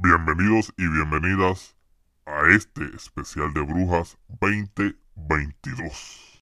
Bienvenidos 0.00 0.72
y 0.76 0.86
bienvenidas 0.86 1.74
a 2.24 2.48
este 2.54 2.84
especial 2.94 3.52
de 3.52 3.62
Brujas 3.62 4.16
2022. 4.28 6.44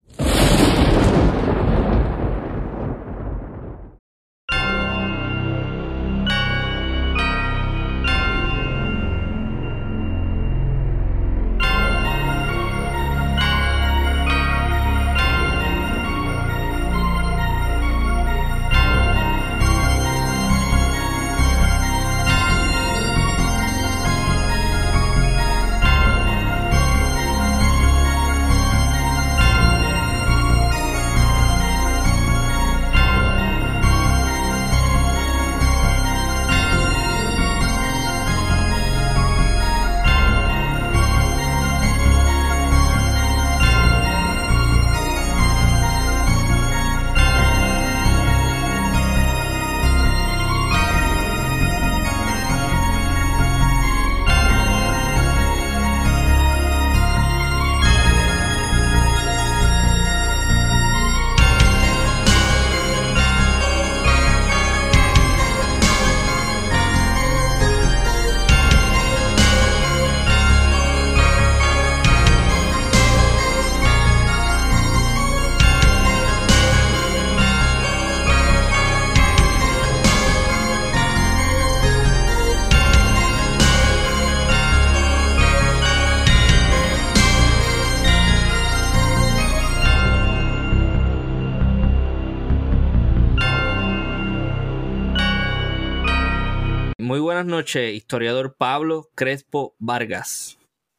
Noches, 97.70 97.94
historiador 97.94 98.56
Pablo 98.56 99.10
Crespo 99.14 99.76
Vargas. 99.78 100.58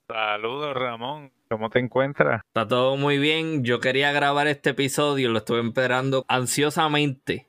Saludos, 0.10 0.74
Ramón. 0.74 1.34
¿Cómo 1.50 1.70
te 1.70 1.80
encuentras? 1.80 2.42
Está 2.48 2.66
todo 2.66 2.96
muy 2.96 3.18
bien. 3.18 3.66
Yo 3.66 3.82
quería 3.82 4.14
grabar 4.14 4.48
este 4.48 4.70
episodio, 4.70 5.30
lo 5.30 5.40
estuve 5.40 5.60
esperando 5.68 6.24
ansiosamente, 6.30 7.46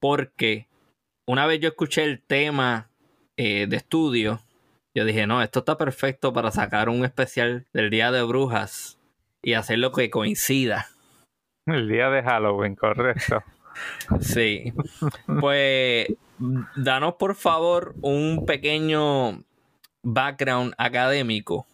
porque 0.00 0.68
una 1.26 1.46
vez 1.46 1.58
yo 1.58 1.70
escuché 1.70 2.04
el 2.04 2.22
tema 2.22 2.88
eh, 3.36 3.66
de 3.66 3.76
estudio, 3.76 4.38
yo 4.96 5.04
dije, 5.04 5.26
no, 5.26 5.42
esto 5.42 5.58
está 5.60 5.76
perfecto 5.76 6.32
para 6.32 6.52
sacar 6.52 6.88
un 6.88 7.04
especial 7.04 7.66
del 7.72 7.90
Día 7.90 8.12
de 8.12 8.22
Brujas 8.22 9.00
y 9.42 9.54
hacerlo 9.54 9.90
que 9.90 10.08
coincida. 10.08 10.86
El 11.66 11.88
día 11.88 12.10
de 12.10 12.22
Halloween, 12.22 12.76
correcto. 12.76 13.42
Sí. 14.20 14.72
Pues 15.40 16.06
danos 16.76 17.14
por 17.14 17.34
favor 17.34 17.94
un 18.02 18.44
pequeño 18.46 19.44
background 20.02 20.74
académico 20.78 21.66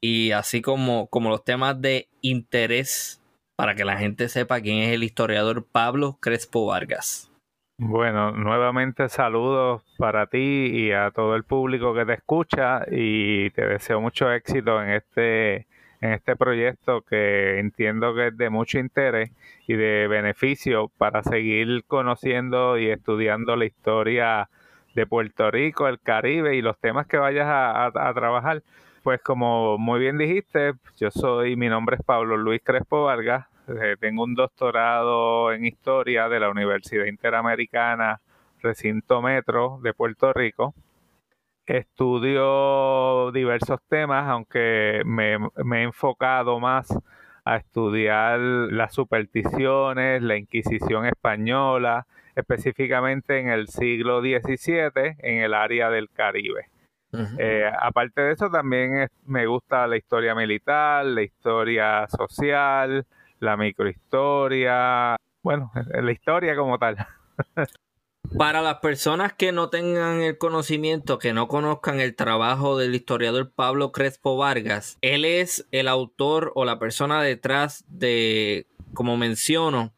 y 0.00 0.32
así 0.32 0.62
como, 0.62 1.08
como 1.08 1.30
los 1.30 1.44
temas 1.44 1.80
de 1.80 2.08
interés 2.20 3.22
para 3.56 3.74
que 3.74 3.84
la 3.84 3.96
gente 3.96 4.28
sepa 4.28 4.60
quién 4.60 4.78
es 4.78 4.92
el 4.92 5.02
historiador 5.02 5.64
Pablo 5.64 6.18
Crespo 6.20 6.66
Vargas. 6.66 7.30
Bueno, 7.78 8.32
nuevamente 8.32 9.08
saludos 9.08 9.82
para 9.98 10.26
ti 10.28 10.38
y 10.38 10.92
a 10.92 11.10
todo 11.10 11.36
el 11.36 11.44
público 11.44 11.94
que 11.94 12.06
te 12.06 12.14
escucha 12.14 12.84
y 12.90 13.50
te 13.50 13.66
deseo 13.66 14.00
mucho 14.00 14.30
éxito 14.32 14.82
en 14.82 14.90
este 14.90 15.66
en 16.00 16.12
este 16.12 16.36
proyecto 16.36 17.02
que 17.02 17.58
entiendo 17.58 18.14
que 18.14 18.28
es 18.28 18.36
de 18.36 18.50
mucho 18.50 18.78
interés 18.78 19.30
y 19.66 19.74
de 19.74 20.06
beneficio 20.08 20.90
para 20.98 21.22
seguir 21.22 21.84
conociendo 21.86 22.78
y 22.78 22.90
estudiando 22.90 23.56
la 23.56 23.64
historia 23.64 24.48
de 24.94 25.06
Puerto 25.06 25.50
Rico, 25.50 25.88
el 25.88 26.00
Caribe 26.00 26.56
y 26.56 26.62
los 26.62 26.78
temas 26.78 27.06
que 27.06 27.18
vayas 27.18 27.46
a, 27.48 28.12
trabajar. 28.14 28.62
Pues 29.02 29.20
como 29.20 29.78
muy 29.78 30.00
bien 30.00 30.18
dijiste, 30.18 30.72
yo 30.98 31.10
soy, 31.10 31.54
mi 31.56 31.68
nombre 31.68 31.96
es 31.96 32.02
Pablo 32.02 32.36
Luis 32.36 32.60
Crespo 32.64 33.04
Vargas, 33.04 33.46
eh, 33.68 33.96
tengo 34.00 34.24
un 34.24 34.34
doctorado 34.34 35.52
en 35.52 35.64
historia 35.64 36.28
de 36.28 36.40
la 36.40 36.50
Universidad 36.50 37.04
Interamericana 37.04 38.20
Recinto 38.62 39.22
Metro 39.22 39.78
de 39.82 39.92
Puerto 39.92 40.32
Rico 40.32 40.74
estudio 41.74 43.30
diversos 43.32 43.80
temas, 43.88 44.28
aunque 44.28 45.02
me, 45.04 45.38
me, 45.64 45.80
he 45.80 45.82
enfocado 45.82 46.60
más 46.60 46.96
a 47.44 47.56
estudiar 47.56 48.38
las 48.38 48.94
supersticiones, 48.94 50.22
la 50.22 50.36
Inquisición 50.36 51.06
española, 51.06 52.06
específicamente 52.34 53.38
en 53.38 53.48
el 53.48 53.68
siglo 53.68 54.20
XVII, 54.20 55.16
en 55.18 55.42
el 55.42 55.54
área 55.54 55.90
del 55.90 56.10
Caribe. 56.10 56.66
Uh 57.12 57.18
-huh. 57.18 57.36
eh, 57.38 57.72
aparte 57.80 58.20
de 58.20 58.32
eso, 58.32 58.50
también 58.50 58.96
es, 58.96 59.10
me 59.24 59.46
gusta 59.46 59.86
la 59.86 59.96
historia 59.96 60.34
militar, 60.34 61.04
la 61.06 61.22
historia 61.22 62.06
social, 62.08 63.06
la 63.38 63.56
microhistoria, 63.56 65.16
bueno, 65.42 65.70
la 65.74 66.12
historia 66.12 66.56
como 66.56 66.78
tal. 66.78 66.96
Para 68.38 68.60
las 68.60 68.76
personas 68.80 69.32
que 69.32 69.52
no 69.52 69.70
tengan 69.70 70.20
el 70.20 70.38
conocimiento, 70.38 71.18
que 71.18 71.32
no 71.32 71.48
conozcan 71.48 72.00
el 72.00 72.14
trabajo 72.14 72.76
del 72.76 72.94
historiador 72.94 73.50
Pablo 73.50 73.92
Crespo 73.92 74.36
Vargas, 74.36 74.98
él 75.00 75.24
es 75.24 75.66
el 75.70 75.88
autor 75.88 76.52
o 76.54 76.64
la 76.64 76.78
persona 76.78 77.22
detrás 77.22 77.84
de, 77.88 78.66
como 78.94 79.16
menciono, 79.16 79.92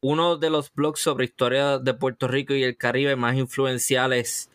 uno 0.00 0.36
de 0.36 0.50
los 0.50 0.72
blogs 0.72 1.00
sobre 1.00 1.24
historia 1.24 1.78
de 1.78 1.94
Puerto 1.94 2.28
Rico 2.28 2.54
y 2.54 2.62
el 2.62 2.76
Caribe 2.76 3.16
más 3.16 3.36
influenciales 3.36 4.50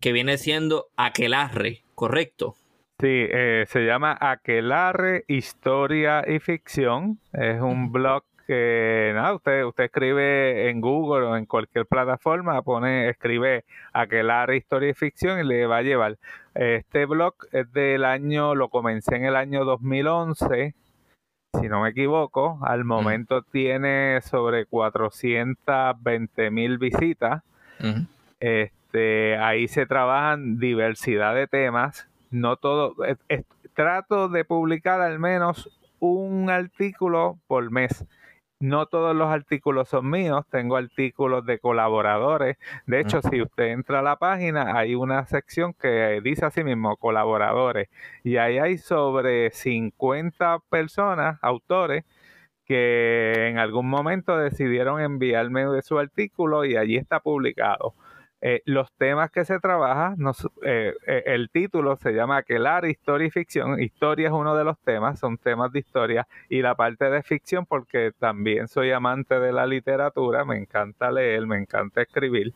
que 0.00 0.12
viene 0.12 0.38
siendo 0.38 0.86
Aquelarre, 0.96 1.82
¿correcto? 1.94 2.54
Sí, 2.98 3.08
eh, 3.08 3.66
se 3.68 3.80
llama 3.80 4.16
Aquelarre 4.18 5.24
Historia 5.28 6.24
y 6.26 6.38
Ficción. 6.38 7.20
Es 7.34 7.60
un 7.60 7.92
blog 7.92 8.24
que 8.46 9.12
nada, 9.14 9.34
usted, 9.34 9.64
usted 9.64 9.84
escribe 9.84 10.70
en 10.70 10.80
Google 10.80 11.26
o 11.26 11.36
en 11.36 11.46
cualquier 11.46 11.86
plataforma, 11.86 12.62
pone, 12.62 13.08
escribe 13.08 13.64
Aquelarre 13.92 14.56
Historia 14.56 14.90
y 14.90 14.94
Ficción 14.94 15.40
y 15.40 15.44
le 15.44 15.66
va 15.66 15.78
a 15.78 15.82
llevar. 15.82 16.18
Este 16.54 17.04
blog 17.06 17.34
es 17.52 17.70
del 17.72 18.04
año, 18.04 18.54
lo 18.54 18.68
comencé 18.68 19.16
en 19.16 19.24
el 19.24 19.36
año 19.36 19.64
2011, 19.64 20.74
si 21.60 21.68
no 21.68 21.82
me 21.82 21.90
equivoco. 21.90 22.58
Al 22.62 22.84
momento 22.84 23.42
tiene 23.42 24.20
sobre 24.22 24.66
420 24.66 26.50
mil 26.50 26.78
visitas. 26.78 27.42
Este, 28.40 29.36
ahí 29.38 29.68
se 29.68 29.86
trabajan 29.86 30.58
diversidad 30.58 31.34
de 31.34 31.46
temas. 31.46 32.08
No 32.30 32.56
todo, 32.56 32.94
es, 33.04 33.18
es, 33.28 33.44
trato 33.74 34.28
de 34.28 34.44
publicar 34.44 35.00
al 35.00 35.18
menos 35.18 35.70
un 35.98 36.50
artículo 36.50 37.38
por 37.46 37.70
mes 37.70 38.04
no 38.60 38.86
todos 38.86 39.14
los 39.14 39.28
artículos 39.28 39.88
son 39.88 40.10
míos, 40.10 40.44
tengo 40.50 40.76
artículos 40.76 41.44
de 41.46 41.58
colaboradores. 41.58 42.56
De 42.86 43.00
hecho, 43.00 43.18
uh 43.18 43.20
-huh. 43.20 43.30
si 43.30 43.42
usted 43.42 43.64
entra 43.66 44.00
a 44.00 44.02
la 44.02 44.16
página, 44.16 44.76
hay 44.78 44.94
una 44.94 45.26
sección 45.26 45.74
que 45.74 46.20
dice 46.22 46.46
así 46.46 46.64
mismo, 46.64 46.96
colaboradores. 46.96 47.88
Y 48.24 48.36
ahí 48.38 48.58
hay 48.58 48.78
sobre 48.78 49.50
50 49.50 50.60
personas, 50.70 51.38
autores, 51.42 52.04
que 52.66 53.48
en 53.48 53.58
algún 53.58 53.88
momento 53.88 54.36
decidieron 54.38 55.00
enviarme 55.00 55.64
su 55.82 55.98
artículo 55.98 56.64
y 56.64 56.76
allí 56.76 56.96
está 56.96 57.20
publicado. 57.20 57.94
Eh, 58.42 58.60
los 58.66 58.92
temas 58.92 59.30
que 59.30 59.44
se 59.46 59.58
trabajan, 59.60 60.16
eh, 60.62 60.94
eh, 61.06 61.22
el 61.26 61.48
título 61.50 61.96
se 61.96 62.12
llama 62.12 62.36
Aquelar, 62.38 62.84
Historia 62.84 63.28
y 63.28 63.30
Ficción. 63.30 63.80
Historia 63.80 64.28
es 64.28 64.32
uno 64.32 64.54
de 64.54 64.64
los 64.64 64.78
temas, 64.80 65.18
son 65.18 65.38
temas 65.38 65.72
de 65.72 65.78
historia. 65.78 66.28
Y 66.48 66.60
la 66.60 66.74
parte 66.74 67.08
de 67.08 67.22
ficción, 67.22 67.64
porque 67.64 68.12
también 68.18 68.68
soy 68.68 68.92
amante 68.92 69.40
de 69.40 69.52
la 69.52 69.66
literatura, 69.66 70.44
me 70.44 70.58
encanta 70.58 71.10
leer, 71.10 71.46
me 71.46 71.56
encanta 71.56 72.02
escribir. 72.02 72.52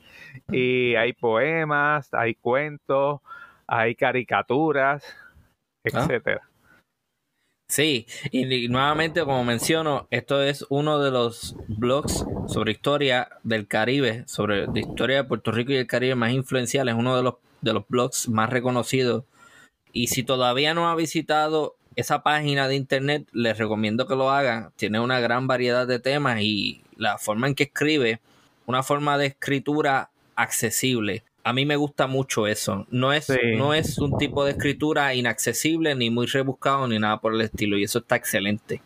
Y 0.49 0.95
hay 0.97 1.15
poemas, 1.15 2.13
hay 2.13 2.35
cuentos, 2.35 3.21
hay 3.67 3.95
caricaturas, 3.95 5.17
ah. 5.95 6.09
Sí, 7.71 8.09
y, 8.33 8.67
nuevamente, 8.67 9.21
como 9.21 9.45
menciono, 9.45 10.09
esto 10.11 10.43
es 10.43 10.67
uno 10.71 10.99
de 10.99 11.13
los 11.13 11.55
blogs 11.69 12.25
sobre 12.49 12.73
historia 12.73 13.29
del 13.45 13.69
Caribe, 13.69 14.25
sobre 14.27 14.67
la 14.67 14.81
historia 14.81 15.19
de 15.19 15.25
Puerto 15.25 15.53
Rico 15.53 15.71
y 15.71 15.77
el 15.77 15.87
Caribe 15.87 16.17
más 16.17 16.33
influenciales, 16.33 16.97
uno 16.97 17.17
de 17.17 17.23
los, 17.23 17.35
de 17.61 17.73
los 17.73 17.87
blogs 17.87 18.29
más 18.29 18.51
reconocidos. 18.51 19.23
Y 19.93 20.09
si 20.09 20.25
todavía 20.25 20.75
no 20.75 20.91
ha 20.91 20.97
visitado 20.97 21.77
esa 21.95 22.25
página 22.25 22.67
de 22.67 22.75
internet, 22.75 23.29
les 23.33 23.57
recomiendo 23.57 24.09
que 24.09 24.17
lo 24.17 24.33
hagan. 24.33 24.73
Tiene 24.75 24.99
una 24.99 25.21
gran 25.21 25.47
variedad 25.47 25.87
de 25.87 26.01
temas 26.01 26.41
y 26.41 26.83
la 26.97 27.19
forma 27.19 27.47
en 27.47 27.55
que 27.55 27.65
escribe, 27.65 28.21
una 28.67 28.83
forma 28.83 29.17
de 29.17 29.27
escritura 29.27 30.11
accesible 30.35 31.23
a 31.43 31.53
mí 31.53 31.67
me 31.67 31.77
gusta 31.77 32.07
mucho 32.07 32.47
eso. 32.47 32.87
No 32.91 33.13
es, 33.13 33.33
no 33.57 33.75
es 33.75 33.99
un 33.99 34.17
tipo 34.19 34.45
de 34.45 34.53
escritura 34.53 35.15
inaccesible, 35.15 35.95
ni 35.95 36.11
muy 36.11 36.27
rebuscado, 36.27 36.87
ni 36.89 36.99
nada 36.99 37.21
por 37.21 37.35
el 37.35 37.41
estilo. 37.41 37.77
Y 37.77 37.85
eso 37.85 38.01
está 38.01 38.17
excelente. 38.17 38.83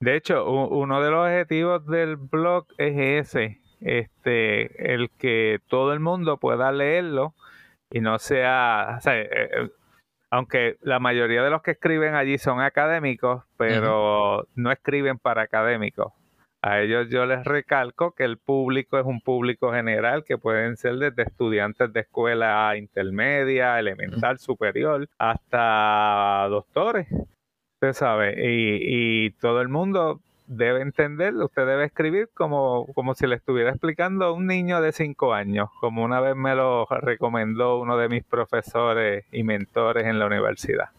De 0.00 0.16
hecho, 0.16 0.44
uno 0.50 1.02
de 1.02 1.10
los 1.10 1.26
objetivos 1.26 1.86
del 1.86 2.16
blog 2.16 2.66
es 2.78 3.26
ese, 3.28 3.60
este, 3.80 4.94
el 4.94 5.10
que 5.10 5.60
todo 5.68 5.92
el 5.92 6.00
mundo 6.00 6.38
pueda 6.38 6.72
leerlo 6.72 7.34
y 7.90 8.00
no 8.00 8.18
sea, 8.18 8.98
eh, 9.04 9.28
eh, 9.32 9.70
aunque 10.30 10.78
la 10.80 11.00
mayoría 11.00 11.42
de 11.42 11.50
los 11.50 11.62
que 11.62 11.72
escriben 11.72 12.14
allí 12.14 12.38
son 12.38 12.60
académicos, 12.60 13.44
pero 13.58 14.46
no 14.54 14.72
escriben 14.72 15.18
para 15.18 15.42
académicos. 15.42 16.12
A 16.62 16.80
ellos 16.80 17.08
yo 17.08 17.24
les 17.24 17.44
recalco 17.44 18.12
que 18.12 18.24
el 18.24 18.36
público 18.36 18.98
es 18.98 19.06
un 19.06 19.22
público 19.22 19.72
general 19.72 20.24
que 20.24 20.36
pueden 20.36 20.76
ser 20.76 20.96
desde 20.96 21.22
estudiantes 21.22 21.90
de 21.92 22.00
escuela 22.00 22.76
intermedia, 22.76 23.78
elemental, 23.78 24.38
superior, 24.38 25.08
hasta 25.18 26.46
doctores. 26.50 27.08
Usted 27.76 27.94
sabe, 27.94 28.34
y, 28.36 29.26
y 29.26 29.30
todo 29.30 29.62
el 29.62 29.68
mundo 29.68 30.20
debe 30.50 30.82
entender, 30.82 31.32
usted 31.36 31.64
debe 31.64 31.84
escribir 31.84 32.28
como, 32.34 32.86
como 32.92 33.14
si 33.14 33.26
le 33.26 33.36
estuviera 33.36 33.70
explicando 33.70 34.26
a 34.26 34.32
un 34.32 34.46
niño 34.46 34.82
de 34.82 34.92
cinco 34.92 35.32
años, 35.32 35.70
como 35.80 36.04
una 36.04 36.20
vez 36.20 36.36
me 36.36 36.54
lo 36.56 36.86
recomendó 36.86 37.80
uno 37.80 37.96
de 37.96 38.08
mis 38.08 38.24
profesores 38.24 39.24
y 39.32 39.44
mentores 39.44 40.06
en 40.06 40.18
la 40.18 40.26
universidad. 40.26 40.90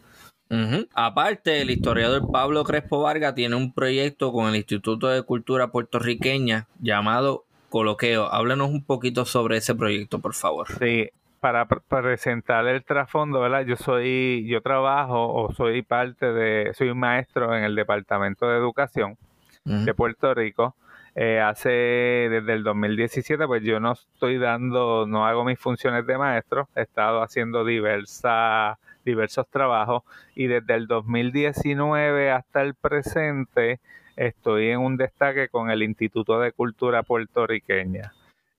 Aparte, 0.94 1.62
el 1.62 1.72
historiador 1.72 2.30
Pablo 2.32 2.64
Crespo 2.64 3.02
Vargas 3.02 3.36
tiene 3.36 3.56
un 3.56 3.74
proyecto 3.74 4.34
con 4.34 4.50
el 4.50 4.58
Instituto 4.58 5.08
de 5.08 5.24
Cultura 5.24 5.68
Puertorriqueña 5.68 6.68
llamado 6.80 7.46
Coloqueo. 7.70 8.26
Háblanos 8.26 8.70
un 8.70 8.84
poquito 8.84 9.26
sobre 9.26 9.58
ese 9.58 9.76
proyecto, 9.76 10.20
por 10.20 10.34
favor. 10.34 10.68
Sí, 10.78 11.10
para 11.40 11.66
presentar 11.66 12.68
el 12.68 12.84
trasfondo, 12.84 13.40
¿verdad? 13.40 13.66
Yo 13.66 13.78
soy, 13.78 14.46
yo 14.48 14.62
trabajo 14.62 15.34
o 15.34 15.54
soy 15.54 15.82
parte 15.82 16.32
de, 16.34 16.74
soy 16.74 16.90
un 16.90 17.00
maestro 17.00 17.56
en 17.56 17.64
el 17.64 17.76
Departamento 17.76 18.48
de 18.48 18.58
Educación 18.58 19.18
de 19.64 19.94
Puerto 19.94 20.34
Rico. 20.34 20.76
Eh, 21.16 21.40
hace 21.40 21.70
desde 21.70 22.54
el 22.54 22.64
2017, 22.64 23.46
pues 23.46 23.64
yo 23.64 23.80
no 23.80 23.94
estoy 23.94 24.38
dando, 24.38 25.06
no 25.08 25.26
hago 25.26 25.44
mis 25.44 25.60
funciones 25.60 26.06
de 26.08 26.18
maestro, 26.18 26.70
he 26.76 26.82
estado 26.82 27.22
haciendo 27.22 27.66
diversas 27.66 28.78
diversos 29.04 29.48
trabajos 29.50 30.04
y 30.36 30.48
desde 30.48 30.76
el 30.76 30.88
2019 30.88 32.32
hasta 32.32 32.62
el 32.62 32.76
presente 32.76 33.80
estoy 34.16 34.70
en 34.70 34.80
un 34.80 34.98
destaque 34.98 35.50
con 35.50 35.70
el 35.72 35.84
Instituto 35.84 36.40
de 36.40 36.52
Cultura 36.52 37.04
Puertorriqueña. 37.04 38.14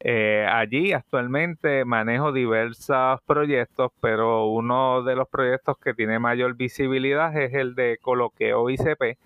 Eh, 0.04 0.44
allí 0.50 0.92
actualmente 0.92 1.84
manejo 1.84 2.32
diversos 2.32 3.20
proyectos, 3.24 3.92
pero 4.00 4.46
uno 4.46 5.04
de 5.04 5.14
los 5.14 5.28
proyectos 5.28 5.78
que 5.78 5.94
tiene 5.94 6.18
mayor 6.18 6.56
visibilidad 6.56 7.36
es 7.36 7.54
el 7.54 7.76
de 7.76 7.98
Coloqueo 8.02 8.68
ICP, 8.68 9.16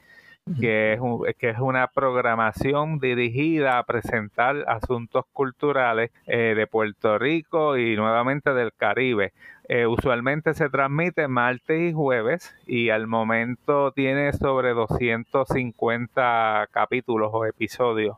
que 0.60 0.92
es, 0.92 1.00
que 1.38 1.50
es 1.50 1.58
una 1.58 1.88
programación 1.88 3.00
dirigida 3.00 3.78
a 3.78 3.84
presentar 3.84 4.64
asuntos 4.68 5.24
culturales 5.32 6.10
eh, 6.26 6.54
de 6.56 6.66
Puerto 6.66 7.18
Rico 7.18 7.76
y 7.76 7.96
nuevamente 7.96 8.54
del 8.54 8.72
Caribe. 8.72 9.32
Eh, 9.68 9.86
usualmente 9.86 10.54
se 10.54 10.68
transmite 10.68 11.26
martes 11.26 11.90
y 11.90 11.92
jueves 11.92 12.54
y 12.66 12.90
al 12.90 13.08
momento 13.08 13.90
tiene 13.92 14.32
sobre 14.32 14.74
250 14.74 16.68
capítulos 16.70 17.30
o 17.32 17.44
episodios. 17.44 18.16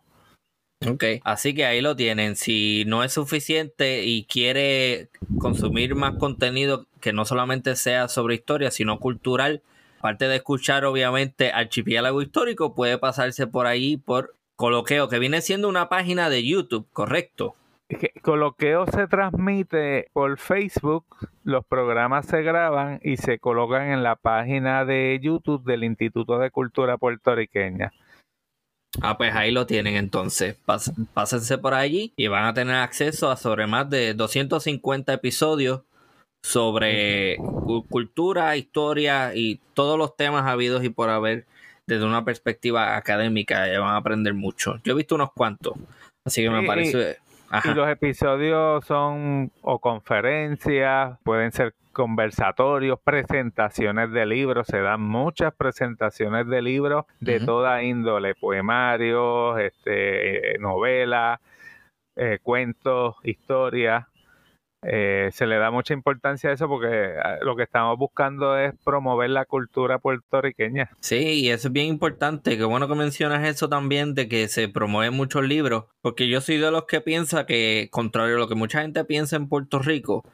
Ok, 0.87 1.05
así 1.25 1.55
que 1.55 1.65
ahí 1.65 1.81
lo 1.81 1.97
tienen. 1.97 2.37
Si 2.37 2.85
no 2.87 3.03
es 3.03 3.13
suficiente 3.13 4.05
y 4.05 4.25
quiere 4.25 5.09
consumir 5.39 5.95
más 5.95 6.17
contenido 6.17 6.87
que 7.01 7.13
no 7.13 7.25
solamente 7.25 7.75
sea 7.75 8.09
sobre 8.09 8.35
historia, 8.35 8.71
sino 8.71 9.01
cultural, 9.01 9.63
aparte 9.99 10.29
de 10.29 10.37
escuchar 10.37 10.85
obviamente 10.85 11.53
Archipiélago 11.53 12.23
Histórico, 12.23 12.75
puede 12.75 12.99
pasarse 12.99 13.47
por 13.47 13.67
ahí 13.67 13.97
por 13.97 14.35
Coloqueo, 14.57 15.09
que 15.09 15.19
viene 15.19 15.41
siendo 15.41 15.69
una 15.69 15.89
página 15.89 16.31
de 16.31 16.47
YouTube, 16.47 16.89
¿correcto? 16.93 17.55
Coloqueo 18.23 18.87
se 18.87 19.07
transmite 19.07 20.09
por 20.13 20.39
Facebook, 20.39 21.05
los 21.45 21.65
programas 21.65 22.27
se 22.27 22.43
graban 22.43 23.01
y 23.03 23.17
se 23.17 23.39
colocan 23.39 23.91
en 23.91 24.03
la 24.03 24.17
página 24.17 24.85
de 24.85 25.19
YouTube 25.23 25.65
del 25.65 25.85
Instituto 25.85 26.39
de 26.39 26.51
Cultura 26.51 26.99
Puertorriqueña. 26.99 27.93
Ah, 29.01 29.17
pues 29.17 29.35
ahí 29.35 29.51
lo 29.51 29.67
tienen 29.67 29.97
entonces. 29.97 30.57
pásense 31.15 31.59
por 31.59 31.75
allí 31.75 32.13
y 32.17 32.27
van 32.27 32.45
a 32.45 32.55
tener 32.55 32.77
acceso 32.77 33.31
a 33.31 33.37
sobre 33.37 33.67
más 33.67 33.89
de 33.89 34.15
250 34.15 35.13
episodios 35.13 35.83
sobre 36.49 37.37
cultura, 37.89 38.57
historia 38.57 39.35
y 39.35 39.61
todos 39.75 39.99
los 39.99 40.17
temas 40.17 40.47
habidos 40.47 40.83
y 40.85 40.89
por 40.89 41.11
haber 41.11 41.47
desde 41.87 42.05
una 42.05 42.25
perspectiva 42.25 42.97
académica. 42.97 43.67
Van 43.79 43.95
a 43.95 43.97
aprender 43.97 44.35
mucho. 44.35 44.81
Yo 44.85 44.93
he 44.93 44.97
visto 44.97 45.15
unos 45.15 45.33
cuantos, 45.33 45.75
así 46.25 46.43
que 46.43 46.51
me 46.51 46.67
parece 46.67 47.19
y 47.65 47.75
los 47.75 47.89
episodios 47.89 48.85
son 48.85 49.51
o 49.63 49.79
conferencias, 49.79 51.19
pueden 51.25 51.53
ser 51.53 51.75
conversatorios, 51.93 53.01
presentaciones 53.03 54.13
de 54.13 54.27
libros, 54.27 54.67
se 54.67 54.81
dan 54.81 55.01
muchas 55.01 55.55
presentaciones 55.55 56.47
de 56.47 56.63
libros 56.63 57.07
de 57.21 57.41
toda 57.41 57.83
índole, 57.83 58.35
poemarios, 58.35 59.59
este, 59.59 60.55
eh, 60.55 60.59
novelas, 60.59 61.41
eh, 62.17 62.39
cuentos, 62.43 63.17
historias. 63.25 64.07
Eh, 64.83 65.31
se 65.33 65.47
le 65.47 65.57
da 65.57 65.73
mucha 65.73 65.93
importancia 65.93 66.51
a 66.51 66.53
eso 66.53 66.69
porque 66.69 67.15
ah, 67.23 67.39
lo 67.43 67.57
que 67.57 67.65
estamos 67.65 67.99
buscando 67.99 68.57
es 68.57 68.75
promover 68.85 69.31
la 69.31 69.45
cultura 69.45 69.99
puertorriqueña. 69.99 70.91
Sí, 71.01 71.17
y 71.17 71.51
eso 71.51 71.69
es 71.69 71.73
bien 71.73 71.87
importante. 71.87 72.57
Qué 72.57 72.65
bueno 72.65 72.87
que 72.87 72.95
mencionas 72.95 73.47
eso 73.47 73.69
también 73.69 74.15
de 74.15 74.29
que 74.29 74.47
se 74.49 74.69
promueven 74.69 75.15
muchos 75.15 75.45
libros, 75.45 75.87
porque 76.01 76.29
yo 76.29 76.41
soy 76.41 76.59
de 76.59 76.71
los 76.71 76.85
que 76.85 77.01
piensa 77.01 77.45
que, 77.45 77.89
contrario 77.91 78.37
a 78.37 78.39
lo 78.39 78.49
que 78.49 78.55
mucha 78.55 78.83
gente 78.83 79.05
piensa 79.05 79.37
en 79.37 79.49
Puerto 79.49 79.81
Rico, 79.81 80.25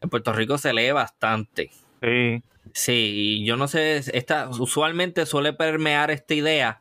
en 0.00 0.10
Puerto 0.10 0.32
Rico 0.32 0.58
se 0.58 0.72
lee 0.72 0.90
bastante. 0.90 1.70
Sí. 2.02 2.42
Sí, 2.72 3.12
y 3.42 3.46
yo 3.46 3.56
no 3.56 3.68
sé, 3.68 3.98
esta, 4.12 4.48
usualmente 4.48 5.26
suele 5.26 5.52
permear 5.52 6.10
esta 6.10 6.34
idea 6.34 6.80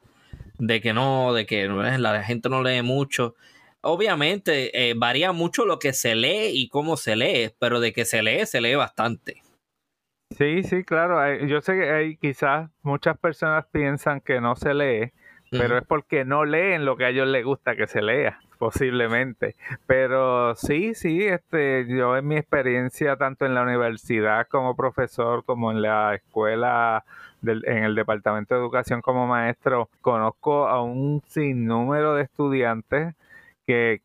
de 0.58 0.82
que 0.82 0.94
no, 0.94 1.34
de 1.34 1.46
que 1.46 1.68
la 1.68 2.24
gente 2.24 2.50
no 2.50 2.64
lee 2.64 2.82
mucho 2.82 3.36
obviamente 3.84 4.90
eh, 4.90 4.94
varía 4.96 5.32
mucho 5.32 5.66
lo 5.66 5.78
que 5.78 5.94
se 5.94 6.16
lee 6.16 6.52
y 6.54 6.70
cómo 6.70 6.98
se 6.98 7.16
lee, 7.16 7.54
pero 7.60 7.80
de 7.80 7.94
que 7.94 8.06
se 8.06 8.24
lee, 8.24 8.46
se 8.46 8.62
lee 8.62 8.76
bastante. 8.76 9.44
Sí, 10.38 10.64
sí, 10.64 10.84
claro. 10.84 11.46
Yo 11.46 11.62
sé 11.62 11.74
que 11.74 11.92
hay 11.92 12.18
quizás 12.18 12.70
muchas 12.82 13.18
personas 13.18 13.66
piensan 13.72 14.20
que 14.20 14.42
no 14.42 14.56
se 14.56 14.74
lee, 14.74 15.12
pero 15.52 15.78
es 15.78 15.86
porque 15.86 16.26
no 16.26 16.46
leen 16.46 16.86
lo 16.86 16.98
que 16.98 17.06
a 17.06 17.10
ellos 17.10 17.28
les 17.28 17.46
gusta 17.46 17.76
que 17.76 17.86
se 17.86 18.02
lea, 18.02 18.40
posiblemente. 18.58 19.56
Pero 19.86 20.56
sí, 20.56 20.96
sí, 20.96 21.24
este, 21.24 21.86
yo 21.88 22.18
en 22.18 22.28
mi 22.28 22.38
experiencia 22.38 23.16
tanto 23.18 23.46
en 23.46 23.54
la 23.54 23.62
universidad 23.62 24.48
como 24.48 24.76
profesor, 24.76 25.44
como 25.46 25.72
en 25.72 25.84
la 25.84 26.16
escuela, 26.16 27.04
en 27.44 27.84
el 27.84 27.94
departamento 27.94 28.56
de 28.56 28.62
educación 28.62 29.02
como 29.02 29.28
maestro, 29.28 29.90
conozco 30.02 30.68
a 30.68 30.82
un 30.82 31.22
sinnúmero 31.28 32.16
de 32.16 32.24
estudiantes 32.24 33.14
que 33.66 34.02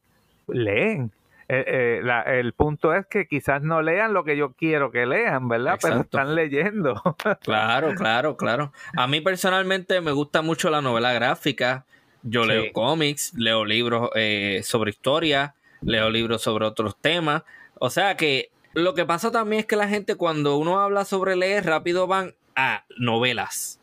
leen. 0.47 1.11
Eh, 1.51 2.03
eh, 2.03 2.41
el 2.41 2.53
punto 2.53 2.95
es 2.95 3.07
que 3.07 3.27
quizás 3.27 3.63
no 3.63 3.81
lean 3.81 4.13
lo 4.13 4.23
que 4.23 4.37
yo 4.37 4.53
quiero 4.53 4.91
que 4.91 5.07
lean, 5.07 5.49
¿verdad? 5.49 5.79
Pero 5.81 6.01
están 6.03 6.35
leyendo. 6.35 7.01
claro, 7.43 7.95
claro, 7.95 8.37
claro. 8.37 8.73
A 8.97 9.07
mí 9.07 9.23
personalmente 9.23 10.01
me 10.03 10.13
gusta 10.13 10.43
mucho 10.43 10.69
la 10.69 10.83
novela 10.83 11.13
gráfica. 11.15 11.87
Yo 12.23 12.45
leo 12.45 12.73
cómics, 12.73 13.33
leo 13.35 13.65
libros 13.65 14.11
eh, 14.15 14.61
sobre 14.63 14.91
historia. 14.91 15.55
leo 15.81 16.11
libros 16.11 16.43
sobre 16.43 16.67
otros 16.67 16.97
temas. 17.01 17.45
O 17.79 17.89
sea 17.89 18.17
que 18.17 18.51
lo 18.75 18.95
que 18.95 19.07
pasa 19.07 19.31
también 19.31 19.61
es 19.61 19.67
que 19.67 19.77
la 19.77 19.89
gente 19.89 20.17
cuando 20.17 20.59
uno 20.59 20.81
habla 20.81 21.05
sobre 21.05 21.35
leer, 21.35 21.65
rápido 21.65 22.07
van 22.07 22.35
a 22.57 22.85
novelas. 22.99 23.78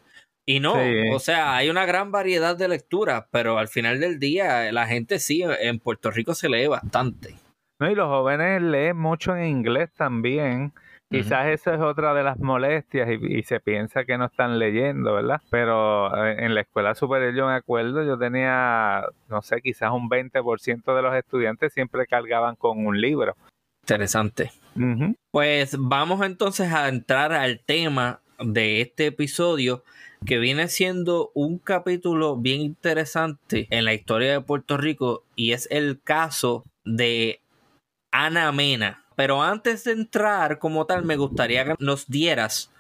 Y 0.46 0.60
no, 0.60 0.76
o 1.12 1.20
sea, 1.20 1.56
hay 1.56 1.70
una 1.70 1.86
gran 1.86 2.12
variedad 2.12 2.56
de 2.56 2.68
lecturas, 2.68 3.26
pero 3.32 3.58
al 3.58 3.68
final 3.68 4.00
del 4.00 4.20
día 4.20 4.72
la 4.72 4.86
gente 4.86 5.18
sí, 5.20 5.44
en 5.44 5.80
Puerto 5.80 6.12
Rico 6.12 6.36
se 6.36 6.50
lee 6.50 6.68
bastante. 6.68 7.36
No, 7.80 7.90
y 7.90 7.96
los 7.96 8.08
jóvenes 8.08 8.62
leen 8.62 8.98
mucho 8.98 9.36
en 9.36 9.48
inglés 9.48 9.92
también. 9.94 10.72
Quizás 11.10 11.48
esa 11.48 11.76
es 11.76 11.82
otra 11.82 12.14
de 12.14 12.24
las 12.24 12.40
molestias 12.40 13.08
y, 13.22 13.44
se 13.44 13.60
piensa 13.60 14.06
que 14.06 14.18
no 14.18 14.26
están 14.26 14.60
leyendo, 14.60 15.14
¿verdad? 15.14 15.42
Pero 15.50 16.08
eh, 16.26 16.38
en 16.40 16.56
la 16.56 16.62
escuela 16.62 16.96
superior 16.96 17.34
yo 17.34 17.48
me 17.48 17.54
acuerdo, 17.54 18.04
yo 18.04 18.18
tenía, 18.18 19.04
no 19.30 19.42
sé, 19.42 19.62
quizás 19.62 19.92
un 19.92 20.10
20% 20.10 20.96
de 20.96 21.02
los 21.02 21.16
estudiantes 21.16 21.74
siempre 21.74 22.08
cargaban 22.08 22.56
con 22.56 22.86
un 22.86 23.00
libro. 23.00 23.36
Interesante. 23.84 24.52
Pues 25.32 25.78
vamos 25.80 26.26
entonces 26.26 26.74
a 26.74 26.90
entrar 26.90 27.34
al 27.34 27.62
tema 27.64 28.22
de 28.40 28.82
este 28.82 29.08
episodio 29.08 29.84
que 30.26 30.40
viene 30.40 30.68
siendo 30.68 31.32
un 31.34 31.60
capítulo 31.60 32.38
bien 32.38 32.62
interesante 32.62 33.68
en 33.70 33.86
la 33.86 33.94
historia 33.94 34.32
de 34.32 34.42
Puerto 34.42 34.78
Rico 34.78 35.24
y 35.36 35.52
es 35.52 35.68
el 35.72 36.02
caso 36.02 36.64
de 36.84 37.42
Ana 38.12 38.52
Mena. 38.52 39.04
Pero 39.16 39.42
antes 39.42 39.84
de 39.84 39.92
entrar 39.92 40.60
como 40.60 40.86
tal, 40.86 41.06
me 41.06 41.16
gustaría 41.16 41.66
que 41.66 41.76
nos 41.80 42.08
dieras 42.08 42.72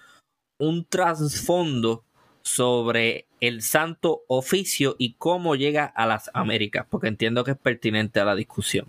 un 0.60 0.86
trasfondo 0.86 2.04
sobre 2.42 3.26
el 3.40 3.62
santo 3.62 4.24
oficio 4.28 4.96
y 4.98 5.14
cómo 5.14 5.56
llega 5.56 5.86
a 5.86 6.06
las 6.06 6.30
Américas, 6.34 6.86
porque 6.90 7.08
entiendo 7.08 7.44
que 7.44 7.52
es 7.52 7.58
pertinente 7.58 8.20
a 8.20 8.26
la 8.26 8.36
discusión. 8.36 8.88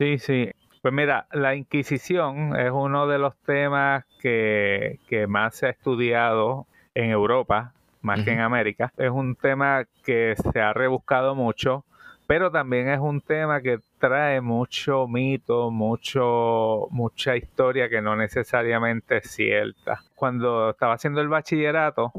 Sí, 0.00 0.18
sí. 0.18 0.50
Pues 0.84 0.92
mira, 0.92 1.26
la 1.32 1.54
Inquisición 1.54 2.60
es 2.60 2.70
uno 2.70 3.06
de 3.06 3.16
los 3.16 3.34
temas 3.46 4.04
que, 4.20 4.98
más 5.26 5.54
se 5.54 5.64
ha 5.64 5.70
estudiado 5.70 6.66
en 6.94 7.08
Europa, 7.08 7.72
más 8.02 8.22
que 8.22 8.32
en 8.32 8.40
América. 8.40 8.92
Es 8.98 9.08
un 9.08 9.34
tema 9.34 9.86
que 10.04 10.34
se 10.36 10.60
ha 10.60 10.74
rebuscado 10.74 11.34
mucho 11.34 11.86
pero 12.26 12.50
también 12.50 12.88
es 12.88 13.00
un 13.00 13.20
tema 13.20 13.60
que 13.60 13.80
trae 13.98 14.40
mucho 14.40 15.06
mito, 15.06 15.70
mucho, 15.70 16.88
mucha 16.90 17.36
historia 17.36 17.90
que 17.90 18.00
no 18.00 18.16
necesariamente 18.16 19.18
es 19.18 19.30
cierta. 19.30 20.02
Cuando 20.14 20.70
estaba 20.70 20.94
haciendo 20.94 21.20
el 21.20 21.28
bachillerato, 21.28 22.12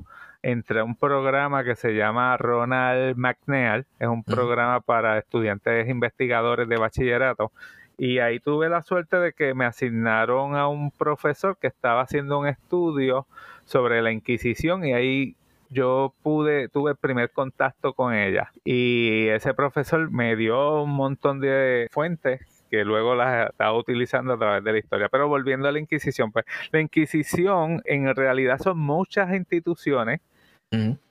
entré 0.44 0.82
a 0.82 0.84
un 0.84 0.96
programa 0.96 1.64
que 1.64 1.76
se 1.76 1.96
llama 1.96 2.38
Ronald 2.38 3.18
McNeil, 3.18 3.86
es 4.00 4.08
un 4.08 4.24
programa 4.24 4.80
para 4.80 5.18
estudiantes 5.18 5.90
investigadores 5.90 6.70
de 6.70 6.78
bachillerato, 6.78 7.52
y 7.98 8.20
ahí 8.20 8.40
tuve 8.40 8.70
la 8.70 8.82
suerte 8.82 9.18
de 9.18 9.34
que 9.34 9.54
me 9.54 9.66
asignaron 9.66 10.56
a 10.56 10.68
un 10.68 10.92
profesor 10.92 11.58
que 11.58 11.68
estaba 11.68 12.02
haciendo 12.02 12.40
un 12.40 12.48
estudio 12.48 13.28
sobre 13.66 14.02
la 14.02 14.12
Inquisición 14.12 14.86
y 14.86 14.94
ahí 14.94 15.36
yo 15.70 16.14
pude, 16.22 16.70
tuve 16.70 16.92
el 16.92 16.98
primer 16.98 17.32
contacto 17.32 17.94
con 17.94 18.14
ella 18.14 18.52
y 18.64 19.28
ese 19.28 19.54
profesor 19.54 20.12
me 20.12 20.36
dio 20.36 20.84
un 20.84 20.92
montón 20.92 21.40
de 21.40 21.88
fuentes 21.92 22.42
que 22.70 22.84
luego 22.84 23.16
las 23.16 23.50
estaba 23.50 23.78
utilizando 23.78 24.34
a 24.34 24.38
través 24.38 24.64
de 24.64 24.72
la 24.72 24.78
historia. 24.80 25.10
Pero 25.10 25.28
volviendo 25.28 25.68
a 25.68 25.72
la 25.72 25.80
Inquisición, 25.80 26.32
pues 26.32 26.46
la 26.72 26.82
Inquisición 26.82 27.82
en 27.86 28.14
realidad 28.16 28.60
son 28.60 28.80
muchas 28.80 29.34
instituciones 29.34 30.22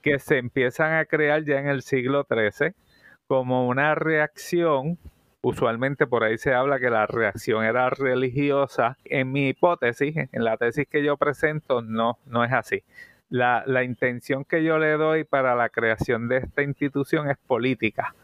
que 0.03 0.19
se 0.19 0.37
empiezan 0.37 0.93
a 0.93 1.05
crear 1.05 1.43
ya 1.43 1.59
en 1.59 1.67
el 1.67 1.81
siglo 1.81 2.27
XIII 2.29 2.75
como 3.25 3.67
una 3.67 3.95
reacción 3.95 4.99
usualmente 5.47 6.07
por 6.07 6.23
ahí 6.23 6.37
se 6.37 6.53
habla 6.53 6.79
que 6.79 6.89
la 6.89 7.05
reacción 7.05 7.63
era 7.63 7.89
religiosa. 7.89 8.97
En 9.05 9.31
mi 9.31 9.49
hipótesis, 9.49 10.15
en 10.15 10.43
la 10.43 10.57
tesis 10.57 10.87
que 10.87 11.03
yo 11.03 11.17
presento, 11.17 11.81
no, 11.81 12.17
no 12.25 12.43
es 12.43 12.51
así 12.51 12.83
la, 13.29 13.63
la 13.65 13.83
intención 13.83 14.45
que 14.45 14.63
yo 14.63 14.77
le 14.77 14.91
doy 14.93 15.23
para 15.23 15.55
la 15.55 15.69
creación 15.69 16.27
de 16.27 16.37
esta 16.37 16.61
institución 16.61 17.29
es 17.29 17.37
política, 17.37 18.15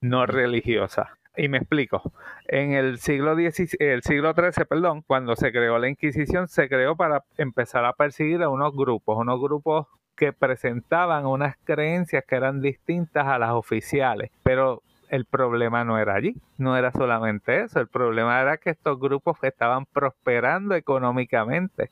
no 0.00 0.26
religiosa. 0.26 1.16
Y 1.34 1.48
me 1.48 1.58
explico. 1.58 2.12
En 2.46 2.72
el 2.72 2.98
siglo, 2.98 3.34
XVI, 3.34 3.76
el 3.78 4.02
siglo 4.02 4.34
XIII, 4.34 4.66
perdón, 4.66 5.02
cuando 5.06 5.34
se 5.34 5.50
creó 5.50 5.78
la 5.78 5.88
Inquisición, 5.88 6.46
se 6.46 6.68
creó 6.68 6.94
para 6.94 7.24
empezar 7.38 7.86
a 7.86 7.94
perseguir 7.94 8.42
a 8.42 8.50
unos 8.50 8.76
grupos, 8.76 9.16
unos 9.16 9.40
grupos 9.40 9.86
que 10.14 10.34
presentaban 10.34 11.24
unas 11.24 11.56
creencias 11.64 12.24
que 12.28 12.36
eran 12.36 12.60
distintas 12.60 13.26
a 13.26 13.38
las 13.38 13.52
oficiales. 13.52 14.30
Pero 14.42 14.82
el 15.12 15.26
problema 15.26 15.84
no 15.84 15.98
era 15.98 16.14
allí, 16.14 16.34
no 16.56 16.74
era 16.74 16.90
solamente 16.90 17.60
eso, 17.60 17.80
el 17.80 17.86
problema 17.86 18.40
era 18.40 18.56
que 18.56 18.70
estos 18.70 18.98
grupos 18.98 19.36
estaban 19.42 19.84
prosperando 19.84 20.74
económicamente 20.74 21.90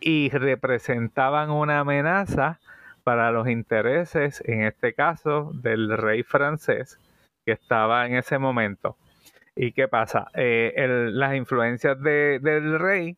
y 0.00 0.28
representaban 0.28 1.50
una 1.50 1.80
amenaza 1.80 2.60
para 3.04 3.30
los 3.30 3.48
intereses, 3.48 4.42
en 4.44 4.64
este 4.64 4.92
caso, 4.92 5.50
del 5.54 5.96
rey 5.96 6.22
francés 6.24 7.00
que 7.46 7.52
estaba 7.52 8.06
en 8.06 8.16
ese 8.16 8.38
momento. 8.38 8.98
¿Y 9.54 9.72
qué 9.72 9.88
pasa? 9.88 10.28
Eh, 10.34 10.74
las 11.12 11.34
influencias 11.34 11.98
del 12.02 12.78
rey 12.78 13.16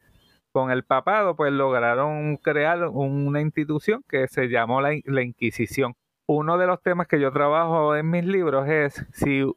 con 0.53 0.71
el 0.71 0.85
papado, 0.85 1.35
pues 1.35 1.53
lograron 1.53 2.37
crear 2.37 2.87
una 2.87 3.41
institución 3.41 4.05
que 4.09 4.29
se 4.29 4.47
llamó 4.47 4.81
la, 4.81 4.91
la 5.07 5.23
Inquisición. 5.23 5.97
Uno 6.31 6.59
de 6.59 6.67
los 6.67 6.83
temas 6.83 7.09
que 7.09 7.19
yo 7.19 7.33
trabajo 7.33 7.97
en 7.97 8.11
mis 8.11 8.23
libros 8.23 8.69
es 8.69 9.03
si 9.15 9.51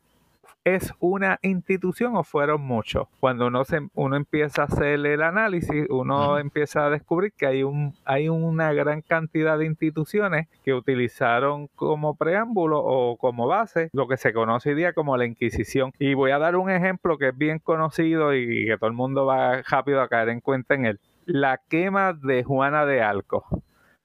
es 0.63 0.93
una 1.01 1.37
institución 1.41 2.15
o 2.15 2.23
fueron 2.23 2.61
muchos. 2.61 3.09
Cuando 3.19 3.47
uno, 3.47 3.65
se, 3.65 3.81
uno 3.93 4.15
empieza 4.15 4.61
a 4.61 4.65
hacer 4.65 5.05
el 5.05 5.21
análisis, 5.21 5.85
uno 5.89 6.37
empieza 6.37 6.85
a 6.85 6.89
descubrir 6.89 7.33
que 7.33 7.45
hay, 7.45 7.63
un, 7.63 7.93
hay 8.05 8.29
una 8.29 8.71
gran 8.71 9.01
cantidad 9.01 9.57
de 9.57 9.65
instituciones 9.65 10.47
que 10.63 10.73
utilizaron 10.73 11.67
como 11.75 12.15
preámbulo 12.15 12.79
o 12.79 13.17
como 13.17 13.47
base 13.47 13.89
lo 13.91 14.07
que 14.07 14.15
se 14.15 14.31
conoce 14.31 14.69
hoy 14.69 14.75
día 14.75 14.93
como 14.93 15.17
la 15.17 15.25
Inquisición. 15.25 15.91
Y 15.99 16.13
voy 16.13 16.31
a 16.31 16.39
dar 16.39 16.55
un 16.55 16.69
ejemplo 16.69 17.17
que 17.17 17.27
es 17.27 17.37
bien 17.37 17.59
conocido 17.59 18.33
y 18.33 18.65
que 18.65 18.77
todo 18.77 18.87
el 18.87 18.95
mundo 18.95 19.25
va 19.25 19.61
rápido 19.63 19.99
a 20.01 20.07
caer 20.07 20.29
en 20.29 20.39
cuenta 20.39 20.75
en 20.75 20.85
él. 20.85 20.99
La 21.25 21.59
quema 21.67 22.13
de 22.13 22.45
Juana 22.45 22.85
de 22.85 23.01
Alco 23.01 23.43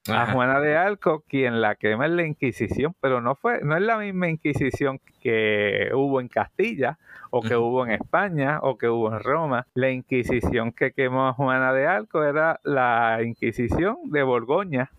a 0.09 0.33
Juana 0.33 0.61
de 0.61 0.77
Alco, 0.77 1.25
quien 1.29 1.61
la 1.61 1.75
quema 1.75 2.07
en 2.07 2.17
la 2.17 2.27
Inquisición, 2.27 2.95
pero 3.01 3.21
no 3.21 3.35
fue, 3.35 3.61
no 3.63 3.77
es 3.77 3.83
la 3.83 3.99
misma 3.99 4.29
Inquisición 4.29 5.01
que 5.21 5.91
hubo 5.95 6.21
en 6.21 6.29
Castilla, 6.29 6.99
o 7.31 7.43
que 7.43 7.57
hubo 7.57 7.85
en 7.85 7.93
España, 7.93 8.61
o 8.63 8.79
que 8.79 8.89
hubo 8.89 9.13
en 9.13 9.21
Roma. 9.21 9.67
La 9.75 9.91
Inquisición 9.91 10.73
que 10.73 10.93
quemó 10.93 11.29
a 11.29 11.33
Juana 11.33 11.73
de 11.73 11.87
Alco 11.87 12.25
era 12.25 12.61
la 12.63 13.21
Inquisición 13.23 13.97
de 14.05 14.23
Borgoña, 14.23 14.91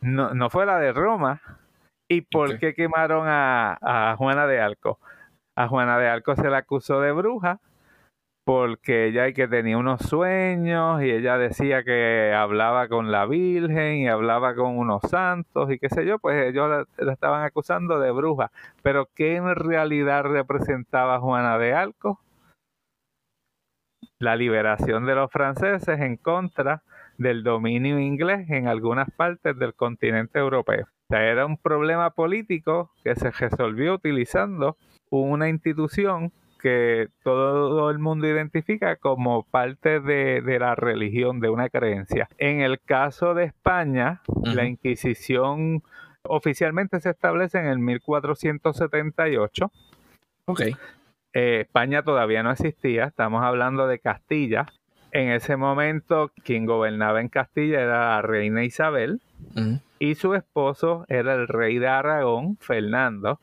no, 0.00 0.34
no 0.34 0.50
fue 0.50 0.66
la 0.66 0.78
de 0.78 0.92
Roma. 0.92 1.40
¿Y 2.08 2.22
por 2.22 2.58
qué 2.58 2.74
quemaron 2.74 3.26
a, 3.28 3.78
a 3.80 4.16
Juana 4.16 4.46
de 4.46 4.60
Alco? 4.60 4.98
A 5.56 5.68
Juana 5.68 5.98
de 5.98 6.08
Alco 6.08 6.34
se 6.36 6.48
la 6.48 6.58
acusó 6.58 7.00
de 7.00 7.12
bruja 7.12 7.60
porque 8.44 9.06
ella 9.06 9.32
que 9.32 9.46
tenía 9.46 9.78
unos 9.78 10.00
sueños 10.02 11.02
y 11.02 11.10
ella 11.10 11.38
decía 11.38 11.84
que 11.84 12.32
hablaba 12.34 12.88
con 12.88 13.12
la 13.12 13.26
Virgen 13.26 13.98
y 13.98 14.08
hablaba 14.08 14.54
con 14.54 14.76
unos 14.76 15.02
santos 15.08 15.70
y 15.70 15.78
qué 15.78 15.88
sé 15.88 16.04
yo, 16.04 16.18
pues 16.18 16.48
ellos 16.48 16.86
la, 16.98 17.12
estaban 17.12 17.44
acusando 17.44 18.00
de 18.00 18.10
bruja. 18.10 18.50
Pero 18.82 19.08
¿qué 19.14 19.36
en 19.36 19.54
realidad 19.54 20.24
representaba 20.24 21.20
Juana 21.20 21.56
de 21.58 21.72
Alco? 21.74 22.20
La 24.18 24.36
liberación 24.36 25.06
de 25.06 25.14
los 25.14 25.30
franceses 25.30 26.00
en 26.00 26.16
contra 26.16 26.82
del 27.18 27.44
dominio 27.44 28.00
inglés 28.00 28.50
en 28.50 28.66
algunas 28.66 29.10
partes 29.10 29.56
del 29.56 29.74
continente 29.74 30.38
europeo. 30.38 30.86
Era 31.10 31.46
un 31.46 31.58
problema 31.58 32.10
político 32.10 32.90
que 33.04 33.14
se 33.14 33.30
resolvió 33.30 33.94
utilizando 33.94 34.76
una 35.10 35.48
institución 35.48 36.32
que 36.62 37.08
todo 37.24 37.90
el 37.90 37.98
mundo 37.98 38.28
identifica 38.28 38.96
como 38.96 39.42
parte 39.42 39.98
de, 40.00 40.40
la 40.60 40.76
religión, 40.76 41.40
de 41.40 41.50
una 41.50 41.68
creencia. 41.68 42.28
En 42.38 42.60
el 42.60 42.80
caso 42.80 43.34
de 43.34 43.44
España, 43.44 44.22
la 44.42 44.64
Inquisición 44.64 45.82
oficialmente 46.22 47.00
se 47.00 47.10
establece 47.10 47.58
en 47.58 47.66
el 47.66 47.80
1478. 47.80 49.72
Ok. 50.46 50.60
Eh, 51.34 51.60
España 51.62 52.02
todavía 52.02 52.42
no 52.42 52.52
existía, 52.52 53.06
estamos 53.06 53.42
hablando 53.42 53.88
de 53.88 53.98
Castilla. 53.98 54.66
En 55.10 55.30
ese 55.30 55.56
momento, 55.56 56.30
quien 56.44 56.64
gobernaba 56.64 57.20
en 57.20 57.28
Castilla 57.28 57.80
era 57.80 58.14
la 58.16 58.22
reina 58.22 58.64
Isabel 58.64 59.20
y 59.98 60.14
su 60.14 60.34
esposo 60.34 61.04
era 61.08 61.34
el 61.34 61.48
rey 61.48 61.78
de 61.78 61.88
Aragón, 61.88 62.56
Fernando. 62.60 63.40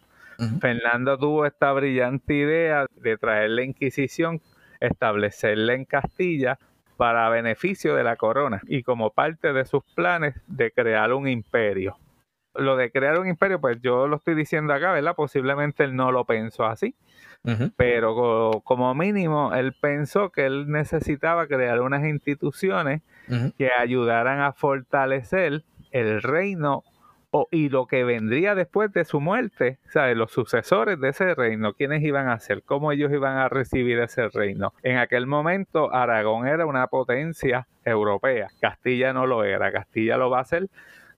Fernando 0.62 1.18
tuvo 1.18 1.46
esta 1.46 1.72
brillante 1.74 2.34
idea 2.34 2.86
de 2.96 3.18
traer 3.18 3.50
la 3.52 3.64
Inquisición, 3.64 4.42
establecerla 4.80 5.74
en 5.74 5.86
Castilla 5.86 6.58
para 6.98 7.30
beneficio 7.30 7.96
de 7.96 8.04
la 8.04 8.16
corona 8.16 8.62
y 8.68 8.84
como 8.84 9.12
parte 9.12 9.54
de 9.54 9.66
sus 9.66 9.84
planes 9.96 10.36
de 10.48 10.72
crear 10.72 11.14
un 11.14 11.28
imperio. 11.28 11.98
Lo 12.56 12.76
de 12.76 12.92
crear 12.92 13.20
un 13.20 13.28
imperio, 13.28 13.62
pues 13.62 13.80
yo 13.82 14.08
lo 14.08 14.18
estoy 14.18 14.36
diciendo 14.36 14.74
acá, 14.74 14.92
¿verdad? 14.92 15.16
Posiblemente 15.16 15.84
él 15.84 15.96
no 15.96 16.12
lo 16.12 16.26
pensó 16.26 16.66
así, 16.66 16.96
pero 17.78 18.62
como 18.64 18.94
mínimo 18.96 19.54
él 19.54 19.74
pensó 19.80 20.30
que 20.30 20.46
él 20.46 20.70
necesitaba 20.70 21.48
crear 21.48 21.80
unas 21.82 22.04
instituciones 22.06 23.02
que 23.58 23.70
ayudaran 23.78 24.42
a 24.42 24.52
fortalecer 24.52 25.64
el 25.92 26.22
reino 26.22 26.84
y 27.52 27.70
lo 27.70 27.86
que 27.86 28.04
vendría 28.04 28.56
después 28.56 28.92
de 28.92 29.06
su 29.06 29.20
muerte, 29.20 29.78
¿sabes? 29.90 30.18
los 30.18 30.32
sucesores 30.32 31.00
de 31.00 31.10
ese 31.10 31.36
reino, 31.36 31.74
quiénes 31.74 32.04
iban 32.04 32.28
a 32.28 32.40
ser, 32.40 32.64
cómo 32.64 32.92
ellos 32.92 33.12
iban 33.12 33.38
a 33.38 33.50
recibir 33.50 34.00
ese 34.00 34.30
reino. 34.30 34.74
En 34.84 34.98
aquel 34.98 35.28
momento 35.28 35.94
Aragón 35.94 36.48
era 36.48 36.66
una 36.66 36.88
potencia 36.88 37.68
europea, 37.86 38.48
Castilla 38.60 39.14
no 39.14 39.28
lo 39.28 39.44
era, 39.44 39.72
Castilla 39.72 40.18
lo 40.18 40.30
va 40.30 40.40
a 40.40 40.42
hacer 40.42 40.68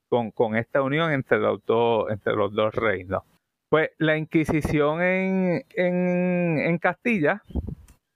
con, 0.10 0.32
con 0.32 0.58
esta 0.58 0.82
unión 0.82 1.12
entre 1.12 1.40
los, 1.40 1.66
dos, 1.66 2.12
entre 2.12 2.34
los 2.34 2.54
dos 2.54 2.76
reinos. 2.76 3.24
Pues 3.70 3.92
la 3.98 4.18
Inquisición 4.18 5.02
en, 5.02 5.64
en, 5.76 6.78
Castilla, 6.80 7.42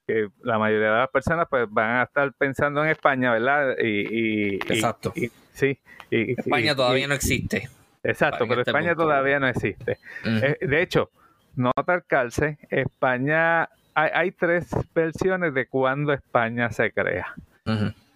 que 0.06 0.28
la 0.44 0.60
mayoría 0.60 0.92
de 0.92 0.98
las 0.98 1.10
personas 1.10 1.48
pues 1.50 1.66
van 1.70 2.02
a 2.02 2.04
estar 2.04 2.34
pensando 2.34 2.84
en 2.84 2.90
España, 2.90 3.32
¿verdad? 3.32 3.78
Y, 3.82 4.56
Exacto. 4.56 5.14
sí. 5.54 5.80
España 6.12 6.76
todavía 6.76 7.08
no 7.08 7.14
existe. 7.14 7.70
Exacto, 8.06 8.46
pero 8.48 8.62
este 8.62 8.72
España 8.72 8.96
todavía 8.96 9.40
no 9.40 9.48
existe. 9.48 9.98
Eh, 10.24 10.58
de 10.62 10.82
hecho, 10.82 11.10
nota 11.56 11.96
el 11.96 12.04
calce, 12.06 12.58
España, 12.70 13.70
hay, 13.94 14.32
tres 14.32 14.70
versiones 14.94 15.54
de 15.54 15.68
cuándo 15.68 16.14
España 16.14 16.70
se 16.72 16.92
crea. 16.92 17.34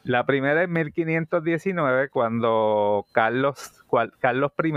La 0.03 0.25
primera 0.25 0.63
es 0.63 0.69
1519, 0.69 2.09
cuando 2.09 3.05
Carlos, 3.11 3.83
Carlos 4.19 4.51
I, 4.63 4.71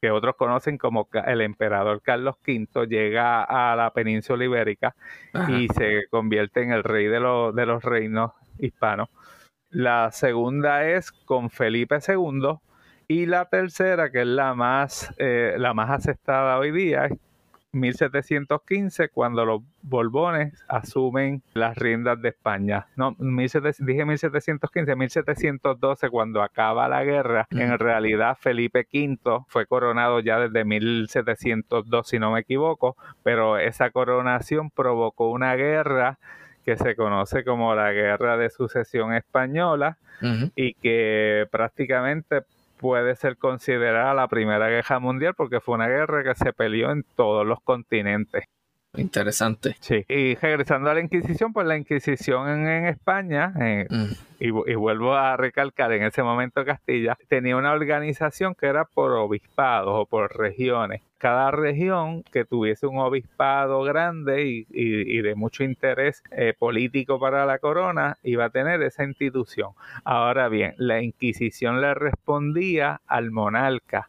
que 0.00 0.10
otros 0.10 0.36
conocen 0.36 0.78
como 0.78 1.08
el 1.26 1.40
emperador 1.42 2.00
Carlos 2.02 2.36
V, 2.46 2.86
llega 2.86 3.44
a 3.44 3.76
la 3.76 3.90
península 3.92 4.44
ibérica 4.44 4.94
y 5.48 5.68
se 5.68 6.06
convierte 6.10 6.62
en 6.62 6.72
el 6.72 6.82
rey 6.82 7.06
de, 7.06 7.20
de 7.54 7.66
los 7.66 7.84
reinos 7.84 8.32
hispanos. 8.58 9.08
La 9.68 10.10
segunda 10.10 10.88
es 10.88 11.12
con 11.12 11.50
Felipe 11.50 11.98
II, 12.06 12.58
y 13.10 13.26
la 13.26 13.46
tercera, 13.46 14.12
que 14.12 14.20
es 14.20 14.26
la 14.28 14.54
más, 14.54 15.12
eh, 15.18 15.56
la 15.58 15.74
más 15.74 15.90
aceptada 15.90 16.56
hoy 16.58 16.70
día, 16.70 17.06
es 17.06 17.18
1715, 17.72 19.08
cuando 19.08 19.44
los 19.44 19.62
Borbones 19.82 20.64
asumen 20.68 21.42
las 21.52 21.76
riendas 21.76 22.22
de 22.22 22.28
España. 22.28 22.86
No, 22.94 23.16
dije 23.18 24.04
1715, 24.04 24.94
1712, 24.94 26.08
cuando 26.08 26.40
acaba 26.40 26.88
la 26.88 27.02
guerra. 27.02 27.48
En 27.50 27.76
realidad, 27.80 28.38
Felipe 28.40 28.86
V 28.92 29.44
fue 29.48 29.66
coronado 29.66 30.20
ya 30.20 30.38
desde 30.38 30.64
1702, 30.64 32.06
si 32.06 32.20
no 32.20 32.30
me 32.30 32.40
equivoco, 32.40 32.96
pero 33.24 33.58
esa 33.58 33.90
coronación 33.90 34.70
provocó 34.70 35.32
una 35.32 35.56
guerra 35.56 36.20
que 36.64 36.76
se 36.76 36.94
conoce 36.94 37.42
como 37.42 37.74
la 37.74 37.90
Guerra 37.90 38.36
de 38.36 38.50
Sucesión 38.50 39.14
Española 39.14 39.98
y 40.54 40.74
que 40.74 41.48
prácticamente 41.50 42.42
puede 42.80 43.14
ser 43.14 43.36
considerada 43.36 44.14
la 44.14 44.26
Primera 44.26 44.68
Guerra 44.70 44.98
Mundial 44.98 45.34
porque 45.36 45.60
fue 45.60 45.74
una 45.74 45.86
guerra 45.86 46.24
que 46.24 46.34
se 46.34 46.54
peleó 46.54 46.90
en 46.90 47.04
todos 47.14 47.46
los 47.46 47.60
continentes. 47.60 48.44
Interesante. 48.96 49.76
Sí. 49.80 50.04
Y 50.08 50.34
regresando 50.34 50.90
a 50.90 50.94
la 50.94 51.00
Inquisición, 51.00 51.52
pues 51.52 51.66
la 51.66 51.76
Inquisición 51.76 52.48
en, 52.48 52.86
España, 52.86 53.52
eh, 53.60 53.86
mm. 53.88 54.04
y, 54.40 54.50
vuelvo 54.50 55.14
a 55.14 55.36
recalcar, 55.36 55.92
en 55.92 56.02
ese 56.02 56.24
momento 56.24 56.64
Castilla 56.64 57.16
tenía 57.28 57.56
una 57.56 57.72
organización 57.72 58.54
que 58.56 58.66
era 58.66 58.84
por 58.84 59.12
obispados 59.12 59.92
o 59.94 60.06
por 60.06 60.36
regiones. 60.36 61.02
Cada 61.18 61.50
región 61.52 62.24
que 62.32 62.44
tuviese 62.44 62.86
un 62.86 62.98
obispado 62.98 63.82
grande 63.82 64.64
y, 64.68 65.20
de 65.20 65.34
mucho 65.36 65.62
interés 65.62 66.22
eh, 66.32 66.54
político 66.58 67.20
para 67.20 67.46
la 67.46 67.58
corona 67.58 68.16
iba 68.22 68.46
a 68.46 68.50
tener 68.50 68.82
esa 68.82 69.04
institución. 69.04 69.72
Ahora 70.04 70.48
bien, 70.48 70.74
la 70.78 71.00
Inquisición 71.00 71.80
le 71.80 71.94
respondía 71.94 73.02
al 73.06 73.30
monarca 73.30 74.08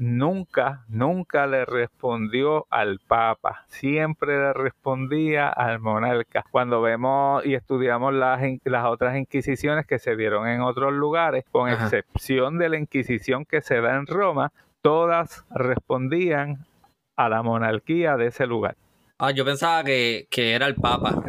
nunca, 0.00 0.84
nunca 0.88 1.46
le 1.46 1.64
respondió 1.64 2.66
al 2.70 2.98
Papa, 3.06 3.64
siempre 3.68 4.38
le 4.38 4.52
respondía 4.52 5.48
al 5.48 5.78
monarca. 5.78 6.44
Cuando 6.50 6.80
vemos 6.80 7.44
y 7.44 7.54
estudiamos 7.54 8.14
las, 8.14 8.40
las 8.64 8.86
otras 8.86 9.16
inquisiciones 9.16 9.86
que 9.86 9.98
se 9.98 10.16
dieron 10.16 10.48
en 10.48 10.62
otros 10.62 10.92
lugares, 10.92 11.44
con 11.52 11.68
excepción 11.68 12.58
de 12.58 12.70
la 12.70 12.78
Inquisición 12.78 13.44
que 13.44 13.60
se 13.60 13.80
da 13.80 13.96
en 13.96 14.06
Roma, 14.06 14.52
todas 14.80 15.44
respondían 15.50 16.64
a 17.16 17.28
la 17.28 17.42
monarquía 17.42 18.16
de 18.16 18.28
ese 18.28 18.46
lugar. 18.46 18.76
Ah, 19.18 19.32
yo 19.32 19.44
pensaba 19.44 19.84
que, 19.84 20.26
era 20.32 20.66
el 20.66 20.76
Papa. 20.76 21.22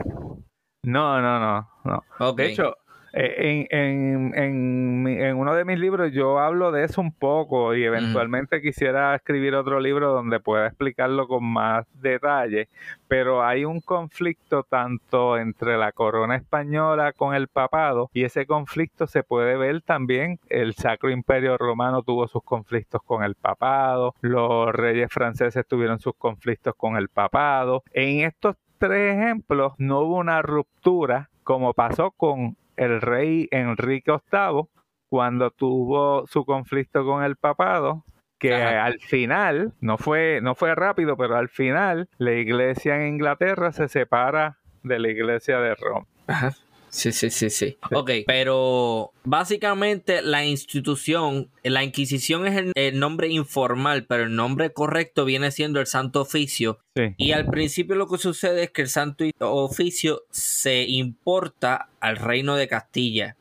No, 0.83 1.21
no, 1.21 1.39
no, 1.39 1.69
no. 1.83 2.33
De 2.33 2.51
hecho, 2.51 2.77
eh, 3.13 3.67
en, 3.69 4.33
en, 4.35 5.07
en, 5.07 5.35
uno 5.35 5.53
de 5.53 5.65
mis 5.65 5.77
libros 5.79 6.11
yo 6.13 6.39
hablo 6.39 6.71
de 6.71 6.85
eso 6.85 7.01
un 7.01 7.11
poco 7.11 7.75
y 7.75 7.83
eventualmente 7.83 8.61
quisiera 8.61 9.15
escribir 9.15 9.55
otro 9.55 9.79
libro 9.79 10.13
donde 10.13 10.39
pueda 10.39 10.67
explicarlo 10.67 11.27
con 11.27 11.43
más 11.43 11.85
detalle, 12.01 12.69
pero 13.07 13.43
hay 13.43 13.65
un 13.65 13.81
conflicto 13.81 14.63
tanto 14.63 15.37
entre 15.37 15.77
la 15.77 15.91
corona 15.91 16.35
española 16.37 17.11
con 17.11 17.35
el 17.35 17.47
papado 17.47 18.09
y 18.13 18.23
ese 18.23 18.45
conflicto 18.45 19.07
se 19.07 19.23
puede 19.23 19.57
ver 19.57 19.81
también, 19.81 20.39
el 20.49 20.73
Sacro 20.73 21.09
Imperio 21.09 21.57
Romano 21.57 22.03
tuvo 22.03 22.27
sus 22.27 22.43
conflictos 22.43 23.01
con 23.03 23.23
el 23.23 23.35
papado, 23.35 24.15
los 24.21 24.73
reyes 24.73 25.11
franceses 25.11 25.67
tuvieron 25.67 25.99
sus 25.99 26.15
conflictos 26.15 26.75
con 26.75 26.95
el 26.95 27.09
papado. 27.09 27.83
En 27.91 28.25
estos 28.25 28.55
tres 28.77 29.15
ejemplos 29.17 29.73
no 29.77 29.99
hubo 30.01 30.17
una 30.17 30.41
ruptura 30.41 31.29
como 31.43 31.73
pasó 31.73 32.11
con 32.11 32.55
el 32.77 33.01
rey 33.01 33.47
Enrique 33.51 34.11
VIII, 34.11 34.67
cuando 35.09 35.51
tuvo 35.51 36.25
su 36.27 36.45
conflicto 36.45 37.05
con 37.05 37.23
el 37.23 37.35
papado, 37.35 38.05
que 38.39 38.55
al 38.55 38.99
final, 38.99 39.73
no 39.81 39.97
fue, 39.97 40.39
no 40.41 40.55
fue 40.55 40.73
rápido, 40.73 41.15
pero 41.15 41.37
al 41.37 41.49
final 41.49 42.09
la 42.17 42.33
iglesia 42.33 42.95
en 42.95 43.13
Inglaterra 43.13 43.71
se 43.71 43.87
separa 43.87 44.57
de 44.81 44.97
la 44.97 45.09
iglesia 45.09 45.59
de 45.59 45.75
Roma. 45.75 46.07
Ajá. 46.25 46.51
Sí, 46.91 47.13
sí, 47.13 47.29
sí, 47.29 47.49
sí. 47.49 47.77
Ok, 47.93 48.11
pero 48.27 49.13
básicamente 49.23 50.21
la 50.21 50.43
institución, 50.43 51.49
la 51.63 51.85
Inquisición 51.85 52.45
es 52.45 52.65
el, 52.75 52.99
nombre 52.99 53.29
informal, 53.29 54.05
pero 54.05 54.23
el 54.23 54.35
nombre 54.35 54.73
correcto 54.73 55.23
viene 55.23 55.51
siendo 55.51 55.79
el 55.79 55.87
Santo 55.87 56.19
Oficio. 56.21 56.79
Y 57.15 57.31
al 57.31 57.45
principio 57.45 57.95
lo 57.95 58.07
que 58.07 58.17
sucede 58.17 58.63
es 58.63 58.71
que 58.71 58.81
el 58.81 58.89
Santo 58.89 59.23
Oficio 59.39 60.23
se 60.31 60.83
importa 60.83 61.87
al 62.01 62.17
Reino 62.17 62.55
de 62.55 62.67
Castilla, 62.67 63.37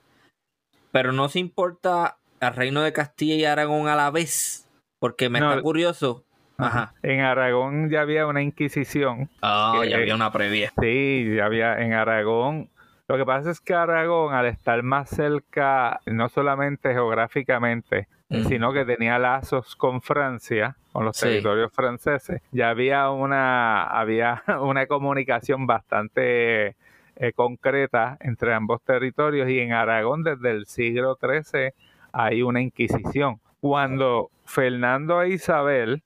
pero 0.92 1.10
no 1.10 1.28
se 1.28 1.40
importa 1.40 2.18
al 2.38 2.54
Reino 2.54 2.82
de 2.82 2.92
Castilla 2.92 3.34
y 3.34 3.44
Aragón 3.44 3.88
a 3.88 3.96
la 3.96 4.12
vez, 4.12 4.68
porque 5.00 5.28
me 5.28 5.40
está 5.40 5.60
curioso. 5.60 6.24
Ajá. 6.56 6.94
En 7.02 7.20
Aragón 7.20 7.90
ya 7.90 8.02
había 8.02 8.26
una 8.26 8.42
Inquisición. 8.42 9.28
Ah, 9.42 9.82
ya 9.88 9.96
había 9.96 10.14
una 10.14 10.30
previa. 10.30 10.72
Sí, 10.80 11.34
ya 11.34 11.46
había 11.46 11.80
en 11.80 11.94
Aragón 11.94 12.68
lo 13.10 13.16
que 13.16 13.26
pasa 13.26 13.50
es 13.50 13.60
que 13.60 13.74
Aragón, 13.74 14.34
al 14.34 14.46
estar 14.46 14.84
más 14.84 15.10
cerca, 15.10 16.00
no 16.06 16.28
solamente 16.28 16.92
geográficamente, 16.92 18.06
sino 18.46 18.72
que 18.72 18.84
tenía 18.84 19.18
lazos 19.18 19.74
con 19.74 20.00
Francia, 20.00 20.76
con 20.92 21.04
los 21.04 21.18
territorios 21.18 21.72
franceses, 21.72 22.40
ya 22.52 22.70
había 22.70 23.10
una, 23.10 23.82
había 23.82 24.44
una 24.60 24.86
comunicación 24.86 25.66
bastante 25.66 26.76
eh, 27.16 27.32
concreta 27.34 28.16
entre 28.20 28.54
ambos 28.54 28.80
territorios 28.82 29.48
y 29.48 29.58
en 29.58 29.72
Aragón 29.72 30.22
desde 30.22 30.52
el 30.52 30.66
siglo 30.66 31.18
XIII 31.20 31.72
hay 32.12 32.42
una 32.42 32.60
inquisición. 32.60 33.40
Cuando 33.58 34.30
Fernando 34.44 35.20
e 35.20 35.30
Isabel 35.30 36.04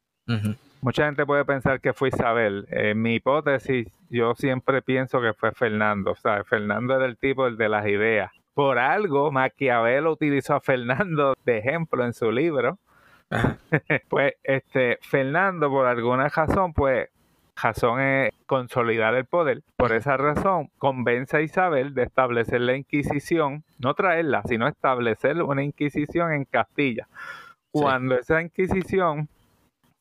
Mucha 0.85 1.07
gente 1.07 1.25
puede 1.25 1.47
pensar 1.47 1.81
que 1.81 1.95
fue 1.95 2.09
Isabel. 2.09 2.67
En 2.69 3.01
mi 3.01 3.15
hipótesis, 3.15 3.89
yo 4.11 4.35
siempre 4.35 4.83
pienso 4.83 5.19
que 5.23 5.33
fue 5.33 5.51
Fernando. 5.53 6.11
O 6.11 6.15
sea, 6.15 6.45
Fernando 6.45 6.95
era 6.95 7.07
el 7.07 7.17
tipo 7.17 7.47
el 7.47 7.57
de 7.57 7.71
las 7.71 7.87
ideas. 7.87 8.31
Por 8.53 8.79
algo, 8.79 9.33
Maquiavelo 9.33 10.13
utilizó 10.13 10.57
a 10.57 10.61
Fernando 10.61 11.33
de 11.47 11.57
ejemplo 11.57 12.05
en 12.05 12.13
su 12.13 12.31
libro. 12.31 12.79
pues, 14.11 14.35
este, 14.43 14.99
Fernando, 15.01 15.71
por 15.71 15.87
alguna 15.87 16.29
razón, 16.29 16.75
pues, 16.75 17.09
razón 17.57 18.03
es 18.03 18.35
consolidar 18.45 19.15
el 19.15 19.25
poder. 19.25 19.63
Por 19.77 19.93
esa 19.93 20.19
razón, 20.19 20.69
convence 20.77 21.35
a 21.35 21.41
Isabel 21.41 21.95
de 21.95 22.03
establecer 22.03 22.61
la 22.61 22.77
Inquisición, 22.77 23.65
no 23.79 23.95
traerla, 23.95 24.43
sino 24.43 24.69
establecer 24.69 25.43
una 25.45 25.63
Inquisición 25.63 26.35
en 26.35 26.45
Castilla. 26.45 27.09
Cuando 27.73 28.19
esa 28.19 28.43
Inquisición 28.43 29.31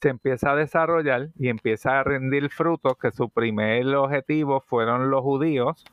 se 0.03 0.09
empieza 0.09 0.51
a 0.51 0.55
desarrollar 0.57 1.29
y 1.39 1.47
empieza 1.47 1.97
a 1.97 2.03
rendir 2.03 2.49
frutos, 2.49 2.97
que 2.97 3.11
su 3.11 3.29
primer 3.29 3.87
objetivo 3.95 4.59
fueron 4.59 5.09
los 5.09 5.21
judíos, 5.21 5.85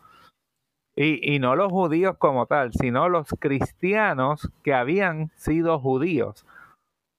y, 0.97 1.39
no 1.39 1.55
los 1.55 1.71
judíos 1.71 2.17
como 2.19 2.47
tal, 2.47 2.73
sino 2.73 3.09
los 3.09 3.29
cristianos 3.39 4.51
que 4.65 4.75
habían 4.75 5.31
sido 5.37 5.79
judíos. 5.79 6.45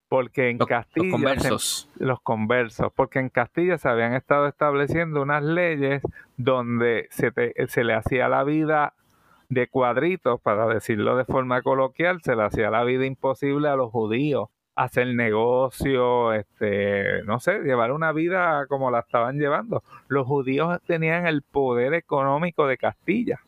porque 0.10 0.50
en 0.50 0.58
Castilla... 0.58 1.06
Los 1.06 1.12
conversos. 1.14 1.90
los 1.96 2.20
conversos, 2.20 2.92
porque 2.94 3.20
en 3.20 3.30
Castilla 3.30 3.78
se 3.78 3.88
habían 3.88 4.14
estado 4.14 4.46
estableciendo 4.48 5.22
unas 5.22 5.42
leyes 5.42 6.04
donde 6.36 7.08
se, 7.12 7.32
se 7.68 7.84
le 7.86 7.94
hacía 7.94 8.28
la 8.28 8.44
vida 8.44 8.94
de 9.48 9.68
cuadritos, 9.68 10.42
para 10.42 10.68
decirlo 10.68 11.16
de 11.16 11.24
forma 11.24 11.62
coloquial, 11.62 12.22
se 12.22 12.36
le 12.36 12.44
hacía 12.44 12.70
la 12.70 12.84
vida 12.84 13.06
imposible 13.06 13.70
a 13.70 13.78
los 13.78 13.90
judíos 13.92 14.50
hacer 14.76 15.08
negocio, 15.08 16.34
este, 16.34 17.24
no 17.24 17.40
sé, 17.40 17.60
llevar 17.60 17.92
una 17.92 18.12
vida 18.12 18.66
como 18.68 18.92
la 18.92 19.00
estaban 19.00 19.38
llevando. 19.38 19.84
Los 20.08 20.28
judíos 20.28 20.80
tenían 20.86 21.28
el 21.28 21.42
poder 21.42 21.94
económico 21.94 22.68
de 22.68 22.78
Castilla. 22.78 23.40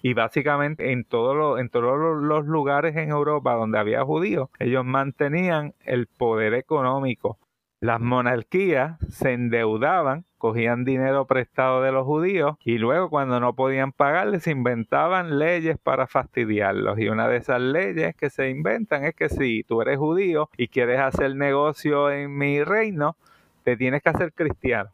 Y 0.00 0.14
básicamente 0.14 0.92
en, 0.92 1.00
en 1.00 1.04
todos 1.04 2.22
los 2.22 2.46
lugares 2.46 2.96
en 2.96 3.10
Europa 3.10 3.54
donde 3.54 3.78
había 3.78 4.04
judíos, 4.04 4.48
ellos 4.60 4.84
mantenían 4.84 5.74
el 5.84 6.06
poder 6.06 6.54
económico. 6.54 7.36
Las 7.80 8.00
monarquías 8.00 8.98
se 9.08 9.32
endeudaban, 9.34 10.24
cogían 10.36 10.84
dinero 10.84 11.26
prestado 11.26 11.80
de 11.80 11.92
los 11.92 12.04
judíos 12.04 12.56
y 12.64 12.78
luego 12.78 13.08
cuando 13.08 13.38
no 13.38 13.54
podían 13.54 13.92
pagarles 13.92 14.48
inventaban 14.48 15.38
leyes 15.38 15.78
para 15.78 16.08
fastidiarlos. 16.08 16.98
Y 16.98 17.08
una 17.08 17.28
de 17.28 17.36
esas 17.36 17.60
leyes 17.60 18.16
que 18.16 18.30
se 18.30 18.50
inventan 18.50 19.04
es 19.04 19.14
que 19.14 19.28
si 19.28 19.62
tú 19.62 19.80
eres 19.80 19.98
judío 19.98 20.50
y 20.56 20.66
quieres 20.66 20.98
hacer 20.98 21.36
negocio 21.36 22.10
en 22.10 22.36
mi 22.36 22.64
reino, 22.64 23.16
te 23.62 23.76
tienes 23.76 24.02
que 24.02 24.08
hacer 24.08 24.32
cristiano. 24.32 24.90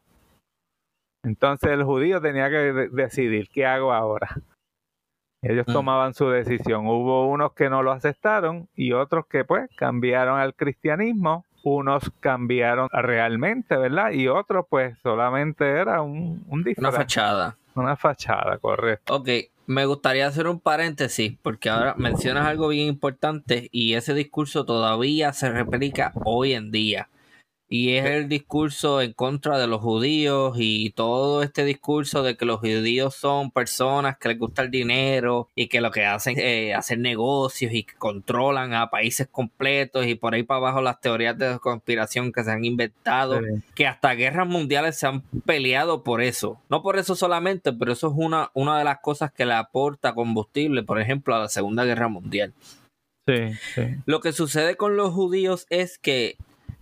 Entonces 1.23 1.71
el 1.71 1.85
judío 1.85 2.21
tenía 2.21 2.51
que 2.51 2.91
decidir 2.93 3.49
qué 3.49 3.65
hago 3.65 3.95
ahora. 3.95 4.29
Ellos 5.41 5.67
mm. 5.67 5.73
tomaban 5.73 6.13
su 6.13 6.29
decisión. 6.29 6.87
Hubo 6.87 7.29
unos 7.29 7.55
que 7.55 7.71
no 7.71 7.83
lo 7.83 7.93
aceptaron 7.93 8.69
y 8.75 8.93
otros 8.93 9.27
que 9.27 9.45
pues 9.47 9.71
cambiaron 9.75 10.39
al 10.39 10.55
cristianismo 10.55 11.47
unos 11.65 12.13
cambiaron 12.21 12.89
realmente, 12.93 13.77
¿verdad? 13.77 14.13
Y 14.13 14.29
otros 14.29 14.67
pues 14.69 14.97
solamente 15.03 15.69
era 15.69 16.03
un, 16.03 16.45
un 16.49 16.65
Una 16.77 16.93
fachada. 16.93 17.57
Una 17.75 17.97
fachada, 17.97 18.59
correcto. 18.59 19.17
Ok, 19.17 19.29
me 19.67 19.87
gustaría 19.87 20.27
hacer 20.27 20.47
un 20.47 20.61
paréntesis 20.61 21.37
porque 21.43 21.71
ahora 21.71 21.95
mencionas 21.97 22.47
algo 22.47 22.69
bien 22.69 22.87
importante 22.87 23.69
y 23.73 23.95
ese 23.95 24.15
discurso 24.15 24.65
todavía 24.65 25.33
se 25.33 25.51
replica 25.51 26.13
hoy 26.25 26.53
en 26.53 26.71
día 26.71 27.09
y 27.77 27.97
es 27.97 28.05
el 28.05 28.29
discurso 28.29 29.03
en 29.03 29.15
contra 29.15 29.59
de 29.59 29.67
los 29.67 29.81
judíos 29.81 30.55
y 30.61 30.91
todo 30.91 31.43
este 31.43 31.65
discurso 31.65 32.23
de 32.23 32.37
que 32.37 32.45
los 32.45 32.61
judíos 32.61 33.17
son 33.17 33.51
personas 33.51 34.17
que 34.17 34.29
les 34.29 34.39
gusta 34.39 34.63
el 34.63 34.71
dinero 34.71 35.49
y 35.57 35.67
que 35.67 35.81
lo 35.81 35.91
que 35.91 36.05
hacen 36.05 36.39
es 36.39 36.73
hacer 36.77 37.01
negocios 37.01 37.73
y 37.73 37.83
que 37.83 37.95
controlan 37.95 38.75
a 38.75 38.91
países 38.91 39.27
completos 39.27 40.07
y 40.07 40.15
por 40.15 40.35
ahí 40.35 40.45
para 40.45 40.59
abajo 40.59 40.83
las 40.83 41.01
teorías 41.01 41.37
de 41.37 41.59
conspiración 41.59 42.31
que 42.31 42.45
se 42.45 42.53
han 42.53 42.65
inventado, 42.65 43.41
que 43.75 43.89
hasta 43.89 44.15
guerras 44.15 44.47
mundiales 44.47 44.97
se 44.97 45.09
han 45.09 45.23
peleado 45.45 46.05
por 46.05 46.23
eso. 46.23 46.61
No 46.69 46.81
por 46.81 46.97
eso 46.97 47.17
solamente, 47.17 47.73
pero 47.73 47.91
eso 47.91 48.07
es 48.07 48.15
una, 48.17 48.53
una 48.55 48.79
de 48.79 48.85
las 48.85 49.01
cosas 49.01 49.33
que 49.33 49.47
le 49.47 49.55
aporta 49.55 50.15
combustible, 50.15 50.85
por 50.85 51.01
ejemplo, 51.01 51.35
a 51.35 51.41
la 51.41 51.49
Segunda 51.49 51.85
Guerra 51.85 52.07
Mundial. 52.07 52.55
Sí, 53.27 53.55
sí. 53.75 53.83
Lo 54.07 54.21
que 54.21 54.31
sucede 54.31 54.77
con 54.77 54.97
los 54.97 55.13
judíos 55.13 55.67
es 55.71 55.99
que 55.99 56.37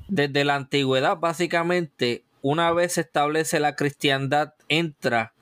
desde 0.08 0.44
la 0.44 0.56
antigüedad, 0.56 1.18
básicamente, 1.18 2.24
una 2.42 2.72
vez 2.72 2.94
se 2.94 3.02
establece 3.02 3.60
la 3.60 3.76
cristiandad, 3.76 4.54
entra 4.68 5.34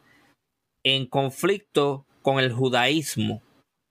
en 0.85 1.07
conflicto 1.07 2.07
con 2.23 2.38
el 2.38 2.53
judaísmo, 2.53 3.42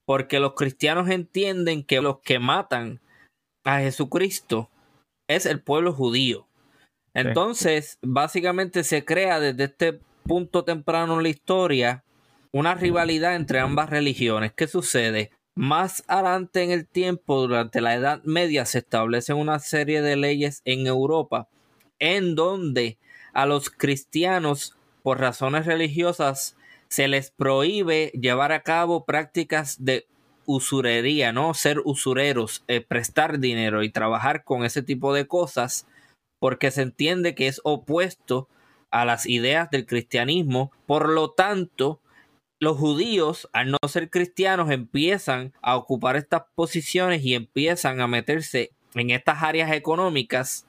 porque 0.06 0.40
los 0.40 0.54
cristianos 0.54 1.10
entienden 1.10 1.84
que 1.84 2.02
los 2.02 2.20
que 2.20 2.40
matan 2.40 3.02
a 3.66 3.80
Jesucristo 3.80 4.70
es 5.28 5.46
el 5.46 5.62
pueblo 5.62 5.94
judío. 5.94 6.48
Entonces, 7.14 7.98
básicamente 8.02 8.84
se 8.84 9.04
crea 9.04 9.40
desde 9.40 9.66
este 9.66 10.00
punto 10.24 10.64
temprano 10.64 11.18
en 11.18 11.24
la 11.24 11.30
historia 11.30 12.04
una 12.52 12.76
rivalidad 12.76 13.36
entre 13.36 13.60
ambas 13.60 13.90
religiones. 13.90 14.54
¿Qué 14.54 14.68
sucede? 14.68 15.32
Más 15.56 16.04
adelante 16.08 16.64
en 16.64 16.72
el 16.72 16.88
tiempo, 16.88 17.42
durante 17.42 17.82
la 17.82 17.96
Edad 17.96 18.24
Media, 18.24 18.66
se 18.66 18.80
establecen 18.80 19.36
una 19.38 19.60
serie 19.60 20.02
de 20.02 20.16
leyes 20.16 20.62
en 20.66 20.88
Europa 20.88 21.48
en 22.00 22.36
donde 22.36 22.98
a 23.34 23.46
los 23.46 23.70
cristianos, 23.70 24.76
por 25.04 25.20
razones 25.20 25.66
religiosas, 25.66 26.56
se 26.88 27.08
les 27.08 27.32
prohíbe 27.32 28.12
llevar 28.20 28.52
a 28.52 28.64
cabo 28.64 29.06
prácticas 29.06 29.84
de 29.84 30.08
usurería, 30.46 31.32
¿no? 31.32 31.54
Ser 31.54 31.80
usureros, 31.86 32.64
eh, 32.68 32.82
prestar 32.82 33.40
dinero 33.40 33.84
y 33.84 33.92
trabajar 33.92 34.44
con 34.44 34.64
ese 34.66 34.82
tipo 34.82 35.14
de 35.14 35.28
cosas, 35.28 35.86
porque 36.40 36.72
se 36.72 36.82
entiende 36.82 37.36
que 37.36 37.48
es 37.48 37.62
opuesto 37.64 38.48
a 38.90 39.06
las 39.06 39.28
ideas 39.28 39.70
del 39.70 39.86
cristianismo. 39.86 40.72
Por 40.88 41.10
lo 41.10 41.32
tanto, 41.32 42.00
los 42.60 42.78
judíos, 42.78 43.50
al 43.54 43.72
no 43.72 43.78
ser 43.88 44.10
cristianos, 44.10 44.70
empiezan 44.70 45.54
a 45.62 45.78
ocupar 45.78 46.18
estas 46.18 46.44
posiciones 46.56 47.24
y 47.24 47.34
empiezan 47.34 48.02
a 48.02 48.08
meterse 48.08 48.72
en 48.96 49.12
estas 49.12 49.44
áreas 49.44 49.72
económicas, 49.72 50.66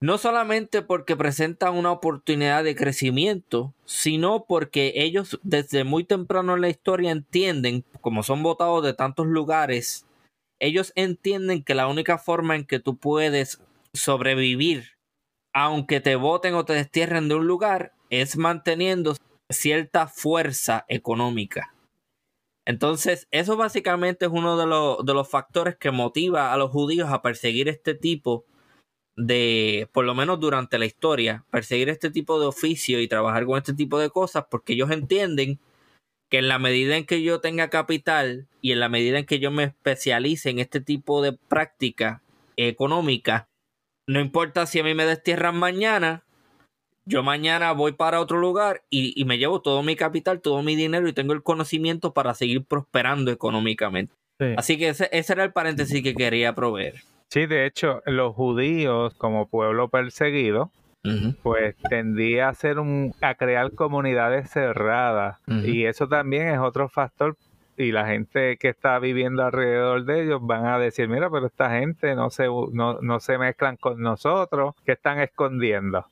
no 0.00 0.18
solamente 0.18 0.82
porque 0.82 1.16
presentan 1.16 1.74
una 1.74 1.92
oportunidad 1.92 2.64
de 2.64 2.76
crecimiento, 2.76 3.74
sino 3.84 4.44
porque 4.46 4.92
ellos 4.96 5.40
desde 5.42 5.84
muy 5.84 6.04
temprano 6.04 6.54
en 6.54 6.60
la 6.60 6.68
historia 6.68 7.10
entienden, 7.10 7.84
como 8.00 8.22
son 8.22 8.42
votados 8.42 8.84
de 8.84 8.94
tantos 8.94 9.26
lugares, 9.26 10.06
ellos 10.60 10.92
entienden 10.96 11.62
que 11.62 11.74
la 11.74 11.86
única 11.86 12.18
forma 12.18 12.56
en 12.56 12.64
que 12.64 12.80
tú 12.80 12.96
puedes 12.96 13.60
sobrevivir, 13.92 14.96
aunque 15.52 16.00
te 16.00 16.16
voten 16.16 16.54
o 16.54 16.64
te 16.64 16.72
destierren 16.74 17.28
de 17.28 17.36
un 17.36 17.46
lugar, 17.46 17.92
es 18.10 18.36
manteniendo 18.36 19.14
cierta 19.50 20.06
fuerza 20.06 20.84
económica. 20.88 21.74
Entonces, 22.66 23.28
eso 23.30 23.56
básicamente 23.56 24.26
es 24.26 24.30
uno 24.30 24.56
de, 24.58 25.04
de 25.04 25.14
los 25.14 25.28
factores 25.28 25.76
que 25.76 25.90
motiva 25.90 26.52
a 26.52 26.56
los 26.58 26.70
judíos 26.70 27.10
a 27.10 27.22
perseguir 27.22 27.68
este 27.68 27.94
tipo 27.94 28.44
de, 29.16 29.88
por 29.92 30.04
lo 30.04 30.14
menos 30.14 30.38
durante 30.38 30.78
la 30.78 30.86
historia, 30.86 31.44
perseguir 31.50 31.88
este 31.88 32.10
tipo 32.10 32.38
de 32.38 32.46
oficio 32.46 33.00
y 33.00 33.08
trabajar 33.08 33.46
con 33.46 33.58
este 33.58 33.74
tipo 33.74 33.98
de 33.98 34.10
cosas, 34.10 34.44
porque 34.50 34.74
ellos 34.74 34.90
entienden 34.90 35.58
que 36.30 36.38
en 36.38 36.48
la 36.48 36.58
medida 36.58 36.96
en 36.96 37.06
que 37.06 37.22
yo 37.22 37.40
tenga 37.40 37.68
capital 37.70 38.46
y 38.60 38.72
en 38.72 38.80
la 38.80 38.88
medida 38.88 39.18
en 39.18 39.26
que 39.26 39.40
yo 39.40 39.50
me 39.50 39.64
especialice 39.64 40.50
en 40.50 40.58
este 40.60 40.80
tipo 40.80 41.22
de 41.22 41.32
práctica 41.32 42.22
económica, 42.56 43.48
no 44.06 44.20
importa 44.20 44.66
si 44.66 44.78
a 44.78 44.84
mí 44.84 44.94
me 44.94 45.04
destierran 45.04 45.56
mañana, 45.56 46.24
yo 47.08 47.22
mañana 47.22 47.72
voy 47.72 47.92
para 47.92 48.20
otro 48.20 48.38
lugar 48.38 48.82
y, 48.90 49.24
me 49.24 49.38
llevo 49.38 49.62
todo 49.62 49.82
mi 49.82 49.96
capital, 49.96 50.40
todo 50.40 50.62
mi 50.62 50.76
dinero 50.76 51.08
y 51.08 51.14
tengo 51.14 51.32
el 51.32 51.42
conocimiento 51.42 52.12
para 52.12 52.34
seguir 52.34 52.64
prosperando 52.64 53.30
económicamente. 53.30 54.14
Así 54.56 54.78
que 54.78 54.90
ese, 54.90 55.08
era 55.10 55.42
el 55.42 55.52
paréntesis 55.52 56.02
que 56.02 56.14
quería 56.14 56.54
proveer. 56.54 56.96
Sí, 57.28 57.46
de 57.46 57.66
hecho, 57.66 58.02
los 58.06 58.34
judíos 58.34 59.14
como 59.14 59.48
pueblo 59.48 59.88
perseguido, 59.88 60.70
pues 61.42 61.74
tendía 61.88 62.50
a 62.50 62.54
ser 62.54 62.78
un, 62.78 63.14
a 63.22 63.34
crear 63.34 63.72
comunidades 63.72 64.50
cerradas 64.50 65.40
y 65.46 65.86
eso 65.86 66.06
también 66.06 66.48
es 66.48 66.58
otro 66.58 66.90
factor 66.90 67.36
y 67.78 67.92
la 67.92 68.06
gente 68.06 68.58
que 68.58 68.68
está 68.68 68.98
viviendo 68.98 69.42
alrededor 69.42 70.04
de 70.04 70.24
ellos 70.24 70.40
van 70.42 70.66
a 70.66 70.78
decir, 70.78 71.08
mira, 71.08 71.30
pero 71.30 71.46
esta 71.46 71.70
gente 71.78 72.14
no 72.14 72.28
se, 72.28 72.46
no, 72.46 73.00
no 73.00 73.20
se 73.20 73.38
mezclan 73.38 73.76
con 73.76 74.02
nosotros, 74.02 74.74
¿qué 74.84 74.92
están 74.92 75.20
escondiendo? 75.20 76.04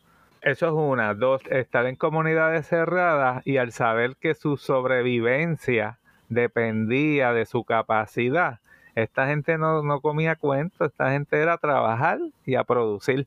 Eso 0.47 0.67
es 0.69 0.73
una. 0.75 1.13
Dos, 1.15 1.43
estar 1.51 1.87
en 1.87 1.97
comunidades 1.97 2.69
cerradas 2.69 3.45
y 3.45 3.57
al 3.57 3.73
saber 3.73 4.15
que 4.15 4.35
su 4.35 4.57
sobrevivencia 4.57 5.99
dependía 6.29 7.33
de 7.33 7.47
su 7.47 7.65
capacidad, 7.65 8.61
esta 8.95 9.27
gente 9.27 9.59
no, 9.59 10.01
comía 10.01 10.37
cuento, 10.37 10.85
esta 10.85 11.11
gente 11.11 11.43
era 11.43 11.55
a 11.55 11.59
trabajar 11.59 12.21
y 12.45 12.55
a 12.55 12.63
producir. 12.63 13.27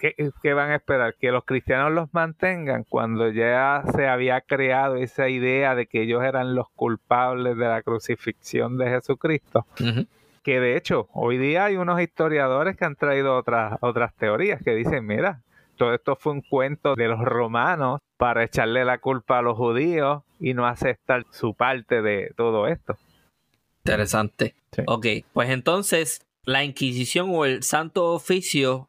¿Qué, 0.00 0.16
¿Qué, 0.42 0.52
van 0.52 0.72
a 0.72 0.74
esperar? 0.74 1.14
¿Que 1.14 1.30
los 1.30 1.44
cristianos 1.44 1.92
los 1.92 2.12
mantengan 2.12 2.82
cuando 2.82 3.28
ya 3.28 3.84
se 3.94 4.08
había 4.08 4.40
creado 4.40 4.96
esa 4.96 5.28
idea 5.28 5.76
de 5.76 5.86
que 5.86 6.02
ellos 6.02 6.24
eran 6.24 6.56
los 6.56 6.68
culpables 6.70 7.56
de 7.56 7.68
la 7.68 7.82
crucifixión 7.82 8.78
de 8.78 8.90
Jesucristo? 8.90 9.64
Que 10.42 10.58
de 10.58 10.76
hecho, 10.76 11.08
hoy 11.12 11.38
día 11.38 11.66
hay 11.66 11.76
unos 11.76 12.00
historiadores 12.00 12.76
que 12.76 12.84
han 12.84 12.96
traído 12.96 13.36
otras, 13.36 13.78
otras 13.80 14.12
teorías 14.16 14.60
que 14.60 14.74
dicen, 14.74 15.06
mira, 15.06 15.42
todo 15.78 15.94
esto 15.94 16.16
fue 16.16 16.32
un 16.32 16.42
cuento 16.42 16.94
de 16.94 17.08
los 17.08 17.20
romanos 17.20 18.00
para 18.18 18.44
echarle 18.44 18.84
la 18.84 18.98
culpa 18.98 19.38
a 19.38 19.42
los 19.42 19.56
judíos 19.56 20.22
y 20.38 20.52
no 20.52 20.66
aceptar 20.66 21.24
su 21.30 21.54
parte 21.54 22.02
de 22.02 22.32
todo 22.36 22.66
esto. 22.66 22.98
Interesante. 23.84 24.54
Ok, 24.86 25.06
pues 25.32 25.48
entonces 25.48 26.26
la 26.44 26.64
Inquisición 26.64 27.30
o 27.32 27.44
el 27.44 27.62
Santo 27.62 28.12
Oficio, 28.12 28.88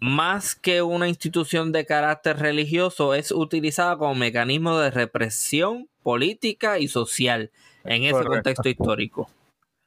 más 0.00 0.54
que 0.54 0.82
una 0.82 1.08
institución 1.08 1.72
de 1.72 1.84
carácter 1.84 2.38
religioso, 2.38 3.14
es 3.14 3.32
utilizada 3.32 3.98
como 3.98 4.14
mecanismo 4.14 4.78
de 4.78 4.90
represión 4.90 5.88
política 6.02 6.78
y 6.78 6.88
social 6.88 7.50
en 7.84 8.04
ese 8.04 8.24
contexto 8.24 8.68
histórico. 8.68 9.28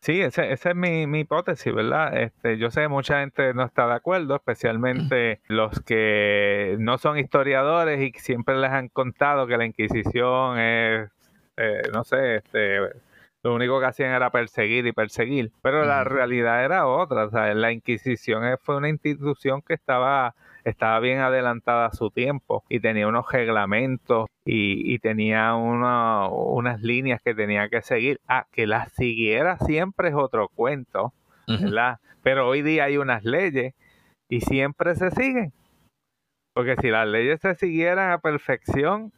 Sí, 0.02 0.20
esa 0.20 0.46
es 0.46 0.76
mi, 0.76 1.06
mi, 1.06 1.20
hipótesis, 1.20 1.72
¿verdad? 1.74 2.18
Este, 2.18 2.58
yo 2.58 2.72
sé 2.72 2.82
que 2.82 2.88
mucha 2.88 3.20
gente 3.20 3.54
no 3.54 3.64
está 3.66 3.86
de 3.86 3.94
acuerdo, 3.94 4.36
especialmente 4.36 5.42
los 5.48 5.80
que 5.82 6.76
no 6.80 6.98
son 6.98 7.20
historiadores 7.20 8.02
y 8.02 8.12
siempre 8.20 8.56
les 8.56 8.72
han 8.72 8.90
contado 8.90 9.46
que 9.46 9.58
la 9.58 9.66
Inquisición 9.66 10.58
es, 10.58 11.12
eh, 11.58 11.84
no 11.94 12.04
sé, 12.04 12.38
este, 12.38 12.80
lo 13.44 13.54
único 13.54 13.80
que 13.80 13.86
hacían 13.86 14.12
era 14.12 14.32
perseguir 14.32 14.88
y 14.88 14.92
perseguir. 14.92 15.52
Pero 15.62 15.86
la 15.86 16.04
realidad 16.04 16.66
era 16.66 16.88
otra. 16.88 17.26
O 17.26 17.30
sea, 17.30 17.54
la 17.54 17.72
Inquisición 17.72 18.44
fue 18.60 18.78
una 18.78 18.90
institución 18.90 19.62
que 19.62 19.76
estaba 19.76 20.36
estaba 20.64 21.00
bien 21.00 21.20
adelantada 21.20 21.88
a 21.88 21.94
su 21.94 22.10
tiempo 22.12 22.64
y 22.70 22.80
tenía 22.80 23.08
unos 23.08 23.32
reglamentos 23.32 24.28
y, 24.46 25.00
tenía 25.00 25.56
unas 25.56 26.82
líneas 26.82 27.22
que 27.22 27.34
tenía 27.34 27.70
que 27.70 27.82
seguir. 27.82 28.20
Ah, 28.28 28.46
que 28.52 28.68
las 28.68 28.92
siguiera 28.94 29.58
siempre 29.60 30.10
es 30.10 30.16
otro 30.16 30.50
cuento, 30.50 31.14
¿verdad? 31.48 32.00
Pero 32.24 32.48
hoy 32.48 32.62
día 32.62 32.86
hay 32.86 32.98
unas 32.98 33.24
leyes 33.24 33.74
y 34.30 34.42
siempre 34.42 34.96
se 34.96 35.12
siguen. 35.12 35.54
Porque 36.54 36.76
si 36.82 36.90
las 36.90 37.08
leyes 37.08 37.40
se 37.42 37.56
siguieran 37.56 38.12
a 38.12 38.20
perfección 38.20 39.12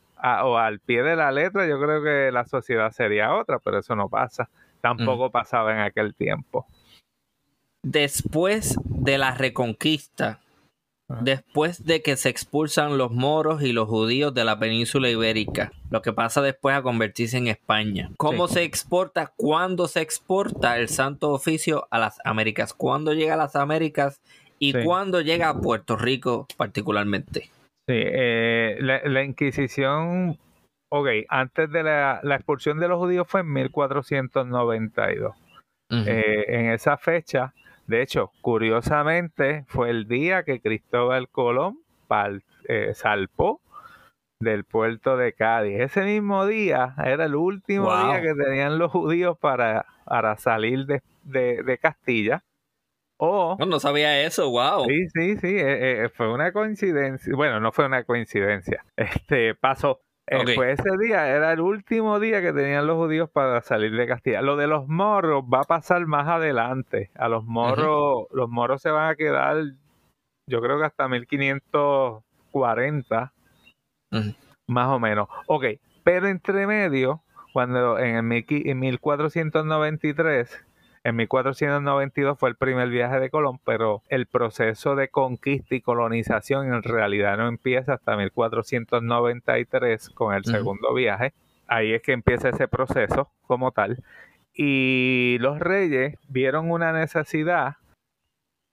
o 0.44 0.58
al 0.58 0.80
pie 0.80 1.04
de 1.04 1.16
la 1.16 1.32
letra, 1.32 1.68
yo 1.68 1.80
creo 1.80 2.04
que 2.04 2.32
la 2.32 2.46
sociedad 2.46 2.92
sería 2.92 3.36
otra, 3.36 3.60
pero 3.60 3.80
eso 3.80 3.96
no 3.96 4.08
pasa. 4.08 4.50
Tampoco 4.82 5.32
pasaba 5.32 5.74
en 5.74 5.80
aquel 5.80 6.14
tiempo. 6.14 6.66
Después 7.84 8.78
de 8.86 9.18
la 9.18 9.32
reconquista, 9.32 10.40
Después 11.22 11.86
de 11.86 12.02
que 12.02 12.16
se 12.16 12.30
expulsan 12.30 12.98
los 12.98 13.12
moros 13.12 13.62
y 13.62 13.74
los 13.74 13.88
judíos 13.88 14.34
de 14.34 14.46
la 14.46 14.58
península 14.58 15.10
ibérica, 15.10 15.72
lo 15.90 16.02
que 16.02 16.14
pasa 16.14 16.42
después 16.42 16.76
a 16.76 16.82
convertirse 16.82 17.38
en 17.38 17.48
España. 17.48 18.10
¿Cómo 18.18 18.48
se 18.48 18.64
exporta? 18.64 19.32
¿Cuándo 19.36 19.88
se 19.88 20.02
exporta 20.02 20.78
el 20.78 20.90
Santo 20.90 21.32
Oficio 21.32 21.88
a 21.92 22.00
las 22.00 22.20
Américas? 22.24 22.74
¿Cuándo 22.74 23.14
llega 23.14 23.34
a 23.34 23.38
las 23.38 23.56
Américas? 23.56 24.22
¿Y 24.60 24.74
cuándo 24.84 25.22
llega 25.22 25.50
a 25.50 25.60
Puerto 25.60 25.98
Rico 25.98 26.48
particularmente? 26.58 27.52
Sí, 27.86 27.96
eh, 27.98 28.78
la, 28.80 29.24
Inquisición, 29.24 30.38
ok, 30.90 31.08
antes 31.28 31.70
de 31.70 31.84
la, 31.84 32.22
expulsión 32.24 32.80
de 32.80 32.88
los 32.88 32.98
judíos 32.98 33.28
fue 33.28 33.42
en 33.42 33.52
1492. 33.52 35.36
Eh, 35.92 36.46
en 36.48 36.72
esa 36.72 36.98
fecha 36.98 37.54
de 37.88 38.02
hecho, 38.02 38.32
curiosamente, 38.42 39.66
fue 39.68 39.90
el 39.90 40.08
día 40.08 40.44
que 40.44 40.62
Cristóbal 40.62 41.28
Colón 41.30 41.80
eh, 42.68 42.92
salpó 42.94 43.62
del 44.40 44.64
puerto 44.64 45.18
de 45.18 45.34
Cádiz. 45.34 45.80
Ese 45.80 46.04
mismo 46.04 46.46
día 46.46 46.96
era 47.04 47.26
el 47.26 47.36
último 47.36 47.96
día 47.96 48.22
que 48.22 48.34
tenían 48.36 48.78
los 48.78 48.92
judíos 48.92 49.38
para, 49.38 49.86
para 50.06 50.38
salir 50.38 50.86
de, 50.86 51.80
Castilla. 51.82 52.44
Oh, 53.18 53.58
no, 53.60 53.80
sabía 53.80 54.22
eso, 54.24 54.50
wow. 54.50 54.86
Sí, 54.86 55.08
sí, 55.10 55.38
sí, 55.38 55.48
eh, 55.48 56.04
eh, 56.04 56.10
fue 56.10 56.32
una 56.34 56.52
coincidencia. 56.52 57.34
Bueno, 57.36 57.60
no 57.60 57.72
fue 57.72 57.86
una 57.86 58.04
coincidencia. 58.04 58.84
Este 58.98 59.56
pasó. 59.56 60.02
Eh, 60.28 60.56
pues 60.56 60.80
ese 60.80 60.96
día 60.98 61.28
era 61.28 61.52
el 61.52 61.60
último 61.60 62.18
día 62.20 62.42
que 62.42 62.54
tenían 62.54 62.88
los 62.88 62.96
judíos 62.96 63.30
para 63.30 63.62
salir 63.62 63.94
de 63.96 64.08
Castilla. 64.08 64.42
Lo 64.42 64.56
de 64.56 64.68
los 64.68 64.88
moros 64.88 65.44
va 65.44 65.60
a 65.60 65.66
pasar 65.66 66.06
más 66.06 66.30
adelante. 66.30 67.12
A 67.16 67.28
los 67.28 67.44
moros, 67.44 68.28
los 68.32 68.50
moros 68.50 68.82
se 68.82 68.90
van 68.90 69.12
a 69.12 69.16
quedar, 69.16 69.58
yo 70.48 70.62
creo 70.62 70.80
que 70.80 70.86
hasta 70.86 71.10
1540, 71.10 73.34
más 74.68 74.88
o 74.88 75.00
menos. 75.00 75.28
Ok, 75.48 75.66
pero 76.04 76.28
entre 76.28 76.68
medio, 76.68 77.22
cuando 77.52 78.00
en, 78.00 78.32
el, 78.32 78.46
en 78.48 78.80
1493 78.80 80.66
en 81.04 81.18
1492 81.18 82.40
fue 82.40 82.50
el 82.50 82.56
primer 82.56 82.90
viaje 82.90 83.20
de 83.20 83.30
Colón, 83.30 83.60
pero 83.66 84.02
el 84.08 84.26
proceso 84.26 84.96
de 84.96 85.10
conquista 85.10 85.76
y 85.76 85.82
colonización 85.82 86.74
en 86.74 86.82
realidad 86.82 87.38
no 87.38 87.48
empieza 87.48 87.94
hasta 87.94 88.16
1493 88.16 90.10
con 90.12 90.34
el 90.34 90.46
segundo 90.46 90.94
viaje. 90.94 91.34
Ahí 91.68 91.94
es 91.94 92.02
que 92.02 92.14
empieza 92.14 92.50
ese 92.50 92.70
proceso 92.70 93.30
como 93.48 93.72
tal. 93.72 94.02
Y 94.54 95.38
los 95.42 95.60
reyes 95.60 96.18
vieron 96.30 96.72
una 96.72 96.94
necesidad 96.94 97.78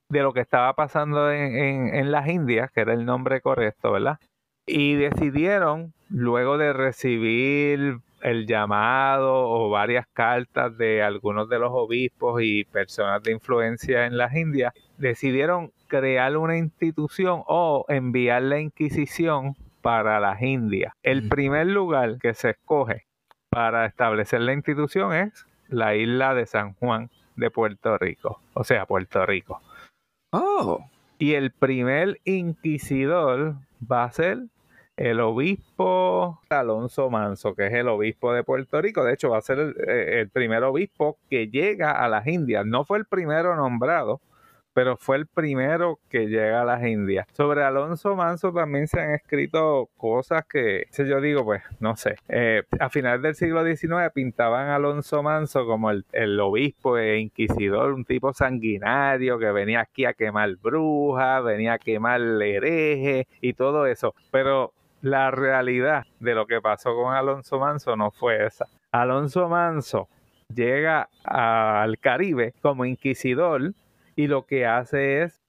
de 0.09 0.23
lo 0.23 0.33
que 0.33 0.41
estaba 0.41 0.73
pasando 0.75 1.33
en, 1.33 1.95
en 1.95 2.13
las 2.13 2.29
Indias, 2.29 2.71
que 2.71 2.83
era 2.83 2.93
el 2.93 3.05
nombre 3.05 3.41
correcto, 3.41 3.93
¿verdad? 3.93 4.19
Y 4.67 4.95
decidieron, 4.95 5.95
luego 6.11 6.59
de 6.59 6.73
recibir 6.73 8.01
el 8.23 8.47
llamado 8.47 9.49
o 9.49 9.71
varias 9.71 10.07
cartas 10.13 10.77
de 10.77 11.03
algunos 11.03 11.49
de 11.49 11.59
los 11.59 11.71
obispos 11.73 12.41
y 12.43 12.65
personas 12.65 13.23
de 13.23 13.33
influencia 13.33 14.07
en 14.07 14.17
las 14.17 14.35
Indias, 14.35 14.73
decidieron 14.99 15.73
crear 15.87 16.37
una 16.37 16.57
institución 16.57 17.43
o 17.47 17.85
enviar 17.89 18.43
la 18.43 18.61
Inquisición 18.61 19.57
para 19.83 20.21
las 20.21 20.41
Indias. 20.43 20.93
El 21.03 21.29
primer 21.29 21.67
lugar 21.67 22.19
que 22.19 22.35
se 22.35 22.51
escoge 22.51 23.07
para 23.49 23.87
establecer 23.87 24.41
la 24.41 24.53
institución 24.53 25.13
es 25.15 25.47
la 25.69 25.95
isla 25.95 26.35
de 26.35 26.47
San 26.47 26.75
Juan 26.75 27.11
de 27.37 27.51
Puerto 27.51 27.97
Rico, 27.99 28.41
o 28.55 28.65
sea, 28.65 28.87
Puerto 28.87 29.25
Rico. 29.27 29.61
Oh. 30.33 30.85
Y 31.19 31.35
el 31.35 31.51
primer 31.51 32.21
inquisidor 32.25 33.57
va 33.91 34.05
a 34.05 34.13
ser 34.13 34.39
el 35.01 35.19
obispo 35.21 36.41
Alonso 36.51 37.09
Manso, 37.09 37.55
que 37.55 37.69
es 37.69 37.73
el 37.73 37.89
obispo 37.89 38.35
de 38.35 38.45
Puerto 38.45 38.83
Rico. 38.83 39.03
De 39.03 39.15
hecho, 39.15 39.31
va 39.31 39.39
a 39.39 39.41
ser 39.41 39.59
el, 39.59 40.29
primer 40.29 40.63
obispo 40.63 41.17
que 41.31 41.49
llega 41.49 41.93
a 41.93 42.07
las 42.09 42.27
Indias. 42.27 42.67
No 42.67 42.85
fue 42.85 42.99
el 42.99 43.07
primero 43.07 43.57
nombrado, 43.57 44.21
pero 44.75 44.99
fue 44.99 45.17
el 45.17 45.27
primero 45.27 45.99
que 46.11 46.27
llega 46.27 46.61
a 46.61 46.65
las 46.67 46.85
Indias. 46.85 47.27
Sobre 47.33 47.65
Alonso 47.65 48.15
Manso 48.15 48.53
también 48.53 48.89
se 48.89 49.01
han 49.01 49.13
escrito 49.13 49.89
cosas 49.97 50.45
que, 50.45 50.85
si 50.91 51.07
yo 51.07 51.23
digo, 51.23 51.47
pues 51.47 51.63
no 51.81 51.97
sé. 51.97 52.17
Eh, 52.29 52.65
a 52.79 52.91
finales 52.91 53.23
del 53.23 53.35
siglo 53.35 53.65
XIX 53.65 54.13
pintaban 54.13 54.69
a 54.69 54.77
Alonso 54.77 55.23
Manso 55.23 55.65
como 55.65 55.91
el, 55.91 56.05
el, 56.13 56.39
obispo 56.41 56.99
e 56.99 57.21
inquisidor, 57.21 57.95
un 57.95 58.05
tipo 58.05 58.35
sanguinario 58.35 59.39
que 59.39 59.51
venía 59.51 59.81
aquí 59.81 60.05
a 60.05 60.13
quemar 60.13 60.57
brujas, 60.57 61.43
venía 61.43 61.73
a 61.73 61.79
quemar 61.79 62.21
hereje 62.21 63.27
y 63.41 63.55
todo 63.55 63.87
eso. 63.87 64.15
Pero 64.31 64.75
la 65.03 65.31
realidad 65.31 66.07
de 66.19 66.35
lo 66.35 66.47
que 66.47 66.61
pasó 66.61 66.95
con 66.95 67.15
Alonso 67.15 67.59
Manso 67.59 67.97
no 67.97 68.11
fue 68.11 68.47
esa. 68.47 68.67
Alonso 68.93 69.49
Manso 69.49 70.09
llega 70.55 71.09
al 71.25 71.99
Caribe 71.99 72.55
como 72.61 72.85
inquisidor 72.85 73.73
y 74.17 74.27
lo 74.27 74.47
que 74.47 74.67
hace 74.67 75.23
es 75.23 75.41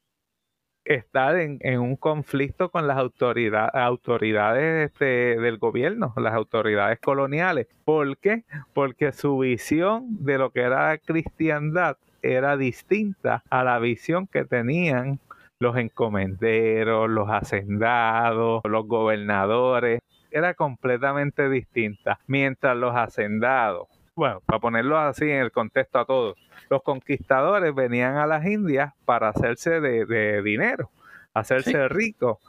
estar 0.86 1.36
en, 1.38 1.80
un 1.80 1.96
conflicto 1.96 2.70
con 2.70 2.88
las 2.88 2.98
autoridades 2.98 4.92
este, 4.92 5.40
del 5.40 5.58
gobierno, 5.58 6.14
las 6.18 6.34
autoridades 6.34 7.00
coloniales. 7.00 7.68
¿Por 7.86 8.18
qué? 8.18 8.44
Porque 8.74 9.12
su 9.12 9.38
visión 9.40 10.24
de 10.24 10.38
lo 10.38 10.52
que 10.52 10.62
era 10.62 10.90
la 10.90 10.98
cristiandad 10.98 11.98
era 12.24 12.58
distinta 12.58 13.44
a 13.50 13.64
la 13.64 13.80
visión 13.80 14.28
que 14.28 14.46
tenían 14.46 15.20
los 15.62 15.78
encomenderos, 15.78 17.08
los 17.08 17.30
hacendados, 17.30 18.64
los 18.66 18.88
gobernadores, 18.88 20.02
era 20.32 20.56
completamente 20.56 21.50
distinta. 21.50 22.20
Mientras 22.26 22.76
los 22.76 22.96
hacendados, 22.96 23.88
bueno, 24.16 24.42
para 24.44 24.60
ponerlo 24.60 24.98
así 24.98 25.26
en 25.26 25.40
el 25.40 25.52
contexto 25.52 26.00
a 26.00 26.06
todos, 26.06 26.36
los 26.72 26.82
conquistadores 26.82 27.76
venían 27.76 28.18
a 28.18 28.26
las 28.26 28.44
Indias 28.44 28.94
para 29.06 29.30
hacerse 29.30 29.80
de, 29.80 30.42
dinero, 30.42 30.90
hacerse 31.36 31.88
ricos. 31.90 32.40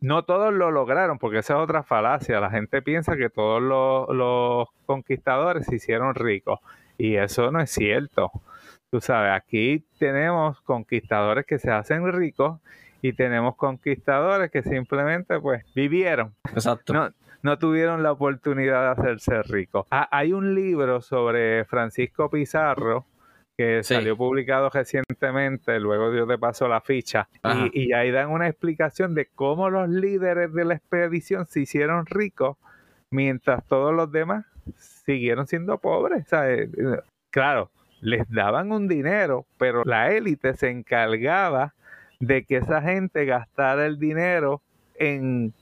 No 0.00 0.24
todos 0.24 0.52
lo 0.54 0.70
lograron, 0.70 1.18
porque 1.18 1.40
esa 1.40 1.54
es 1.54 1.60
otra 1.60 1.82
falacia. 1.82 2.40
La 2.40 2.50
gente 2.50 2.80
piensa 2.80 3.14
que 3.16 3.28
todos 3.28 3.60
los, 3.60 4.08
los 4.08 4.68
conquistadores 4.86 5.66
se 5.66 5.76
hicieron 5.76 6.14
ricos, 6.14 6.60
y 6.96 7.16
eso 7.16 7.50
no 7.50 7.60
es 7.60 7.70
cierto. 7.70 8.32
Tú 8.94 9.00
sabes, 9.00 9.32
aquí 9.32 9.84
tenemos 9.98 10.60
conquistadores 10.60 11.44
que 11.46 11.58
se 11.58 11.68
hacen 11.68 12.06
ricos 12.12 12.60
y 13.02 13.12
tenemos 13.12 13.56
conquistadores 13.56 14.52
que 14.52 14.62
simplemente 14.62 15.40
pues 15.40 15.64
vivieron. 15.74 16.32
Exacto. 16.52 16.92
No, 16.92 17.10
no 17.42 17.58
tuvieron 17.58 18.04
la 18.04 18.12
oportunidad 18.12 18.84
de 18.84 19.02
hacerse 19.02 19.42
ricos. 19.42 19.88
Ah, 19.90 20.08
hay 20.12 20.32
un 20.32 20.54
libro 20.54 21.00
sobre 21.00 21.64
Francisco 21.64 22.30
Pizarro 22.30 23.04
que 23.58 23.82
salió 23.82 24.16
publicado 24.16 24.70
recientemente, 24.70 25.80
luego 25.80 26.12
Dios 26.12 26.28
te 26.28 26.38
pasó 26.38 26.68
la 26.68 26.80
ficha, 26.80 27.28
y, 27.72 27.86
y, 27.86 27.92
ahí 27.94 28.12
dan 28.12 28.30
una 28.30 28.46
explicación 28.46 29.16
de 29.16 29.26
cómo 29.26 29.70
los 29.70 29.88
líderes 29.88 30.52
de 30.52 30.64
la 30.64 30.74
expedición 30.74 31.46
se 31.48 31.62
hicieron 31.62 32.06
ricos 32.06 32.58
mientras 33.10 33.66
todos 33.66 33.92
los 33.92 34.12
demás 34.12 34.46
siguieron 34.76 35.48
siendo 35.48 35.78
pobres. 35.78 36.32
Eh, 36.32 36.70
eh, 36.78 37.00
claro, 37.30 37.72
les 38.04 38.28
daban 38.28 38.70
un 38.70 38.86
dinero, 38.86 39.46
pero 39.56 39.82
la 39.84 40.12
élite 40.12 40.52
se 40.54 40.68
encargaba 40.68 41.72
de 42.20 42.44
que 42.44 42.58
esa 42.58 42.82
gente 42.82 43.24
gastara 43.24 43.86
el 43.86 43.98
dinero 43.98 44.60
en, 44.96 45.54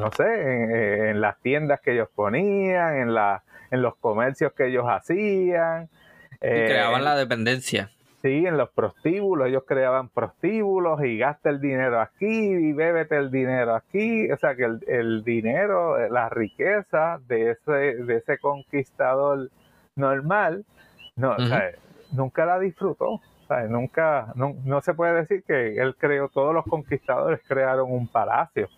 no 0.00 0.10
sé, 0.16 1.10
en, 1.10 1.20
las 1.20 1.38
tiendas 1.40 1.82
que 1.82 1.92
ellos 1.92 2.08
ponían, 2.14 2.96
en, 2.96 3.14
la, 3.14 3.42
en 3.70 3.82
los 3.82 3.96
comercios 3.96 4.54
que 4.54 4.68
ellos 4.68 4.86
hacían. 4.88 5.90
Y 6.40 6.64
creaban 6.64 7.04
la 7.04 7.16
dependencia. 7.16 7.90
Sí, 8.22 8.46
en 8.46 8.56
los 8.56 8.70
prostíbulos, 8.70 9.48
ellos 9.48 9.64
creaban 9.66 10.08
prostíbulos 10.08 11.04
y 11.04 11.18
gasta 11.18 11.50
el 11.50 11.60
dinero 11.60 12.00
aquí 12.00 12.26
y 12.26 12.72
bébete 12.72 13.18
el 13.18 13.30
dinero 13.30 13.74
aquí. 13.74 14.30
O 14.32 14.38
sea 14.38 14.56
que 14.56 14.64
el, 14.64 15.22
dinero, 15.22 16.08
la 16.08 16.30
riqueza 16.30 17.20
de 17.28 17.50
ese, 17.50 17.72
de 17.72 18.16
ese 18.16 18.38
conquistador 18.38 19.50
normal, 19.96 20.64
no, 21.16 21.36
nunca 22.12 22.46
la 22.46 22.58
disfrutó. 22.58 23.20
nunca, 23.68 24.32
no, 24.34 24.54
no 24.64 24.80
se 24.80 24.94
puede 24.94 25.14
decir 25.14 25.44
que 25.46 25.76
él 25.76 25.94
creó, 25.96 26.28
todos 26.28 26.54
los 26.54 26.64
conquistadores 26.64 27.40
crearon 27.46 27.92
un 27.92 28.08
palacio. 28.08 28.68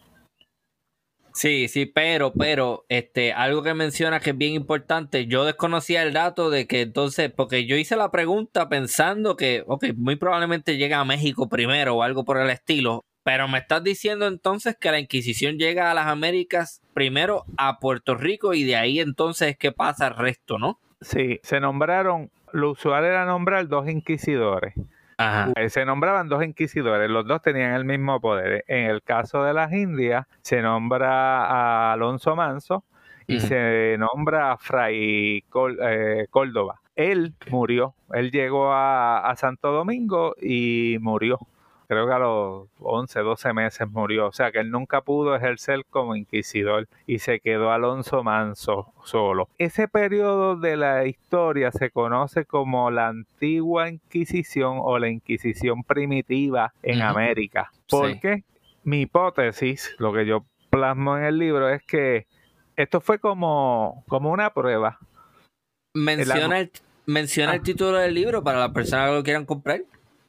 Sí, 1.37 1.69
sí, 1.69 1.85
pero, 1.85 2.33
pero, 2.33 2.87
este, 2.89 3.35
algo 3.35 3.63
que 3.63 3.75
menciona 3.75 4.21
que 4.21 4.31
es 4.31 4.39
bien 4.39 4.55
importante, 4.55 5.27
yo 5.27 5.45
desconocía 5.45 6.03
el 6.03 6.15
dato 6.15 6.49
de 6.49 6.67
que 6.67 6.81
entonces, 6.81 7.31
porque 7.31 7.67
yo 7.67 7.77
hice 7.77 7.95
la 7.95 8.11
pregunta 8.11 8.71
pensando 8.71 9.37
que, 9.37 9.63
ok, 9.67 9.89
muy 9.97 10.17
probablemente 10.17 10.79
llega 10.79 10.99
a 10.99 11.05
México 11.05 11.51
primero 11.51 11.97
o 11.97 12.03
algo 12.03 12.25
por 12.25 12.39
el 12.39 12.49
estilo, 12.49 13.05
pero 13.23 13.49
me 13.49 13.59
estás 13.59 13.85
diciendo 13.85 14.27
entonces 14.27 14.79
que 14.81 14.91
la 14.91 14.99
Inquisición 14.99 15.59
llega 15.59 15.91
a 15.91 15.95
las 15.95 16.07
Américas 16.07 16.81
primero 16.95 17.45
a 17.59 17.81
Puerto 17.81 18.15
Rico 18.15 18.55
y 18.55 18.65
de 18.65 18.77
ahí 18.77 19.01
entonces 19.01 19.49
es 19.49 19.59
que 19.59 19.73
pasa 19.73 20.07
el 20.07 20.15
resto, 20.15 20.59
¿no? 20.59 20.81
Sí, 21.01 21.41
se 21.43 21.61
nombraron, 21.61 22.31
lo 22.53 22.71
usual 22.71 23.05
era 23.05 23.25
nombrar 23.25 23.69
dos 23.69 23.89
inquisidores. 23.89 24.75
Eh, 25.57 25.71
se 25.71 25.87
nombraban 25.87 26.29
dos 26.29 26.45
inquisidores, 26.45 27.09
los 27.09 27.27
dos 27.27 27.41
tenían 27.41 27.73
el 27.73 27.85
mismo 27.85 28.21
poder. 28.21 28.65
En 28.67 28.85
el 28.91 29.03
caso 29.03 29.43
de 29.45 29.55
las 29.55 29.73
Indias, 29.73 30.27
se 30.43 30.61
nombra 30.61 31.47
a 31.47 31.93
Alonso 31.93 32.37
Manso 32.37 32.85
y 33.27 33.41
se 33.41 33.97
nombra 33.99 34.53
a 34.53 34.59
Fray 34.59 35.43
eh, 35.83 36.27
Córdoba. 36.31 36.81
Él 36.95 37.35
murió, 37.51 37.95
él 38.13 38.31
llegó 38.31 38.73
a 38.73 39.35
Santo 39.37 39.73
Domingo 39.73 40.35
y 40.41 40.97
murió 41.01 41.39
creo 41.87 42.07
que 42.07 42.13
a 42.13 42.19
los 42.19 42.69
11, 42.79 43.21
12 43.21 43.53
meses 43.53 43.89
murió, 43.89 44.27
o 44.27 44.33
sea 44.33 44.53
que 44.53 44.59
él 44.59 44.71
nunca 44.71 45.01
pudo 45.01 45.35
ejercer 45.35 45.85
como 45.91 46.17
inquisidor 46.17 46.89
y 47.07 47.21
se 47.21 47.41
quedó 47.41 47.71
Alonso 47.71 48.23
Manso 48.23 48.93
solo. 49.05 49.49
Ese 49.59 49.89
periodo 49.89 50.57
de 50.57 50.77
la 50.77 51.07
historia 51.07 51.71
se 51.73 51.91
conoce 51.91 52.45
como 52.45 52.91
la 52.91 53.09
antigua 53.09 53.89
Inquisición 53.89 54.79
o 54.81 54.99
la 54.99 55.09
Inquisición 55.09 55.83
primitiva 55.85 56.73
en 56.83 57.03
América. 57.03 57.71
Porque 57.89 58.45
mi 58.85 59.03
hipótesis, 59.03 59.95
lo 59.99 60.13
que 60.13 60.27
yo 60.27 60.45
plasmo 60.71 61.17
en 61.17 61.25
el 61.25 61.39
libro, 61.39 61.69
es 61.69 61.83
que 61.83 62.27
esto 62.77 63.01
fue 63.01 63.19
como, 63.19 64.05
como 64.09 64.31
una 64.31 64.53
prueba. 64.53 64.99
Menciona, 65.95 66.61
el, 66.61 66.71
menciona 67.07 67.55
el 67.55 67.63
título 67.63 67.97
del 67.97 68.15
libro 68.15 68.45
para 68.45 68.59
las 68.59 68.71
personas 68.73 69.09
que 69.09 69.15
lo 69.17 69.23
quieran 69.23 69.47
comprar. 69.47 69.81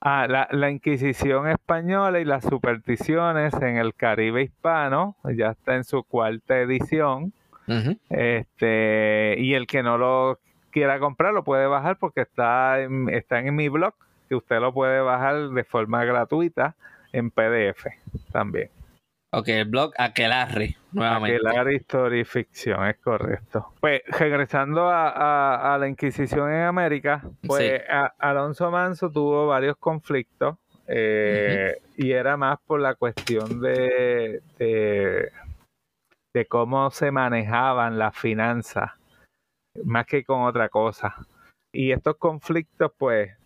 Ah, 0.09 0.25
la, 0.25 0.71
Inquisición 0.71 1.49
española 1.49 2.21
y 2.21 2.23
las 2.23 2.45
supersticiones 2.45 3.53
en 3.55 3.75
el 3.75 3.93
Caribe 3.93 4.41
hispano, 4.41 5.17
ya 5.35 5.49
está 5.49 5.75
en 5.75 5.83
su 5.83 6.01
cuarta 6.03 6.57
edición. 6.59 7.33
Este, 8.09 9.35
y 9.37 9.53
el 9.53 9.67
que 9.67 9.83
no 9.83 9.97
lo 9.97 10.39
quiera 10.71 10.99
comprar 10.99 11.33
lo 11.33 11.43
puede 11.43 11.67
bajar 11.67 11.97
porque 11.97 12.21
está 12.21 12.79
en, 12.79 13.09
está 13.09 13.39
en 13.39 13.53
mi 13.53 13.67
blog, 13.67 13.95
que 14.29 14.35
usted 14.35 14.61
lo 14.61 14.73
puede 14.73 15.01
bajar 15.01 15.49
de 15.49 15.65
forma 15.65 16.05
gratuita 16.05 16.75
en 17.11 17.29
PDF 17.29 17.87
también. 18.31 18.69
Ok, 19.33 19.49
el 19.49 19.65
blog 19.65 19.93
Aquelarre, 19.97 20.77
nuevamente. 20.93 21.35
Aquelarre 21.35 21.75
Historia 21.75 22.21
y 22.21 22.25
Ficción, 22.25 22.85
es 22.87 22.97
correcto. 22.99 23.73
Pues 23.81 24.01
regresando 24.07 24.87
a, 24.89 25.77
la 25.79 25.87
Inquisición 25.87 26.51
en 26.51 26.61
América, 26.61 27.23
pues 27.45 27.81
Alonso 28.19 28.71
Manso 28.71 29.11
tuvo 29.11 29.47
varios 29.47 29.75
conflictos 29.77 30.57
eh, 30.87 31.81
y 31.97 32.11
era 32.11 32.37
más 32.37 32.57
por 32.65 32.79
la 32.79 32.95
cuestión 32.95 33.59
de, 33.59 34.41
de, 34.57 35.31
de 36.33 36.45
cómo 36.45 36.89
se 36.91 37.11
manejaban 37.11 37.99
las 37.99 38.17
finanzas, 38.17 38.91
más 39.83 40.05
que 40.05 40.23
con 40.23 40.43
otra 40.43 40.69
cosa. 40.69 41.15
Y 41.73 41.91
estos 41.91 42.15
conflictos, 42.15 42.93
pues, 42.97 43.36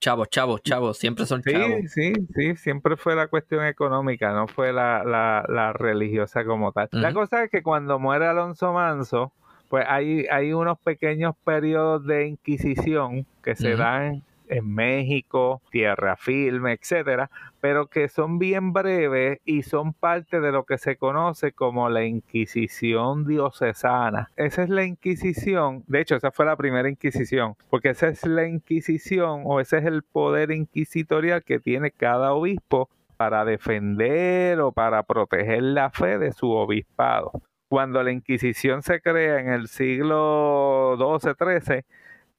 Chavos, 0.00 0.30
chavos, 0.30 0.62
chavos, 0.62 0.98
siempre 0.98 1.26
son 1.26 1.42
chavos. 1.42 1.90
Sí, 1.92 2.14
sí, 2.14 2.26
sí, 2.34 2.56
siempre 2.56 2.96
fue 2.96 3.14
la 3.14 3.28
cuestión 3.28 3.66
económica, 3.66 4.32
no 4.32 4.48
fue 4.48 4.72
la, 4.72 5.04
la, 5.04 5.72
religiosa 5.74 6.42
como 6.44 6.72
tal. 6.72 6.88
La 6.92 7.12
cosa 7.12 7.44
es 7.44 7.50
que 7.50 7.62
cuando 7.62 7.98
muere 7.98 8.26
Alonso 8.26 8.72
Manso, 8.72 9.32
pues 9.68 9.84
hay, 9.86 10.24
hay 10.30 10.54
unos 10.54 10.78
pequeños 10.78 11.34
periodos 11.44 12.06
de 12.06 12.28
inquisición 12.28 13.26
que 13.42 13.54
se 13.54 13.76
dan 13.76 14.22
en 14.50 14.74
México, 14.74 15.62
Tierra 15.70 16.16
Firme, 16.16 16.72
etcétera, 16.72 17.30
pero 17.60 17.86
que 17.86 18.08
son 18.08 18.38
bien 18.38 18.72
breves 18.72 19.38
y 19.44 19.62
son 19.62 19.92
parte 19.92 20.40
de 20.40 20.52
lo 20.52 20.64
que 20.64 20.78
se 20.78 20.96
conoce 20.96 21.52
como 21.52 21.88
la 21.88 22.04
Inquisición 22.04 23.26
diocesana. 23.26 24.30
Esa 24.36 24.62
es 24.62 24.68
la 24.68 24.84
Inquisición, 24.84 25.84
de 25.86 26.00
hecho, 26.00 26.16
esa 26.16 26.30
fue 26.30 26.46
la 26.46 26.56
primera 26.56 26.88
Inquisición, 26.88 27.54
porque 27.70 27.90
esa 27.90 28.08
es 28.08 28.26
la 28.26 28.46
Inquisición 28.46 29.42
o 29.44 29.60
ese 29.60 29.78
es 29.78 29.84
el 29.84 30.02
poder 30.02 30.50
inquisitorial 30.50 31.42
que 31.44 31.60
tiene 31.60 31.90
cada 31.90 32.32
obispo 32.32 32.88
para 33.16 33.44
defender 33.44 34.60
o 34.60 34.72
para 34.72 35.02
proteger 35.02 35.62
la 35.62 35.90
fe 35.90 36.18
de 36.18 36.32
su 36.32 36.50
obispado. 36.50 37.32
Cuando 37.68 38.02
la 38.02 38.10
Inquisición 38.10 38.82
se 38.82 39.00
crea 39.00 39.40
en 39.40 39.48
el 39.50 39.68
siglo 39.68 40.96
XII-XIII, 40.98 41.84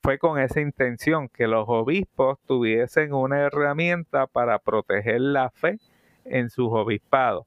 fue 0.02 0.18
con 0.18 0.40
esa 0.40 0.62
intención, 0.62 1.30
que 1.30 1.48
los 1.48 1.66
obispos 1.68 2.40
tuviesen 2.48 3.14
una 3.14 3.40
herramienta 3.40 4.28
para 4.28 4.60
proteger 4.60 5.22
la 5.22 5.50
fe 5.50 5.80
en 6.26 6.50
sus 6.50 6.70
obispados. 6.72 7.46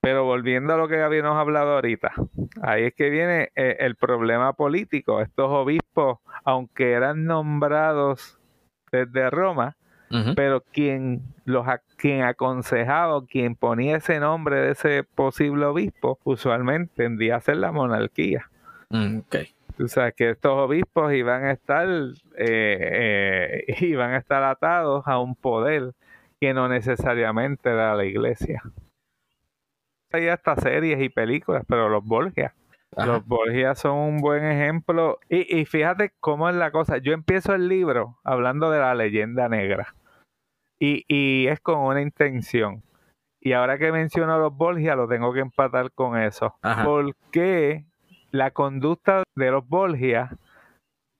Pero 0.00 0.24
volviendo 0.24 0.74
a 0.74 0.76
lo 0.76 0.86
que 0.86 1.02
habíamos 1.02 1.36
hablado 1.36 1.72
ahorita, 1.72 2.12
ahí 2.62 2.84
es 2.84 2.94
que 2.94 3.10
viene 3.10 3.50
eh, 3.56 3.78
el 3.80 3.96
problema 3.96 4.52
político. 4.52 5.20
Estos 5.20 5.50
obispos, 5.50 6.18
aunque 6.44 6.92
eran 6.92 7.24
nombrados 7.24 8.38
desde 8.92 9.28
Roma, 9.30 9.76
pero 10.36 10.62
quien 10.72 11.22
los 11.44 11.66
quien 11.96 12.22
aconsejaba, 12.22 13.26
quien 13.26 13.56
ponía 13.56 13.96
ese 13.96 14.20
nombre 14.20 14.56
de 14.56 14.70
ese 14.70 15.04
posible 15.04 15.66
obispo, 15.66 16.18
usualmente 16.24 16.94
tendía 16.96 17.36
a 17.36 17.40
ser 17.40 17.58
la 17.58 17.72
monarquía. 17.72 18.48
Mm, 18.88 19.18
Tú 19.78 19.86
sabes 19.86 20.12
que 20.14 20.30
estos 20.30 20.52
obispos 20.54 21.12
iban 21.12 21.44
a 21.44 21.52
estar, 21.52 21.86
eh, 22.36 23.64
eh, 23.68 23.76
iban 23.86 24.10
a 24.10 24.16
estar 24.16 24.42
atados 24.42 25.06
a 25.06 25.20
un 25.20 25.36
poder 25.36 25.94
que 26.40 26.52
no 26.52 26.68
necesariamente 26.68 27.70
era 27.70 27.94
la 27.94 28.04
iglesia. 28.04 28.60
Hay 30.10 30.26
hasta 30.26 30.56
series 30.56 31.00
y 31.00 31.08
películas, 31.10 31.64
pero 31.68 31.88
los 31.88 32.04
Borgia. 32.04 32.56
Los 32.96 33.24
Borgia 33.24 33.76
son 33.76 33.98
un 33.98 34.16
buen 34.18 34.44
ejemplo. 34.44 35.20
Y, 35.28 35.64
fíjate 35.64 36.12
cómo 36.18 36.48
es 36.48 36.56
la 36.56 36.72
cosa. 36.72 36.98
Yo 36.98 37.12
empiezo 37.12 37.54
el 37.54 37.68
libro 37.68 38.18
hablando 38.24 38.72
de 38.72 38.80
la 38.80 38.96
leyenda 38.96 39.48
negra. 39.48 39.94
Y, 40.80 41.04
y 41.06 41.46
es 41.46 41.60
con 41.60 41.78
una 41.78 42.00
intención. 42.00 42.82
Y 43.40 43.52
ahora 43.52 43.78
que 43.78 43.92
menciono 43.92 44.34
a 44.34 44.38
los 44.38 44.56
Borgia, 44.56 44.96
lo 44.96 45.06
tengo 45.06 45.32
que 45.32 45.40
empatar 45.40 45.92
con 45.92 46.18
eso. 46.18 46.56
¿Por 46.84 47.14
qué 47.30 47.84
la 48.30 48.50
conducta 48.50 49.22
de 49.34 49.50
los 49.50 49.66
Borgia 49.66 50.30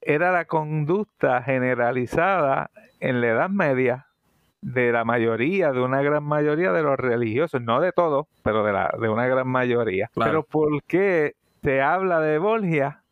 era 0.00 0.32
la 0.32 0.44
conducta 0.44 1.42
generalizada 1.42 2.70
en 3.00 3.20
la 3.20 3.28
Edad 3.28 3.50
Media 3.50 4.06
de 4.60 4.92
la 4.92 5.04
mayoría, 5.04 5.72
de 5.72 5.80
una 5.80 6.02
gran 6.02 6.24
mayoría 6.24 6.72
de 6.72 6.82
los 6.82 6.98
religiosos, 6.98 7.62
no 7.62 7.80
de 7.80 7.92
todos, 7.92 8.26
pero 8.42 8.64
de, 8.64 8.72
la, 8.72 8.92
de 9.00 9.08
una 9.08 9.26
gran 9.26 9.48
mayoría. 9.48 10.10
Pero 10.14 10.42
¿por 10.42 10.82
qué 10.84 11.34
se 11.62 11.80
habla 11.80 12.20
de 12.20 12.38
Borgia 12.38 13.02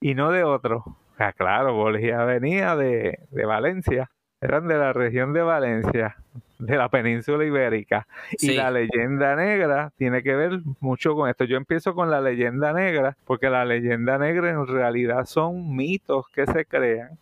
y 0.00 0.14
no 0.14 0.30
de 0.30 0.44
otro? 0.44 0.84
Ah, 1.18 1.32
claro, 1.32 1.74
Borgia 1.74 2.24
venía 2.24 2.76
de, 2.76 3.18
de 3.30 3.46
Valencia, 3.46 4.10
eran 4.40 4.68
de 4.68 4.78
la 4.78 4.92
región 4.92 5.32
de 5.32 5.42
Valencia, 5.42 6.16
de 6.58 6.76
la 6.76 6.88
península 6.88 7.44
ibérica. 7.44 8.06
Y 8.38 8.52
la 8.52 8.70
leyenda 8.70 9.36
negra 9.36 9.92
tiene 9.96 10.22
que 10.22 10.34
ver 10.34 10.60
mucho 10.80 11.14
con 11.14 11.28
esto. 11.28 11.44
Yo 11.44 11.56
empiezo 11.56 11.94
con 11.94 12.10
la 12.10 12.20
leyenda 12.20 12.72
negra, 12.72 13.16
porque 13.24 13.50
la 13.50 13.64
leyenda 13.64 14.18
negra 14.18 14.50
en 14.50 14.66
realidad 14.66 15.24
son 15.26 15.74
mitos 15.74 16.28
que 16.28 16.46
se 16.46 16.64
crean 16.64 17.18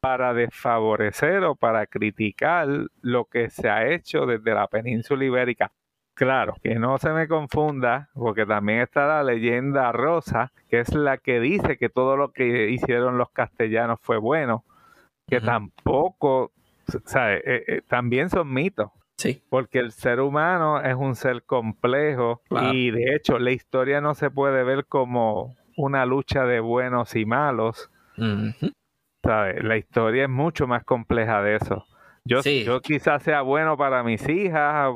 para 0.00 0.34
desfavorecer 0.34 1.42
o 1.44 1.54
para 1.54 1.86
criticar 1.86 2.68
lo 3.00 3.24
que 3.24 3.50
se 3.50 3.68
ha 3.68 3.88
hecho 3.88 4.26
desde 4.26 4.54
la 4.54 4.68
península 4.68 5.24
ibérica. 5.24 5.72
Claro, 6.14 6.54
que 6.62 6.76
no 6.76 6.96
se 6.96 7.10
me 7.10 7.28
confunda, 7.28 8.08
porque 8.14 8.46
también 8.46 8.80
está 8.80 9.06
la 9.06 9.22
leyenda 9.22 9.92
rosa, 9.92 10.50
que 10.68 10.80
es 10.80 10.94
la 10.94 11.18
que 11.18 11.40
dice 11.40 11.76
que 11.76 11.90
todo 11.90 12.16
lo 12.16 12.32
que 12.32 12.70
hicieron 12.70 13.18
los 13.18 13.30
castellanos 13.30 13.98
fue 14.00 14.16
bueno, 14.16 14.64
que 15.28 15.40
tampoco 15.40 16.52
¿sabes? 17.04 17.42
Eh, 17.46 17.64
eh, 17.66 17.82
también 17.86 18.28
son 18.30 18.52
mitos. 18.52 18.90
Sí. 19.16 19.42
Porque 19.48 19.78
el 19.78 19.92
ser 19.92 20.20
humano 20.20 20.80
es 20.82 20.94
un 20.94 21.14
ser 21.16 21.42
complejo 21.44 22.42
y 22.72 22.90
de 22.90 23.14
hecho 23.16 23.38
la 23.38 23.50
historia 23.50 24.00
no 24.02 24.14
se 24.14 24.30
puede 24.30 24.62
ver 24.62 24.84
como 24.86 25.56
una 25.76 26.04
lucha 26.04 26.44
de 26.44 26.60
buenos 26.60 27.16
y 27.16 27.24
malos, 27.24 27.90
¿sabes? 29.24 29.64
La 29.64 29.76
historia 29.76 30.24
es 30.24 30.28
mucho 30.30 30.66
más 30.66 30.84
compleja 30.84 31.42
de 31.42 31.56
eso. 31.56 31.86
Yo, 32.24 32.42
Sí. 32.42 32.64
yo 32.64 32.80
quizás 32.80 33.22
sea 33.22 33.42
bueno 33.42 33.76
para 33.76 34.02
mis 34.02 34.28
hijas 34.28 34.92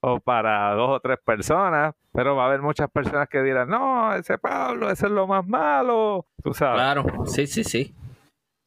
o 0.00 0.20
para 0.20 0.72
dos 0.74 0.90
o 0.90 1.00
tres 1.00 1.18
personas, 1.24 1.94
pero 2.12 2.36
va 2.36 2.44
a 2.44 2.46
haber 2.48 2.60
muchas 2.60 2.90
personas 2.90 3.28
que 3.28 3.42
dirán, 3.42 3.68
no, 3.68 4.14
ese 4.14 4.36
Pablo, 4.38 4.90
ese 4.90 5.06
es 5.06 5.12
lo 5.12 5.26
más 5.26 5.46
malo. 5.46 6.26
Tú 6.42 6.52
sabes. 6.52 6.76
Claro, 6.76 7.26
sí, 7.26 7.46
sí, 7.46 7.64
sí. 7.64 7.94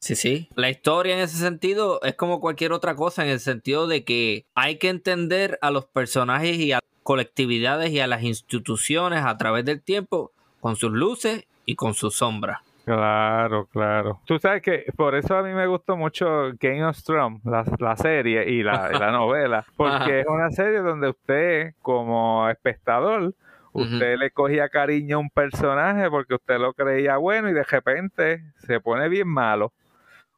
Sí, 0.00 0.16
sí. 0.16 0.48
La 0.54 0.70
historia 0.70 1.14
en 1.14 1.20
ese 1.20 1.36
sentido 1.36 2.00
es 2.02 2.14
como 2.14 2.40
cualquier 2.40 2.72
otra 2.72 2.96
cosa, 2.96 3.22
en 3.22 3.30
el 3.30 3.38
sentido 3.38 3.86
de 3.86 4.02
que 4.02 4.46
hay 4.54 4.78
que 4.78 4.88
entender 4.88 5.58
a 5.60 5.70
los 5.70 5.84
personajes 5.84 6.56
y 6.56 6.72
a 6.72 6.80
colectividades 7.02 7.90
y 7.90 8.00
a 8.00 8.06
las 8.06 8.22
instituciones 8.22 9.24
a 9.24 9.36
través 9.36 9.64
del 9.66 9.82
tiempo 9.82 10.32
con 10.60 10.76
sus 10.76 10.90
luces 10.90 11.46
y 11.66 11.74
con 11.76 11.92
sus 11.92 12.16
sombras. 12.16 12.60
Claro, 12.86 13.66
claro. 13.66 14.20
Tú 14.24 14.38
sabes 14.38 14.62
que 14.62 14.86
por 14.96 15.14
eso 15.14 15.36
a 15.36 15.42
mí 15.42 15.52
me 15.52 15.66
gustó 15.66 15.96
mucho 15.96 16.52
Game 16.58 16.82
of 16.84 17.00
Thrones, 17.04 17.44
la, 17.44 17.64
la 17.78 17.96
serie 17.96 18.50
y 18.50 18.62
la, 18.62 18.90
y 18.94 18.98
la 18.98 19.10
novela, 19.12 19.66
porque 19.76 20.20
es 20.20 20.26
una 20.26 20.50
serie 20.50 20.80
donde 20.80 21.10
usted, 21.10 21.74
como 21.82 22.48
espectador, 22.48 23.34
usted 23.72 24.16
le 24.16 24.30
cogía 24.30 24.68
cariño 24.68 25.16
a 25.16 25.20
un 25.20 25.30
personaje 25.30 26.08
porque 26.10 26.34
usted 26.34 26.58
lo 26.58 26.72
creía 26.72 27.18
bueno 27.18 27.48
y 27.50 27.52
de 27.52 27.64
repente 27.64 28.42
se 28.56 28.80
pone 28.80 29.08
bien 29.08 29.28
malo. 29.28 29.72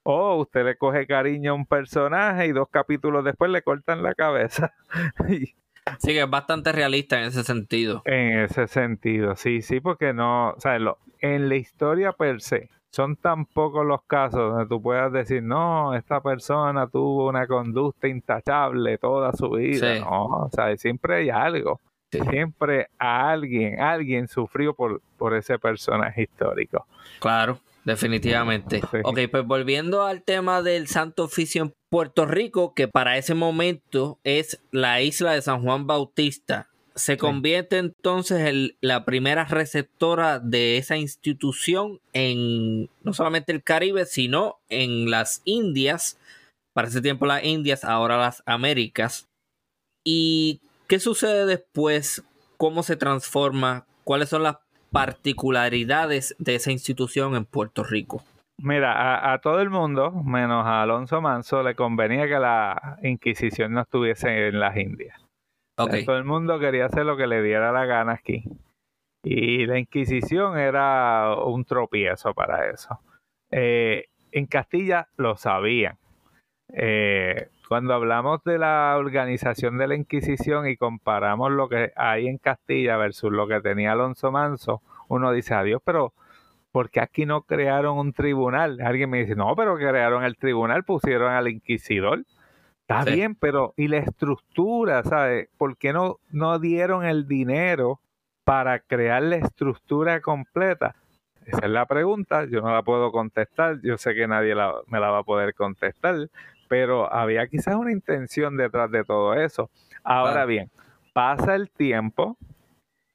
O 0.05 0.37
usted 0.37 0.65
le 0.65 0.77
coge 0.77 1.07
cariño 1.07 1.53
a 1.53 1.55
un 1.55 1.67
personaje 1.67 2.47
y 2.47 2.53
dos 2.53 2.69
capítulos 2.71 3.25
después 3.25 3.51
le 3.51 3.63
cortan 3.63 4.03
la 4.03 4.15
cabeza. 4.15 4.73
Y 5.29 5.55
Sí, 5.99 6.13
que 6.13 6.23
es 6.23 6.31
bastante 6.31 6.71
realista 6.71 7.19
en 7.21 7.27
ese 7.27 7.43
sentido. 7.43 8.03
en 8.05 8.39
ese 8.41 8.69
sentido, 8.69 9.35
sí, 9.35 9.63
sí, 9.63 9.81
porque 9.81 10.13
no, 10.13 10.51
o 10.51 10.61
sea, 10.61 10.79
lo- 10.79 10.99
en 11.21 11.49
la 11.49 11.57
historia 11.57 12.13
per 12.13 12.41
se, 12.41 12.71
son 12.93 13.17
tan 13.17 13.47
pocos 13.47 13.85
los 13.85 14.03
casos 14.05 14.53
donde 14.53 14.67
tú 14.67 14.81
puedas 14.81 15.11
decir, 15.13 15.43
no, 15.43 15.93
esta 15.95 16.21
persona 16.21 16.87
tuvo 16.87 17.29
una 17.29 17.49
conducta 17.49 18.07
intachable 18.07 18.97
toda 18.99 19.33
su 19.33 19.51
vida, 19.51 19.95
Sí. 19.95 20.01
no, 20.01 20.27
o 20.27 20.51
sea, 20.53 20.77
siempre 20.77 21.17
hay 21.17 21.31
algo, 21.31 21.81
Sí. 22.13 22.21
siempre 22.31 22.87
alguien, 22.99 23.81
alguien 23.81 24.29
sufrió 24.29 24.75
por, 24.75 25.01
por 25.19 25.35
ese 25.35 25.59
personaje 25.59 26.23
histórico. 26.23 26.87
Claro, 27.19 27.59
definitivamente. 27.85 28.81
Sí. 28.81 28.99
Ok, 29.05 29.19
pues 29.31 29.45
volviendo 29.45 30.05
al 30.05 30.23
tema 30.23 30.63
del 30.63 30.89
Santo 30.89 31.25
Oficio 31.25 31.63
en 31.63 31.73
Puerto 31.91 32.27
Rico, 32.27 32.75
que 32.75 32.89
para 32.89 33.19
ese 33.19 33.35
momento 33.35 34.19
es 34.25 34.61
la 34.71 35.01
isla 35.03 35.33
de 35.33 35.43
San 35.43 35.63
Juan 35.63 35.87
Bautista, 35.87 36.69
se 36.95 37.17
convierte 37.17 37.79
entonces 37.79 38.47
en 38.49 38.77
la 38.81 39.05
primera 39.05 39.45
receptora 39.45 40.39
de 40.39 40.77
esa 40.77 40.97
institución 40.97 42.01
en 42.13 42.91
no 43.03 43.15
solamente 43.15 43.53
el 43.53 43.63
Caribe, 43.63 44.05
sino 44.05 44.59
en 44.69 45.11
las 45.11 45.41
Indias. 45.45 46.19
Para 46.75 46.89
ese 46.89 47.03
tiempo 47.03 47.27
las 47.27 47.45
Indias, 47.45 47.85
ahora 47.85 48.19
las 48.19 48.43
Américas. 48.47 49.29
¿Y 50.05 50.61
qué 50.87 50.99
sucede 51.01 51.47
después? 51.47 52.25
¿Cómo 52.57 52.83
se 52.83 52.97
transforma? 52.97 53.87
¿Cuáles 54.05 54.29
son 54.29 54.43
las 54.43 54.57
particularidades 54.93 56.37
de 56.39 56.55
esa 56.55 56.71
institución 56.71 57.35
en 57.35 57.45
Puerto 57.45 57.83
Rico? 57.83 58.23
Mira, 58.59 58.93
a, 58.93 59.33
a 59.33 59.39
todo 59.41 59.61
el 59.61 59.71
mundo, 59.71 60.13
menos 60.13 60.65
a 60.67 60.83
Alonso 60.83 61.21
Manso, 61.21 61.63
le 61.63 61.75
convenía 61.75 62.29
que 62.29 62.39
la 62.39 62.99
Inquisición 63.03 63.73
no 63.73 63.81
estuviese 63.81 64.49
en 64.49 64.61
las 64.61 64.77
Indias. 64.77 65.19
Todo 65.75 66.17
el 66.17 66.25
mundo 66.25 66.61
quería 66.61 66.87
hacer 66.87 67.05
lo 67.05 67.17
que 67.17 67.27
le 67.27 67.43
diera 67.43 67.73
la 67.73 67.87
gana 67.87 68.13
aquí. 68.13 68.45
Y 69.25 69.67
la 69.67 69.79
Inquisición 69.79 70.59
era 70.59 71.35
un 71.37 71.65
tropiezo 71.65 72.35
para 72.35 72.71
eso. 72.71 73.01
Eh, 73.51 74.07
en 74.31 74.47
Castilla 74.47 75.09
lo 75.17 75.37
sabían. 75.37 75.97
Eh, 76.73 77.49
cuando 77.73 77.95
hablamos 77.95 78.45
de 78.45 78.59
la 78.59 78.95
organización 78.99 79.79
de 79.79 79.87
la 79.89 79.95
Inquisición 79.95 80.69
y 80.69 80.77
comparamos 80.77 81.51
lo 81.51 81.71
que 81.71 81.91
hay 81.97 82.29
en 82.29 82.37
Castilla 82.37 82.99
versus 82.99 83.33
lo 83.33 83.49
que 83.49 83.63
tenía 83.63 83.93
Alonso 83.93 84.31
Manso, 84.31 84.83
uno 85.09 85.33
dice, 85.33 85.55
adiós, 85.55 85.81
pero 85.83 86.13
¿por 86.71 86.91
qué 86.91 87.01
aquí 87.01 87.25
no 87.25 87.45
crearon 87.45 87.97
un 87.97 88.13
tribunal? 88.13 88.79
Alguien 88.83 89.09
me 89.09 89.21
dice, 89.21 89.37
no, 89.37 89.57
pero 89.57 89.77
crearon 89.77 90.23
el 90.23 90.37
tribunal, 90.37 90.85
pusieron 90.85 91.33
al 91.33 91.49
inquisidor. 91.49 92.25
Está 92.83 93.05
Sí. 93.05 93.15
bien, 93.15 93.37
pero 93.37 93.73
¿y 93.79 93.89
la 93.89 93.97
estructura, 94.01 95.03
sabes? 95.05 95.49
¿Por 95.57 95.79
qué 95.79 95.95
no, 95.95 96.19
no 96.31 96.59
dieron 96.59 97.07
el 97.07 97.27
dinero 97.27 98.01
para 98.45 98.81
crear 98.81 99.23
la 99.23 99.37
estructura 99.37 100.21
completa? 100.21 100.95
Esa 101.47 101.65
es 101.65 101.71
la 101.71 101.87
pregunta, 101.87 102.45
yo 102.45 102.61
no 102.61 102.71
la 102.71 102.83
puedo 102.83 103.11
contestar, 103.13 103.81
yo 103.83 103.97
sé 103.97 104.15
que 104.15 104.29
nadie 104.29 104.55
la- 104.55 104.75
me 104.89 105.01
la 105.01 105.11
va 105.11 105.21
a 105.21 105.25
poder 105.25 105.55
contestar, 105.55 106.29
pero 106.73 107.13
había 107.13 107.47
quizás 107.49 107.75
una 107.75 107.93
intención 107.93 108.57
detrás 108.57 108.91
de 108.91 109.05
todo 109.05 109.35
eso. 109.35 109.69
Ahora 110.05 110.47
bien, 110.47 110.71
pasa 111.13 111.55
el 111.55 111.69
tiempo 111.69 112.39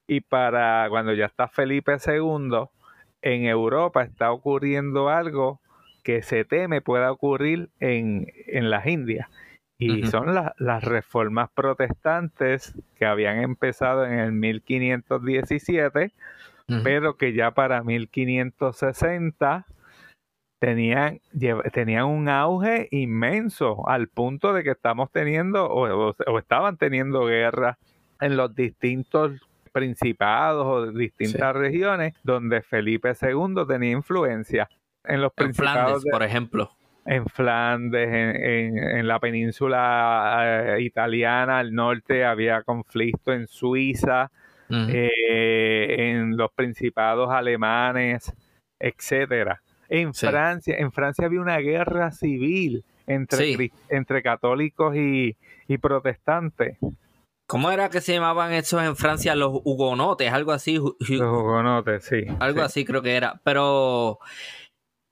y 0.06 0.20
para 0.20 0.86
cuando 0.90 1.12
ya 1.12 1.26
está 1.26 1.48
Felipe 1.48 1.96
II, 2.06 2.66
en 3.20 3.46
Europa 3.46 4.04
está 4.04 4.30
ocurriendo 4.30 5.08
algo 5.08 5.58
que 6.04 6.22
se 6.22 6.44
teme 6.44 6.82
pueda 6.82 7.10
ocurrir 7.10 7.68
en, 7.80 8.28
en 8.46 8.70
las 8.70 8.86
Indias. 8.86 9.26
Y 9.76 10.06
son 10.06 10.36
la- 10.36 10.54
las 10.58 10.84
reformas 10.84 11.50
protestantes 11.52 12.74
que 12.96 13.06
habían 13.06 13.38
empezado 13.42 14.04
en 14.06 14.20
el 14.20 14.30
1517, 14.30 16.12
Ujú. 16.68 16.80
pero 16.84 17.16
que 17.16 17.32
ya 17.32 17.50
para 17.50 17.82
1560 17.82 19.66
tenían, 20.58 21.20
tenían 21.72 22.04
un 22.06 22.28
auge 22.28 22.88
inmenso 22.90 23.88
al 23.88 24.08
punto 24.08 24.52
de 24.52 24.62
que 24.64 24.70
estamos 24.70 25.10
teniendo 25.12 25.66
o, 25.66 26.08
o- 26.10 26.14
o 26.26 26.38
estaban 26.38 26.76
teniendo 26.76 27.24
guerra 27.26 27.78
en 28.20 28.36
los 28.36 28.54
distintos 28.54 29.32
principados 29.72 30.66
o 30.66 30.90
distintas 30.92 31.54
regiones 31.54 32.14
donde 32.24 32.62
Felipe 32.62 33.12
II 33.20 33.64
tenía 33.68 33.92
influencia. 33.92 34.68
En 35.04 35.20
los 35.20 35.32
en 35.36 35.44
principados 35.46 35.82
Flandes, 35.84 36.04
de- 36.04 36.10
por 36.10 36.22
ejemplo. 36.24 36.70
en 37.06 37.26
Flandes, 37.26 38.08
en, 38.08 38.36
en- 38.44 38.78
en 38.98 39.06
la 39.08 39.18
península 39.20 40.74
eh, 40.76 40.82
italiana 40.82 41.58
al 41.60 41.72
norte 41.72 42.24
había 42.24 42.62
conflicto 42.62 43.32
en 43.32 43.46
Suiza, 43.46 44.30
eh, 44.90 45.96
en 46.10 46.36
los 46.36 46.50
principados 46.52 47.30
alemanes, 47.32 48.34
etcétera. 48.78 49.62
En 49.88 50.12
Sí. 50.14 50.26
Francia, 50.26 50.76
en 50.78 50.92
Francia 50.92 51.26
había 51.26 51.40
una 51.40 51.58
guerra 51.58 52.10
civil 52.12 52.84
entre, 53.06 53.56
Sí. 53.56 53.72
entre 53.88 54.22
católicos 54.22 54.94
y, 54.96 55.36
y 55.66 55.78
protestantes. 55.78 56.76
¿Cómo 57.46 57.70
era 57.70 57.88
que 57.88 58.02
se 58.02 58.12
llamaban 58.12 58.52
esos 58.52 58.82
en 58.82 58.94
Francia 58.94 59.34
los 59.34 59.62
hugonotes? 59.64 60.30
Algo 60.32 60.52
así. 60.52 60.74
Los 60.76 61.00
hugonotes, 61.10 62.04
sí. 62.04 62.24
Algo 62.40 62.60
sí. 62.60 62.64
así 62.66 62.84
creo 62.84 63.00
que 63.00 63.16
era. 63.16 63.40
Pero 63.42 64.18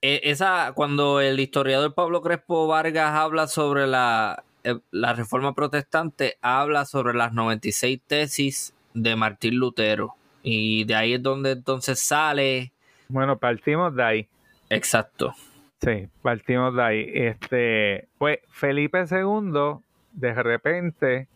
eh, 0.03 0.21
esa, 0.25 0.73
cuando 0.75 1.23
el 1.23 1.41
historiador 1.41 1.95
Pablo 1.95 2.21
Crespo 2.21 2.67
Vargas 2.67 3.13
habla 3.15 3.47
sobre 3.47 3.87
la, 3.87 4.45
eh, 4.65 4.79
la 4.91 5.15
reforma 5.15 5.55
protestante, 5.55 6.37
habla 6.43 6.85
sobre 6.85 7.15
las 7.15 7.33
96 7.33 8.01
tesis 8.07 8.75
de 8.93 9.17
Martín 9.17 9.55
Lutero. 9.57 10.15
Y 10.43 10.85
de 10.85 10.95
ahí 10.95 11.15
es 11.15 11.23
donde 11.23 11.53
entonces 11.53 11.99
sale. 12.01 12.73
Bueno, 13.09 13.39
partimos 13.39 13.95
de 13.97 14.03
ahí. 14.03 14.29
Exacto. 14.71 15.35
Sí, 15.81 16.09
partimos 16.23 16.75
de 16.75 16.83
ahí. 16.83 17.11
Este, 17.13 18.09
pues 18.19 18.39
Felipe 18.51 19.05
II, 19.11 19.81
de 20.13 20.35
repente, 20.35 21.29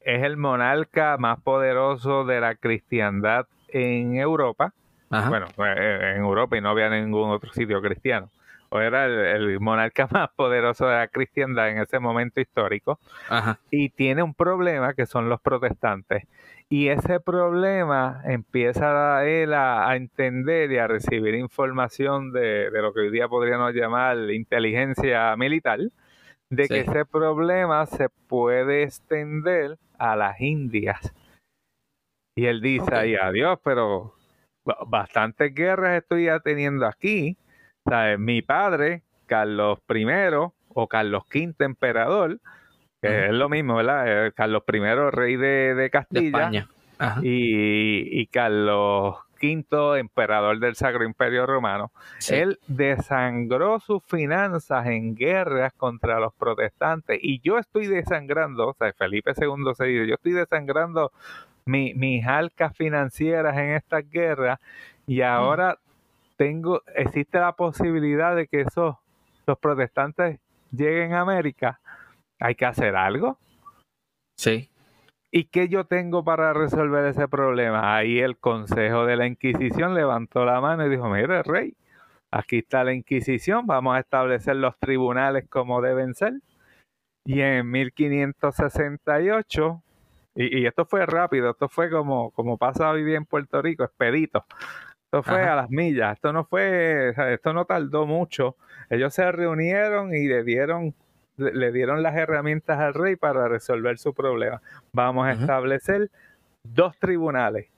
es 0.00 0.22
el 0.22 0.36
monarca 0.36 1.16
más 1.18 1.40
poderoso 1.40 2.24
de 2.24 2.40
la 2.40 2.54
cristiandad 2.54 3.46
en 3.68 4.16
Europa. 4.16 4.74
Ajá. 5.10 5.28
Bueno, 5.28 5.46
eh, 5.58 6.14
en 6.16 6.22
Europa 6.22 6.56
y 6.56 6.60
no 6.60 6.70
había 6.70 6.88
ningún 6.90 7.30
otro 7.30 7.52
sitio 7.52 7.80
cristiano. 7.80 8.30
O 8.68 8.80
era 8.80 9.04
el, 9.04 9.12
el 9.12 9.60
monarca 9.60 10.06
más 10.10 10.30
poderoso 10.30 10.86
de 10.86 10.96
la 10.96 11.08
cristiandad 11.08 11.70
en 11.70 11.78
ese 11.78 11.98
momento 11.98 12.40
histórico. 12.40 12.98
Ajá. 13.28 13.58
Y 13.70 13.90
tiene 13.90 14.22
un 14.22 14.34
problema 14.34 14.94
que 14.94 15.06
son 15.06 15.28
los 15.28 15.40
protestantes. 15.40 16.24
Y 16.72 16.88
ese 16.88 17.20
problema 17.20 18.22
empieza 18.24 19.26
él 19.26 19.52
a, 19.52 19.90
a 19.90 19.94
entender 19.96 20.72
y 20.72 20.78
a 20.78 20.86
recibir 20.86 21.34
información 21.34 22.32
de, 22.32 22.70
de 22.70 22.80
lo 22.80 22.94
que 22.94 23.00
hoy 23.00 23.10
día 23.10 23.28
podríamos 23.28 23.74
llamar 23.74 24.16
inteligencia 24.30 25.36
militar, 25.36 25.80
de 26.48 26.68
que 26.68 26.80
ese 26.80 27.04
problema 27.04 27.84
se 27.84 28.08
puede 28.08 28.84
extender 28.84 29.76
a 29.98 30.16
las 30.16 30.40
Indias. 30.40 31.14
Y 32.38 32.46
él 32.46 32.62
dice 32.62 32.84
Ok. 32.84 32.92
ahí, 32.94 33.16
adiós, 33.16 33.58
pero 33.62 34.14
ba- 34.64 34.78
bastantes 34.86 35.54
guerras 35.54 36.00
estoy 36.00 36.24
ya 36.24 36.40
teniendo 36.40 36.86
aquí. 36.86 37.36
¿Sabes? 37.86 38.18
Mi 38.18 38.40
padre, 38.40 39.02
Carlos 39.26 39.78
I 39.90 40.06
o 40.68 40.88
Carlos 40.88 41.24
V, 41.28 41.52
emperador, 41.66 42.40
que 43.02 43.26
es 43.26 43.32
lo 43.32 43.48
mismo, 43.48 43.76
¿verdad? 43.76 44.26
Eh, 44.26 44.32
Carlos 44.32 44.62
I, 44.72 44.78
rey 45.10 45.36
de, 45.36 45.46
de 45.46 45.74
De 45.74 45.90
Castilla, 45.90 46.26
España. 46.26 46.68
Ajá. 46.98 47.20
y, 47.22 48.20
y 48.20 48.26
Carlos 48.26 49.16
V 49.42 49.98
emperador 49.98 50.58
del 50.60 50.76
Sacro 50.76 51.04
Imperio 51.04 51.46
Romano, 51.46 51.90
él 52.28 52.58
desangró 52.68 53.80
sus 53.80 54.02
finanzas 54.04 54.86
en 54.86 55.14
guerras 55.16 55.72
contra 55.74 56.20
los 56.20 56.32
protestantes 56.34 57.18
y 57.20 57.40
yo 57.40 57.58
estoy 57.58 57.88
desangrando, 57.88 58.68
o 58.68 58.74
sea, 58.74 58.92
Felipe 58.92 59.32
II 59.36 59.74
se 59.74 59.84
dice, 59.86 60.06
yo 60.06 60.14
estoy 60.14 60.32
desangrando 60.32 61.10
mis 61.64 62.26
arcas 62.26 62.76
financieras 62.76 63.56
en 63.56 63.70
estas 63.70 64.08
guerras 64.08 64.60
y 65.06 65.20
mm. 65.20 65.24
ahora 65.24 65.78
tengo, 66.36 66.82
existe 66.94 67.38
la 67.38 67.52
posibilidad 67.52 68.36
de 68.36 68.46
que 68.46 68.62
esos, 68.62 68.96
los 69.46 69.58
protestantes 69.58 70.38
lleguen 70.70 71.14
a 71.14 71.20
América, 71.20 71.80
hay 72.42 72.54
que 72.54 72.66
hacer 72.66 72.96
algo. 72.96 73.38
Sí. 74.36 74.68
¿Y 75.30 75.44
qué 75.44 75.68
yo 75.68 75.84
tengo 75.84 76.24
para 76.24 76.52
resolver 76.52 77.06
ese 77.06 77.28
problema? 77.28 77.96
Ahí 77.96 78.18
el 78.18 78.36
Consejo 78.36 79.06
de 79.06 79.16
la 79.16 79.26
Inquisición 79.26 79.94
levantó 79.94 80.44
la 80.44 80.60
mano 80.60 80.86
y 80.86 80.90
dijo, 80.90 81.08
mire, 81.08 81.42
rey, 81.42 81.74
aquí 82.30 82.58
está 82.58 82.84
la 82.84 82.92
Inquisición, 82.92 83.66
vamos 83.66 83.96
a 83.96 84.00
establecer 84.00 84.56
los 84.56 84.78
tribunales 84.78 85.48
como 85.48 85.80
deben 85.80 86.14
ser. 86.14 86.34
Y 87.24 87.40
en 87.40 87.70
1568, 87.70 89.82
y, 90.34 90.66
esto 90.66 90.84
fue 90.84 91.06
rápido, 91.06 91.50
esto 91.50 91.68
fue 91.68 91.88
como, 91.88 92.30
como 92.32 92.58
pasa 92.58 92.90
a 92.90 92.92
vivir 92.92 93.14
en 93.14 93.24
Puerto 93.24 93.62
Rico, 93.62 93.84
expedito. 93.84 94.44
Esto 95.04 95.22
fue 95.22 95.42
a 95.42 95.54
las 95.54 95.70
millas, 95.70 96.14
esto 96.14 96.32
no 96.32 96.44
fue, 96.44 97.14
esto 97.32 97.52
no 97.52 97.64
tardó 97.64 98.06
mucho. 98.06 98.56
Ellos 98.90 99.14
se 99.14 99.30
reunieron 99.30 100.14
y 100.14 100.26
le 100.26 100.42
dieron 100.42 100.94
le 101.36 101.72
dieron 101.72 102.02
las 102.02 102.16
herramientas 102.16 102.78
al 102.78 102.94
rey 102.94 103.16
para 103.16 103.48
resolver 103.48 103.98
su 103.98 104.14
problema. 104.14 104.60
Vamos 104.92 105.26
a 105.26 105.32
establecer 105.32 106.10
dos 106.64 106.96
tribunales, 106.98 107.68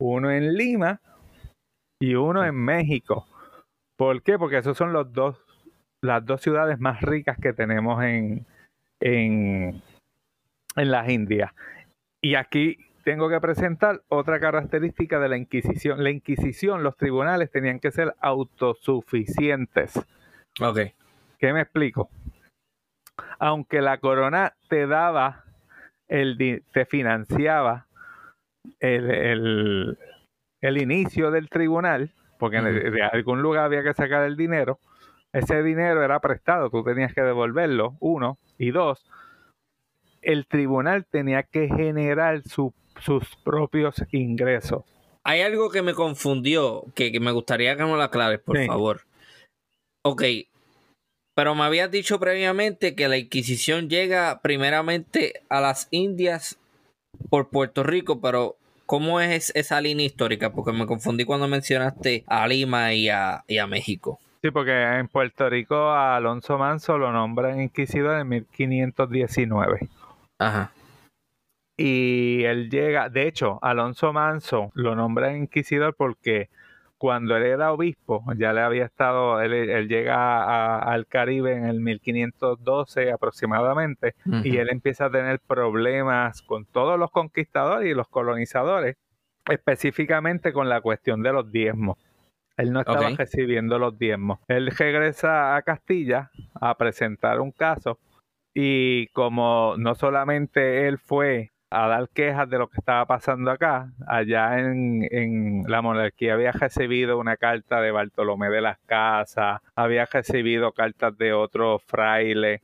uno 0.00 0.30
en 0.30 0.54
Lima 0.54 1.00
y 2.00 2.14
uno 2.14 2.44
en 2.44 2.54
México. 2.54 3.26
¿Por 3.96 4.22
qué? 4.22 4.38
Porque 4.38 4.58
esos 4.58 4.76
son 4.76 4.92
los 4.92 5.12
dos, 5.12 5.40
las 6.02 6.24
dos 6.24 6.40
ciudades 6.40 6.80
más 6.80 7.00
ricas 7.02 7.38
que 7.38 7.52
tenemos 7.52 8.02
en, 8.02 8.44
en, 9.00 9.82
en 10.76 10.90
las 10.90 11.08
Indias. 11.08 11.52
Y 12.20 12.34
aquí 12.34 12.78
tengo 13.04 13.28
que 13.28 13.40
presentar 13.40 14.02
otra 14.08 14.40
característica 14.40 15.18
de 15.20 15.28
la 15.28 15.36
Inquisición. 15.36 16.02
La 16.02 16.10
Inquisición, 16.10 16.82
los 16.82 16.96
tribunales 16.96 17.50
tenían 17.50 17.80
que 17.80 17.90
ser 17.90 18.14
autosuficientes. 18.20 19.96
Ok. 20.60 20.78
¿Qué 21.38 21.52
me 21.52 21.62
explico? 21.62 22.08
Aunque 23.38 23.80
la 23.80 23.98
corona 23.98 24.54
te 24.68 24.86
daba, 24.86 25.44
el, 26.08 26.62
te 26.72 26.84
financiaba 26.84 27.86
el, 28.80 29.96
inicio 30.62 31.30
del 31.30 31.48
tribunal, 31.48 32.12
porque 32.38 32.60
de 32.60 33.02
algún 33.02 33.42
lugar 33.42 33.64
había 33.64 33.82
que 33.82 33.94
sacar 33.94 34.24
el 34.24 34.36
dinero, 34.36 34.78
ese 35.32 35.62
dinero 35.62 36.02
era 36.02 36.20
prestado, 36.20 36.70
tú 36.70 36.84
tenías 36.84 37.14
que 37.14 37.22
devolverlo, 37.22 37.96
uno, 38.00 38.38
y 38.58 38.70
dos, 38.70 39.04
el 40.20 40.46
tribunal 40.46 41.06
tenía 41.06 41.42
que 41.42 41.68
generar 41.68 42.42
sus 42.42 43.36
propios 43.42 43.96
ingresos. 44.12 44.84
Hay 45.24 45.40
algo 45.40 45.70
que 45.70 45.82
me 45.82 45.94
confundió, 45.94 46.84
que, 46.94 47.18
me 47.20 47.30
gustaría 47.30 47.76
que 47.76 47.84
me 47.84 47.92
lo 47.92 48.02
aclares, 48.02 48.40
por 48.40 48.58
favor. 48.66 49.02
Ok, 50.04 50.22
pero 51.34 51.54
me 51.54 51.64
habías 51.64 51.90
dicho 51.90 52.20
previamente 52.20 52.94
que 52.94 53.08
la 53.08 53.16
Inquisición 53.16 53.88
llega 53.88 54.40
primeramente 54.42 55.42
a 55.48 55.60
las 55.60 55.88
Indias 55.90 56.58
por 57.30 57.48
Puerto 57.48 57.82
Rico, 57.82 58.20
pero 58.20 58.56
¿cómo 58.86 59.20
es 59.20 59.52
esa 59.54 59.80
línea 59.80 60.06
histórica? 60.06 60.52
Porque 60.52 60.72
me 60.72 60.86
confundí 60.86 61.24
cuando 61.24 61.48
mencionaste 61.48 62.24
a 62.26 62.46
Lima 62.46 62.92
y 62.92 63.08
a, 63.08 63.44
México. 63.68 64.18
Sí, 64.42 64.50
porque 64.50 64.72
en 64.72 65.08
Puerto 65.08 65.48
Rico 65.48 65.76
a 65.90 66.16
Alonso 66.16 66.58
Manso 66.58 66.98
lo 66.98 67.12
nombran 67.12 67.62
inquisidor 67.62 68.20
en 68.20 68.28
1519. 68.28 69.88
Ajá. 70.38 70.72
Y 71.76 72.44
él 72.44 72.68
llega, 72.68 73.08
de 73.08 73.28
hecho, 73.28 73.58
Alonso 73.62 74.12
Manso 74.12 74.70
lo 74.74 74.94
nombra 74.94 75.36
inquisidor 75.36 75.94
porque 75.94 76.50
cuando 77.02 77.36
él 77.36 77.42
era 77.42 77.72
obispo, 77.72 78.22
ya 78.36 78.52
le 78.52 78.60
había 78.60 78.84
estado, 78.84 79.40
él, 79.40 79.88
llega 79.88 80.78
al 80.78 81.08
Caribe 81.08 81.52
en 81.52 81.64
el 81.64 81.80
1512 81.80 83.10
aproximadamente, 83.10 84.14
y 84.44 84.58
él 84.58 84.68
empieza 84.70 85.06
a 85.06 85.10
tener 85.10 85.40
problemas 85.40 86.42
con 86.42 86.64
todos 86.64 87.00
los 87.00 87.10
conquistadores 87.10 87.90
y 87.90 87.94
los 87.94 88.06
colonizadores, 88.06 88.98
específicamente 89.50 90.52
con 90.52 90.68
la 90.68 90.80
cuestión 90.80 91.24
de 91.24 91.32
los 91.32 91.50
diezmos. 91.50 91.98
Él 92.56 92.72
no 92.72 92.78
estaba 92.78 93.10
recibiendo 93.10 93.80
los 93.80 93.98
diezmos. 93.98 94.38
Él 94.46 94.68
regresa 94.70 95.56
a 95.56 95.62
Castilla 95.62 96.30
a 96.54 96.76
presentar 96.78 97.40
un 97.40 97.50
caso 97.50 97.98
y 98.54 99.08
como 99.08 99.74
no 99.76 99.96
solamente 99.96 100.86
él 100.86 100.98
fue 100.98 101.50
a 101.72 101.88
dar 101.88 102.08
quejas 102.10 102.48
de 102.50 102.58
lo 102.58 102.68
que 102.68 102.78
estaba 102.78 103.06
pasando 103.06 103.50
acá. 103.50 103.90
Allá 104.06 104.58
en, 104.58 105.64
la 105.66 105.80
monarquía 105.80 106.34
había 106.34 106.52
recibido 106.52 107.18
una 107.18 107.36
carta 107.36 107.80
de 107.80 107.90
Bartolomé 107.90 108.50
de 108.50 108.60
las 108.60 108.78
Casas, 108.80 109.60
había 109.74 110.04
recibido 110.06 110.72
cartas 110.72 111.16
de 111.16 111.32
otros 111.32 111.82
frailes, 111.84 112.60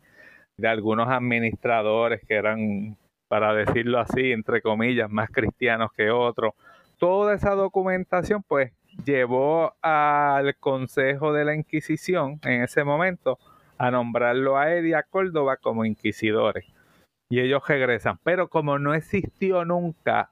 de 0.58 0.68
algunos 0.68 1.08
administradores 1.08 2.20
que 2.26 2.34
eran, 2.34 2.96
para 3.28 3.54
decirlo 3.54 3.98
así, 4.00 4.32
entre 4.32 4.60
comillas, 4.60 5.10
más 5.10 5.30
cristianos 5.30 5.90
que 5.96 6.10
otros. 6.10 6.52
Toda 6.98 7.34
esa 7.34 7.54
documentación, 7.54 8.42
pues, 8.46 8.72
llevó 9.04 9.74
al 9.80 10.56
Consejo 10.56 11.32
de 11.32 11.44
la 11.44 11.54
Inquisición 11.54 12.40
en 12.42 12.62
ese 12.62 12.84
momento 12.84 13.38
a 13.78 13.90
nombrarlo 13.90 14.58
a 14.58 14.72
él 14.72 14.86
y 14.86 14.92
a 14.92 15.04
Córdoba 15.04 15.56
como 15.56 15.84
inquisidores 15.84 16.66
y 17.28 17.40
ellos 17.40 17.62
regresan. 17.66 18.18
Pero 18.22 18.48
como 18.48 18.78
no 18.78 18.94
existió 18.94 19.64
nunca 19.64 20.30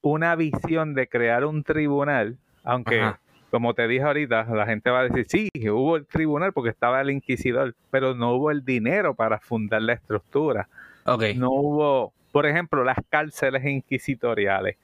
una 0.00 0.36
visión 0.36 0.94
de 0.94 1.08
crear 1.08 1.44
un 1.44 1.62
tribunal, 1.62 2.36
aunque 2.64 3.12
como 3.50 3.74
te 3.74 3.86
dije 3.88 4.04
ahorita, 4.04 4.44
la 4.44 4.66
gente 4.66 4.90
va 4.90 5.00
a 5.00 5.08
decir, 5.08 5.26
sí, 5.28 5.68
hubo 5.70 5.96
el 5.96 6.06
tribunal 6.06 6.52
porque 6.52 6.70
estaba 6.70 7.00
el 7.00 7.10
inquisidor, 7.10 7.74
pero 7.90 8.14
no 8.14 8.32
hubo 8.34 8.50
el 8.50 8.64
dinero 8.64 9.14
para 9.14 9.38
fundar 9.38 9.82
la 9.82 9.94
estructura. 9.94 10.68
Okay. 11.04 11.34
No 11.36 11.50
hubo, 11.52 12.12
por 12.32 12.46
ejemplo, 12.46 12.84
las 12.84 12.98
cárceles 13.08 13.64
inquisitoriales, 13.64 14.76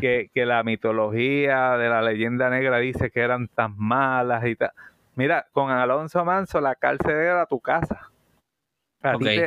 que, 0.00 0.30
que 0.32 0.46
la 0.46 0.62
mitología 0.62 1.76
de 1.76 1.88
la 1.88 2.00
leyenda 2.02 2.48
negra 2.48 2.78
dice 2.78 3.10
que 3.10 3.20
eran 3.20 3.48
tan 3.48 3.74
malas 3.76 4.46
y 4.46 4.54
tal. 4.54 4.70
Mira, 5.16 5.46
con 5.52 5.70
Alonso 5.70 6.24
Manso 6.24 6.60
la 6.60 6.74
cárcel 6.74 7.16
era 7.16 7.46
tu 7.46 7.58
casa 7.60 8.05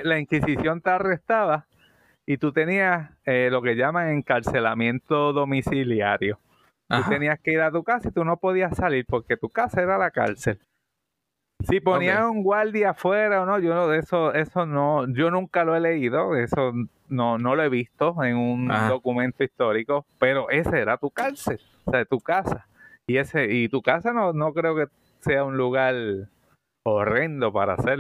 la 0.04 0.20
Inquisición 0.20 0.82
te 0.82 0.90
arrestaba 0.90 1.68
y 2.26 2.38
tú 2.38 2.52
tenías 2.52 3.10
eh, 3.26 3.50
lo 3.52 3.62
que 3.62 3.76
llaman 3.76 4.10
encarcelamiento 4.10 5.34
domiciliario. 5.34 6.40
Tú 6.88 6.98
tenías 7.08 7.40
que 7.40 7.54
ir 7.54 7.62
a 7.62 7.72
tu 7.72 7.84
casa 7.84 8.10
y 8.10 8.12
tú 8.12 8.24
no 8.24 8.38
podías 8.38 8.76
salir 8.76 9.06
porque 9.08 9.38
tu 9.38 9.50
casa 9.50 9.82
era 9.82 9.98
la 9.98 10.10
cárcel. 10.10 10.60
Si 11.68 11.80
ponían 11.80 12.24
un 12.26 12.44
guardia 12.44 12.92
afuera 12.92 13.42
o 13.42 13.46
no, 13.46 13.60
yo 13.60 13.74
no, 13.74 13.94
eso, 13.94 14.34
eso 14.34 14.66
no, 14.66 15.12
yo 15.14 15.30
nunca 15.30 15.64
lo 15.64 15.76
he 15.76 15.80
leído, 15.80 16.36
eso 16.36 16.72
no, 17.10 17.38
no 17.38 17.56
lo 17.56 17.64
he 17.64 17.70
visto 17.70 18.24
en 18.24 18.38
un 18.38 18.68
documento 18.88 19.44
histórico, 19.44 20.06
pero 20.20 20.50
ese 20.50 20.80
era 20.80 20.98
tu 20.98 21.10
cárcel, 21.10 21.60
o 21.86 21.92
sea, 21.92 22.06
tu 22.06 22.20
casa. 22.20 22.68
Y 23.08 23.18
ese, 23.18 23.52
y 23.52 23.70
tu 23.70 23.82
casa 23.82 24.14
no, 24.14 24.34
no 24.34 24.54
creo 24.54 24.76
que 24.76 24.86
sea 25.20 25.44
un 25.44 25.58
lugar 25.58 25.96
horrendo 26.90 27.52
para 27.52 27.74
hacer 27.74 28.00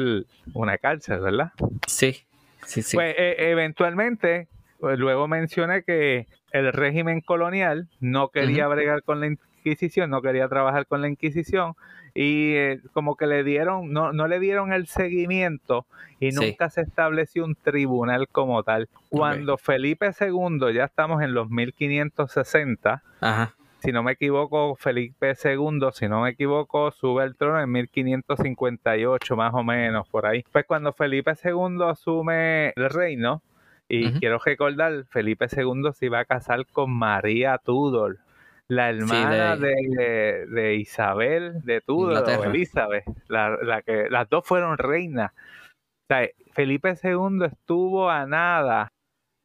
una 0.54 0.78
cárcel, 0.78 1.20
¿verdad? 1.20 1.52
Sí, 1.88 2.24
sí, 2.66 2.82
sí. 2.82 2.98
Pues 2.98 3.16
e, 3.18 3.52
eventualmente, 3.52 4.48
pues, 4.80 4.98
luego 5.00 5.28
mencioné 5.28 5.84
que 5.84 6.28
el 6.52 6.72
régimen 6.74 7.22
colonial 7.22 7.88
no 8.00 8.30
quería 8.30 8.68
bregar 8.68 9.04
con 9.04 9.20
la 9.20 9.28
Inquisición, 9.28 10.10
no 10.10 10.22
quería 10.22 10.48
trabajar 10.48 10.88
con 10.88 11.02
la 11.02 11.10
Inquisición 11.10 11.74
y 12.16 12.54
eh, 12.56 12.82
como 12.94 13.16
que 13.16 13.28
le 13.28 13.44
dieron, 13.44 13.92
no, 13.92 14.14
no 14.14 14.28
le 14.28 14.40
dieron 14.40 14.74
el 14.74 14.88
seguimiento 14.88 15.86
y 16.20 16.32
nunca 16.32 16.70
se 16.70 16.82
estableció 16.82 17.46
un 17.46 17.56
tribunal 17.56 18.28
como 18.28 18.64
tal. 18.64 18.90
Cuando 19.10 19.58
Felipe 19.58 20.12
II, 20.20 20.74
ya 20.74 20.86
estamos 20.86 21.22
en 21.22 21.34
los 21.34 21.50
1560, 21.50 23.04
Ajá 23.22 23.56
si 23.80 23.92
no 23.92 24.04
me 24.04 24.14
equivoco, 24.14 24.76
Felipe 24.76 25.34
II, 25.44 25.80
si 25.94 26.08
no 26.08 26.22
me 26.22 26.32
equivoco, 26.32 26.92
sube 26.92 27.24
al 27.24 27.36
trono 27.36 27.62
en 27.62 27.72
1558, 27.72 29.36
más 29.36 29.54
o 29.54 29.64
menos, 29.64 30.08
por 30.10 30.26
ahí. 30.26 30.44
Pues 30.52 30.66
cuando 30.66 30.94
Felipe 30.94 31.34
II 31.44 31.78
asume 31.88 32.74
el 32.76 32.90
reino, 32.90 33.42
y 33.88 34.12
quiero 34.20 34.38
recordar, 34.38 35.06
Felipe 35.10 35.48
II 35.52 35.92
se 35.94 36.06
iba 36.06 36.20
a 36.20 36.26
casar 36.26 36.68
con 36.68 36.92
María 36.92 37.58
Tudor, 37.58 38.20
la 38.68 38.90
hermana 38.92 39.56
de... 39.56 40.76
Isabel 40.76 41.62
de 41.64 41.82
Tudor, 41.82 42.24
o 42.24 42.44
Elizabeth, 42.44 43.06
la, 43.28 43.82
que, 43.82 44.08
las 44.10 44.30
dos 44.30 44.46
fueron 44.46 44.78
reinas. 44.78 45.32
O 45.32 46.06
sea, 46.08 46.30
Felipe 46.54 46.96
II 47.04 47.46
estuvo 47.46 48.10
a 48.10 48.28
nada, 48.28 48.94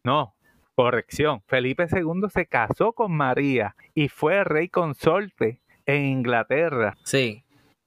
no, 0.05 0.34
Corrección, 0.75 1.43
Felipe 1.47 1.87
II 1.91 2.29
se 2.33 2.47
casó 2.47 2.93
con 2.93 3.12
María 3.12 3.77
y 3.95 4.09
fue 4.09 4.43
rey 4.45 4.68
consorte 4.68 5.61
en 5.87 6.05
Inglaterra. 6.05 6.97
Sí. 7.05 7.43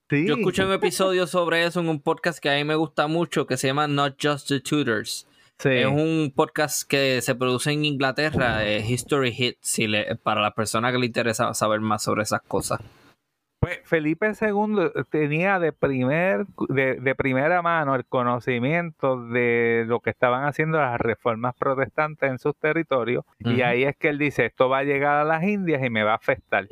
Sí. 0.09 0.25
Yo 0.25 0.35
escuché 0.35 0.63
un 0.63 0.71
episodio 0.71 1.27
sobre 1.27 1.65
eso 1.65 1.81
en 1.81 1.89
un 1.89 1.99
podcast 1.99 2.39
que 2.39 2.49
a 2.49 2.55
mí 2.55 2.63
me 2.63 2.75
gusta 2.75 3.07
mucho 3.07 3.45
que 3.45 3.57
se 3.57 3.67
llama 3.67 3.87
Not 3.87 4.15
Just 4.21 4.47
the 4.47 4.61
Tudors. 4.61 5.27
Sí. 5.59 5.69
Es 5.69 5.87
un 5.87 6.31
podcast 6.33 6.87
que 6.87 7.19
se 7.21 7.35
produce 7.35 7.71
en 7.71 7.83
Inglaterra, 7.83 8.65
eh, 8.65 8.85
History 8.87 9.33
Hit, 9.33 9.57
si 9.59 9.87
le- 9.87 10.15
para 10.15 10.39
las 10.41 10.53
personas 10.53 10.93
que 10.93 10.99
le 10.99 11.07
interesa 11.07 11.53
saber 11.53 11.81
más 11.81 12.03
sobre 12.03 12.23
esas 12.23 12.41
cosas. 12.43 12.79
Pues 13.67 13.81
Felipe 13.83 14.31
II 14.39 14.91
tenía 15.09 15.59
de, 15.59 15.73
primer, 15.73 16.45
de, 16.69 16.95
de 17.01 17.15
primera 17.15 17.61
mano 17.61 17.95
el 17.95 18.05
conocimiento 18.05 19.27
de 19.27 19.83
lo 19.85 19.99
que 19.99 20.09
estaban 20.09 20.45
haciendo 20.45 20.79
las 20.79 20.97
reformas 21.01 21.53
protestantes 21.53 22.31
en 22.31 22.39
sus 22.39 22.55
territorios 22.55 23.25
y 23.39 23.63
ahí 23.63 23.83
es 23.83 23.97
que 23.97 24.07
él 24.07 24.19
dice, 24.19 24.45
esto 24.45 24.69
va 24.69 24.77
a 24.77 24.83
llegar 24.83 25.17
a 25.17 25.25
las 25.25 25.43
Indias 25.43 25.83
y 25.83 25.89
me 25.89 26.03
va 26.03 26.13
a 26.13 26.15
afectar. 26.15 26.65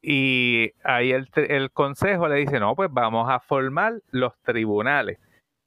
Y 0.00 0.72
ahí 0.82 1.12
el, 1.12 1.28
el 1.34 1.70
consejo 1.70 2.26
le 2.26 2.36
dice, 2.36 2.58
no, 2.58 2.74
pues 2.74 2.88
vamos 2.90 3.28
a 3.30 3.38
formar 3.38 4.00
los 4.12 4.32
tribunales. 4.40 5.18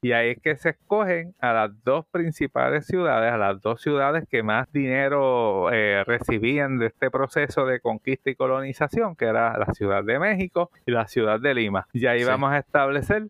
Y 0.06 0.12
ahí 0.12 0.30
es 0.34 0.40
que 0.40 0.56
se 0.56 0.70
escogen 0.70 1.34
a 1.40 1.52
las 1.52 1.84
dos 1.84 2.06
principales 2.12 2.86
ciudades, 2.86 3.34
a 3.34 3.40
las 3.40 3.60
dos 3.60 3.82
ciudades 3.82 4.28
que 4.30 4.44
más 4.44 4.72
dinero 4.72 5.72
eh, 5.72 6.04
recibían 6.04 6.78
de 6.78 6.86
este 6.86 7.10
proceso 7.10 7.66
de 7.66 7.80
conquista 7.80 8.30
y 8.30 8.36
colonización, 8.36 9.16
que 9.16 9.26
era 9.26 9.58
la 9.58 9.74
Ciudad 9.74 10.04
de 10.04 10.20
México 10.20 10.70
y 10.86 10.92
la 10.92 11.08
Ciudad 11.08 11.40
de 11.40 11.56
Lima. 11.56 11.88
Y 11.92 12.06
ahí 12.06 12.20
Sí. 12.20 12.26
vamos 12.26 12.52
a 12.52 12.60
establecer 12.60 13.30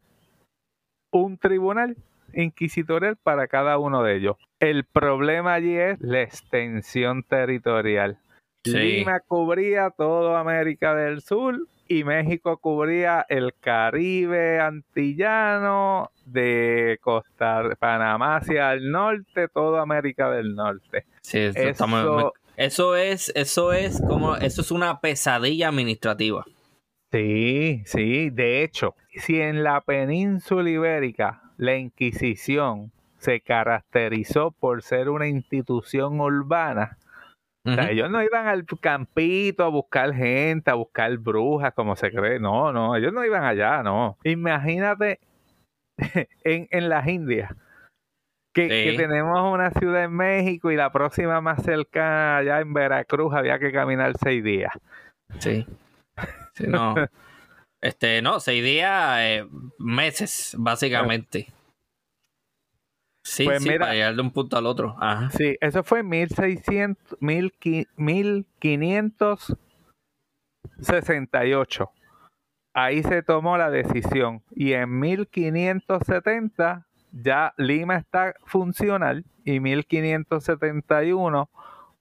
un 1.13 1.37
tribunal 1.37 1.95
inquisitorial 2.33 3.15
para 3.23 3.47
cada 3.47 3.77
uno 3.77 4.03
de 4.03 4.17
ellos. 4.17 4.35
El 4.59 4.83
problema 4.83 5.53
allí 5.53 5.77
es 5.77 6.01
la 6.01 6.23
extensión 6.23 7.23
territorial. 7.23 8.17
Sí. 8.65 8.77
Lima 8.77 9.21
cubría 9.21 9.91
toda 9.91 10.41
América 10.41 10.93
del 10.93 11.21
Sur 11.21 11.57
y 11.87 12.03
México 12.03 12.57
cubría 12.57 13.25
el 13.29 13.53
Caribe 13.59 14.59
antillano 14.59 16.09
de 16.25 16.97
Costa 17.01 17.63
Panamá 17.79 18.37
hacia 18.37 18.73
el 18.73 18.89
norte, 18.91 19.47
toda 19.47 19.81
América 19.81 20.29
del 20.31 20.55
Norte. 20.55 21.05
Sí, 21.21 21.39
eso, 21.39 21.59
Eso- 21.69 22.33
eso 22.57 22.95
es, 22.95 23.31
eso 23.35 23.73
es 23.73 24.01
como, 24.07 24.35
eso 24.37 24.61
es 24.61 24.71
una 24.71 24.99
pesadilla 25.01 25.67
administrativa. 25.69 26.45
Sí, 27.11 27.83
sí, 27.85 28.29
de 28.29 28.63
hecho, 28.63 28.95
si 29.15 29.39
en 29.39 29.63
la 29.63 29.81
península 29.81 30.69
ibérica 30.69 31.41
la 31.57 31.75
Inquisición 31.75 32.91
se 33.17 33.41
caracterizó 33.41 34.51
por 34.51 34.81
ser 34.83 35.09
una 35.09 35.27
institución 35.27 36.19
urbana, 36.19 36.97
O 37.65 37.73
sea, 37.73 37.83
Ujú. 37.85 37.93
ellos 37.93 38.11
no 38.11 38.21
iban 38.21 38.47
al 38.47 38.65
campito 38.79 39.63
a 39.63 39.69
buscar 39.69 40.13
gente, 40.13 40.69
a 40.69 40.75
buscar 40.75 41.17
brujas, 41.17 41.73
como 41.73 41.95
se 41.95 42.11
cree. 42.11 42.39
No, 42.39 42.71
no, 42.71 42.95
ellos 42.95 43.11
no 43.11 43.25
iban 43.25 43.43
allá, 43.43 43.81
no. 43.81 44.17
Imagínate 44.23 45.19
en, 46.43 46.67
en 46.69 46.89
las 46.89 47.07
Indias. 47.07 47.53
Que, 48.53 48.69
que 48.69 48.93
tenemos 48.95 49.51
una 49.51 49.71
ciudad 49.71 50.05
en 50.05 50.13
México 50.13 50.71
y 50.71 50.77
la 50.77 50.89
próxima 50.89 51.41
más 51.41 51.61
cercana 51.63 52.37
allá 52.37 52.61
en 52.61 52.73
Veracruz 52.73 53.33
había 53.33 53.59
que 53.59 53.73
caminar 53.73 54.13
seis 54.17 54.41
días. 54.43 54.71
Sí. 55.39 55.65
Sí, 56.53 56.67
no. 56.67 56.95
Este, 57.81 58.19
no, 58.23 58.39
seis 58.39 58.63
días, 58.63 59.17
eh, 59.19 59.47
meses, 59.77 60.55
básicamente. 60.57 61.49
Sí, 63.35 63.43
Pues 63.45 63.61
sí, 63.63 63.69
mira- 63.69 63.81
para 63.81 63.93
llegar 63.93 64.15
de 64.15 64.21
un 64.21 64.31
punto 64.31 64.57
al 64.57 64.65
otro. 64.65 64.95
Ajá. 64.99 65.29
Sí, 65.31 65.57
eso 65.59 65.83
fue 65.83 65.99
en 65.99 66.07
1600, 66.09 67.17
1568. 70.77 71.91
Ahí 72.73 73.03
se 73.03 73.23
tomó 73.23 73.57
la 73.57 73.69
decisión. 73.69 74.41
Y 74.51 74.73
en 74.73 74.99
1570 74.99 76.85
ya 77.11 77.53
Lima 77.57 77.95
está 77.97 78.35
funcional 78.45 79.23
y 79.43 79.59
1571 79.59 81.49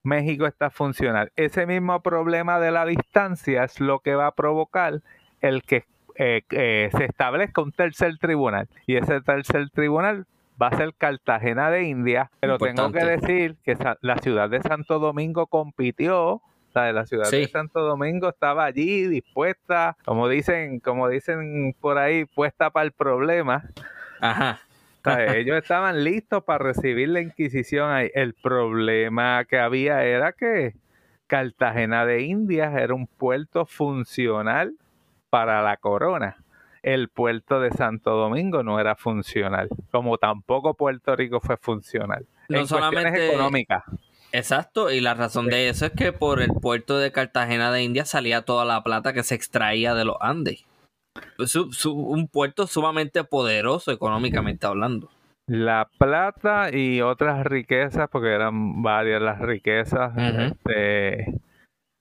México 0.02 0.46
está 0.46 0.70
funcional. 0.70 1.32
Ese 1.36 1.66
mismo 1.66 2.00
problema 2.02 2.58
de 2.60 2.70
la 2.70 2.84
distancia 2.86 3.64
es 3.64 3.80
lo 3.80 4.00
que 4.00 4.14
va 4.14 4.26
a 4.28 4.34
provocar 4.34 5.00
el 5.40 5.62
que 5.62 5.84
eh, 6.16 6.42
eh, 6.50 6.90
se 6.96 7.04
establezca 7.06 7.60
un 7.62 7.72
tercer 7.72 8.18
tribunal. 8.18 8.68
Y 8.86 8.96
ese 8.96 9.20
tercer 9.20 9.70
tribunal 9.70 10.26
va 10.60 10.68
a 10.68 10.76
ser 10.76 10.94
Cartagena 10.94 11.70
de 11.70 11.84
India, 11.84 12.30
pero 12.40 12.58
tengo 12.58 12.92
que 12.92 13.04
decir 13.04 13.56
que 13.64 13.76
la 14.00 14.18
ciudad 14.18 14.48
de 14.48 14.62
Santo 14.62 14.98
Domingo 14.98 15.46
compitió, 15.46 16.42
sea, 16.74 16.92
la 16.92 17.06
ciudad 17.06 17.30
de. 17.30 17.48
Santo 17.48 17.80
Domingo 17.80 18.28
estaba 18.28 18.64
allí 18.64 19.06
dispuesta, 19.06 19.96
como 20.04 20.28
dicen, 20.28 20.80
como 20.80 21.08
dicen 21.08 21.74
por 21.80 21.98
ahí, 21.98 22.24
puesta 22.24 22.70
para 22.70 22.86
el 22.86 22.92
problema. 22.92 23.64
Ajá. 24.20 24.60
Ellos 25.06 25.58
estaban 25.58 26.02
listos 26.02 26.44
para 26.44 26.64
recibir 26.64 27.10
la 27.10 27.20
Inquisición 27.20 27.90
ahí. 27.90 28.10
El 28.14 28.34
problema 28.34 29.44
que 29.44 29.58
había 29.58 30.02
era 30.04 30.32
que 30.32 30.74
Cartagena 31.26 32.06
de 32.06 32.22
Indias 32.22 32.74
era 32.74 32.94
un 32.94 33.06
puerto 33.06 33.66
funcional 33.66 34.74
para 35.28 35.62
la 35.62 35.76
corona. 35.76 36.38
El 36.84 37.08
puerto 37.08 37.60
de 37.60 37.70
Santo 37.70 38.10
Domingo 38.10 38.62
no 38.62 38.78
era 38.78 38.94
funcional, 38.94 39.68
como 39.90 40.18
tampoco 40.18 40.74
Puerto 40.74 41.16
Rico 41.16 41.40
fue 41.40 41.56
funcional. 41.56 42.26
No 42.48 42.58
en 42.58 42.66
solamente- 42.66 43.28
económicas. 43.28 43.84
Exacto, 44.32 44.90
y 44.90 45.00
la 45.00 45.14
razón 45.14 45.46
de 45.46 45.68
eso 45.68 45.86
es 45.86 45.92
que 45.92 46.12
por 46.12 46.42
el 46.42 46.50
puerto 46.60 46.98
de 46.98 47.12
Cartagena 47.12 47.70
de 47.70 47.84
India 47.84 48.04
salía 48.04 48.42
toda 48.42 48.64
la 48.64 48.82
plata 48.82 49.12
que 49.12 49.22
se 49.22 49.34
extraía 49.34 49.94
de 49.94 50.04
los 50.04 50.16
Andes. 50.20 50.64
Su- 51.46 51.72
su- 51.72 51.94
un 51.96 52.26
puerto 52.28 52.66
sumamente 52.66 53.22
poderoso 53.24 53.92
económicamente 53.92 54.66
hablando. 54.66 55.08
La 55.46 55.88
plata 55.98 56.70
y 56.74 57.00
otras 57.00 57.46
riquezas, 57.46 58.08
porque 58.10 58.32
eran 58.32 58.82
varias 58.82 59.22
las 59.22 59.38
riquezas, 59.40 60.12
este, 60.16 61.40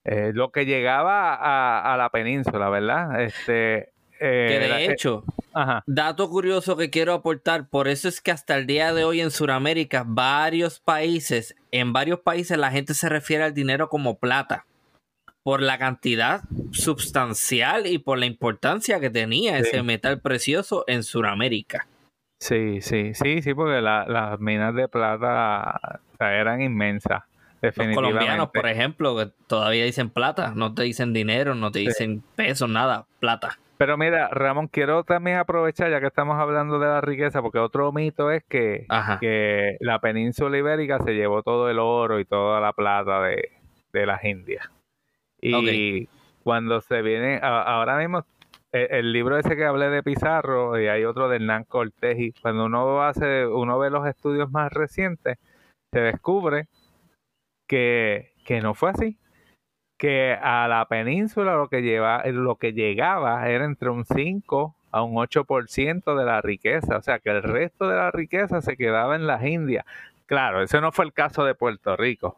eh, 0.05 0.31
lo 0.33 0.51
que 0.51 0.65
llegaba 0.65 1.35
a, 1.35 1.93
a 1.93 1.97
la 1.97 2.09
península, 2.09 2.69
¿verdad? 2.69 3.21
Este, 3.21 3.92
eh, 4.23 4.47
Que 4.47 4.59
de 4.59 4.85
eh, 4.85 4.91
hecho, 4.91 5.23
ajá, 5.53 5.83
dato 5.85 6.29
curioso 6.29 6.77
que 6.77 6.89
quiero 6.89 7.13
aportar, 7.13 7.67
por 7.69 7.87
eso 7.87 8.07
es 8.07 8.21
que 8.21 8.31
hasta 8.31 8.55
el 8.55 8.65
día 8.65 8.93
de 8.93 9.03
hoy 9.03 9.19
en 9.21 9.31
Sudamérica, 9.31 10.03
varios 10.07 10.79
países, 10.79 11.55
en 11.71 11.91
varios 11.93 12.19
países 12.21 12.57
la 12.57 12.71
gente 12.71 12.93
se 12.93 13.09
refiere 13.09 13.43
al 13.43 13.53
dinero 13.53 13.89
como 13.89 14.17
plata, 14.17 14.65
por 15.43 15.61
la 15.61 15.77
cantidad 15.77 16.41
substancial 16.71 17.85
y 17.87 17.97
por 17.97 18.17
la 18.17 18.25
importancia 18.25 18.99
que 18.99 19.09
tenía 19.09 19.57
Sí. 19.57 19.63
ese 19.67 19.83
metal 19.83 20.21
precioso 20.21 20.83
en 20.87 21.03
Sudamérica. 21.03 21.87
sí, 22.39 22.81
sí, 22.81 23.13
sí, 23.13 23.41
sí, 23.41 23.53
porque 23.53 23.79
la- 23.81 24.05
las 24.05 24.37
minas 24.39 24.75
de 24.75 24.87
plata 24.89 25.79
o 26.13 26.17
sea, 26.17 26.33
eran 26.39 26.61
inmensas, 26.61 27.23
Los 27.61 27.73
colombianos, 27.95 28.49
por 28.53 28.67
ejemplo, 28.67 29.15
que 29.15 29.31
todavía 29.47 29.85
dicen 29.85 30.09
plata, 30.09 30.51
no 30.53 30.73
te 30.73 30.83
dicen 30.83 31.13
dinero, 31.13 31.55
no 31.55 31.71
te 31.71 31.79
Sí. 31.79 31.85
dicen 31.87 32.23
pesos, 32.35 32.69
nada, 32.69 33.05
plata. 33.21 33.57
Pero 33.77 33.97
mira, 33.97 34.29
Ramón, 34.29 34.67
quiero 34.67 35.03
también 35.03 35.37
aprovechar, 35.37 35.89
ya 35.89 35.99
que 35.99 36.07
estamos 36.07 36.39
hablando 36.39 36.79
de 36.79 36.87
la 36.87 37.01
riqueza, 37.01 37.41
porque 37.41 37.59
otro 37.59 37.91
mito 37.91 38.31
es 38.31 38.43
que, 38.43 38.85
Ajá. 38.89 39.19
que 39.19 39.77
la 39.79 39.99
península 39.99 40.57
ibérica 40.57 40.99
se 40.99 41.13
llevó 41.13 41.41
todo 41.41 41.69
el 41.69 41.79
oro 41.79 42.19
y 42.19 42.25
toda 42.25 42.61
la 42.61 42.73
plata 42.73 43.21
de, 43.23 43.49
de 43.91 44.05
las 44.05 44.23
Indias. 44.23 44.69
Y 45.41 46.07
cuando 46.43 46.81
se 46.81 47.01
viene, 47.01 47.39
a- 47.41 47.63
ahora 47.63 47.97
mismo, 47.97 48.25
e- 48.71 48.87
el, 48.91 49.11
libro 49.11 49.37
ese 49.37 49.55
que 49.55 49.65
hablé 49.65 49.89
de 49.89 50.03
Pizarro 50.03 50.79
y 50.79 50.87
hay 50.87 51.03
otro 51.03 51.27
de 51.27 51.37
Hernán 51.37 51.63
Cortés, 51.63 52.19
y 52.19 52.31
cuando 52.31 52.65
uno 52.65 53.03
hace, 53.03 53.45
uno 53.47 53.79
ve 53.79 53.89
los 53.89 54.07
estudios 54.07 54.51
más 54.51 54.71
recientes, 54.71 55.37
se 55.91 55.99
descubre 55.99 56.67
que, 57.67 58.33
que 58.45 58.61
no 58.61 58.75
fue 58.75 58.91
así 58.91 59.17
que 59.97 60.33
a 60.33 60.67
la 60.67 60.85
península 60.87 61.55
lo 61.55 61.69
que 61.69 61.81
lleva, 61.81 62.23
lo 62.25 62.55
que 62.55 62.73
llegaba 62.73 63.47
era 63.49 63.65
entre 63.65 63.89
un 63.89 64.05
5 64.05 64.75
a 64.91 65.01
un 65.01 65.15
8% 65.15 66.15
de 66.15 66.25
la 66.25 66.41
riqueza, 66.41 66.97
o 66.97 67.01
sea 67.01 67.19
que 67.19 67.31
el 67.31 67.41
resto 67.41 67.87
de 67.87 67.95
la 67.95 68.11
riqueza 68.11 68.61
se 68.61 68.77
quedaba 68.77 69.15
en 69.15 69.25
las 69.25 69.43
Indias. 69.43 69.85
Claro, 70.27 70.61
ese 70.61 70.79
no 70.81 70.91
fue 70.91 71.05
el 71.05 71.13
caso 71.13 71.43
de 71.45 71.55
Puerto 71.55 71.97
Rico, 71.97 72.37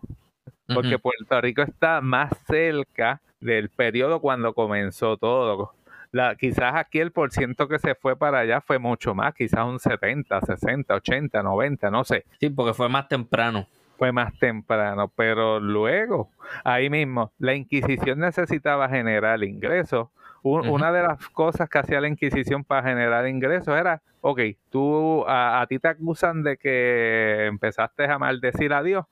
porque. 0.73 0.97
Puerto 0.97 1.39
Rico 1.41 1.61
está 1.61 2.01
más 2.01 2.31
cerca 2.47 3.21
del 3.39 3.69
periodo 3.69 4.19
cuando 4.19 4.53
comenzó 4.53 5.17
todo. 5.17 5.73
La, 6.11 6.35
quizás 6.35 6.75
aquí 6.75 6.99
el 6.99 7.11
porciento 7.11 7.67
que 7.67 7.77
se 7.77 7.93
fue 7.93 8.15
para 8.15 8.39
allá 8.39 8.61
fue 8.61 8.79
mucho 8.79 9.13
más, 9.13 9.33
quizás 9.35 9.65
un 9.65 9.79
70, 9.79 10.39
60, 10.39 10.95
80, 10.95 11.43
90, 11.43 11.91
no 11.91 12.05
sé 12.05 12.23
Sí, 12.39 12.49
porque 12.49 12.73
fue 12.73 12.87
más 12.87 13.09
temprano. 13.09 13.67
Fue 13.97 14.11
más 14.11 14.37
temprano, 14.39 15.11
pero 15.15 15.59
luego, 15.59 16.29
ahí 16.63 16.89
mismo, 16.89 17.31
la 17.39 17.55
Inquisición 17.55 18.19
necesitaba 18.19 18.89
generar 18.89 19.43
ingresos. 19.43 20.09
Un-. 20.43 20.69
Una 20.69 20.91
de 20.91 21.01
las 21.01 21.27
cosas 21.29 21.69
que 21.69 21.79
hacía 21.79 22.01
la 22.01 22.07
Inquisición 22.07 22.63
para 22.63 22.87
generar 22.87 23.27
ingresos 23.27 23.75
era, 23.77 24.01
ok, 24.21 24.41
tú, 24.69 25.25
a, 25.27 25.61
a 25.61 25.67
ti 25.67 25.79
te 25.79 25.87
acusan 25.87 26.43
de 26.43 26.57
que 26.57 27.45
empezaste 27.45 28.05
a 28.05 28.19
maldecir 28.19 28.73
a 28.73 28.83
Dios, 28.83 29.05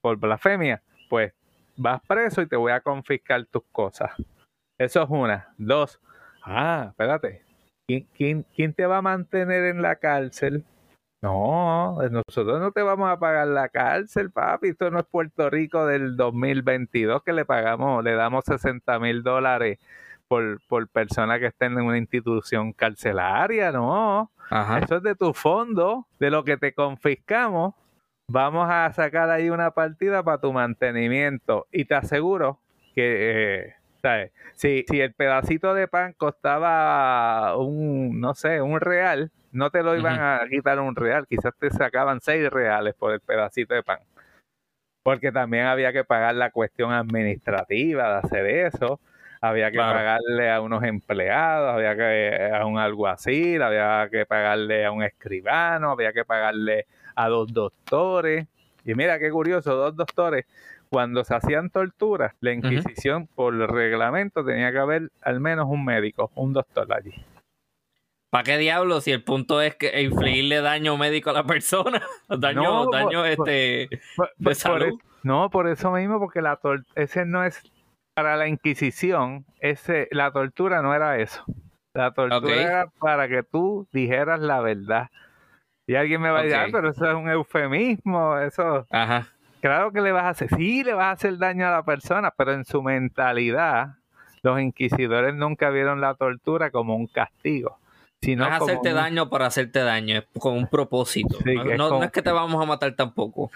por 0.00 0.16
blasfemia, 0.16 0.82
pues 1.08 1.32
vas 1.76 2.00
preso 2.06 2.42
y 2.42 2.46
te 2.46 2.56
voy 2.56 2.72
a 2.72 2.80
confiscar 2.80 3.44
tus 3.46 3.62
cosas. 3.72 4.10
Eso 4.76 5.02
es 5.02 5.10
una. 5.10 5.48
Dos, 5.58 6.00
ah, 6.44 6.86
espérate, 6.90 7.42
¿quién, 7.86 8.44
quién, 8.54 8.72
te 8.72 8.86
va 8.86 8.98
a 8.98 9.02
mantener 9.02 9.64
en 9.64 9.82
la 9.82 9.96
cárcel? 9.96 10.64
No, 11.20 11.98
nosotros 12.10 12.60
no 12.60 12.70
te 12.70 12.82
vamos 12.82 13.10
a 13.10 13.18
pagar 13.18 13.48
la 13.48 13.68
cárcel, 13.68 14.30
papi. 14.30 14.68
Esto 14.68 14.90
no 14.90 15.00
es 15.00 15.06
Puerto 15.06 15.50
Rico 15.50 15.84
del 15.84 16.16
2022 16.16 17.24
que 17.24 17.32
le 17.32 17.44
pagamos, 17.44 18.04
le 18.04 18.14
damos 18.14 18.44
60 18.44 19.00
mil 19.00 19.24
dólares 19.24 19.78
por, 20.28 20.60
por 20.68 20.86
persona 20.88 21.40
que 21.40 21.46
estén 21.46 21.72
en 21.72 21.86
una 21.86 21.98
institución 21.98 22.72
carcelaria, 22.72 23.72
no. 23.72 24.30
Eso 24.80 24.96
es 24.96 25.02
de 25.02 25.14
tu 25.16 25.34
fondo, 25.34 26.06
de 26.20 26.30
lo 26.30 26.44
que 26.44 26.56
te 26.56 26.72
confiscamos. 26.72 27.74
Vamos 28.30 28.68
a 28.70 28.92
sacar 28.92 29.30
ahí 29.30 29.50
una 29.50 29.72
partida 29.72 30.22
para 30.22 30.40
tu 30.40 30.52
mantenimiento. 30.52 31.66
Y 31.72 31.86
te 31.86 31.96
aseguro 31.96 32.60
que, 32.94 33.64
eh, 33.64 33.74
¿sabes? 34.00 34.32
Si, 34.54 34.84
si 34.88 35.00
el 35.00 35.14
pedacito 35.14 35.74
de 35.74 35.88
pan 35.88 36.14
costaba 36.16 37.56
un, 37.56 38.20
no 38.20 38.34
sé, 38.34 38.62
un 38.62 38.80
real, 38.80 39.32
no 39.52 39.70
te 39.70 39.82
lo 39.82 39.96
iban 39.96 40.20
a 40.20 40.40
quitar 40.50 40.78
un 40.80 40.94
real. 40.96 41.26
Quizás 41.26 41.54
te 41.58 41.70
sacaban 41.70 42.20
seis 42.20 42.48
reales 42.50 42.94
por 42.94 43.12
el 43.12 43.20
pedacito 43.20 43.74
de 43.74 43.82
pan. 43.82 44.00
Porque 45.02 45.32
también 45.32 45.66
había 45.66 45.92
que 45.92 46.04
pagar 46.04 46.34
la 46.34 46.50
cuestión 46.50 46.92
administrativa 46.92 48.08
de 48.08 48.18
hacer 48.18 48.46
eso 48.46 49.00
había 49.40 49.70
que 49.70 49.78
pagarle 49.78 50.50
a 50.50 50.60
unos 50.60 50.82
empleados, 50.82 51.74
había 51.74 51.96
que 51.96 52.50
a 52.52 52.66
un 52.66 52.78
alguacil, 52.78 53.62
había 53.62 54.08
que 54.10 54.26
pagarle 54.26 54.84
a 54.84 54.92
un 54.92 55.02
escribano, 55.02 55.92
había 55.92 56.12
que 56.12 56.24
pagarle 56.24 56.86
a 57.14 57.28
dos 57.28 57.52
doctores. 57.52 58.46
Y 58.84 58.94
mira 58.94 59.18
qué 59.18 59.30
curioso, 59.30 59.74
dos 59.74 59.94
doctores, 59.94 60.46
cuando 60.88 61.22
se 61.24 61.34
hacían 61.34 61.70
torturas, 61.70 62.34
la 62.40 62.52
Inquisición 62.52 63.26
por 63.26 63.54
reglamento 63.54 64.44
tenía 64.44 64.72
que 64.72 64.78
haber 64.78 65.10
al 65.20 65.40
menos 65.40 65.66
un 65.68 65.84
médico, 65.84 66.30
un 66.34 66.52
doctor 66.52 66.92
allí. 66.92 67.12
¿Para 68.30 68.44
qué 68.44 68.58
diablo 68.58 69.00
si 69.00 69.10
el 69.10 69.24
punto 69.24 69.60
es 69.62 69.74
que 69.76 70.02
infligirle 70.02 70.60
daño 70.60 70.96
médico 70.96 71.30
a 71.30 71.32
la 71.32 71.44
persona? 71.44 72.02
daño, 72.28 72.90
daño 72.90 73.24
este 73.24 73.88
de 74.36 74.54
salud. 74.54 75.00
no, 75.22 75.48
por 75.50 75.68
eso 75.68 75.92
mismo, 75.92 76.18
porque 76.18 76.42
la 76.42 76.58
ese 76.94 77.24
no 77.24 77.44
es 77.44 77.62
para 78.14 78.36
la 78.36 78.48
Inquisición, 78.48 79.46
ese, 79.60 80.08
la 80.10 80.30
tortura 80.32 80.82
no 80.82 80.94
era 80.94 81.18
eso. 81.18 81.44
La 81.94 82.12
tortura 82.12 82.54
era 82.54 82.86
para 82.98 83.28
que 83.28 83.42
tú 83.42 83.86
dijeras 83.92 84.40
la 84.40 84.60
verdad. 84.60 85.08
Y 85.86 85.94
alguien 85.94 86.20
me 86.20 86.30
va 86.30 86.40
a 86.40 86.42
decir, 86.42 86.70
pero 86.70 86.90
eso 86.90 87.08
es 87.08 87.14
un 87.14 87.30
eufemismo, 87.30 88.36
eso. 88.38 88.86
Ajá. 88.90 89.28
Claro 89.60 89.90
que 89.90 90.00
le 90.00 90.12
vas 90.12 90.24
a 90.24 90.28
hacer, 90.30 90.48
sí, 90.54 90.84
le 90.84 90.92
vas 90.92 91.06
a 91.06 91.10
hacer 91.12 91.38
daño 91.38 91.66
a 91.66 91.70
la 91.70 91.82
persona, 91.82 92.30
pero 92.36 92.52
en 92.52 92.64
su 92.64 92.82
mentalidad, 92.82 93.96
los 94.42 94.60
inquisidores 94.60 95.34
nunca 95.34 95.70
vieron 95.70 96.00
la 96.00 96.14
tortura 96.14 96.70
como 96.70 96.94
un 96.94 97.06
castigo. 97.06 97.78
Sino 98.20 98.48
no 98.48 98.56
es 98.56 98.62
hacerte 98.62 98.92
daño 98.92 99.30
para 99.30 99.46
hacerte 99.46 99.78
daño, 99.80 100.18
es 100.18 100.24
con 100.38 100.56
un 100.56 100.66
propósito. 100.66 101.38
no, 101.76 102.02
es 102.02 102.10
que 102.10 102.22
te 102.22 102.32
vamos 102.32 102.60
a 102.62 102.66
matar 102.66 102.94
tampoco. 102.94 103.50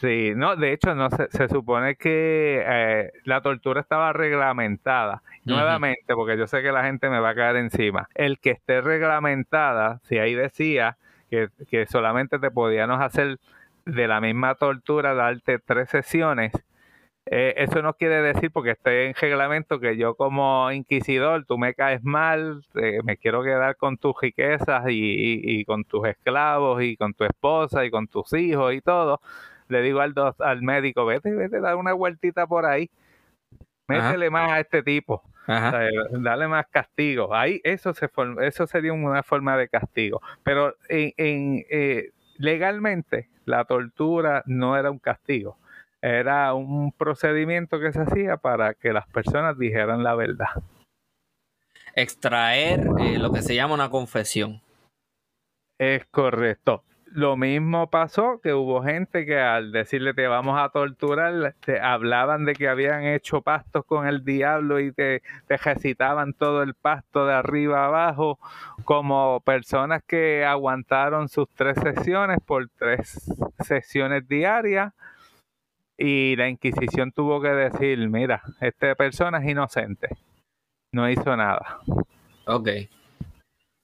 Sí, 0.00 0.32
no, 0.36 0.54
de 0.54 0.72
hecho, 0.72 0.94
no 0.94 1.10
se, 1.10 1.28
se 1.30 1.48
supone 1.48 1.96
que 1.96 2.62
eh, 2.64 3.12
la 3.24 3.40
tortura 3.40 3.80
estaba 3.80 4.12
reglamentada. 4.12 5.22
Nuevamente, 5.44 6.14
porque 6.14 6.36
yo 6.36 6.46
sé 6.46 6.62
que 6.62 6.72
la 6.72 6.84
gente 6.84 7.08
me 7.08 7.20
va 7.20 7.30
a 7.30 7.34
caer 7.34 7.56
encima. 7.56 8.08
El 8.14 8.38
que 8.38 8.50
esté 8.50 8.82
reglamentada, 8.82 10.00
si 10.04 10.18
ahí 10.18 10.34
decía 10.34 10.98
que, 11.30 11.48
que 11.70 11.86
solamente 11.86 12.38
te 12.38 12.50
podíamos 12.50 13.00
hacer 13.00 13.38
de 13.86 14.08
la 14.08 14.20
misma 14.20 14.54
tortura, 14.54 15.14
darte 15.14 15.58
tres 15.58 15.88
sesiones, 15.88 16.52
eh, 17.30 17.54
eso 17.58 17.82
no 17.82 17.94
quiere 17.94 18.22
decir 18.22 18.50
porque 18.50 18.70
esté 18.70 19.06
en 19.06 19.14
reglamento 19.14 19.80
que 19.80 19.96
yo 19.96 20.14
como 20.14 20.70
inquisidor, 20.72 21.44
tú 21.44 21.58
me 21.58 21.74
caes 21.74 22.02
mal, 22.02 22.64
eh, 22.74 23.00
me 23.04 23.16
quiero 23.16 23.42
quedar 23.42 23.76
con 23.76 23.98
tus 23.98 24.14
riquezas 24.20 24.84
y, 24.88 25.40
y, 25.42 25.64
con 25.64 25.84
tus 25.84 26.06
esclavos 26.06 26.82
y 26.82 26.96
con 26.96 27.14
tu 27.14 27.24
esposa 27.24 27.84
y 27.84 27.90
con 27.90 28.08
tus 28.08 28.32
hijos 28.32 28.72
y 28.72 28.80
todo. 28.80 29.20
Le 29.68 29.82
digo 29.82 30.00
al, 30.00 30.14
al 30.38 30.62
médico, 30.62 31.04
vete, 31.04 31.30
vete, 31.32 31.60
da 31.60 31.76
una 31.76 31.92
vueltita 31.92 32.46
por 32.46 32.64
ahí, 32.64 32.90
métele 33.86 34.30
más 34.30 34.50
a 34.50 34.60
este 34.60 34.82
tipo, 34.82 35.22
dale 35.46 36.48
más 36.48 36.66
castigo. 36.68 37.34
Ahí 37.34 37.60
eso, 37.64 37.92
se 37.94 38.08
eso 38.42 38.66
sería 38.66 38.92
una 38.92 39.22
forma 39.22 39.56
de 39.56 39.68
castigo. 39.68 40.22
Pero 40.42 40.74
en, 40.88 41.64
eh, 41.70 42.10
legalmente 42.38 43.28
la 43.44 43.64
tortura 43.64 44.42
no 44.46 44.76
era 44.76 44.90
un 44.90 44.98
castigo, 44.98 45.58
era 46.00 46.54
un 46.54 46.92
procedimiento 46.92 47.80
que 47.80 47.92
se 47.92 48.00
hacía 48.00 48.36
para 48.36 48.74
que 48.74 48.92
las 48.92 49.06
personas 49.08 49.58
dijeran 49.58 50.02
la 50.02 50.14
verdad. 50.14 50.62
Extraer 51.94 52.86
eh, 53.00 53.18
lo 53.18 53.32
que 53.32 53.42
se 53.42 53.54
llama 53.54 53.74
una 53.74 53.90
confesión. 53.90 54.62
Es 55.78 56.04
correcto. 56.06 56.84
Lo 57.10 57.36
mismo 57.36 57.88
pasó 57.88 58.38
que 58.42 58.52
hubo 58.52 58.82
gente 58.82 59.24
que 59.24 59.40
al 59.40 59.72
decirle 59.72 60.12
te 60.12 60.26
vamos 60.26 60.60
a 60.60 60.68
torturar, 60.68 61.54
te 61.64 61.80
hablaban 61.80 62.44
de 62.44 62.52
que 62.52 62.68
habían 62.68 63.04
hecho 63.04 63.40
pastos 63.40 63.86
con 63.86 64.06
el 64.06 64.24
diablo 64.24 64.78
y 64.78 64.92
te, 64.92 65.22
te 65.46 65.56
recitaban 65.56 66.34
todo 66.34 66.62
el 66.62 66.74
pasto 66.74 67.26
de 67.26 67.32
arriba 67.32 67.86
abajo, 67.86 68.38
como 68.84 69.40
personas 69.40 70.02
que 70.06 70.44
aguantaron 70.44 71.30
sus 71.30 71.48
tres 71.54 71.78
sesiones 71.82 72.38
por 72.44 72.68
tres 72.76 73.32
sesiones 73.60 74.28
diarias 74.28 74.92
y 75.98 76.36
la 76.36 76.48
Inquisición 76.48 77.10
tuvo 77.10 77.40
que 77.42 77.48
decir, 77.48 77.98
mira, 78.08 78.42
esta 78.60 78.94
persona 78.94 79.38
es 79.38 79.50
inocente, 79.50 80.08
no 80.92 81.10
hizo 81.10 81.36
nada. 81.36 81.80
Ok. 82.46 82.68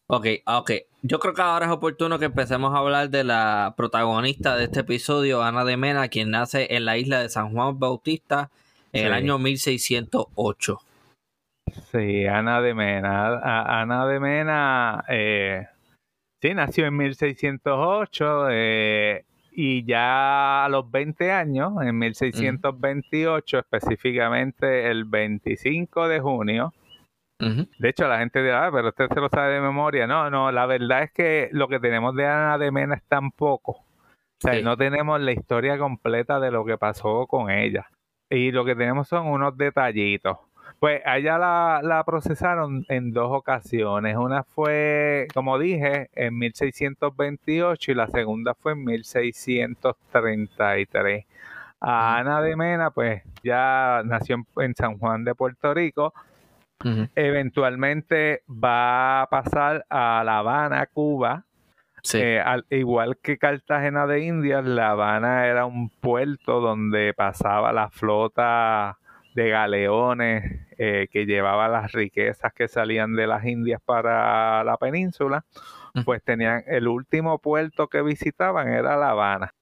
Ok, 0.06 0.26
ok. 0.46 0.70
Yo 1.02 1.18
creo 1.18 1.34
que 1.34 1.42
ahora 1.42 1.66
es 1.66 1.72
oportuno 1.72 2.18
que 2.18 2.26
empecemos 2.26 2.72
a 2.72 2.78
hablar 2.78 3.10
de 3.10 3.24
la 3.24 3.74
protagonista 3.76 4.56
de 4.56 4.64
este 4.64 4.80
episodio, 4.80 5.42
Ana 5.42 5.64
de 5.64 5.76
Mena, 5.76 6.08
quien 6.08 6.30
nace 6.30 6.74
en 6.76 6.84
la 6.84 6.96
isla 6.96 7.20
de 7.20 7.28
San 7.28 7.52
Juan 7.52 7.78
Bautista 7.78 8.50
en 8.92 9.06
el 9.06 9.12
año 9.12 9.38
1608. 9.38 10.78
Sí, 11.90 12.26
Ana 12.26 12.60
de 12.60 12.74
Mena. 12.74 13.80
Ana 13.80 14.06
de 14.06 14.20
Mena, 14.20 15.04
eh, 15.08 15.66
sí, 16.40 16.54
nació 16.54 16.86
en 16.86 16.96
1608 16.96 18.50
eh, 18.50 19.24
y 19.55 19.84
ya 19.84 20.64
a 20.64 20.68
los 20.68 20.90
20 20.90 21.30
años, 21.30 21.72
en 21.80 21.98
1628, 21.98 23.59
específicamente 23.59 24.90
el 24.90 25.05
25 25.05 26.09
de 26.09 26.20
junio, 26.20 26.72
de 27.38 27.88
hecho, 27.88 28.07
la 28.09 28.18
gente 28.18 28.42
dirá, 28.42 28.66
ah, 28.66 28.70
pero 28.72 28.88
usted 28.88 29.09
se 29.12 29.20
lo 29.20 29.28
sabe 29.28 29.55
de 29.55 29.61
memoria. 29.61 30.07
No, 30.07 30.30
no, 30.30 30.52
la 30.52 30.66
verdad 30.66 31.05
es 31.05 31.12
que 31.12 31.48
lo 31.52 31.68
que 31.68 31.80
tenemos 31.80 32.14
de 32.14 32.26
Ana 32.26 32.59
de 32.59 32.70
Mena 32.70 32.94
es 32.94 33.02
tan 33.05 33.30
poco. 33.32 33.72
O 33.72 33.86
sea, 34.38 34.61
no 34.62 34.76
tenemos 34.76 35.20
la 35.20 35.32
historia 35.32 35.78
completa 35.78 36.38
de 36.40 36.50
lo 36.50 36.64
que 36.64 36.78
pasó 36.78 37.26
con 37.26 37.50
ella. 37.50 37.88
Y 38.30 38.50
lo 38.50 38.64
que 38.64 38.74
tenemos 38.74 39.09
son 39.09 39.26
unos 39.26 39.57
detallitos. 39.57 40.38
Pues 40.85 41.01
allá 41.07 41.39
la, 41.39 41.80
la 41.82 42.05
procesaron 42.05 42.85
en 42.91 43.14
dos 43.14 43.30
ocasiones. 43.32 44.18
Una 44.18 44.45
fue, 44.45 45.28
como 45.32 45.59
dije, 45.59 46.11
en 46.12 46.37
1628 46.37 47.91
y 47.91 47.95
la 47.95 48.07
segunda 48.09 48.53
fue 48.53 48.72
en 48.72 48.85
1633. 48.85 51.24
A 51.80 52.18
Ana 52.18 52.43
de 52.43 52.55
Mena, 52.55 52.91
pues 52.91 53.22
ya 53.43 54.03
nació 54.05 54.45
en 54.59 54.74
San 54.74 54.99
Juan 54.99 55.24
de 55.24 55.35
Puerto 55.35 55.72
Rico 55.72 56.12
Eventualmente 57.14 58.43
va 58.47 59.22
a 59.22 59.26
pasar 59.28 59.87
a 59.89 60.22
La 60.22 60.41
Habana, 60.41 60.85
Cuba. 60.85 61.47
Eh, 62.12 62.43
al, 62.45 62.66
igual 62.68 63.16
que 63.22 63.39
Cartagena 63.39 64.07
de 64.07 64.26
Indias, 64.26 64.62
La 64.66 64.91
Habana 64.91 65.47
era 65.47 65.64
un 65.64 65.89
puerto 65.89 66.61
donde 66.61 67.14
pasaba 67.14 67.72
la 67.72 67.89
flota 67.89 68.99
de 69.35 69.51
galeones 69.51 70.66
eh, 70.78 71.09
que 71.11 71.26
llevaba 71.26 71.68
las 71.68 71.93
riquezas 71.93 72.53
que 72.53 72.68
salían 72.68 73.14
de 73.14 73.26
las 73.26 73.45
Indias 73.45 73.80
para 73.85 74.64
la 74.64 74.76
península. 74.76 75.45
Pues 76.05 76.22
tenían 76.24 76.64
el 76.66 76.89
último 76.89 77.39
puerto 77.39 77.89
que 77.89 78.03
visitaban 78.03 78.68
era 78.68 78.97
La 78.97 79.11
Habana. 79.11 79.55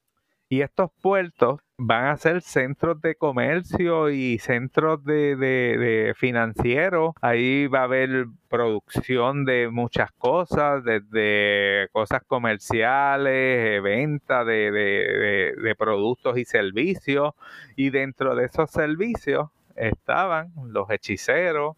Y 0.49 0.61
estos 0.61 0.91
puertos 1.01 1.61
van 1.79 2.07
a 2.07 2.16
ser 2.16 2.43
centros 2.43 3.01
de 3.01 3.14
comercio 3.14 4.11
y 4.11 4.39
centros 4.39 5.03
de, 5.05 5.35
de, 5.37 6.12
financieros. 6.14 7.14
Ahí 7.23 7.66
va 7.68 7.81
a 7.81 7.85
haber 7.85 8.27
producción 8.49 9.47
de 9.47 9.70
muchas 9.70 10.12
cosas, 10.12 10.85
desde 10.85 11.89
cosas 11.93 12.23
comerciales, 12.27 13.83
venta 13.83 14.45
de, 14.45 14.70
de 14.70 15.75
productos 15.75 16.37
y 16.37 16.45
servicios. 16.45 17.33
Y 17.75 17.89
dentro 17.89 18.35
de 18.35 18.45
esos 18.45 18.70
servicios 18.70 19.49
estaban 19.77 20.53
los 20.66 20.91
hechiceros, 20.91 21.77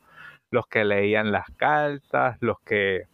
los 0.51 0.67
que 0.67 0.85
leían 0.85 1.33
las 1.33 1.51
cartas, 1.57 2.37
los 2.41 2.61
que 2.61 3.07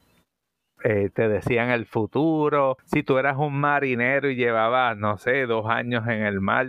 eh, 0.85 1.11
te 1.13 1.29
decían 1.29 1.71
el 1.71 1.87
futuro. 1.87 2.77
Si 2.85 3.03
tú 3.03 3.19
eras 3.19 3.37
un 3.37 3.59
marinero 3.61 4.31
y 4.31 4.37
llevabas, 4.37 4.97
no 4.97 5.19
sé, 5.19 5.47
dos 5.47 5.67
años 5.67 6.07
en 6.07 6.23
el 6.23 6.41
mar, 6.41 6.69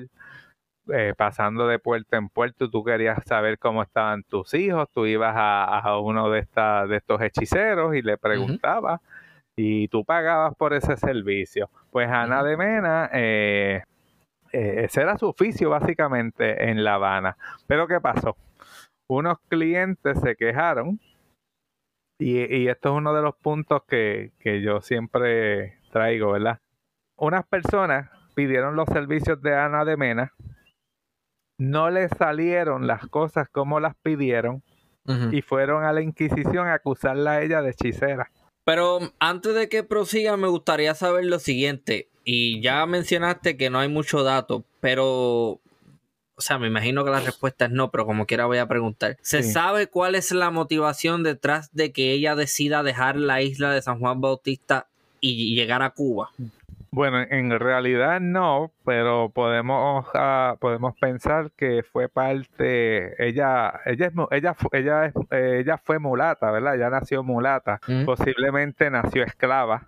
eh, 0.92 1.14
pasando 1.16 1.68
de 1.68 1.80
puerto 1.80 2.18
en 2.18 2.30
puerto, 2.30 2.70
tú 2.70 2.84
querías 2.84 3.24
saber 3.26 3.58
cómo 3.60 3.84
estaban 3.84 4.24
tus 4.24 4.54
hijos, 4.54 4.90
tú 4.94 5.06
ibas 5.06 5.34
a, 5.38 6.00
uno 6.00 6.30
de, 6.30 6.40
esta, 6.40 6.88
de 6.88 6.98
estos 6.98 7.22
hechiceros 7.22 7.96
y 7.96 8.02
le 8.02 8.18
preguntabas 8.18 9.00
y 9.56 9.88
tú 9.90 10.04
pagabas 10.04 10.56
por 10.56 10.74
ese 10.74 10.98
servicio. 10.98 11.70
Pues 11.92 12.10
Ana 12.10 12.44
de 12.44 12.58
Mena, 12.58 13.10
eh, 13.14 13.84
eh, 14.54 14.86
ese 14.86 15.02
era 15.02 15.18
su 15.18 15.28
oficio 15.28 15.70
básicamente 15.70 16.70
en 16.70 16.84
La 16.84 16.96
Habana. 16.96 17.38
Pero 17.68 17.88
¿qué 17.88 18.00
pasó? 18.00 18.36
Unos 19.08 19.40
clientes 19.50 20.20
se 20.20 20.36
quejaron 20.36 21.00
y, 22.20 22.40
y 22.56 22.68
esto 22.68 22.90
es 22.90 22.96
uno 22.96 23.14
de 23.14 23.22
los 23.22 23.36
puntos 23.36 23.84
que, 23.88 24.32
que 24.40 24.62
yo 24.62 24.82
siempre 24.82 25.80
traigo, 25.92 26.32
¿verdad? 26.32 26.60
Unas 27.18 27.46
personas 27.48 28.10
pidieron 28.36 28.76
los 28.76 28.88
servicios 28.88 29.42
de 29.42 29.56
Ana 29.56 29.86
de 29.86 29.98
Mena, 29.98 30.34
no 31.58 31.90
le 31.90 32.10
salieron 32.10 32.88
las 32.88 33.08
cosas 33.08 33.48
como 33.50 33.80
las 33.80 33.96
pidieron 33.96 34.64
y 35.32 35.42
fueron 35.42 35.84
a 35.84 35.92
la 35.94 36.02
Inquisición 36.02 36.68
a 36.68 36.76
acusarla 36.76 37.34
a 37.34 37.42
ella 37.42 37.62
de 37.62 37.72
hechicera. 37.72 38.32
Pero 38.64 39.00
antes 39.20 39.54
de 39.56 39.68
que 39.68 39.84
prosiga, 39.84 40.38
me 40.38 40.48
gustaría 40.48 40.96
saber 40.96 41.26
lo 41.26 41.40
siguiente. 41.40 42.11
Y 42.24 42.62
ya 42.62 42.86
mencionaste 42.86 43.58
que 43.58 43.70
no 43.70 43.80
hay 43.80 43.90
mucho 43.90 44.24
dato, 44.24 44.64
pero. 44.80 45.60
O 46.36 46.44
sea, 46.44 46.58
me 46.58 46.68
imagino 46.68 47.04
que 47.06 47.12
la 47.12 47.20
respuesta 47.20 47.66
es 47.66 47.72
no, 47.72 47.92
pero 47.92 48.06
como 48.06 48.26
quiera 48.26 48.48
voy 48.48 48.58
a 48.58 48.68
preguntar. 48.68 49.18
¿Se 49.22 49.44
sabe 49.44 49.88
cuál 49.88 50.16
es 50.16 50.32
la 50.32 50.50
motivación 50.50 51.22
detrás 51.22 51.72
de 51.72 51.92
que 51.92 52.14
ella 52.14 52.36
decida 52.36 52.82
dejar 52.82 53.16
la 53.16 53.44
isla 53.44 53.72
de 53.72 53.82
San 53.84 54.00
Juan 54.00 54.22
Bautista 54.22 54.88
y 55.20 55.54
llegar 55.54 55.84
a 55.84 55.92
Cuba? 55.92 56.32
Bueno, 56.94 57.22
en 57.22 57.58
realidad 57.58 58.20
no, 58.20 58.74
pero 58.84 59.30
podemos 59.30 60.06
ah, 60.14 60.58
podemos 60.60 60.94
pensar 61.00 61.52
que 61.56 61.84
fue 61.84 62.10
parte 62.10 63.16
ella 63.26 63.80
ella 63.86 64.08
es 64.08 64.14
ella 64.32 64.56
ella 64.74 65.06
es, 65.06 65.14
ella 65.32 65.78
fue 65.78 66.00
mulata, 66.00 66.52
¿verdad? 66.52 66.76
Ella 66.76 66.90
nació 66.90 67.24
mulata, 67.24 67.80
posiblemente 68.06 68.90
nació 68.90 69.24
esclava. 69.24 69.88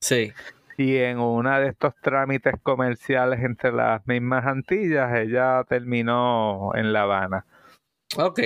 Sí. 0.00 0.32
Y 0.78 0.96
en 0.96 1.18
uno 1.18 1.60
de 1.60 1.68
estos 1.68 1.94
trámites 2.00 2.54
comerciales 2.62 3.40
entre 3.40 3.72
las 3.72 4.06
mismas 4.06 4.46
Antillas, 4.46 5.14
ella 5.14 5.64
terminó 5.68 6.72
en 6.74 6.92
La 6.92 7.02
Habana. 7.02 7.44
Ok. 8.16 8.40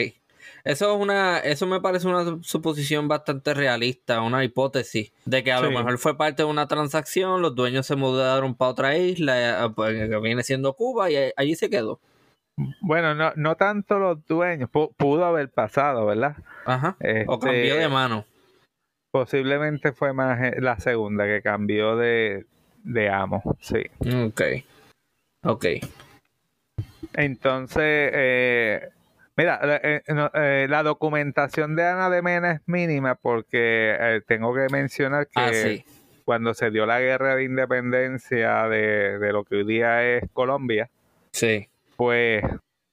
Eso 0.65 0.93
es 0.93 1.01
una, 1.01 1.39
eso 1.39 1.67
me 1.67 1.81
parece 1.81 2.09
una 2.09 2.39
suposición 2.43 3.07
bastante 3.07 3.55
realista, 3.55 4.21
una 4.21 4.43
hipótesis 4.43 5.13
de 5.25 5.45
que 5.45 5.53
a 5.53 5.61
lo 5.61 5.71
mejor 5.71 5.97
fue 5.99 6.17
parte 6.17 6.43
de 6.43 6.49
una 6.49 6.67
transacción, 6.67 7.41
los 7.41 7.55
dueños 7.55 7.87
se 7.87 7.95
mudaron 7.95 8.57
para 8.57 8.71
otra 8.73 8.97
isla, 8.97 9.65
eh, 9.65 9.71
pues, 9.75 10.09
que 10.09 10.19
viene 10.19 10.43
siendo 10.43 10.75
Cuba, 10.75 11.09
y 11.09 11.17
allí 11.37 11.55
se 11.55 11.71
quedó. 11.71 12.01
Bueno, 12.81 13.15
no, 13.15 13.33
no 13.37 13.55
tanto 13.57 14.01
los 14.01 14.27
dueños, 14.27 14.69
pudo 14.71 15.25
haber 15.25 15.51
pasado, 15.51 16.07
¿verdad? 16.07 16.37
Ajá. 16.65 16.97
o 17.29 17.39
cambió 17.39 17.75
de 17.75 17.83
este, 17.83 17.89
mano. 17.89 18.25
Posiblemente 19.17 19.93
fue 19.93 20.13
más 20.13 20.43
eh, 20.43 20.61
la 20.61 20.79
segunda 20.79 21.25
que 21.25 21.41
cambió 21.41 21.97
de, 21.97 22.45
de 22.85 23.09
amo, 23.09 23.57
sí. 23.61 23.83
Ok. 24.27 24.43
Ok. 25.43 25.67
Entonces, 27.15 28.11
eh, 28.13 28.91
Mira, 29.35 29.59
eh, 29.83 30.03
eh, 30.35 30.67
la 30.69 30.83
documentación 30.83 31.77
de 31.77 31.87
Ana 31.87 32.11
de 32.11 32.21
Mena 32.21 32.53
es 32.53 32.61
mínima 32.67 33.15
porque 33.15 33.97
eh, 33.99 34.21
tengo 34.27 34.55
que 34.55 34.67
mencionar 34.71 35.29
ah, 35.35 35.51
que 35.51 35.87
cuando 36.27 36.53
se 36.53 36.71
dio 36.71 36.85
la 36.85 37.01
guerra 37.01 37.37
de 37.37 37.45
independencia 37.45 38.69
de, 38.69 39.19
lo 39.33 39.45
que 39.45 39.57
hoy 39.57 39.65
día 39.65 40.05
es 40.05 40.25
Colombia, 40.35 40.91
sí. 41.33 41.71
pues 41.97 42.45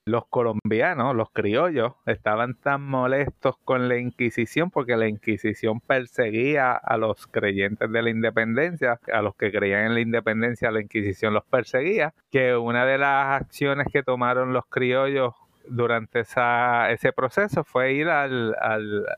los 0.06 0.26
colombianos, 0.28 1.16
los 1.16 1.30
criollos, 1.32 1.94
estaban 2.06 2.56
tan 2.56 2.82
molestos 2.82 3.58
con 3.64 3.88
la 3.88 3.98
Inquisición 3.98 4.70
porque 4.70 4.98
la 4.98 5.08
Inquisición 5.08 5.80
perseguía 5.80 6.74
a 6.74 6.98
los 6.98 7.28
creyentes 7.28 7.92
de 7.92 8.02
la 8.02 8.10
independencia, 8.10 9.00
a 9.12 9.22
los 9.22 9.36
que 9.36 9.52
creían 9.52 9.86
en 9.86 9.94
la 9.94 10.02
independencia, 10.02 10.72
la 10.72 10.82
Inquisición 10.82 11.34
los 11.34 11.46
perseguía, 11.46 12.14
que 12.32 12.56
una 12.56 12.86
de 12.86 12.98
las 12.98 13.42
acciones 13.42 13.88
que 13.92 14.04
tomaron 14.04 14.54
los 14.54 14.66
criollos 14.66 15.34
durante 15.68 16.22
esa, 16.22 16.92
ese 16.92 17.14
proceso 17.14 17.64
fue 17.64 17.94
ir 17.94 18.10
al, 18.10 18.56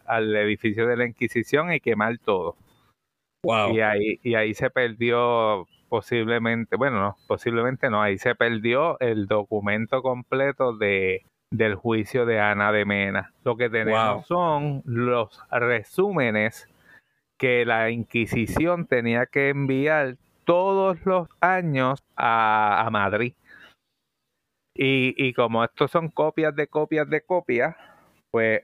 al, 0.05 0.35
edificio 0.35 0.85
de 0.87 0.97
la 0.97 1.05
Inquisición 1.05 1.73
y 1.73 1.79
quemar 1.79 2.17
todo. 2.19 2.55
Y 3.43 3.79
ahí, 3.79 4.19
y 4.23 4.35
ahí 4.35 4.53
se 4.53 4.69
perdió 4.69 5.67
posiblemente, 5.95 6.75
bueno, 6.75 6.99
no, 6.99 7.17
posiblemente 7.25 7.89
no, 7.89 8.01
ahí 8.01 8.17
se 8.17 8.35
perdió 8.35 8.99
el 8.99 9.27
documento 9.27 10.01
completo 10.01 10.75
de, 10.75 11.23
del 11.49 11.75
juicio 11.75 12.25
de 12.25 12.37
Ana 12.37 12.73
de 12.73 12.83
Mena. 12.83 13.31
Lo 13.45 13.55
que 13.55 13.69
tenemos 13.69 14.27
son 14.27 14.81
los 14.83 15.41
resúmenes 15.49 16.67
que 17.37 17.63
la 17.63 17.91
Inquisición 17.91 18.87
tenía 18.87 19.25
que 19.25 19.47
enviar 19.47 20.17
todos 20.43 20.97
los 21.05 21.29
años 21.39 22.03
a, 22.17 22.85
a 22.85 22.89
Madrid. 22.89 23.33
Y, 24.75 25.15
y 25.15 25.31
como 25.31 25.63
estos 25.63 25.91
son 25.91 26.09
copias 26.09 26.53
de 26.57 26.67
copias 26.67 27.09
de 27.09 27.21
copias, 27.21 27.73
pues 28.31 28.63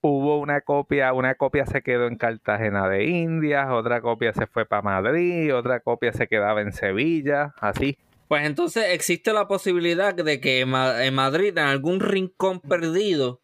hubo 0.00 0.38
una 0.38 0.60
copia, 0.60 1.12
una 1.12 1.34
copia 1.34 1.66
se 1.66 1.82
quedó 1.82 2.06
en 2.06 2.16
Cartagena 2.16 2.88
de 2.88 3.04
Indias, 3.04 3.68
otra 3.70 4.00
copia 4.00 4.32
se 4.32 4.46
fue 4.46 4.64
para 4.64 4.82
Madrid, 4.82 5.54
otra 5.54 5.80
copia 5.80 6.12
se 6.12 6.26
quedaba 6.26 6.60
en 6.60 6.72
Sevilla, 6.72 7.54
así. 7.60 7.98
Pues 8.28 8.44
entonces 8.44 8.86
existe 8.92 9.32
la 9.32 9.48
posibilidad 9.48 10.14
de 10.14 10.40
que 10.40 10.60
en 10.60 11.14
Madrid, 11.14 11.56
en 11.58 11.64
algún 11.64 12.00
rincón 12.00 12.60
perdido, 12.60 13.40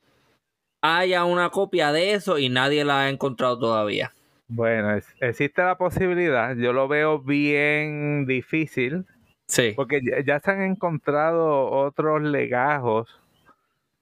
haya 0.81 1.25
una 1.25 1.51
copia 1.51 1.93
de 1.93 2.15
eso 2.15 2.39
y 2.39 2.49
nadie 2.49 2.85
la 2.85 3.03
ha 3.03 3.09
encontrado 3.09 3.59
todavía. 3.59 4.13
Bueno, 4.49 4.97
existe 5.21 5.63
la 5.63 5.77
posibilidad, 5.77 6.55
yo 6.57 6.73
lo 6.73 6.87
veo 6.87 7.19
bien 7.19 8.27
difícil, 8.27 9.05
Sí. 9.47 9.73
Porque 9.77 10.01
ya, 10.25 10.41
se 10.41 10.51
han 10.51 10.63
encontrado 10.63 11.71
otros 11.71 12.23
legajos 12.23 13.09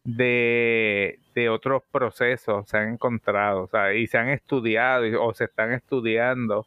de, 0.05 1.19
otros 1.49 1.83
procesos, 1.91 2.69
se 2.69 2.79
han 2.79 2.95
encontrado, 2.95 3.63
o 3.63 3.67
sea, 3.67 3.95
y 3.95 4.07
se 4.07 4.19
han 4.19 4.29
estudiado 4.29 5.05
o 5.23 5.35
se 5.35 5.45
están 5.45 5.73
estudiando. 5.73 6.67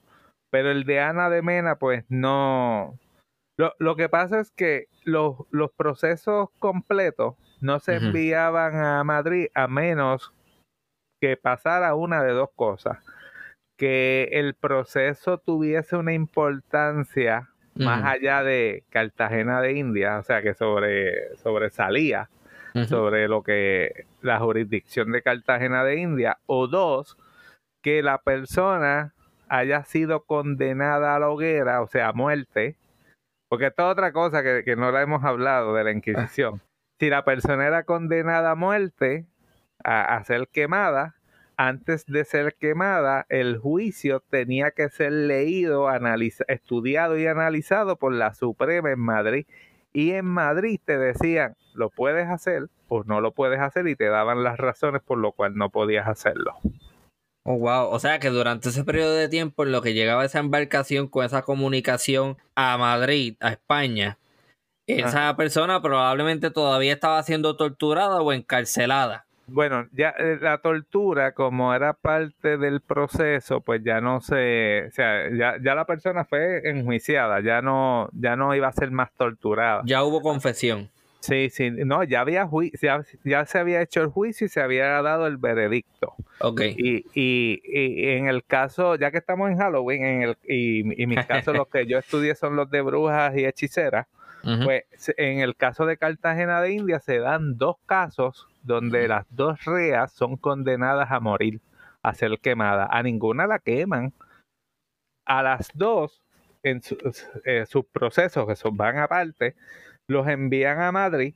Pero 0.50 0.72
el 0.72 0.84
de 0.86 1.00
Ana 1.00 1.30
de 1.30 1.42
Mena, 1.42 1.78
pues 1.78 2.06
no. 2.10 2.98
Lo, 3.58 3.74
lo 3.80 3.96
que 3.96 4.08
pasa 4.10 4.40
es 4.40 4.52
que 4.52 4.88
los, 5.04 5.36
los 5.52 5.72
procesos 5.72 6.50
completos 6.60 7.36
no 7.60 7.80
se 7.80 7.96
enviaban 7.96 8.76
a 8.76 9.04
Madrid 9.04 9.48
a 9.56 9.68
menos 9.68 10.32
que 11.20 11.38
pasara 11.38 11.96
una 11.96 12.24
de 12.24 12.34
dos 12.34 12.50
cosas. 12.56 13.00
Que 13.78 14.30
el 14.32 14.54
proceso 14.56 15.40
tuviese 15.40 15.96
una 15.96 16.14
importancia 16.14 17.50
más 17.76 18.04
allá 18.04 18.44
de 18.44 18.84
Cartagena 18.90 19.62
de 19.62 19.74
India, 19.74 20.18
o 20.18 20.24
sea, 20.24 20.42
que 20.42 20.54
sobre, 20.54 21.36
sobresalía 21.38 22.30
sobre 22.86 23.28
lo 23.28 23.44
que 23.44 24.06
la 24.22 24.40
jurisdicción 24.40 25.12
de 25.12 25.22
Cartagena 25.22 25.84
de 25.84 26.00
India, 26.00 26.38
o 26.46 26.68
dos, 26.68 27.18
que 27.82 28.04
la 28.04 28.20
persona 28.20 29.14
haya 29.50 29.84
sido 29.86 30.26
condenada 30.26 31.16
a 31.16 31.20
la 31.20 31.30
hoguera, 31.30 31.82
o 31.82 31.88
sea, 31.88 32.10
a 32.10 32.14
muerte, 32.14 32.76
porque 33.50 33.68
esto 33.68 33.86
es 33.86 33.92
otra 33.92 34.12
cosa 34.12 34.44
que, 34.44 34.64
que 34.64 34.76
no 34.76 34.92
la 34.92 35.02
hemos 35.02 35.24
hablado 35.24 35.74
de 35.74 35.84
la 35.84 35.92
Inquisición. 35.92 36.62
Si 37.00 37.10
la 37.10 37.24
persona 37.24 37.68
era 37.68 37.84
condenada 37.84 38.52
a 38.52 38.56
muerte, 38.56 39.26
a, 39.84 40.16
a 40.16 40.24
ser 40.24 40.48
quemada, 40.50 41.16
antes 41.58 42.06
de 42.06 42.24
ser 42.24 42.56
quemada, 42.56 43.26
el 43.30 43.58
juicio 43.58 44.20
tenía 44.30 44.72
que 44.72 44.90
ser 44.90 45.12
leído, 45.12 45.90
estudiado 46.48 47.18
y 47.18 47.26
analizado 47.26 47.96
por 47.96 48.14
la 48.14 48.36
Suprema 48.36 48.92
en 48.92 49.00
Madrid. 49.00 49.48
Y 49.94 50.12
en 50.12 50.26
Madrid 50.26 50.80
te 50.84 50.98
decían, 50.98 51.56
lo 51.74 51.90
puedes 51.90 52.28
hacer 52.28 52.70
o 52.88 53.04
no 53.04 53.22
lo 53.22 53.32
puedes 53.32 53.60
hacer 53.60 53.88
y 53.88 53.96
te 53.96 54.06
daban 54.06 54.44
las 54.44 54.58
razones 54.58 55.02
por 55.02 55.18
lo 55.18 55.32
cual 55.32 55.56
no 55.56 55.70
podías 55.70 56.08
hacerlo. 56.08 56.56
Oh, 57.44 57.58
wow. 57.58 57.90
O 57.90 58.00
sea 58.00 58.20
que 58.20 58.30
durante 58.30 58.70
ese 58.70 58.84
periodo 58.84 59.14
de 59.14 59.30
tiempo 59.30 59.64
en 59.64 59.72
lo 59.72 59.82
que 59.82 59.94
llegaba 59.94 60.26
esa 60.26 60.40
embarcación 60.40 61.08
con 61.08 61.24
esa 61.26 61.44
comunicación 61.44 62.38
a 62.56 62.78
Madrid, 62.78 63.38
a 63.40 63.52
España, 63.52 64.18
esa 64.86 65.36
persona 65.36 65.82
probablemente 65.82 66.50
todavía 66.50 66.94
estaba 66.94 67.22
siendo 67.24 67.56
torturada 67.56 68.22
o 68.22 68.34
encarcelada. 68.34 69.27
Bueno, 69.48 69.88
ya 69.94 70.10
eh, 70.18 70.38
la 70.42 70.58
tortura, 70.58 71.32
como 71.32 71.74
era 71.74 71.94
parte 71.94 72.58
del 72.58 72.82
proceso, 72.82 73.62
pues 73.62 73.82
ya 73.84 74.02
no 74.02 74.20
se, 74.20 74.88
o 74.88 74.92
sea, 74.92 75.30
ya, 75.34 75.56
ya 75.64 75.74
la 75.74 75.86
persona 75.86 76.26
fue 76.26 76.70
enjuiciada, 76.70 77.40
ya 77.40 77.62
no, 77.62 78.10
ya 78.12 78.36
no 78.36 78.54
iba 78.56 78.68
a 78.68 78.74
ser 78.74 78.92
más 78.92 79.12
torturada. 79.14 79.84
Ya 79.86 80.04
hubo 80.04 80.22
confesión. 80.22 80.90
Sí, 81.22 81.50
sí, 81.50 81.72
no, 81.72 82.04
ya 82.04 82.22
había 82.22 82.46
juicio, 82.46 83.04
ya, 83.24 83.46
se 83.46 83.58
había 83.58 83.82
hecho 83.82 84.02
el 84.02 84.08
juicio 84.08 84.46
y 84.46 84.50
se 84.50 84.62
había 84.62 85.02
dado 85.02 85.28
el 85.28 85.38
veredicto. 85.38 86.14
Ok. 86.40 86.62
Y, 86.62 87.06
y, 87.14 87.62
y 87.66 88.10
en 88.12 88.28
el 88.28 88.44
caso, 88.44 88.96
ya 88.96 89.12
que 89.12 89.18
estamos 89.18 89.50
en 89.50 89.58
Halloween, 89.58 90.06
en 90.06 90.22
el, 90.22 90.38
y, 90.48 91.02
y 91.02 91.08
mis 91.08 91.26
casos 91.26 91.56
los 91.56 91.68
que 91.68 91.86
yo 91.86 91.98
estudié 91.98 92.36
son 92.36 92.56
los 92.56 92.70
de 92.70 92.82
brujas 92.82 93.36
y 93.36 93.46
hechiceras, 93.46 94.08
Pues 94.64 94.86
en 95.18 95.40
el 95.40 95.56
caso 95.56 95.86
de 95.86 95.98
Cartagena 95.98 96.62
de 96.62 96.72
India 96.72 97.00
se 97.00 97.20
dan 97.20 97.58
dos 97.58 97.76
casos 97.86 98.48
donde 98.64 99.08
las 99.08 99.26
dos 99.30 99.64
reas 99.66 100.12
son 100.14 100.38
condenadas 100.38 101.12
a 101.12 101.20
morir, 101.20 101.60
a 102.02 102.14
ser 102.14 102.40
quemadas. 102.40 102.88
A 102.92 103.04
ninguna 103.04 103.46
la 103.48 103.60
queman. 103.60 104.14
A 105.26 105.44
las 105.44 105.70
dos, 105.74 106.22
en 106.64 106.82
su- 106.82 106.98
eh, 107.44 107.66
sus 107.66 107.86
procesos, 107.86 108.48
que 108.48 108.56
son, 108.56 108.78
van 108.78 108.98
aparte, 108.98 109.56
los 110.08 110.28
envían 110.28 110.80
a 110.80 110.92
Madrid 110.92 111.34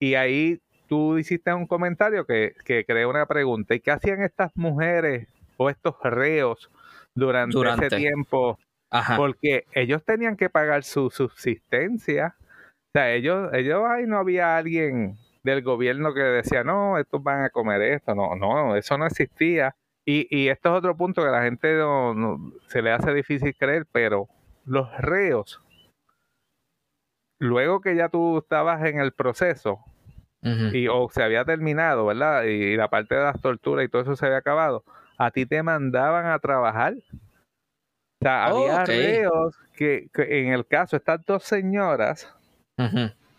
y 0.00 0.14
ahí 0.14 0.60
tú 0.88 1.18
hiciste 1.18 1.52
un 1.52 1.66
comentario 1.66 2.24
que, 2.26 2.54
que 2.64 2.84
crea 2.84 3.06
una 3.08 3.26
pregunta. 3.26 3.74
¿Y 3.74 3.80
qué 3.80 3.90
hacían 3.90 4.22
estas 4.22 4.50
mujeres 4.56 5.28
o 5.58 5.68
estos 5.70 5.94
reos 6.02 6.70
durante, 7.14 7.54
Durante. 7.54 7.86
ese 7.86 7.96
tiempo? 7.96 8.58
Ajá. 8.92 9.16
Porque 9.16 9.64
ellos 9.72 10.04
tenían 10.04 10.36
que 10.36 10.50
pagar 10.50 10.84
su 10.84 11.10
subsistencia. 11.10 12.36
O 12.38 12.90
sea, 12.92 13.12
ellos, 13.12 13.50
ellos 13.54 13.82
ahí 13.88 14.06
no 14.06 14.18
había 14.18 14.56
alguien 14.56 15.16
del 15.42 15.62
gobierno 15.62 16.12
que 16.14 16.20
decía, 16.20 16.62
no, 16.62 16.98
estos 16.98 17.22
van 17.22 17.42
a 17.42 17.50
comer 17.50 17.80
esto. 17.82 18.14
No, 18.14 18.36
no, 18.36 18.76
eso 18.76 18.98
no 18.98 19.06
existía. 19.06 19.74
Y, 20.04 20.26
y 20.30 20.48
esto 20.48 20.68
es 20.70 20.78
otro 20.78 20.96
punto 20.96 21.22
que 21.22 21.28
a 21.28 21.32
la 21.32 21.42
gente 21.42 21.74
no- 21.76 22.14
no- 22.14 22.52
se 22.66 22.82
le 22.82 22.92
hace 22.92 23.14
difícil 23.14 23.56
creer, 23.56 23.86
pero 23.90 24.28
los 24.66 24.94
reos, 24.98 25.60
luego 27.38 27.80
que 27.80 27.96
ya 27.96 28.08
tú 28.08 28.38
estabas 28.38 28.84
en 28.84 29.00
el 29.00 29.12
proceso, 29.12 29.80
y 30.72 30.88
o 30.88 31.08
se 31.08 31.22
había 31.22 31.44
terminado, 31.44 32.04
¿verdad? 32.06 32.42
Y, 32.44 32.76
la 32.76 32.88
parte 32.88 33.14
de 33.14 33.22
las 33.22 33.40
torturas 33.40 33.84
y 33.84 33.88
todo 33.88 34.02
eso 34.02 34.16
se 34.16 34.26
había 34.26 34.38
acabado, 34.38 34.82
a 35.16 35.30
ti 35.30 35.46
te 35.46 35.62
mandaban 35.62 36.26
a 36.26 36.38
trabajar. 36.40 36.94
O 38.22 38.24
sea, 38.24 38.46
Oh, 38.52 38.56
había 38.56 38.82
ok. 38.82 38.86
reos 38.88 39.56
que, 39.74 40.06
que 40.14 40.40
en 40.46 40.52
el 40.52 40.64
caso, 40.64 40.96
estas 40.96 41.26
dos 41.26 41.42
señoras, 41.42 42.32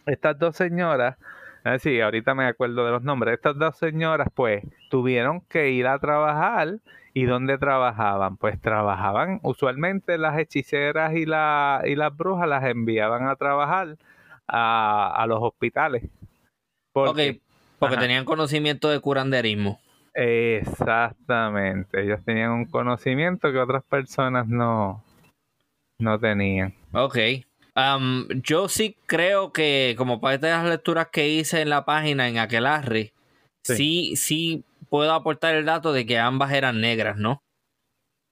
estas 0.06 0.38
dos 0.38 0.58
señoras, 0.58 1.16
ah, 1.64 1.80
sí, 1.80 2.02
ahorita 2.02 2.36
me 2.36 2.46
acuerdo 2.46 2.86
de 2.86 2.92
los 2.92 3.02
nombres, 3.02 3.36
estas 3.36 3.58
dos 3.58 3.78
señoras 3.78 4.28
pues 4.36 4.62
tuvieron 4.90 5.40
que 5.42 5.70
ir 5.72 5.88
a 5.88 5.98
trabajar 6.00 6.80
y 7.14 7.24
¿dónde 7.24 7.58
trabajaban? 7.58 8.36
Pues 8.36 8.60
trabajaban, 8.60 9.40
usualmente 9.44 10.18
las 10.18 10.38
hechiceras 10.38 11.14
y, 11.14 11.26
la, 11.26 11.82
y 11.86 11.96
las 11.96 12.14
brujas 12.16 12.50
las 12.50 12.66
enviaban 12.66 13.28
a 13.30 13.38
trabajar 13.38 13.96
a, 14.48 15.14
a 15.16 15.28
los 15.28 15.40
hospitales. 15.42 16.04
Porque- 16.92 17.40
porque 17.80 17.96
Ajá. 17.96 18.02
tenían 18.04 18.26
conocimiento 18.26 18.90
de 18.90 19.00
curanderismo. 19.00 19.80
Exactamente, 20.16 22.02
ellos 22.04 22.20
tenían 22.24 22.52
un 22.52 22.66
conocimiento 22.66 23.52
que 23.52 23.60
otras 23.60 23.84
personas 23.84 24.48
no, 24.48 25.04
no 26.00 26.20
tenían. 26.20 26.74
Ok. 26.94 27.18
Yo 28.44 28.70
sí 28.70 28.96
creo 29.08 29.52
que, 29.52 29.96
como 29.98 30.22
parte 30.22 30.46
de 30.46 30.52
las 30.54 30.66
lecturas 30.66 31.08
que 31.12 31.28
hice 31.30 31.62
en 31.62 31.70
la 31.70 31.86
página 31.86 32.28
en 32.30 32.38
Aquelarre, 32.38 33.14
Sí. 33.66 33.76
sí, 33.76 34.16
sí 34.18 34.64
puedo 34.90 35.14
aportar 35.14 35.56
el 35.56 35.66
dato 35.66 35.94
de 35.94 36.06
que 36.06 36.20
ambas 36.20 36.52
eran 36.52 36.82
negras, 36.82 37.18
¿no? 37.18 37.42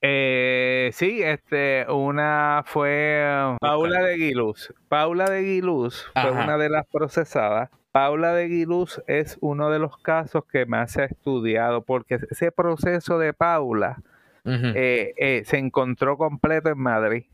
Eh, 0.02 0.90
sí, 0.92 1.22
este, 1.22 1.86
una 1.88 2.62
fue 2.66 3.56
Paula 3.60 4.02
de 4.02 4.16
Guiluz. 4.16 4.74
Paula 4.88 5.30
de 5.30 5.42
Guiluz 5.42 6.10
fue 6.12 6.22
Ajá. 6.30 6.44
una 6.44 6.58
de 6.58 6.68
las 6.68 6.86
procesadas. 6.86 7.70
Paula 7.92 8.32
de 8.32 8.48
Guiluz 8.48 9.02
es 9.06 9.36
uno 9.40 9.70
de 9.70 9.78
los 9.78 9.98
casos 9.98 10.44
que 10.50 10.64
más 10.66 10.92
se 10.92 11.02
ha 11.02 11.04
estudiado 11.04 11.82
porque 11.82 12.18
ese 12.30 12.50
proceso 12.50 13.18
de 13.18 13.34
Paula 13.34 14.02
eh, 14.44 15.14
eh, 15.16 15.42
se 15.44 15.58
encontró 15.58 16.16
completo 16.16 16.70
en 16.70 16.78
Madrid 16.78 17.24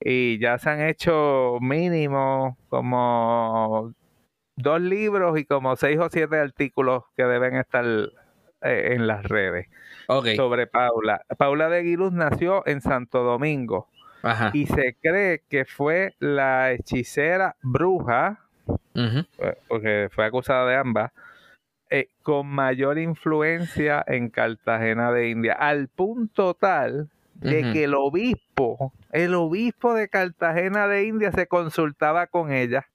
y 0.00 0.38
ya 0.38 0.58
se 0.58 0.68
han 0.68 0.82
hecho 0.82 1.58
mínimo 1.60 2.58
como 2.68 3.94
dos 4.56 4.80
libros 4.80 5.38
y 5.38 5.44
como 5.44 5.76
seis 5.76 5.98
o 5.98 6.08
siete 6.10 6.38
artículos 6.38 7.04
que 7.16 7.24
deben 7.24 7.56
estar 7.56 7.84
eh, 7.84 8.94
en 8.94 9.06
las 9.06 9.24
redes 9.24 9.68
sobre 10.36 10.66
Paula. 10.66 11.24
Paula 11.38 11.68
de 11.68 11.82
Guiluz 11.82 12.12
nació 12.12 12.66
en 12.66 12.80
Santo 12.80 13.22
Domingo 13.22 13.88
Ajá. 14.22 14.50
y 14.52 14.66
se 14.66 14.96
cree 15.00 15.42
que 15.48 15.64
fue 15.64 16.14
la 16.18 16.72
hechicera 16.72 17.56
bruja, 17.62 18.43
Porque 19.68 20.08
fue 20.12 20.24
acusada 20.24 20.68
de 20.68 20.76
ambas, 20.76 21.12
eh, 21.90 22.08
con 22.22 22.46
mayor 22.46 22.98
influencia 22.98 24.02
en 24.06 24.28
Cartagena 24.30 25.12
de 25.12 25.30
India, 25.30 25.52
al 25.52 25.88
punto 25.88 26.54
tal 26.54 27.08
de 27.34 27.72
que 27.72 27.84
el 27.84 27.94
obispo, 27.94 28.92
el 29.12 29.34
obispo 29.34 29.92
de 29.94 30.08
Cartagena 30.08 30.88
de 30.88 31.04
India 31.06 31.30
se 31.32 31.46
consultaba 31.46 32.26
con 32.26 32.52
ella. 32.52 32.86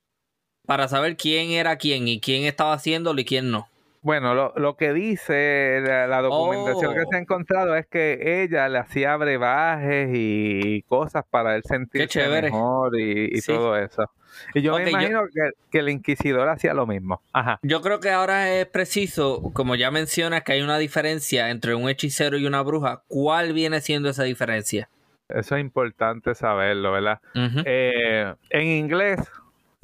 Para 0.65 0.87
saber 0.87 1.17
quién 1.17 1.51
era 1.51 1.77
quién 1.77 2.07
y 2.07 2.19
quién 2.19 2.43
estaba 2.45 2.73
haciéndolo 2.73 3.19
y 3.21 3.25
quién 3.25 3.51
no. 3.51 3.67
Bueno, 4.01 4.33
lo, 4.33 4.53
lo 4.55 4.75
que 4.77 4.93
dice 4.93 5.81
la, 5.85 6.07
la 6.07 6.21
documentación 6.21 6.93
que 6.93 7.01
Oh. 7.01 7.09
se 7.09 7.15
ha 7.17 7.19
encontrado 7.19 7.75
es 7.75 7.85
que 7.87 8.43
ella 8.43 8.69
le 8.69 8.77
hacía 8.79 9.17
brebajes 9.17 10.09
y 10.13 10.83
cosas 10.83 11.25
para 11.29 11.55
él 11.55 11.63
sentirse 11.63 12.27
mejor 12.29 12.97
y, 12.97 13.25
y 13.35 13.41
Sí. 13.41 13.51
todo 13.51 13.75
eso. 13.75 14.03
Y 14.53 14.61
yo 14.61 14.75
me 14.77 14.83
yo- 14.83 14.89
imagino 14.89 15.21
que, 15.33 15.51
que 15.71 15.79
el 15.79 15.89
inquisidor 15.89 16.47
hacía 16.49 16.73
lo 16.73 16.85
mismo. 16.87 17.21
Ajá. 17.33 17.59
Yo 17.63 17.81
creo 17.81 17.99
que 17.99 18.09
ahora 18.09 18.53
es 18.53 18.65
preciso, 18.67 19.41
como 19.53 19.75
ya 19.75 19.91
mencionas, 19.91 20.43
que 20.43 20.53
hay 20.53 20.61
una 20.61 20.77
diferencia 20.77 21.49
entre 21.49 21.75
un 21.75 21.89
hechicero 21.89 22.37
y 22.37 22.45
una 22.45 22.61
bruja. 22.61 23.03
¿Cuál 23.07 23.53
viene 23.53 23.81
siendo 23.81 24.09
esa 24.09 24.23
diferencia? 24.23 24.89
Eso 25.29 25.55
es 25.55 25.61
importante 25.61 26.33
saberlo, 26.33 26.91
¿verdad? 26.91 27.19
Eh, 27.35 28.33
en 28.49 28.67
inglés 28.67 29.19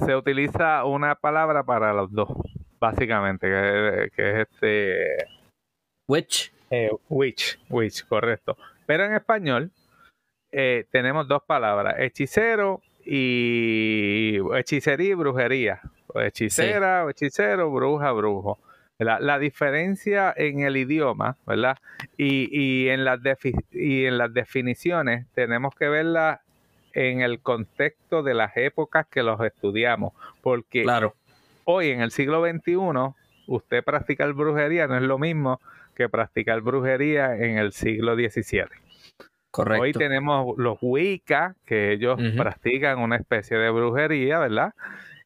se 0.04 0.16
utiliza 0.16 0.84
una 0.84 1.14
palabra 1.14 1.62
para 1.62 1.92
los 1.92 2.12
dos, 2.12 2.28
básicamente, 2.80 3.46
que, 3.48 4.10
que 4.14 4.30
es 4.30 4.48
este 4.48 5.26
Which? 6.08 6.52
Eh, 6.70 6.90
witch, 7.08 7.58
witch, 7.70 8.04
correcto. 8.06 8.56
Pero 8.86 9.04
en 9.04 9.14
español 9.14 9.70
eh, 10.50 10.84
tenemos 10.90 11.28
dos 11.28 11.42
palabras, 11.46 11.94
hechicero 11.98 12.82
y 13.06 14.38
hechicería 14.56 15.10
y 15.10 15.14
brujería. 15.14 15.80
O 16.08 16.20
hechicera 16.20 17.04
o 17.04 17.10
hechicero, 17.10 17.70
bruja, 17.70 18.12
brujo. 18.12 18.58
La, 18.98 19.20
la 19.20 19.38
diferencia 19.38 20.32
en 20.36 20.60
el 20.60 20.76
idioma, 20.76 21.36
¿verdad? 21.46 21.76
Y, 22.16 22.48
y, 22.50 22.88
en 22.88 23.04
las 23.04 23.20
y 23.70 24.06
en 24.06 24.16
las 24.18 24.32
definiciones 24.32 25.26
tenemos 25.34 25.74
que 25.74 25.88
verla 25.88 26.40
en 26.94 27.20
el 27.20 27.40
contexto 27.40 28.22
de 28.22 28.32
las 28.32 28.56
épocas 28.56 29.06
que 29.06 29.22
los 29.22 29.38
estudiamos. 29.42 30.14
Porque 30.40 30.82
Claro. 30.82 31.14
hoy 31.64 31.90
en 31.90 32.00
el 32.00 32.10
siglo 32.10 32.42
XXI, 32.42 32.78
usted 33.46 33.84
practicar 33.84 34.32
brujería 34.32 34.86
no 34.86 34.96
es 34.96 35.02
lo 35.02 35.18
mismo 35.18 35.60
que 35.94 36.08
practicar 36.08 36.60
brujería 36.62 37.36
en 37.36 37.58
el 37.58 37.72
siglo 37.72 38.14
XVII. 38.14 38.64
Correcto. 39.56 39.82
Hoy 39.82 39.92
tenemos 39.92 40.56
los 40.58 40.78
Wicca, 40.80 41.54
que 41.64 41.92
ellos 41.92 42.18
practican 42.36 42.98
una 42.98 43.16
especie 43.16 43.56
de 43.56 43.70
brujería, 43.70 44.38
¿verdad? 44.38 44.74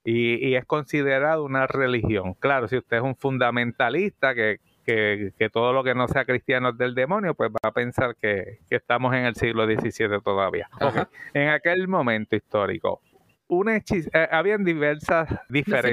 Y, 0.04 0.46
y 0.48 0.54
es 0.54 0.64
considerado 0.64 1.44
una 1.44 1.66
religión. 1.66 2.34
Claro, 2.34 2.68
si 2.68 2.76
usted 2.76 2.98
es 2.98 3.02
un 3.02 3.16
fundamentalista, 3.16 4.34
que, 4.34 4.58
que- 4.86 5.32
que 5.38 5.50
todo 5.50 5.72
lo 5.72 5.84
que 5.84 5.94
no 5.94 6.08
sea 6.08 6.24
cristiano 6.24 6.70
es 6.70 6.78
del 6.78 6.94
demonio, 6.94 7.34
pues 7.34 7.50
va 7.50 7.68
a 7.68 7.72
pensar 7.72 8.16
que, 8.20 8.58
que 8.68 8.76
estamos 8.76 9.14
en 9.14 9.24
el 9.26 9.34
siglo 9.34 9.66
XVII 9.66 10.20
todavía. 10.24 10.68
Ajá. 10.80 11.02
Ok, 11.02 11.08
En 11.34 11.48
aquel 11.50 11.86
momento 11.88 12.34
histórico, 12.36 13.00
una 13.48 13.76
hechiz- 13.76 14.08
eh, 14.14 14.28
habían 14.30 14.64
diversas 14.64 15.28
diferencias. 15.48 15.92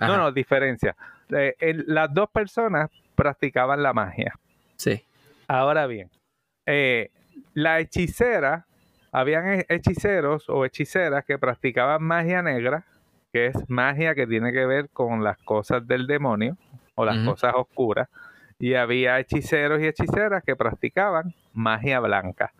No, 0.00 0.16
no, 0.16 0.32
diferencia. 0.32 0.96
Eh, 1.30 1.54
las 1.86 2.12
dos 2.12 2.28
personas 2.30 2.90
practicaban 3.14 3.82
la 3.82 3.92
magia. 3.92 4.34
Sí. 4.76 5.02
Ahora 5.48 5.86
bien, 5.86 6.10
eh, 6.66 7.10
la 7.56 7.80
hechicera, 7.80 8.66
habían 9.12 9.48
he- 9.48 9.66
hechiceros 9.70 10.48
o 10.50 10.64
hechiceras 10.66 11.24
que 11.24 11.38
practicaban 11.38 12.02
magia 12.02 12.42
negra, 12.42 12.84
que 13.32 13.46
es 13.46 13.56
magia 13.68 14.14
que 14.14 14.26
tiene 14.26 14.52
que 14.52 14.66
ver 14.66 14.90
con 14.90 15.24
las 15.24 15.38
cosas 15.38 15.86
del 15.86 16.06
demonio 16.06 16.56
o 16.94 17.04
las 17.06 17.16
cosas 17.26 17.54
oscuras. 17.56 18.08
Y 18.58 18.74
había 18.74 19.18
hechiceros 19.18 19.80
y 19.80 19.86
hechiceras 19.86 20.42
que 20.44 20.54
practicaban 20.54 21.34
magia 21.54 22.00
blanca, 22.00 22.52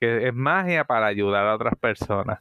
que 0.00 0.28
es 0.28 0.34
magia 0.34 0.84
para 0.84 1.06
ayudar 1.06 1.46
a 1.46 1.54
otras 1.56 1.74
personas. 1.76 2.38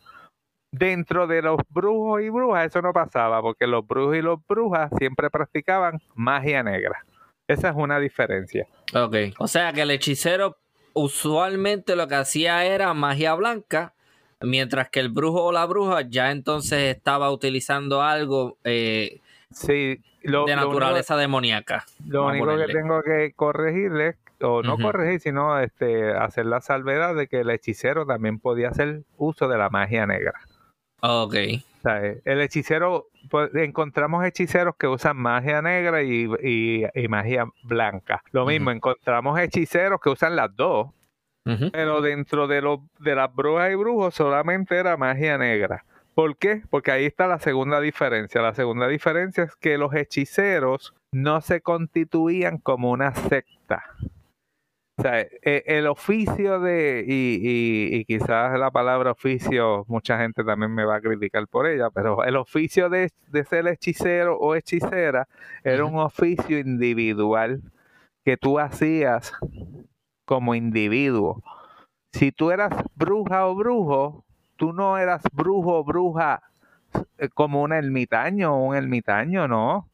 Dentro 0.71 1.25
de 1.25 1.41
los 1.41 1.59
brujos 1.69 2.21
y 2.21 2.29
brujas 2.29 2.67
eso 2.67 2.81
no 2.81 2.93
pasaba, 2.93 3.41
porque 3.41 3.65
los 3.65 3.87
brujos 3.87 4.17
y 4.17 4.21
los 4.21 4.39
brujas 4.47 4.91
siempre 4.99 5.29
practicaban 5.31 5.99
magia 6.13 6.61
negra. 6.61 7.03
Esa 7.47 7.69
es 7.69 7.75
una 7.75 7.99
diferencia. 7.99 8.67
Ok. 8.93 9.15
O 9.39 9.47
sea 9.47 9.71
que 9.73 9.81
el 9.81 9.91
hechicero 9.91 10.57
usualmente 10.97 11.95
lo 11.95 12.07
que 12.07 12.15
hacía 12.15 12.65
era 12.65 12.93
magia 12.93 13.33
blanca, 13.35 13.93
mientras 14.41 14.89
que 14.89 14.99
el 14.99 15.09
brujo 15.09 15.43
o 15.45 15.51
la 15.51 15.65
bruja 15.65 16.01
ya 16.01 16.31
entonces 16.31 16.95
estaba 16.95 17.31
utilizando 17.31 18.01
algo 18.01 18.57
eh, 18.63 19.19
Sí, 19.51 19.99
lo, 20.23 20.45
de 20.45 20.55
lo 20.55 20.61
único- 20.63 20.73
naturaleza 20.73 21.15
demoníaca. 21.17 21.85
Lo 22.07 22.27
único 22.27 22.57
que 22.57 22.67
tengo 22.73 23.01
que 23.01 23.33
corregirle, 23.35 24.17
o 24.41 24.61
no 24.61 24.77
corregir, 24.77 25.19
sino 25.19 25.59
este, 25.59 26.11
hacer 26.11 26.45
la 26.45 26.61
salvedad 26.61 27.15
de 27.15 27.27
que 27.27 27.39
el 27.39 27.49
hechicero 27.49 28.05
también 28.05 28.39
podía 28.39 28.69
hacer 28.69 29.01
uso 29.17 29.47
de 29.47 29.57
la 29.57 29.69
magia 29.69 30.05
negra. 30.05 30.33
Ok. 31.01 31.35
El 32.25 32.41
hechicero, 32.41 33.07
pues, 33.29 33.53
encontramos 33.55 34.25
hechiceros 34.25 34.75
que 34.77 34.87
usan 34.87 35.17
magia 35.17 35.61
negra 35.61 36.01
y, 36.03 36.27
y- 36.43 36.85
y 36.93 37.07
magia 37.07 37.45
blanca. 37.63 38.23
Lo 38.31 38.45
mismo, 38.45 38.71
encontramos 38.71 39.39
hechiceros 39.39 39.99
que 40.01 40.09
usan 40.09 40.35
las 40.35 40.55
dos, 40.55 40.87
pero 41.71 42.01
dentro 42.01 42.47
de, 42.47 42.61
los 42.61 42.79
de 42.99 43.15
las 43.15 43.33
brujas 43.33 43.71
y 43.71 43.75
brujos 43.75 44.13
solamente 44.15 44.75
era 44.75 44.97
magia 44.97 45.37
negra. 45.37 45.85
¿Por 46.13 46.35
qué? 46.35 46.63
Porque 46.69 46.91
ahí 46.91 47.05
está 47.05 47.27
la 47.27 47.39
segunda 47.39 47.79
diferencia. 47.79 48.41
La 48.41 48.53
segunda 48.53 48.87
diferencia 48.87 49.43
es 49.45 49.55
que 49.55 49.77
los 49.77 49.93
hechiceros 49.93 50.93
no 51.11 51.39
se 51.41 51.61
constituían 51.61 52.57
como 52.57 52.91
una 52.91 53.13
secta. 53.15 53.83
O 54.97 55.01
sea, 55.03 55.21
e- 55.21 55.63
el 55.67 55.85
oficio 55.87 56.59
de, 56.59 57.05
y, 57.07 57.39
y- 57.41 57.95
y 57.97 58.05
quizás 58.05 58.57
la 58.57 58.71
palabra 58.71 59.11
oficio, 59.11 59.85
mucha 59.87 60.17
gente 60.17 60.43
también 60.43 60.73
me 60.73 60.85
va 60.85 60.95
a 60.95 61.01
criticar 61.01 61.47
por 61.47 61.67
ella, 61.67 61.89
pero 61.91 62.23
el 62.23 62.35
oficio 62.35 62.89
de, 62.89 63.11
de 63.27 63.45
ser 63.45 63.67
hechicero 63.67 64.37
o 64.39 64.55
hechicera 64.55 65.27
era 65.63 65.85
un 65.85 65.99
oficio 65.99 66.57
individual 66.57 67.61
que 68.25 68.37
tú 68.37 68.57
hacías 68.59 69.33
como 70.25 70.55
individuo. 70.55 71.43
Si 72.11 72.31
tú 72.31 72.49
eras 72.51 72.73
bruja 72.95 73.45
o 73.45 73.53
brujo, 73.55 74.25
tú 74.55 74.73
no 74.73 74.97
eras 74.97 75.21
brujo 75.31 75.75
o 75.77 75.83
bruja 75.83 76.41
eh, 77.19 77.29
como 77.33 77.61
un 77.61 77.71
ermitaño 77.71 78.55
o 78.55 78.65
un 78.65 78.75
ermitaño, 78.75 79.47
no. 79.47 79.87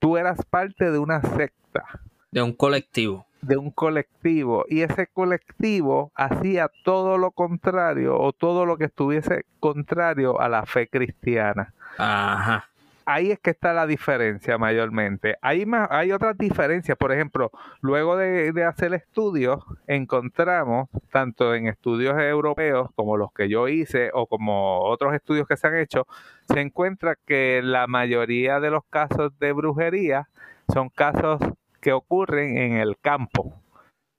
Tú 0.00 0.16
eras 0.16 0.44
parte 0.46 0.90
de 0.90 0.98
una 0.98 1.20
secta 1.22 1.84
De 2.32 2.42
un 2.42 2.52
colectivo. 2.52 3.26
De 3.42 3.56
un 3.56 3.70
colectivo 3.70 4.64
y 4.68 4.82
ese 4.82 5.06
colectivo 5.06 6.12
hacía 6.14 6.70
todo 6.84 7.18
lo 7.18 7.30
contrario 7.30 8.18
o 8.18 8.32
todo 8.32 8.66
lo 8.66 8.76
que 8.76 8.84
estuviese 8.84 9.44
contrario 9.60 10.40
a 10.40 10.48
la 10.48 10.66
fe 10.66 10.88
cristiana. 10.88 11.72
Ajá. 11.98 12.66
Ahí 13.06 13.32
es 13.32 13.40
que 13.40 13.50
está 13.50 13.72
la 13.72 13.86
diferencia 13.88 14.56
mayormente. 14.56 15.36
Hay, 15.42 15.66
más, 15.66 15.88
hay 15.90 16.12
otras 16.12 16.38
diferencias, 16.38 16.96
por 16.96 17.10
ejemplo, 17.10 17.50
luego 17.80 18.16
de, 18.16 18.52
de 18.52 18.64
hacer 18.64 18.94
estudios, 18.94 19.64
encontramos, 19.88 20.88
tanto 21.10 21.54
en 21.54 21.66
estudios 21.66 22.16
europeos 22.20 22.90
como 22.94 23.16
los 23.16 23.32
que 23.32 23.48
yo 23.48 23.66
hice 23.66 24.10
o 24.14 24.26
como 24.26 24.82
otros 24.82 25.12
estudios 25.14 25.48
que 25.48 25.56
se 25.56 25.66
han 25.66 25.76
hecho, 25.76 26.06
se 26.52 26.60
encuentra 26.60 27.16
que 27.26 27.62
la 27.64 27.88
mayoría 27.88 28.60
de 28.60 28.70
los 28.70 28.84
casos 28.88 29.36
de 29.40 29.52
brujería 29.52 30.28
son 30.72 30.88
casos 30.88 31.40
que 31.80 31.92
ocurren 31.92 32.56
en 32.58 32.72
el 32.74 32.96
campo. 32.98 33.54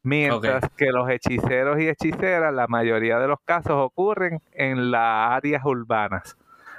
Mientras 0.04 0.64
que 0.78 0.88
los 0.92 1.08
hechiceros 1.10 1.80
y 1.80 1.88
hechiceras, 1.88 2.54
la 2.54 2.68
mayoría 2.68 3.20
de 3.20 3.28
los 3.28 3.40
casos 3.46 3.74
ocurren 3.74 4.42
en 4.54 4.90
las 4.92 5.32
áreas 5.32 5.64
urbanas. 5.64 6.38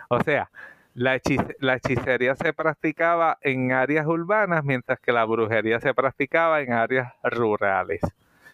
O 0.09 0.21
sea, 0.23 0.51
la, 0.95 1.17
hechic- 1.17 1.55
la 1.61 1.75
hechicería 1.77 2.35
se 2.35 2.53
practicaba 2.53 3.39
en 3.41 3.71
áreas 3.73 4.07
urbanas, 4.07 4.65
mientras 4.65 4.99
que 4.99 5.13
la 5.13 5.25
brujería 5.25 5.79
se 5.81 5.95
practicaba 5.95 6.61
en 6.63 6.73
áreas 6.73 7.13
rurales. 7.23 8.01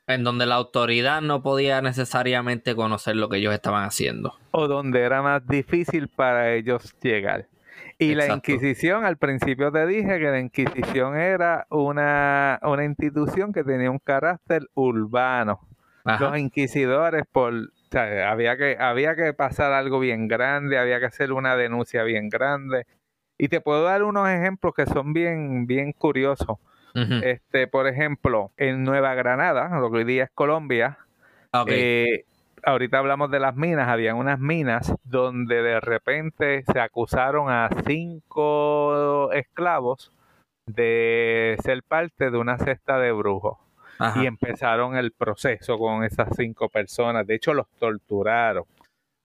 En 0.06 0.22
donde 0.24 0.46
la 0.46 0.54
autoridad 0.56 1.20
no 1.22 1.42
podía 1.42 1.80
necesariamente 1.82 2.74
conocer 2.74 3.16
lo 3.16 3.28
que 3.28 3.38
ellos 3.38 3.54
estaban 3.54 3.84
haciendo. 3.84 4.34
o 4.52 4.68
donde 4.68 5.00
era 5.00 5.22
más 5.22 5.46
difícil 5.46 6.08
para 6.08 6.52
ellos 6.54 6.94
llegar. 7.00 7.46
Y 7.98 8.14
la. 8.14 8.28
Inquisición, 8.28 9.04
al 9.04 9.16
principio 9.16 9.72
te 9.72 9.86
dije 9.86 10.18
que 10.18 10.30
la 10.30 10.38
Inquisición 10.38 11.16
era 11.16 11.66
una, 11.70 12.60
una 12.62 12.84
institución 12.84 13.52
que 13.52 13.64
tenía 13.64 13.90
un 13.90 13.98
carácter 13.98 14.62
urbano. 14.74 15.60
Ajá. 16.04 16.30
Los 16.30 16.38
inquisidores, 16.38 17.24
por, 17.30 17.52
o 17.52 17.90
sea, 17.90 18.30
había, 18.30 18.56
que, 18.56 18.76
había 18.78 19.16
que 19.16 19.34
pasar 19.34 19.72
algo 19.72 19.98
bien 19.98 20.28
grande, 20.28 20.78
había 20.78 21.00
que 21.00 21.06
hacer 21.06 21.32
una 21.32 21.56
denuncia 21.56 22.02
bien 22.04 22.28
grande. 22.28 22.86
Y 23.36 23.48
te 23.48 23.60
puedo 23.60 23.84
dar 23.84 24.02
unos 24.02 24.28
ejemplos 24.28 24.74
que 24.74 24.86
son 24.86 25.12
bien, 25.12 25.66
bien 25.66 25.92
curiosos. 25.92 26.58
Este, 27.22 27.68
por 27.68 27.86
ejemplo, 27.86 28.50
en 28.56 28.82
Nueva 28.82 29.14
Granada, 29.14 29.68
lo 29.78 29.88
que 29.88 29.98
hoy 29.98 30.04
día 30.04 30.24
es 30.24 30.30
Colombia, 30.30 30.98
eh, 31.68 32.24
ahorita 32.64 32.98
hablamos 32.98 33.30
de 33.30 33.40
las 33.40 33.56
minas, 33.56 33.88
habían 33.88 34.16
unas 34.16 34.38
minas 34.38 34.94
donde 35.04 35.62
de 35.62 35.80
repente 35.80 36.64
se 36.70 36.80
acusaron 36.80 37.50
a 37.50 37.68
cinco 37.86 39.32
esclavos 39.32 40.12
de 40.66 41.56
ser 41.62 41.82
parte 41.82 42.30
de 42.30 42.38
una 42.38 42.58
cesta 42.58 42.98
de 42.98 43.12
brujos 43.12 43.58
Ajá. 43.98 44.22
y 44.22 44.26
empezaron 44.26 44.96
el 44.96 45.12
proceso 45.12 45.78
con 45.78 46.04
esas 46.04 46.28
cinco 46.36 46.68
personas. 46.68 47.26
De 47.26 47.34
hecho, 47.34 47.54
los 47.54 47.68
torturaron. 47.78 48.64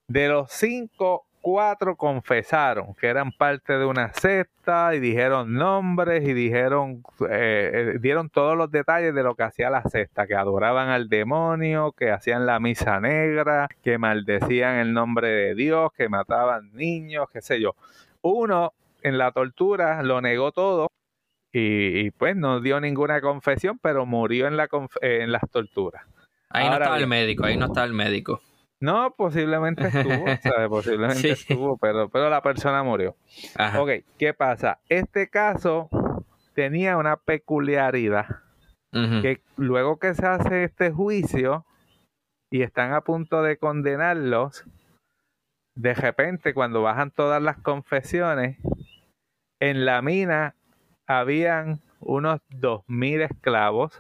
De 0.08 0.28
los 0.28 0.52
cinco, 0.52 1.26
cuatro 1.44 1.98
confesaron 1.98 2.96
que 2.96 3.08
eran 3.08 3.34
parte 3.34 3.78
de 3.78 3.86
una 3.86 4.14
secta 4.14 4.96
y 4.96 5.02
dijeron 5.02 5.54
nombres 5.54 6.26
y 6.26 6.34
dijeron, 6.34 7.04
eh, 7.30 7.72
eh, 7.74 7.98
dieron 8.00 8.30
todos 8.30 8.58
los 8.58 8.72
detalles 8.72 9.14
de 9.14 9.24
lo 9.24 9.36
que 9.36 9.44
hacía 9.44 9.70
la 9.70 9.84
secta, 9.84 10.26
que 10.26 10.36
adoraban 10.36 10.88
al 10.88 11.10
demonio, 11.10 11.92
que 11.92 12.12
hacían 12.12 12.46
la 12.46 12.62
misa 12.62 13.02
negra, 13.02 13.68
que 13.84 13.98
maldecían 13.98 14.78
el 14.78 14.94
nombre 14.94 15.28
de 15.28 15.54
Dios, 15.54 15.92
que 15.92 16.08
mataban 16.08 16.72
niños, 16.74 17.28
qué 17.32 17.42
sé 17.42 17.60
yo. 17.60 17.76
Uno 18.22 18.72
en 19.02 19.18
la 19.18 19.34
tortura 19.34 20.02
lo 20.02 20.22
negó 20.22 20.54
todo 20.54 20.88
y, 21.52 22.06
y, 22.06 22.12
pues 22.12 22.38
no 22.38 22.62
dio 22.62 22.80
ninguna 22.80 23.20
confesión, 23.20 23.78
pero 23.80 24.06
murió 24.06 24.48
en, 24.48 24.56
la 24.56 24.70
eh, 25.02 25.20
en 25.22 25.34
las 25.34 25.44
torturas. 25.52 26.04
ahí 26.50 26.70
no 26.70 26.76
estaba 26.76 26.98
el 26.98 27.08
médico, 27.08 27.46
ahí 27.46 27.58
no 27.58 27.66
estaba 27.66 27.86
el 27.86 27.94
médico. 27.94 28.42
No, 28.84 29.16
posiblemente 29.16 29.88
estuvo, 29.88 30.26
¿sabes? 30.42 30.68
Posiblemente 30.70 31.22
Sí. 31.22 31.30
estuvo, 31.30 31.78
pero, 31.78 32.10
pero 32.10 32.30
la 32.30 32.42
persona 32.42 32.84
murió. 32.84 33.16
Ajá. 33.56 33.82
Ok, 33.82 33.90
¿qué 34.20 34.34
pasa? 34.34 34.80
Este 34.90 35.30
caso 35.30 35.88
tenía 36.54 36.98
una 36.98 37.16
peculiaridad, 37.16 38.26
que 38.92 39.42
luego 39.56 40.00
que 40.00 40.14
se 40.14 40.26
hace 40.26 40.66
este 40.66 40.92
juicio 40.92 41.66
y 42.52 42.62
están 42.62 42.92
a 42.92 43.00
punto 43.02 43.42
de 43.42 43.56
condenarlos, 43.58 44.66
de 45.76 45.94
repente 45.94 46.54
cuando 46.54 46.82
bajan 46.82 47.10
todas 47.10 47.42
las 47.42 47.58
confesiones, 47.60 48.58
en 49.62 49.86
la 49.86 50.02
mina 50.02 50.56
habían 51.08 51.80
unos 52.02 52.42
2.000 52.50 53.22
esclavos 53.22 53.98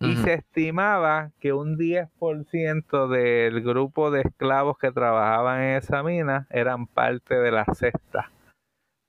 y 0.00 0.16
se 0.16 0.34
estimaba 0.34 1.30
que 1.40 1.52
un 1.52 1.76
10% 1.78 3.08
del 3.08 3.62
grupo 3.62 4.10
de 4.10 4.22
esclavos 4.22 4.76
que 4.78 4.92
trabajaban 4.92 5.62
en 5.62 5.76
esa 5.76 6.02
mina 6.02 6.46
eran 6.50 6.86
parte 6.86 7.34
de 7.36 7.50
la 7.50 7.64
cesta. 7.74 8.30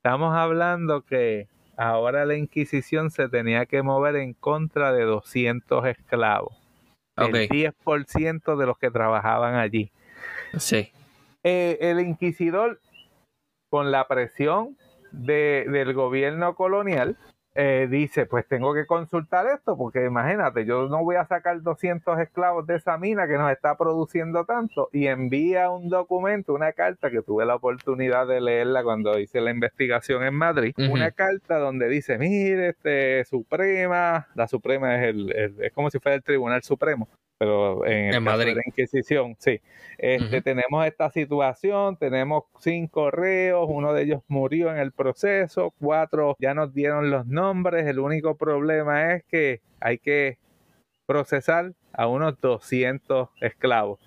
Estamos 0.02 0.34
hablando 0.34 1.02
que 1.02 1.48
ahora 1.76 2.24
la 2.24 2.36
Inquisición 2.36 3.10
se 3.10 3.28
tenía 3.28 3.66
que 3.66 3.82
mover 3.82 4.16
en 4.16 4.32
contra 4.34 4.92
de 4.92 5.04
200 5.04 5.86
esclavos. 5.86 6.56
Ok. 7.18 7.34
El 7.34 7.48
10% 7.48 8.56
de 8.56 8.66
los 8.66 8.78
que 8.78 8.90
trabajaban 8.90 9.56
allí. 9.56 9.90
Sí. 10.56 10.90
Eh, 11.44 11.78
el 11.80 12.00
inquisidor, 12.00 12.80
con 13.70 13.90
la 13.90 14.06
presión 14.08 14.76
de- 15.12 15.66
del 15.68 15.92
gobierno 15.94 16.54
colonial, 16.54 17.16
eh, 17.60 17.88
dice, 17.90 18.24
pues 18.26 18.46
tengo 18.46 18.72
que 18.72 18.86
consultar 18.86 19.46
esto, 19.48 19.76
porque 19.76 20.04
imagínate, 20.04 20.64
yo 20.64 20.88
no 20.88 21.02
voy 21.02 21.16
a 21.16 21.26
sacar 21.26 21.60
200 21.60 22.20
esclavos 22.20 22.66
de 22.68 22.76
esa 22.76 22.96
mina 22.98 23.26
que 23.26 23.36
nos 23.36 23.50
está 23.50 23.76
produciendo 23.76 24.44
tanto, 24.44 24.88
y 24.92 25.08
envía 25.08 25.68
un 25.68 25.88
documento, 25.88 26.54
una 26.54 26.72
carta, 26.72 27.10
que 27.10 27.20
tuve 27.22 27.44
la 27.44 27.56
oportunidad 27.56 28.28
de 28.28 28.40
leerla 28.40 28.84
cuando 28.84 29.18
hice 29.18 29.40
la 29.40 29.50
investigación 29.50 30.22
en 30.22 30.34
Madrid, 30.34 30.72
una 30.92 31.10
carta 31.10 31.58
donde 31.58 31.88
dice, 31.88 32.16
mire, 32.16 32.68
este, 32.68 33.24
Suprema, 33.24 34.28
la 34.36 34.46
Suprema 34.46 34.94
es, 34.96 35.08
el, 35.08 35.32
el- 35.36 35.60
es 35.64 35.72
como 35.72 35.90
si 35.90 35.98
fuera 35.98 36.14
el 36.14 36.22
Tribunal 36.22 36.62
Supremo, 36.62 37.08
pero 37.38 37.86
en, 37.86 38.14
En 38.14 38.22
Madrid. 38.24 38.50
de 38.50 38.56
la 38.56 38.62
Inquisición, 38.66 39.36
sí. 39.38 39.60
Este. 39.96 40.42
Tenemos 40.42 40.84
esta 40.86 41.10
situación, 41.10 41.96
tenemos 41.96 42.44
cinco 42.58 43.10
reos, 43.10 43.66
uno 43.70 43.92
de 43.92 44.02
ellos 44.02 44.22
murió 44.28 44.70
en 44.70 44.78
el 44.78 44.92
proceso, 44.92 45.72
cuatro 45.80 46.36
ya 46.40 46.54
nos 46.54 46.72
dieron 46.74 47.10
los 47.10 47.26
nombres, 47.26 47.86
el 47.86 47.98
único 48.00 48.36
problema 48.36 49.14
es 49.14 49.24
que 49.24 49.60
hay 49.80 49.98
que 49.98 50.38
procesar 51.08 51.72
a 51.92 52.06
unos 52.06 52.40
200 52.40 53.28
esclavos 53.40 53.98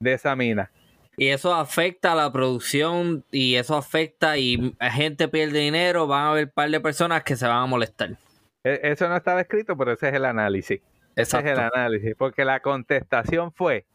de 0.00 0.12
esa 0.14 0.34
mina. 0.36 0.70
Y 1.18 1.28
eso 1.28 1.54
afecta 1.54 2.12
a 2.12 2.14
la 2.16 2.30
producción 2.30 3.24
y 3.30 3.54
eso 3.54 3.74
afecta 3.76 4.36
y 4.36 4.74
la 4.78 4.90
gente 4.90 5.28
pierde 5.28 5.60
dinero, 5.60 6.06
van 6.06 6.22
a 6.26 6.30
haber 6.32 6.44
un 6.46 6.50
par 6.50 6.70
de 6.70 6.80
personas 6.80 7.24
que 7.24 7.36
se 7.36 7.46
van 7.46 7.56
a 7.62 7.66
molestar. 7.66 8.10
E- 8.64 8.80
Eso 8.82 9.08
no 9.08 9.16
estaba 9.16 9.40
escrito, 9.40 9.76
pero 9.76 9.92
ese 9.92 10.08
es 10.08 10.14
el 10.14 10.24
análisis. 10.26 10.80
Ese 11.16 11.38
es 11.38 11.44
el 11.46 11.58
análisis, 11.58 12.14
porque 12.14 12.44
la 12.44 12.60
contestación 12.60 13.50
fue, 13.52 13.86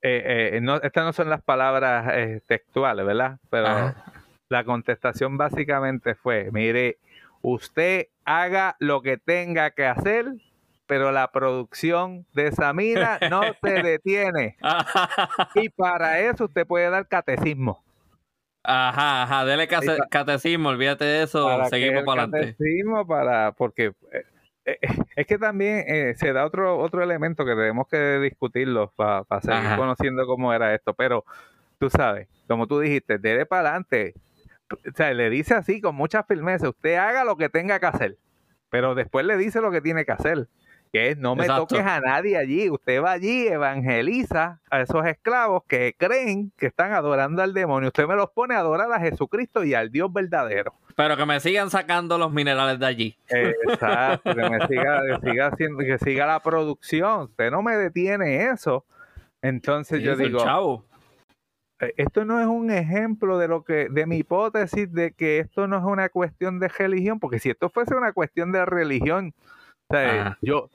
eh, 0.00 0.50
eh, 0.54 0.60
no, 0.62 0.76
estas 0.76 1.04
no 1.04 1.12
son 1.12 1.28
las 1.28 1.42
palabras 1.42 2.10
eh, 2.12 2.40
textuales, 2.46 3.04
¿verdad? 3.04 3.38
Pero 3.50 3.66
Ajá. 3.66 4.04
la 4.48 4.64
contestación 4.64 5.36
básicamente 5.36 6.14
fue, 6.14 6.50
mire, 6.52 6.98
usted 7.42 8.08
haga 8.24 8.76
lo 8.80 9.02
que 9.02 9.18
tenga 9.18 9.70
que 9.70 9.86
hacer, 9.86 10.32
pero 10.86 11.12
la 11.12 11.30
producción 11.30 12.26
de 12.32 12.48
esa 12.48 12.72
mina 12.72 13.18
no 13.30 13.42
se 13.62 13.70
detiene. 13.82 14.56
Y 15.54 15.68
para 15.68 16.20
eso 16.20 16.46
usted 16.46 16.66
puede 16.66 16.90
dar 16.90 17.06
catecismo. 17.08 17.84
Ajá, 18.62 19.24
ajá, 19.24 19.44
dele 19.44 19.68
catecismo, 20.10 20.70
olvídate 20.70 21.04
de 21.04 21.22
eso, 21.24 21.64
seguimos 21.66 22.04
para 22.04 22.22
adelante. 22.22 22.52
Catecismo 22.52 23.06
para, 23.06 23.52
porque 23.52 23.92
eh, 24.64 24.78
eh, 24.80 24.88
es 25.16 25.26
que 25.26 25.38
también 25.38 25.84
eh, 25.86 26.14
se 26.16 26.32
da 26.32 26.44
otro, 26.44 26.78
otro 26.78 27.02
elemento 27.02 27.44
que 27.44 27.54
tenemos 27.54 27.86
que 27.88 28.18
discutirlo 28.18 28.92
para 28.96 29.24
seguir 29.40 29.76
conociendo 29.76 30.26
cómo 30.26 30.52
era 30.52 30.74
esto, 30.74 30.94
pero 30.94 31.24
tú 31.78 31.90
sabes, 31.90 32.28
como 32.48 32.66
tú 32.66 32.80
dijiste, 32.80 33.18
dele 33.18 33.46
para 33.46 33.68
adelante. 33.68 34.14
O 34.70 34.92
sea, 34.94 35.12
le 35.12 35.28
dice 35.30 35.54
así 35.54 35.80
con 35.80 35.94
mucha 35.94 36.22
firmeza, 36.24 36.68
usted 36.68 36.96
haga 36.96 37.24
lo 37.24 37.36
que 37.36 37.48
tenga 37.48 37.78
que 37.78 37.86
hacer, 37.86 38.18
pero 38.70 38.94
después 38.94 39.26
le 39.26 39.36
dice 39.36 39.60
lo 39.60 39.70
que 39.70 39.80
tiene 39.82 40.04
que 40.04 40.12
hacer 40.12 40.48
que 40.94 41.16
no 41.16 41.34
me 41.34 41.48
toques 41.48 41.80
a 41.80 41.98
nadie 41.98 42.36
allí. 42.36 42.70
Usted 42.70 43.02
va 43.02 43.10
allí, 43.10 43.48
evangeliza 43.48 44.60
a 44.70 44.80
esos 44.80 45.04
esclavos 45.04 45.64
que 45.66 45.96
creen 45.98 46.52
que 46.56 46.66
están 46.66 46.92
adorando 46.92 47.42
al 47.42 47.52
demonio. 47.52 47.88
Usted 47.88 48.06
me 48.06 48.14
los 48.14 48.30
pone 48.30 48.54
a 48.54 48.60
adorar 48.60 48.92
a 48.92 49.00
Jesucristo 49.00 49.64
y 49.64 49.74
al 49.74 49.90
Dios 49.90 50.12
verdadero. 50.12 50.72
Pero 50.94 51.16
que 51.16 51.26
me 51.26 51.40
sigan 51.40 51.68
sacando 51.68 52.16
los 52.16 52.32
minerales 52.32 52.78
de 52.78 52.86
allí. 52.86 53.18
Exacto, 53.28 54.36
que 54.36 54.48
me 54.48 54.64
siga, 54.68 55.00
que 55.00 55.28
siga 55.28 55.46
haciendo, 55.48 55.78
que 55.78 55.98
siga 55.98 56.26
la 56.26 56.38
producción. 56.38 57.22
Usted 57.22 57.50
no 57.50 57.60
me 57.60 57.76
detiene 57.76 58.44
eso. 58.50 58.84
Entonces 59.42 60.00
yo 60.00 60.14
digo, 60.14 60.44
chavo. 60.44 60.84
Eh, 61.80 61.92
esto 61.96 62.24
no 62.24 62.38
es 62.38 62.46
un 62.46 62.70
ejemplo 62.70 63.36
de 63.36 63.48
lo 63.48 63.64
que, 63.64 63.88
de 63.90 64.06
mi 64.06 64.18
hipótesis 64.18 64.92
de 64.92 65.10
que 65.10 65.40
esto 65.40 65.66
no 65.66 65.76
es 65.76 65.84
una 65.84 66.08
cuestión 66.08 66.60
de 66.60 66.68
religión, 66.68 67.18
porque 67.18 67.40
si 67.40 67.50
esto 67.50 67.68
fuese 67.68 67.96
una 67.96 68.12
cuestión 68.12 68.52
de 68.52 68.64
religión, 68.64 69.34
yo, 70.40 70.70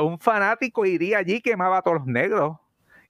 un 0.00 0.18
fanático 0.18 0.86
iría 0.86 1.18
allí 1.18 1.36
y 1.36 1.40
quemaba 1.42 1.78
a 1.78 1.82
todos 1.82 1.98
los 1.98 2.06
negros. 2.06 2.58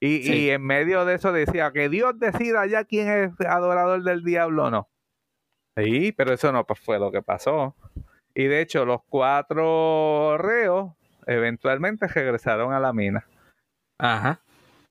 Y, 0.01 0.51
en 0.51 0.63
medio 0.63 1.05
de 1.05 1.15
eso 1.15 1.33
decía 1.33 1.71
que 1.71 1.89
Dios 1.89 2.19
decida 2.19 2.67
ya 2.67 2.85
quién 2.85 3.09
es 3.09 3.41
adorador 3.47 4.03
del 4.03 4.25
diablo 4.25 4.65
o 4.65 4.71
no. 4.71 4.89
Sí, 5.77 6.11
pero 6.11 6.33
eso 6.33 6.51
no 6.51 6.67
fue 6.75 6.99
lo 6.99 7.13
que 7.13 7.23
pasó. 7.23 7.77
Y 8.35 8.47
de 8.47 8.63
hecho, 8.63 8.85
los 8.85 9.03
cuatro 9.09 10.39
reos 10.39 10.93
eventualmente 11.27 12.09
regresaron 12.09 12.73
a 12.73 12.81
la 12.81 12.93
mina. 12.93 13.25
Ajá. 13.99 14.41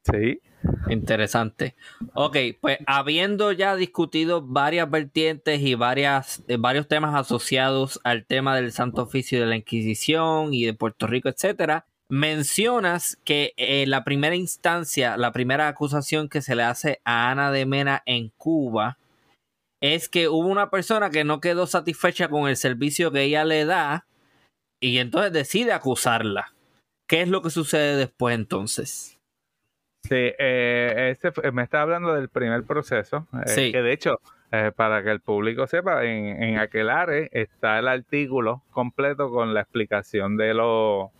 Sí. 0.10 0.42
Interesante. 0.90 1.76
Ok, 2.14 2.38
pues 2.60 2.80
habiendo 2.86 3.52
ya 3.52 3.76
discutido 3.76 4.42
varias 4.42 4.90
vertientes 4.90 5.62
y 5.62 5.76
varias, 5.76 6.44
eh, 6.48 6.58
varios 6.60 6.88
temas 6.88 7.16
asociados 7.16 8.00
al 8.04 8.26
tema 8.26 8.56
del 8.56 8.72
Santo 8.72 9.04
Oficio 9.04 9.40
de 9.40 9.46
la 9.46 9.56
Inquisición 9.56 10.54
y 10.54 10.66
de 10.66 10.74
Puerto 10.74 11.08
Rico, 11.08 11.30
etcétera, 11.30 11.86
mencionas 12.10 13.18
que 13.24 13.54
en 13.56 13.90
la 13.90 14.04
primera 14.04 14.36
instancia, 14.36 15.18
la 15.18 15.32
primera 15.32 15.70
acusación 15.70 16.28
que 16.28 16.42
se 16.42 16.56
le 16.56 16.64
hace 16.64 17.00
a 17.06 17.32
Ana 17.32 17.52
de 17.52 17.66
Mena 17.66 18.04
en 18.06 18.30
Cuba 18.38 18.98
es 19.82 20.10
que 20.10 20.28
hubo 20.28 20.48
una 20.48 20.70
persona 20.70 21.10
que 21.10 21.24
no 21.24 21.40
quedó 21.40 21.68
satisfecha 21.68 22.28
con 22.28 22.50
el 22.50 22.58
servicio 22.58 23.12
que 23.12 23.24
ella 23.24 23.46
le 23.46 23.66
da 23.66 24.06
y 24.82 24.98
entonces 24.98 25.32
decide 25.32 25.72
acusarla. 25.72 26.54
¿Qué 27.08 27.22
es 27.22 27.30
lo 27.30 27.42
que 27.42 27.50
sucede 27.50 27.96
después 27.96 28.36
entonces? 28.36 29.21
Sí, 30.04 30.16
eh, 30.16 31.12
este, 31.12 31.52
me 31.52 31.64
está 31.64 31.82
hablando 31.82 32.14
del 32.14 32.30
primer 32.30 32.64
proceso, 32.64 33.28
eh, 33.46 33.72
que 33.72 33.82
de 33.82 33.94
hecho, 33.94 34.20
eh, 34.52 34.72
para 34.76 35.04
que 35.04 35.12
el 35.12 35.22
público 35.22 35.68
sepa, 35.68 36.04
en, 36.04 36.42
en 36.42 36.58
Aquelare 36.58 37.30
está 37.32 37.80
el 37.80 37.88
artículo 37.88 38.64
completo 38.72 39.30
con 39.30 39.54
la 39.54 39.62
explicación 39.62 40.38
de, 40.38 40.54
lo, 40.54 41.12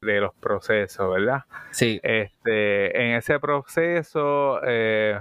de 0.00 0.20
los 0.20 0.34
procesos, 0.34 1.12
¿verdad? 1.12 1.44
Sí. 1.70 2.00
Este, 2.02 3.02
en 3.02 3.16
ese 3.16 3.40
proceso 3.40 4.60
eh, 4.64 5.18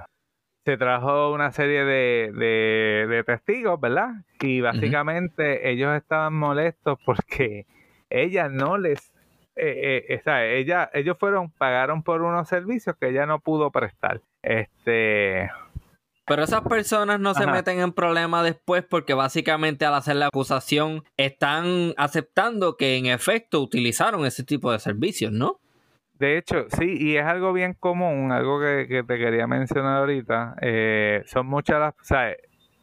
se 0.65 0.77
trajo 0.77 1.31
una 1.31 1.51
serie 1.51 1.85
de, 1.85 2.31
de, 3.07 3.23
testigos, 3.23 3.79
¿verdad? 3.79 4.09
Y 4.41 4.59
básicamente 4.59 5.71
ellos 5.71 5.95
estaban 5.95 6.33
molestos 6.33 6.99
porque 7.05 7.65
ella 8.09 8.49
no 8.49 8.77
les 8.77 9.13
eh, 9.57 10.05
eh, 10.09 10.57
ella, 10.57 10.89
ellos 10.93 11.17
fueron, 11.19 11.51
pagaron 11.51 12.03
por 12.03 12.21
unos 12.21 12.47
servicios 12.47 12.95
que 12.99 13.09
ella 13.09 13.25
no 13.25 13.39
pudo 13.39 13.71
prestar. 13.71 14.21
Este. 14.41 15.49
Pero 16.25 16.43
esas 16.43 16.61
personas 16.61 17.21
no 17.21 17.33
se 17.33 17.47
meten 17.47 17.79
en 17.79 17.93
problemas 17.93 18.43
después 18.43 18.83
porque 18.83 19.13
básicamente 19.13 19.85
al 19.85 19.93
hacer 19.93 20.17
la 20.17 20.27
acusación 20.27 21.03
están 21.15 21.93
aceptando 21.95 22.75
que 22.75 22.97
en 22.97 23.05
efecto 23.05 23.61
utilizaron 23.61 24.25
ese 24.25 24.43
tipo 24.43 24.71
de 24.71 24.79
servicios, 24.79 25.31
¿no? 25.31 25.61
De 26.19 26.37
hecho, 26.37 26.65
sí, 26.77 26.97
y 26.99 27.15
es 27.15 27.25
algo 27.25 27.53
bien 27.53 27.73
común, 27.73 28.31
algo 28.31 28.59
que, 28.59 29.03
te 29.07 29.17
quería 29.17 29.47
mencionar 29.47 29.99
ahorita. 29.99 30.55
Eh, 30.61 31.23
son 31.27 31.45
muchas 31.45 31.79
las, 31.79 31.93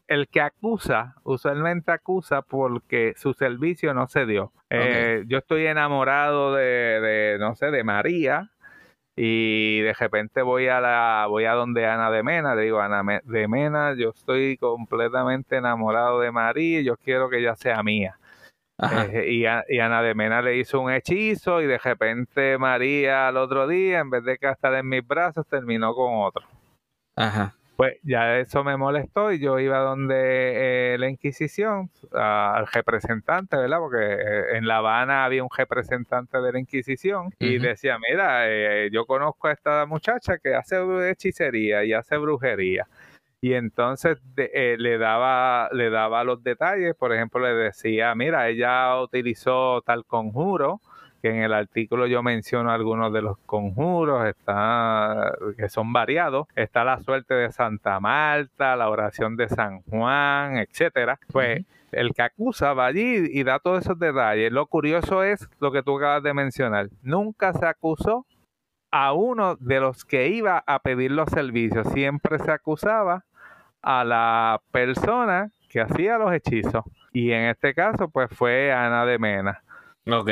el 0.09 0.28
que 0.28 0.40
acusa, 0.40 1.16
usualmente 1.22 1.93
acusa 1.93 2.43
porque 2.43 3.14
su 3.16 3.32
servicio 3.32 3.94
no 3.94 4.06
se 4.06 4.26
dio. 4.26 4.52
Eh, 4.70 5.24
yo 5.26 5.39
estoy 5.39 5.66
enamorado 5.66 6.55
de, 6.55 7.36
no 7.39 7.55
sé, 7.55 7.70
de 7.70 7.85
María 7.85 8.51
y 9.16 9.81
de 9.81 9.93
repente 9.93 10.43
voy 10.43 10.68
a 10.68 10.81
la, 10.81 11.26
voy 11.28 11.44
a 11.44 11.52
donde 11.52 11.86
Ana 11.86 12.10
de 12.10 12.22
Mena, 12.22 12.55
le 12.55 12.62
digo, 12.62 12.81
Ana 12.81 13.20
de 13.24 13.48
Mena, 13.48 13.94
yo 13.94 14.10
estoy 14.10 14.56
completamente 14.56 15.56
enamorado 15.56 16.20
de 16.20 16.32
María 16.32 16.81
y 16.81 16.85
yo 16.85 16.97
quiero 16.97 17.31
que 17.31 17.39
ella 17.39 17.55
sea 17.55 17.82
mía. 17.82 18.18
Eh, 18.76 19.26
y, 19.28 19.44
y, 19.44 19.78
Ana 19.78 20.02
de 20.02 20.16
Mena 20.16 20.43
le 20.43 20.56
hizo 20.56 20.81
un 20.81 20.90
hechizo 20.90 21.62
y 21.62 21.66
de 21.66 21.78
repente 21.78 22.59
María 22.59 23.28
al 23.28 23.36
otro 23.36 23.68
día, 23.68 24.01
en 24.01 24.10
vez 24.10 24.24
de 24.24 24.36
que 24.36 24.51
estar 24.51 24.74
en 24.74 24.89
mis 24.89 25.06
brazos, 25.06 25.47
terminó 25.47 25.94
con 25.94 26.14
otro. 26.16 26.44
Ajá. 27.14 27.55
Pues 27.76 27.96
ya 28.05 28.38
eso 28.38 28.62
me 28.62 28.76
molestó 28.76 29.32
y 29.32 29.40
yo 29.40 29.59
iba 29.59 29.78
donde 29.78 30.94
eh, 30.94 30.98
la 30.98 31.09
Inquisición, 31.09 31.90
al 32.12 32.68
representante, 32.68 33.56
¿verdad? 33.56 33.78
Porque 33.78 34.05
eh, 34.05 34.56
en 34.56 34.68
La 34.68 34.76
Habana 34.76 35.24
había 35.24 35.42
un 35.42 35.48
representante 35.56 36.40
de 36.40 36.52
la 36.52 36.60
Inquisición 36.60 37.34
y 37.40 37.59
decía, 37.59 37.98
mira, 38.09 38.48
eh, 38.48 38.90
yo 38.92 39.06
conozco 39.06 39.48
a 39.48 39.52
esta 39.52 39.86
muchacha 39.86 40.38
que 40.38 40.55
hace 40.55 40.76
hechicería 41.10 41.84
y 41.84 41.92
hace 41.92 42.16
brujería. 42.16 42.86
Y 43.40 43.55
entonces 43.55 44.18
le, 44.36 44.96
daba, 44.96 45.68
le 45.72 45.90
daba 45.90 46.24
los 46.24 46.42
detalles, 46.42 46.94
por 46.94 47.12
ejemplo, 47.12 47.40
le 47.40 47.55
decía, 47.55 48.14
mira, 48.14 48.48
ella 48.48 48.98
utilizó 49.02 49.82
tal 49.82 50.06
conjuro, 50.06 50.80
que 51.24 51.30
en 51.30 51.42
el 51.42 51.55
artículo 51.55 52.06
yo 52.06 52.22
menciono 52.22 52.70
algunos 52.70 53.10
de 53.10 53.22
los 53.22 53.38
conjuros, 53.46 54.26
está, 54.26 55.32
que 55.56 55.70
son 55.70 55.90
variados. 55.90 56.46
Está 56.55 56.84
la 56.84 57.01
suerte 57.01 57.32
de 57.32 57.51
Santa 57.51 57.98
Marta, 57.98 58.76
la 58.76 58.90
oración 58.90 59.34
de 59.34 59.48
San 59.48 59.80
Juan, 59.84 60.59
etcétera. 60.59 61.18
Pues 61.32 61.64
el 61.92 62.12
que 62.12 62.20
acusa 62.20 62.74
va 62.74 62.84
allí 62.84 63.26
y 63.32 63.42
da 63.42 63.59
todos 63.59 63.86
esos 63.86 63.98
detalles. 63.98 64.52
Lo 64.52 64.66
curioso 64.66 65.22
es 65.22 65.48
lo 65.60 65.72
que 65.72 65.82
tú 65.82 65.96
acabas 65.96 66.22
de 66.22 66.34
mencionar. 66.34 66.90
Nunca 67.01 67.55
se 67.55 67.64
acusó 67.64 68.26
a 68.90 69.14
uno 69.14 69.56
de 69.56 69.80
los 69.80 70.05
que 70.05 70.28
iba 70.28 70.62
a 70.66 70.80
pedir 70.80 71.10
los 71.10 71.30
servicios. 71.30 71.86
Siempre 71.94 72.38
se 72.38 72.52
acusaba 72.52 73.24
a 73.80 74.05
la 74.05 74.60
persona 74.72 75.48
que 75.70 75.80
hacía 75.80 76.18
los 76.18 76.34
hechizos. 76.34 76.84
Y 77.14 77.30
en 77.30 77.44
este 77.44 77.72
caso, 77.72 78.10
pues 78.10 78.28
fue 78.30 78.74
Ana 78.74 79.06
de 79.06 79.18
Mena. 79.18 79.62
Ok. 80.06 80.28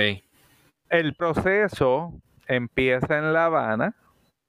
El 0.93 1.15
proceso 1.15 2.13
empieza 2.47 3.17
en 3.17 3.33
La 3.33 3.47
Habana, 3.47 3.97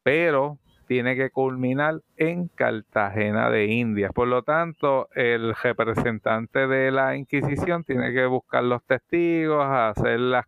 pero 0.03 0.57
tiene 0.83 1.15
que 1.15 1.29
culminar 1.29 2.01
en 2.17 2.47
Cartagena 2.47 3.49
de 3.49 3.65
Indias. 3.65 4.11
Por 4.13 4.27
lo 4.27 4.43
tanto, 4.43 5.09
el 5.15 5.55
representante 5.55 6.67
de 6.67 6.91
la 6.91 7.15
Inquisición 7.15 7.83
tiene 7.83 8.13
que 8.13 8.25
buscar 8.25 8.63
los 8.63 8.83
testigos, 8.83 9.65
hacer 9.65 10.19
las, 10.19 10.45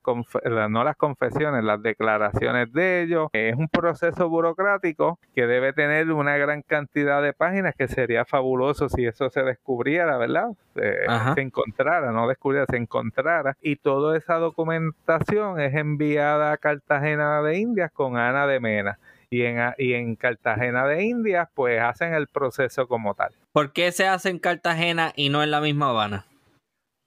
no 0.69 0.83
las 0.83 0.95
confesiones, 0.95 1.63
las 1.63 1.81
declaraciones 1.81 2.71
de 2.73 3.03
ellos. 3.03 3.29
Es 3.33 3.55
un 3.55 3.67
proceso 3.67 4.29
burocrático 4.29 5.19
que 5.33 5.47
debe 5.47 5.73
tener 5.73 6.11
una 6.11 6.37
gran 6.37 6.61
cantidad 6.61 7.21
de 7.21 7.33
páginas 7.33 7.75
que 7.75 7.87
sería 7.87 8.25
fabuloso 8.25 8.89
si 8.89 9.05
eso 9.05 9.29
se 9.29 9.43
descubriera, 9.43 10.17
¿verdad? 10.17 10.49
se 10.73 11.41
encontrara, 11.41 12.11
no 12.11 12.27
descubriera, 12.27 12.65
se 12.69 12.77
encontrara. 12.77 13.55
Y 13.61 13.77
toda 13.77 14.17
esa 14.17 14.35
documentación 14.35 15.59
es 15.59 15.73
enviada 15.73 16.51
a 16.51 16.57
Cartagena 16.57 17.41
de 17.41 17.59
Indias 17.59 17.91
con 17.91 18.17
Ana 18.17 18.45
de 18.47 18.59
Mena 18.59 18.99
y 19.35 19.43
en, 19.43 19.73
y 19.77 19.93
en 19.93 20.15
Cartagena 20.15 20.87
de 20.87 21.03
Indias, 21.03 21.49
pues 21.53 21.81
hacen 21.81 22.13
el 22.13 22.27
proceso 22.27 22.87
como 22.87 23.15
tal. 23.15 23.33
¿Por 23.51 23.73
qué 23.73 23.91
se 23.91 24.07
hace 24.07 24.29
en 24.29 24.39
Cartagena 24.39 25.11
y 25.15 25.27
no 25.27 25.43
en 25.43 25.51
la 25.51 25.59
misma 25.59 25.89
Habana? 25.89 26.25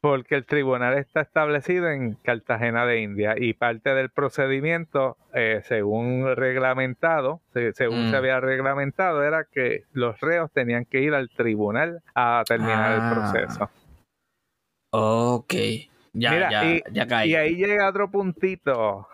Porque 0.02 0.34
el 0.34 0.44
tribunal 0.44 0.96
está 0.98 1.22
establecido 1.22 1.88
en 1.88 2.14
Cartagena 2.16 2.84
de 2.84 3.00
India 3.00 3.34
y 3.36 3.55
parte 3.55 3.94
del 3.94 4.10
procedimiento, 4.10 5.16
eh, 5.32 5.62
según 5.64 6.36
reglamentado, 6.36 7.40
según 7.72 8.10
se 8.10 8.12
mm. 8.12 8.14
había 8.14 8.40
reglamentado, 8.40 9.24
era 9.24 9.44
que 9.50 9.84
los 9.92 10.20
reos 10.20 10.52
tenían 10.52 10.84
que 10.84 11.00
ir 11.00 11.14
al 11.14 11.30
tribunal 11.30 12.02
a 12.14 12.44
terminar 12.46 12.92
el 12.92 13.00
ah. 13.00 13.12
proceso. 13.14 13.70
Ok, 14.90 15.55
ya, 16.12 16.50
ya, 16.50 16.64
y, 16.64 16.82
ya 16.92 17.06
caí. 17.06 17.30
Y 17.30 17.34
ahí 17.34 17.56
llega 17.56 17.88
otro 17.88 18.10
puntito. 18.10 19.09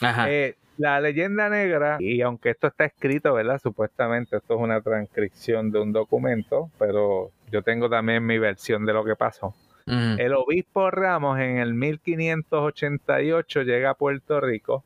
Ajá. 0.00 0.30
Eh, 0.30 0.56
la 0.80 0.98
leyenda 0.98 1.50
negra, 1.50 1.98
y 2.00 2.22
aunque 2.22 2.50
esto 2.50 2.68
está 2.68 2.86
escrito, 2.86 3.34
¿verdad? 3.34 3.60
Supuestamente 3.62 4.38
esto 4.38 4.54
es 4.54 4.60
una 4.60 4.80
transcripción 4.80 5.70
de 5.70 5.78
un 5.78 5.92
documento, 5.92 6.70
pero 6.78 7.32
yo 7.52 7.60
tengo 7.62 7.90
también 7.90 8.24
mi 8.24 8.38
versión 8.38 8.86
de 8.86 8.94
lo 8.94 9.04
que 9.04 9.14
pasó. 9.14 9.54
El 9.86 10.34
obispo 10.34 10.90
Ramos 10.90 11.38
en 11.40 11.58
el 11.58 11.74
1588 11.74 13.62
llega 13.62 13.90
a 13.90 13.94
Puerto 13.94 14.40
Rico 14.40 14.84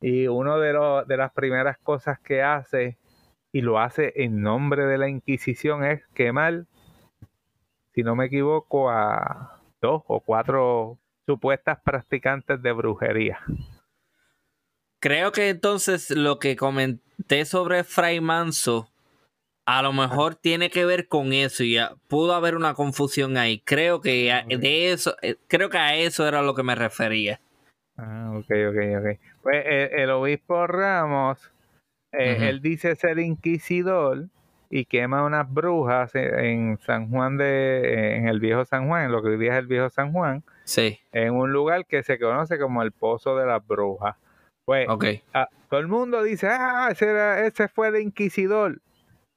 y 0.00 0.26
uno 0.28 0.58
de, 0.58 0.72
de 1.06 1.16
las 1.16 1.32
primeras 1.32 1.76
cosas 1.78 2.18
que 2.18 2.42
hace, 2.42 2.96
y 3.52 3.60
lo 3.60 3.78
hace 3.78 4.14
en 4.16 4.40
nombre 4.40 4.86
de 4.86 4.98
la 4.98 5.08
Inquisición, 5.08 5.84
es 5.84 6.04
quemar, 6.14 6.64
si 7.94 8.02
no 8.02 8.16
me 8.16 8.26
equivoco, 8.26 8.90
a 8.90 9.60
dos 9.80 10.02
o 10.06 10.20
cuatro 10.20 10.98
supuestas 11.26 11.78
practicantes 11.84 12.60
de 12.62 12.72
brujería. 12.72 13.38
Creo 15.06 15.30
que 15.30 15.50
entonces 15.50 16.10
lo 16.10 16.40
que 16.40 16.56
comenté 16.56 17.44
sobre 17.44 17.84
Fray 17.84 18.20
Manso 18.20 18.88
a 19.64 19.80
lo 19.80 19.92
mejor 19.92 20.34
tiene 20.34 20.68
que 20.68 20.84
ver 20.84 21.06
con 21.06 21.32
eso 21.32 21.62
y 21.62 21.78
pudo 22.08 22.34
haber 22.34 22.56
una 22.56 22.74
confusión 22.74 23.36
ahí. 23.36 23.60
Creo 23.60 24.00
que 24.00 24.32
de 24.48 24.90
eso, 24.90 25.14
eh, 25.22 25.36
creo 25.46 25.70
que 25.70 25.78
a 25.78 25.94
eso 25.94 26.26
era 26.26 26.42
lo 26.42 26.56
que 26.56 26.64
me 26.64 26.74
refería. 26.74 27.40
Ah, 27.96 28.32
ok, 28.34 28.50
ok, 28.50 28.76
ok. 28.98 29.20
Pues 29.44 29.62
eh, 29.64 29.90
el, 29.92 30.10
obispo 30.10 30.66
Ramos, 30.66 31.52
eh, 32.10 32.48
él 32.48 32.60
dice 32.60 32.96
ser 32.96 33.20
inquisidor 33.20 34.26
y 34.70 34.86
quema 34.86 35.24
unas 35.24 35.48
brujas 35.48 36.16
en 36.16 36.78
San 36.78 37.10
Juan 37.10 37.36
de, 37.36 38.16
en 38.16 38.26
el 38.26 38.40
viejo 38.40 38.64
San 38.64 38.88
Juan, 38.88 39.04
en 39.04 39.12
lo 39.12 39.22
que 39.22 39.28
hoy 39.28 39.38
día 39.38 39.52
es 39.52 39.58
el 39.60 39.68
viejo 39.68 39.88
San 39.88 40.10
Juan. 40.12 40.42
Sí. 40.64 40.98
En 41.12 41.32
un 41.32 41.52
lugar 41.52 41.86
que 41.86 42.02
se 42.02 42.18
conoce 42.18 42.58
como 42.58 42.82
el 42.82 42.90
Pozo 42.90 43.36
de 43.36 43.46
las 43.46 43.64
Brujas. 43.64 44.16
Pues 44.66 44.86
todo 45.70 45.80
el 45.80 45.88
mundo 45.88 46.22
dice, 46.22 46.48
ah, 46.48 46.88
ese, 46.90 47.46
ese 47.46 47.68
fue 47.68 47.88
el 47.88 48.02
inquisidor 48.02 48.82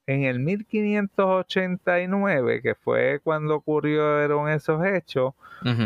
en 0.10 0.24
el 0.24 0.40
1589, 0.40 2.62
que 2.64 2.74
fue 2.74 3.20
cuando 3.24 3.58
ocurrieron 3.58 4.50
esos 4.50 4.84
hechos, 4.84 5.36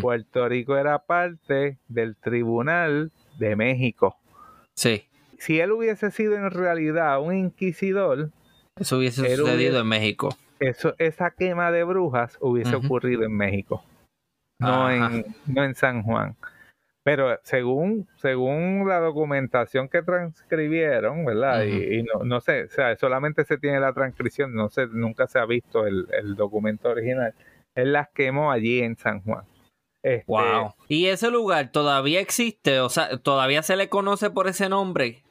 Puerto 0.02 0.48
Rico 0.48 0.78
era 0.78 1.00
parte 1.00 1.78
del 1.90 2.16
Tribunal 2.16 3.12
de 3.38 3.58
México. 3.58 4.18
Sí. 4.76 5.04
Si 5.40 5.60
él 5.60 5.74
hubiese 5.74 6.10
sido 6.12 6.36
en 6.36 6.50
realidad 6.52 7.22
un 7.22 7.36
inquisidor, 7.36 8.30
eso 8.80 8.98
hubiese 8.98 9.36
sucedido 9.36 9.82
en 9.82 9.88
México. 9.88 10.30
Eso, 10.58 10.96
esa 11.00 11.32
quema 11.32 11.70
de 11.72 11.84
brujas 11.84 12.38
hubiese 12.40 12.78
ocurrido 12.78 13.24
en 13.24 13.36
México, 13.36 13.84
no 14.58 14.90
en, 14.90 15.36
no 15.48 15.66
en 15.66 15.76
San 15.76 16.02
Juan. 16.02 16.38
Pero 17.04 17.38
según, 17.44 18.08
según 18.16 18.88
la 18.88 19.00
documentación 19.00 19.90
que 19.90 20.02
transcribieron, 20.02 21.26
¿verdad? 21.26 21.66
y, 21.66 22.02
no, 22.04 22.24
no, 22.24 22.40
sé, 22.40 22.64
o 22.64 22.70
sea, 22.70 22.96
solamente 22.96 23.44
se 23.44 23.58
tiene 23.58 23.82
la 23.82 23.94
transcripción, 23.94 24.56
no 24.56 24.70
sé, 24.70 24.88
nunca 24.88 25.28
se 25.28 25.40
ha 25.40 25.46
visto 25.46 25.86
el, 25.86 26.36
documento 26.36 26.90
original. 26.90 27.34
Él 27.76 27.92
las 27.92 28.10
quemó 28.10 28.52
allí 28.52 28.80
en 28.82 28.96
San 28.96 29.22
Juan. 29.22 29.44
wow. 30.28 30.68
Este, 30.68 30.94
¿Y 30.94 31.08
ese 31.08 31.30
lugar 31.30 31.72
todavía 31.74 32.22
existe? 32.22 32.80
O 32.80 32.88
sea, 32.88 33.18
¿todavía 33.18 33.64
se 33.64 33.76
le 33.76 33.90
conoce 33.90 34.30
por 34.30 34.48
ese 34.48 34.70
nombre? 34.70 35.24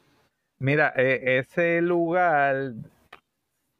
Mira, 0.58 0.92
e, 0.94 1.38
ese 1.38 1.80
lugar, 1.80 2.74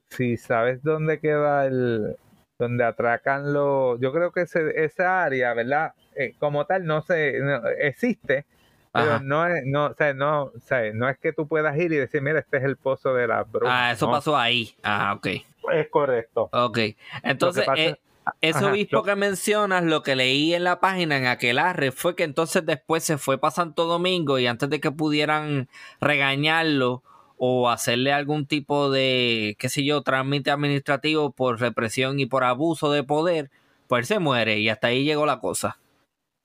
si 0.09 0.39
sabes 0.39 0.83
dónde 0.83 1.21
queda 1.21 1.67
el, 1.67 2.17
donde 2.59 2.85
atracan 2.85 3.53
los, 3.53 4.01
yo 4.01 4.13
creo 4.13 4.33
que 4.33 4.43
ese, 4.43 4.85
esa 4.85 5.25
área, 5.25 5.55
¿verdad? 5.55 5.95
Eh, 6.15 6.35
como 6.39 6.67
tal 6.67 6.85
no 6.85 7.03
se 7.03 7.41
existe, 7.79 8.45
pero 8.93 9.21
no 9.21 9.47
es, 9.47 9.65
no, 9.65 9.87
o 9.87 9.95
sea, 9.95 10.13
no, 10.13 10.43
o 10.45 10.61
sea, 10.61 10.93
no 10.93 11.09
es 11.09 11.19
que 11.19 11.33
tú 11.33 11.49
puedas 11.49 11.77
ir 11.79 11.93
y 11.93 11.97
decir, 11.97 12.21
mira, 12.21 12.41
este 12.41 12.59
es 12.59 12.65
el 12.65 12.77
pozo 12.77 13.15
de 13.15 13.27
la 13.27 13.43
bruja. 13.43 13.89
Ah, 13.89 13.93
eso 13.93 14.11
pasó 14.11 14.37
ahí. 14.37 14.75
Ah, 14.83 15.15
ok. 15.17 15.27
Es 15.73 15.89
correcto. 15.91 16.51
Ok. 16.53 16.79
Entonces, 17.23 17.65
eh, 17.77 17.97
ese 18.41 18.65
obispo 18.65 19.03
que 19.03 19.17
mencionas, 19.17 19.85
lo 19.85 20.03
que 20.03 20.15
leí 20.15 20.55
en 20.55 20.65
la 20.65 20.81
página 20.81 21.17
en 21.17 21.27
aquel 21.27 21.59
arre 21.59 21.91
fue 21.91 22.15
que 22.15 22.25
entonces 22.25 22.65
después 22.67 23.03
se 23.03 23.19
fue 23.19 23.39
para 23.39 23.51
Santo 23.51 23.87
Domingo 23.87 24.39
y 24.39 24.47
antes 24.47 24.69
de 24.69 24.81
que 24.81 24.91
pudieran 24.91 25.69
regañarlo 26.01 27.03
o 27.45 27.69
hacerle 27.69 28.13
algún 28.13 28.47
tipo 28.47 28.89
de, 28.89 29.57
qué 29.59 29.69
sé 29.69 29.85
yo, 29.85 30.03
trámite 30.03 30.53
administrativo 30.53 31.33
por 31.33 31.59
represión 31.59 32.21
y 32.21 32.27
por 32.27 32.45
abuso 32.45 32.93
de 32.93 33.03
poder, 33.03 33.51
pues 33.89 34.07
se 34.07 34.21
muere 34.21 34.61
y 34.61 34.69
hasta 34.69 34.87
ahí 34.87 35.03
llegó 35.03 35.27
la 35.27 35.41
cosa. 35.41 35.77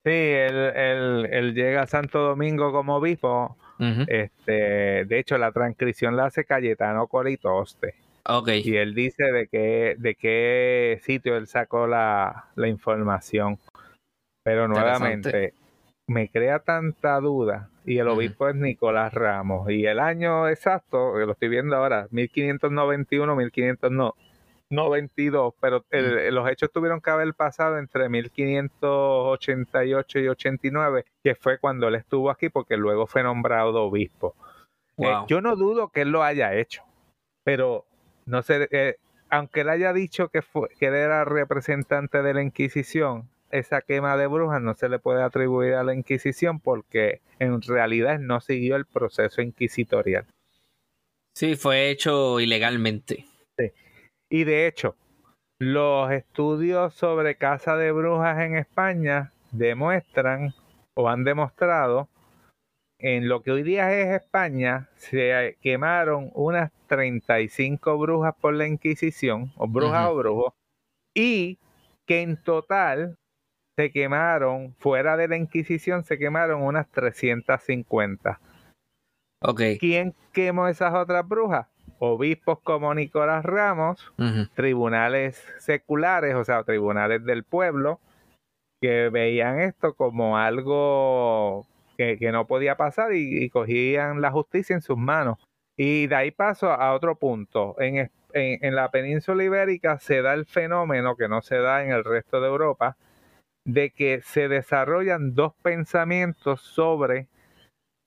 Sí, 0.04 0.10
él, 0.10 1.54
llega 1.54 1.82
a 1.82 1.86
Santo 1.86 2.18
Domingo 2.18 2.72
como 2.72 2.96
obispo. 2.96 3.56
este, 4.08 5.04
de 5.04 5.18
hecho, 5.20 5.38
la 5.38 5.52
transcripción 5.52 6.16
la 6.16 6.24
hace 6.26 6.44
Cayetano 6.44 7.06
Coritoste. 7.06 7.94
Okay. 8.24 8.62
Y 8.64 8.76
él 8.76 8.92
dice 8.92 9.22
de 9.22 9.46
qué, 9.46 9.94
de 9.98 10.16
qué 10.16 10.98
sitio 11.04 11.36
él 11.36 11.46
sacó 11.46 11.86
la, 11.86 12.46
información. 12.56 13.60
Pero 14.42 14.66
nuevamente, 14.66 15.54
me 16.08 16.28
crea 16.28 16.58
tanta 16.58 17.20
duda. 17.20 17.70
Y 17.84 17.98
el 17.98 18.08
obispo 18.08 18.48
es 18.48 18.56
Nicolás 18.56 19.14
Ramos. 19.14 19.70
Y 19.70 19.86
el 19.86 20.00
año 20.00 20.48
exacto, 20.48 21.16
lo 21.16 21.32
estoy 21.32 21.48
viendo 21.48 21.76
ahora, 21.76 22.08
1591, 22.10 23.36
1500 23.36 23.92
no, 23.92 24.14
92, 24.70 25.54
pero 25.60 25.84
los 26.30 26.50
hechos 26.50 26.72
tuvieron 26.72 27.00
que 27.00 27.10
haber 27.10 27.32
pasado 27.34 27.78
entre 27.78 28.08
1588 28.08 30.18
y 30.18 30.28
89, 30.28 31.04
que 31.22 31.34
fue 31.34 31.58
cuando 31.58 31.88
él 31.88 31.94
estuvo 31.94 32.30
aquí, 32.30 32.50
porque 32.50 32.76
luego 32.76 33.06
fue 33.06 33.22
nombrado 33.22 33.84
obispo. 33.84 34.34
Eh, 34.98 35.14
yo 35.28 35.40
no 35.40 35.56
dudo 35.56 35.88
que 35.88 36.02
él 36.02 36.10
lo 36.10 36.22
haya 36.22 36.54
hecho, 36.54 36.82
pero 37.44 37.86
no 38.26 38.42
sé, 38.42 38.68
eh, 38.72 38.96
aunque 39.30 39.60
él 39.60 39.70
haya 39.70 39.92
dicho 39.92 40.28
que, 40.28 40.42
fue, 40.42 40.68
que 40.78 40.88
él 40.88 40.94
era 40.94 41.24
representante 41.24 42.22
de 42.22 42.34
la 42.34 42.42
Inquisición, 42.42 43.28
esa 43.50 43.82
quema 43.82 44.16
de 44.16 44.26
brujas 44.26 44.60
no 44.60 44.74
se 44.74 44.88
le 44.88 44.98
puede 44.98 45.22
atribuir 45.22 45.74
a 45.74 45.84
la 45.84 45.94
Inquisición 45.94 46.60
porque 46.60 47.20
en 47.38 47.60
realidad 47.62 48.18
no 48.18 48.40
siguió 48.40 48.76
el 48.76 48.86
proceso 48.86 49.42
inquisitorial. 49.42 50.26
Sí, 51.36 51.56
fue 51.56 51.90
hecho 51.90 52.40
ilegalmente. 52.40 53.26
Y 54.30 54.44
de 54.44 54.66
hecho, 54.66 54.96
los 55.60 56.10
estudios 56.10 56.94
sobre 56.94 57.36
caza 57.36 57.76
de 57.76 57.92
brujas 57.92 58.38
en 58.40 58.56
España 58.56 59.32
demuestran 59.52 60.54
o 60.94 61.08
han 61.08 61.24
demostrado 61.24 62.08
en 63.00 63.28
lo 63.28 63.42
que 63.42 63.52
hoy 63.52 63.62
día 63.62 63.92
es 63.92 64.22
España, 64.22 64.88
se 64.96 65.56
quemaron 65.62 66.30
unas 66.34 66.72
35 66.88 67.96
brujas 67.96 68.34
por 68.40 68.54
la 68.54 68.66
Inquisición, 68.66 69.52
o 69.56 69.68
brujas 69.68 70.08
o 70.08 70.16
brujos, 70.16 70.54
y 71.14 71.58
que 72.06 72.22
en 72.22 72.42
total 72.42 73.17
se 73.78 73.92
quemaron, 73.92 74.74
fuera 74.80 75.16
de 75.16 75.28
la 75.28 75.36
Inquisición, 75.36 76.02
se 76.02 76.18
quemaron 76.18 76.62
unas 76.62 76.90
350. 76.90 78.40
Ok. 79.40 79.62
¿Quién 79.78 80.16
quemó 80.32 80.66
esas 80.66 80.92
otras 80.94 81.26
brujas? 81.28 81.68
obispos 82.00 82.58
como 82.60 82.92
Nicolás 82.94 83.44
Ramos, 83.44 84.12
tribunales 84.54 85.44
seculares, 85.58 86.34
o 86.34 86.44
sea, 86.44 86.64
tribunales 86.64 87.24
del 87.24 87.44
pueblo, 87.44 88.00
que 88.80 89.10
veían 89.10 89.60
esto 89.60 89.94
como 89.94 90.38
algo 90.38 91.66
que, 91.96 92.18
no 92.32 92.46
podía 92.46 92.76
pasar 92.76 93.14
y, 93.14 93.48
cogían 93.50 94.20
la 94.20 94.32
justicia 94.32 94.74
en 94.74 94.82
sus 94.82 94.96
manos. 94.96 95.38
Y 95.76 96.08
de 96.08 96.16
ahí 96.16 96.30
paso 96.32 96.70
a 96.70 96.94
otro 96.94 97.16
punto. 97.16 97.76
En, 97.80 98.10
en 98.32 98.74
la 98.74 98.90
península 98.90 99.44
ibérica 99.44 99.98
se 99.98 100.20
da 100.22 100.34
el 100.34 100.46
fenómeno 100.46 101.16
que 101.16 101.28
no 101.28 101.42
se 101.42 101.58
da 101.58 101.84
en 101.84 101.92
el 101.92 102.04
resto 102.04 102.40
de 102.40 102.48
Europa, 102.48 102.96
de 103.64 103.90
que 103.90 104.20
se 104.22 104.48
desarrollan 104.48 105.34
dos 105.34 105.54
pensamientos 105.62 106.62
sobre 106.62 107.28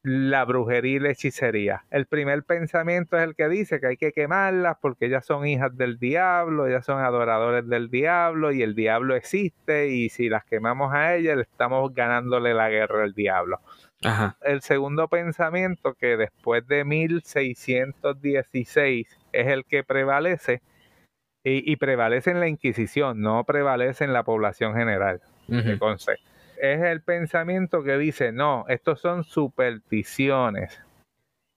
la 0.03 0.45
brujería 0.45 0.95
y 0.95 0.99
la 0.99 1.11
hechicería. 1.11 1.85
El 1.91 2.07
primer 2.07 2.43
pensamiento 2.43 3.17
es 3.17 3.23
el 3.23 3.35
que 3.35 3.47
dice 3.49 3.79
que 3.79 3.85
hay 3.87 3.97
que 3.97 4.13
quemarlas 4.13 4.77
porque 4.81 5.05
ellas 5.05 5.25
son 5.25 5.45
hijas 5.45 5.77
del 5.77 5.99
diablo, 5.99 6.65
ellas 6.65 6.85
son 6.85 6.99
adoradores 6.99 7.67
del 7.67 7.91
diablo 7.91 8.51
y 8.51 8.63
el 8.63 8.73
diablo 8.73 9.15
existe 9.15 9.89
y 9.89 10.09
si 10.09 10.27
las 10.27 10.43
quemamos 10.45 10.91
a 10.93 11.15
ellas 11.15 11.37
estamos 11.37 11.93
ganándole 11.93 12.55
la 12.55 12.69
guerra 12.69 13.03
al 13.03 13.13
diablo. 13.13 13.59
El 14.41 14.61
segundo 14.61 15.07
pensamiento 15.07 15.93
que 15.93 16.17
después 16.17 16.67
de 16.67 16.83
1616 16.83 19.07
es 19.31 19.47
el 19.47 19.63
que 19.65 19.83
prevalece 19.83 20.63
y, 21.43 21.75
prevalece 21.77 22.31
en 22.31 22.39
la 22.39 22.47
Inquisición, 22.47 23.21
no 23.21 23.43
prevalece 23.43 24.03
en 24.03 24.13
la 24.13 24.23
población 24.23 24.75
general. 24.75 25.21
Uh 25.51 25.77
es 26.61 26.79
el 26.83 27.01
pensamiento 27.01 27.83
que 27.83 27.97
dice, 27.97 28.31
no, 28.31 28.65
estos 28.67 29.01
son 29.01 29.23
supersticiones. 29.23 30.79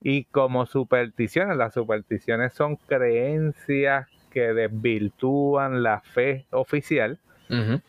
Y 0.01 0.25
como 0.25 0.65
supersticiones, 0.65 1.59
las 1.59 1.75
supersticiones 1.75 2.55
son 2.55 2.77
creencias 2.77 4.09
que 4.31 4.55
desvirtúan 4.55 5.83
la 5.83 6.01
fe 6.01 6.47
oficial 6.51 7.21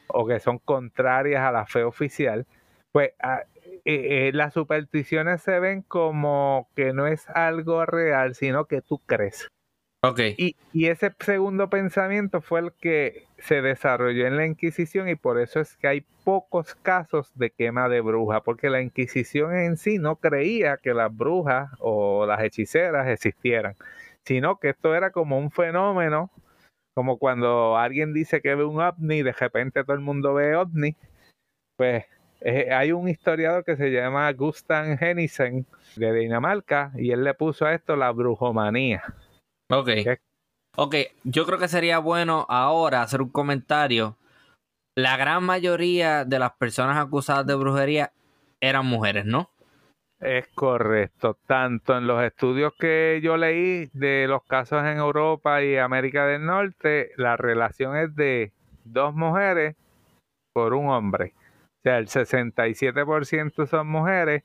o 0.07 0.27
que 0.27 0.39
son 0.39 0.59
contrarias 0.59 1.41
a 1.41 1.51
la 1.51 1.65
fe 1.65 1.83
oficial, 1.83 2.45
pues 2.91 3.13
ah, 3.19 3.43
eh, 3.85 4.31
las 4.33 4.53
supersticiones 4.53 5.41
se 5.41 5.59
ven 5.59 5.81
como 5.81 6.69
que 6.75 6.93
no 6.93 7.07
es 7.07 7.27
algo 7.29 7.85
real, 7.85 8.35
sino 8.35 8.65
que 8.65 8.81
tú 8.81 8.99
crees. 9.05 9.47
Y, 10.37 10.55
ese 10.87 11.13
segundo 11.19 11.69
pensamiento 11.69 12.41
fue 12.41 12.59
el 12.59 12.73
que 12.73 13.25
se 13.37 13.61
desarrolló 13.61 14.27
en 14.27 14.37
la 14.37 14.45
Inquisición 14.45 15.09
y 15.09 15.15
por 15.15 15.39
eso 15.39 15.59
es 15.59 15.75
que 15.77 15.87
hay 15.87 16.05
pocos 16.23 16.75
casos 16.75 17.31
de 17.35 17.51
quema 17.51 17.89
de 17.89 18.01
bruja, 18.01 18.41
porque 18.41 18.69
la 18.69 18.81
Inquisición 18.81 19.55
en 19.55 19.77
sí 19.77 19.97
no 19.97 20.17
creía 20.17 20.77
que 20.77 20.93
las 20.93 21.15
brujas 21.15 21.69
o 21.79 22.25
las 22.25 22.41
hechiceras 22.43 23.07
existieran, 23.07 23.75
sino 24.23 24.57
que 24.57 24.69
esto 24.69 24.95
era 24.95 25.11
como 25.11 25.37
un 25.37 25.51
fenómeno, 25.51 26.31
como 26.93 27.17
cuando 27.17 27.77
alguien 27.77 28.13
dice 28.13 28.41
que 28.41 28.55
ve 28.55 28.63
un 28.63 28.81
ovni 28.81 29.17
y 29.17 29.23
de 29.23 29.33
repente 29.33 29.83
todo 29.83 29.95
el 29.95 30.01
mundo 30.01 30.33
ve 30.33 30.55
ovni, 30.55 30.95
pues 31.77 32.05
eh, 32.41 32.71
hay 32.71 32.91
un 32.91 33.07
historiador 33.09 33.63
que 33.63 33.75
se 33.75 33.91
llama 33.91 34.31
Gustav 34.33 34.97
Hennisen 35.01 35.65
de 35.95 36.13
Dinamarca 36.13 36.91
y 36.95 37.11
él 37.11 37.23
le 37.23 37.33
puso 37.33 37.65
a 37.65 37.73
esto 37.73 37.95
la 37.95 38.11
brujomanía. 38.11 39.03
Ok. 39.69 39.89
Ok, 40.77 40.95
yo 41.23 41.45
creo 41.45 41.57
que 41.57 41.67
sería 41.67 41.99
bueno 41.99 42.45
ahora 42.49 43.01
hacer 43.01 43.21
un 43.21 43.29
comentario. 43.29 44.17
La 44.95 45.17
gran 45.17 45.43
mayoría 45.43 46.25
de 46.25 46.39
las 46.39 46.53
personas 46.53 46.97
acusadas 46.97 47.45
de 47.45 47.55
brujería 47.55 48.11
eran 48.61 48.85
mujeres, 48.85 49.25
¿no? 49.25 49.49
Es 50.19 50.47
correcto. 50.49 51.37
Tanto 51.45 51.97
en 51.97 52.07
los 52.07 52.23
estudios 52.23 52.73
que 52.79 53.19
yo 53.23 53.37
leí 53.37 53.89
de 53.93 54.27
los 54.27 54.43
casos 54.43 54.83
en 54.85 54.97
Europa 54.97 55.63
y 55.63 55.77
América 55.77 56.25
del 56.25 56.45
Norte, 56.45 57.11
la 57.17 57.37
relación 57.37 57.97
es 57.97 58.15
de 58.15 58.53
dos 58.85 59.13
mujeres 59.13 59.75
por 60.53 60.73
un 60.73 60.89
hombre. 60.89 61.33
O 61.37 61.81
sea, 61.83 61.97
el 61.97 62.07
67% 62.07 63.67
son 63.67 63.87
mujeres 63.87 64.43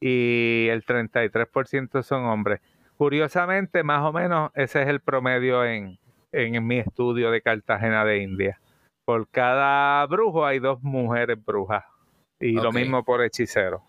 y 0.00 0.68
el 0.68 0.84
33% 0.84 2.02
son 2.02 2.24
hombres. 2.24 2.60
Curiosamente, 2.96 3.82
más 3.82 4.02
o 4.02 4.12
menos 4.12 4.50
ese 4.54 4.82
es 4.82 4.88
el 4.88 5.00
promedio 5.00 5.64
en, 5.64 5.98
en 6.32 6.66
mi 6.66 6.78
estudio 6.78 7.30
de 7.30 7.42
Cartagena 7.42 8.04
de 8.04 8.22
India. 8.22 8.60
Por 9.04 9.28
cada 9.28 10.04
brujo 10.06 10.44
hay 10.44 10.58
dos 10.58 10.82
mujeres 10.82 11.38
brujas. 11.44 11.84
Y 12.40 12.52
lo 12.52 12.72
mismo 12.72 13.04
por 13.04 13.22
hechicero. 13.22 13.82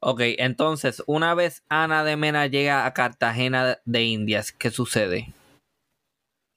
Ok, 0.00 0.20
entonces, 0.38 1.02
una 1.06 1.34
vez 1.34 1.64
Ana 1.68 2.04
de 2.04 2.16
Mena 2.16 2.46
llega 2.46 2.86
a 2.86 2.94
Cartagena 2.94 3.78
de 3.84 4.02
Indias, 4.02 4.52
¿qué 4.52 4.70
sucede? 4.70 5.32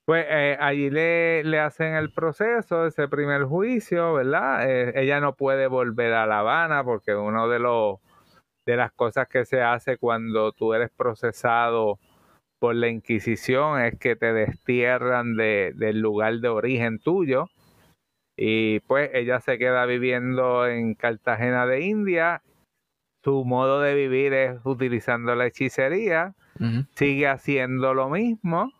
Pues 0.05 0.25
eh, 0.29 0.57
allí 0.59 0.89
le, 0.89 1.43
le, 1.43 1.59
hacen 1.59 1.95
el 1.95 2.11
proceso, 2.11 2.85
ese 2.85 3.07
primer 3.07 3.45
juicio, 3.45 4.13
¿verdad? 4.13 4.69
Eh, 4.69 4.93
ella 4.95 5.19
no 5.19 5.35
puede 5.35 5.67
volver 5.67 6.13
a 6.13 6.27
La 6.27 6.39
Habana 6.39 6.83
porque 6.83 7.15
uno 7.15 7.47
de 7.47 7.59
los 7.59 7.99
de 8.65 8.75
las 8.75 8.91
cosas 8.91 9.27
que 9.27 9.45
se 9.45 9.61
hace 9.61 9.97
cuando 9.97 10.51
tú 10.51 10.73
eres 10.73 10.89
procesado 10.91 11.99
por 12.59 12.75
la 12.75 12.89
Inquisición 12.89 13.81
es 13.81 13.97
que 13.97 14.15
te 14.15 14.33
destierran 14.33 15.35
de, 15.35 15.73
del 15.75 15.99
lugar 15.99 16.39
de 16.39 16.49
origen 16.49 16.99
tuyo. 16.99 17.47
Y 18.37 18.79
pues 18.81 19.09
ella 19.13 19.39
se 19.39 19.57
queda 19.57 19.85
viviendo 19.85 20.67
en 20.67 20.93
Cartagena 20.95 21.65
de 21.65 21.81
India. 21.81 22.43
Su 23.23 23.45
modo 23.45 23.81
de 23.81 23.95
vivir 23.95 24.33
es 24.33 24.59
utilizando 24.63 25.35
la 25.35 25.47
hechicería. 25.47 26.33
Sigue 26.95 27.27
haciendo 27.27 27.95
lo 27.95 28.09
mismo 28.09 28.71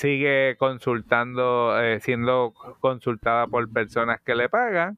sigue 0.00 0.56
consultando, 0.58 1.78
eh, 1.78 2.00
siendo 2.00 2.54
consultada 2.80 3.46
por 3.46 3.70
personas 3.70 4.18
que 4.22 4.34
le 4.34 4.48
pagan 4.48 4.96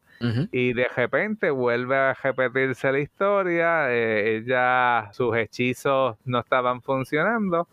y 0.53 0.73
de 0.73 0.87
repente 0.87 1.51
vuelve 1.51 1.97
a 1.97 2.15
repetirse 2.15 2.93
la 2.93 3.01
historia, 3.01 3.91
eh, 3.91 4.37
ella, 4.37 5.11
sus 5.13 5.37
hechizos 5.37 6.17
no 6.25 6.39
estaban 6.39 6.81
funcionando 6.81 7.67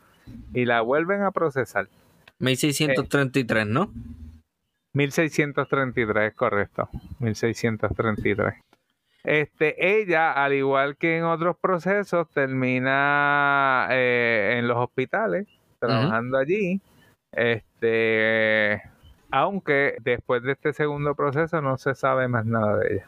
y 0.55 0.65
la 0.65 0.81
vuelven 0.81 1.21
a 1.21 1.29
procesar. 1.29 1.87
1633, 2.39 3.67
¿no? 3.67 3.93
1633, 4.93 6.33
correcto. 6.33 6.89
1633. 7.19 8.55
Este, 9.23 10.01
ella, 10.01 10.31
al 10.31 10.53
igual 10.53 10.97
que 10.97 11.17
en 11.17 11.25
otros 11.25 11.55
procesos, 11.61 12.27
termina 12.31 13.87
eh, 13.91 14.55
en 14.57 14.67
los 14.67 14.77
hospitales, 14.77 15.45
trabajando 15.77 16.39
allí. 16.39 16.81
Este, 17.31 18.81
aunque 19.31 19.97
después 20.01 20.43
de 20.43 20.53
este 20.53 20.73
segundo 20.73 21.15
proceso 21.15 21.61
no 21.61 21.77
se 21.77 21.95
sabe 21.95 22.27
más 22.27 22.45
nada 22.45 22.77
de 22.77 22.95
ella. 22.95 23.07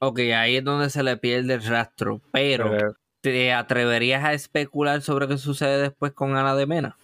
Ok, 0.00 0.18
ahí 0.36 0.56
es 0.56 0.64
donde 0.64 0.90
se 0.90 1.02
le 1.02 1.16
pierde 1.16 1.54
el 1.54 1.64
rastro, 1.64 2.20
pero, 2.32 2.76
¿te 3.22 3.52
atreverías 3.52 4.24
a 4.24 4.32
especular 4.34 5.00
sobre 5.00 5.28
qué 5.28 5.38
sucede 5.38 5.80
después 5.80 6.12
con 6.12 6.36
Ana 6.36 6.54
de 6.54 6.66
Mena? 6.66 6.96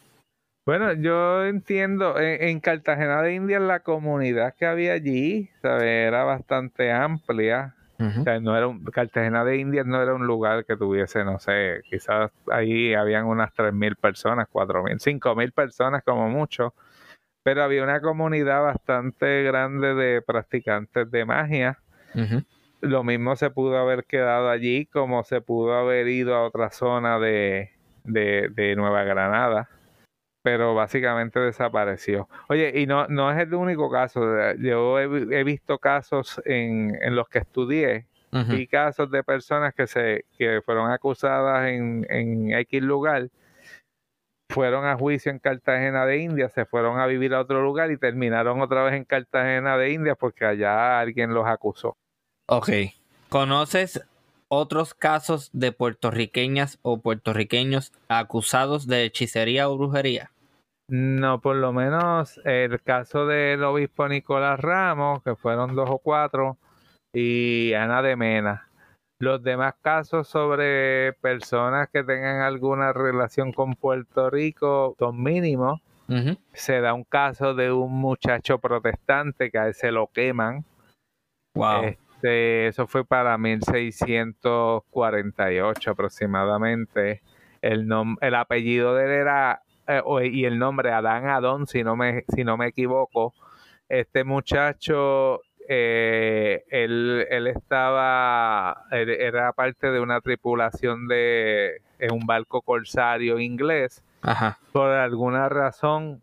Bueno, 0.66 0.92
yo 0.92 1.46
entiendo, 1.46 2.18
en, 2.20 2.60
Cartagena 2.60 3.22
de 3.22 3.34
India 3.34 3.58
la 3.58 3.80
comunidad 3.80 4.54
que 4.54 4.66
había 4.66 4.92
allí 4.92 5.50
era 5.62 6.24
bastante 6.24 6.92
amplia. 6.92 7.74
O 8.00 8.24
sea, 8.24 8.40
no 8.40 8.56
era 8.56 8.66
un, 8.66 8.82
Cartagena 8.84 9.44
de 9.44 9.58
India 9.58 9.84
no 9.84 10.02
era 10.02 10.14
un 10.14 10.26
lugar 10.26 10.64
que 10.64 10.76
tuviese, 10.76 11.24
no 11.24 11.38
sé, 11.38 11.82
quizás 11.88 12.30
ahí 12.50 12.94
habían 12.94 13.26
unas 13.26 13.52
3.000 13.52 13.96
personas, 13.96 14.48
4.000, 14.50 14.98
5.000 14.98 15.52
personas 15.52 16.02
como 16.02 16.28
mucho 16.28 16.74
pero 17.42 17.62
había 17.62 17.82
una 17.82 18.00
comunidad 18.00 18.62
bastante 18.62 19.42
grande 19.42 19.94
de 19.94 20.22
practicantes 20.22 21.10
de 21.10 21.24
magia. 21.24 21.78
Lo 22.80 23.04
mismo 23.04 23.36
se 23.36 23.50
pudo 23.50 23.78
haber 23.78 24.04
quedado 24.04 24.50
allí 24.50 24.86
como 24.86 25.22
se 25.24 25.40
pudo 25.40 25.74
haber 25.74 26.08
ido 26.08 26.34
a 26.34 26.44
otra 26.44 26.70
zona 26.70 27.18
de, 27.18 27.70
de, 28.04 28.74
Nueva 28.76 29.04
Granada, 29.04 29.68
pero 30.42 30.74
básicamente 30.74 31.40
desapareció. 31.40 32.28
Oye, 32.48 32.72
y 32.80 32.86
no, 32.86 33.06
no 33.08 33.30
es 33.30 33.38
el 33.38 33.54
único 33.54 33.90
caso, 33.90 34.20
yo 34.58 34.98
he, 34.98 35.44
visto 35.44 35.78
casos 35.78 36.40
en, 36.44 36.96
en, 37.02 37.14
los 37.14 37.28
que 37.28 37.40
estudié 37.40 38.06
y 38.32 38.66
casos 38.68 39.10
de 39.10 39.24
personas 39.24 39.74
que, 39.74 39.86
se, 39.86 40.24
que 40.38 40.62
fueron 40.64 40.90
acusadas 40.90 41.68
en, 41.68 42.06
en 42.08 42.52
X 42.52 42.82
lugar 42.82 43.28
fueron 44.50 44.84
a 44.84 44.96
juicio 44.96 45.30
en 45.30 45.38
Cartagena 45.38 46.04
de 46.04 46.18
India, 46.18 46.48
se 46.48 46.66
fueron 46.66 46.98
a 46.98 47.06
vivir 47.06 47.34
a 47.34 47.40
otro 47.40 47.62
lugar 47.62 47.90
y 47.90 47.96
terminaron 47.96 48.60
otra 48.60 48.82
vez 48.82 48.94
en 48.94 49.04
Cartagena 49.04 49.76
de 49.78 49.92
India 49.92 50.14
porque 50.16 50.44
allá 50.44 51.00
alguien 51.00 51.32
los 51.32 51.46
acusó. 51.46 51.96
Ok. 52.46 52.68
¿Conoces 53.28 54.04
otros 54.50 54.94
casos 54.94 55.48
de 55.52 55.72
puertorriqueñas 55.72 56.78
o 56.82 57.00
puertorriqueños 57.00 57.92
acusados 58.08 58.86
de 58.86 59.04
hechicería 59.04 59.68
o 59.68 59.78
brujería? 59.78 60.32
No, 60.88 61.40
por 61.40 61.54
lo 61.54 61.72
menos 61.72 62.40
el 62.44 62.82
caso 62.82 63.24
del 63.26 63.62
obispo 63.62 64.08
Nicolás 64.08 64.58
Ramos, 64.58 65.22
que 65.22 65.36
fueron 65.36 65.76
dos 65.76 65.88
o 65.88 65.98
cuatro, 65.98 66.58
y 67.14 67.72
Ana 67.74 68.02
de 68.02 68.16
Mena. 68.16 68.68
Los 69.20 69.42
demás 69.42 69.74
casos 69.80 70.26
sobre 70.26 71.12
personas 71.20 71.88
que 71.92 72.02
tengan 72.02 72.40
alguna 72.40 72.92
relación 72.92 73.52
con 73.52 73.74
Puerto 73.76 74.30
Rico 74.30 74.96
son 74.98 75.22
mínimos. 75.22 75.80
Se 76.52 76.80
da 76.80 76.92
un 76.92 77.04
caso 77.04 77.54
de 77.54 77.70
un 77.70 77.92
muchacho 77.92 78.58
protestante 78.58 79.52
que 79.52 79.58
a 79.58 79.68
él 79.68 79.74
se 79.74 79.92
lo 79.92 80.08
queman. 80.08 80.64
Wow. 81.54 81.84
Este, 81.84 82.09
eso 82.22 82.86
fue 82.86 83.04
para 83.04 83.36
1648 83.38 85.90
aproximadamente. 85.90 87.22
El, 87.62 87.88
el 88.20 88.34
apellido 88.34 88.94
de 88.94 89.04
él 89.04 89.10
era, 89.10 89.62
eh, 89.86 90.02
y 90.30 90.44
el 90.44 90.58
nombre 90.58 90.92
Adán 90.92 91.28
Adón, 91.28 91.66
si 91.66 91.82
no 91.84 91.96
me, 91.96 92.24
si 92.34 92.44
no 92.44 92.56
me 92.56 92.68
equivoco. 92.68 93.34
Este 93.88 94.24
muchacho 94.24 95.40
eh, 95.72 96.64
él, 96.68 97.28
él, 97.30 97.46
estaba, 97.46 98.86
era 98.90 99.52
parte 99.52 99.92
de 99.92 100.00
una 100.00 100.20
tripulación 100.20 101.06
de 101.06 101.80
un 102.10 102.26
barco 102.26 102.60
corsario 102.62 103.38
inglés. 103.38 104.02
Por 104.72 104.90
alguna 104.90 105.48
razón 105.48 106.22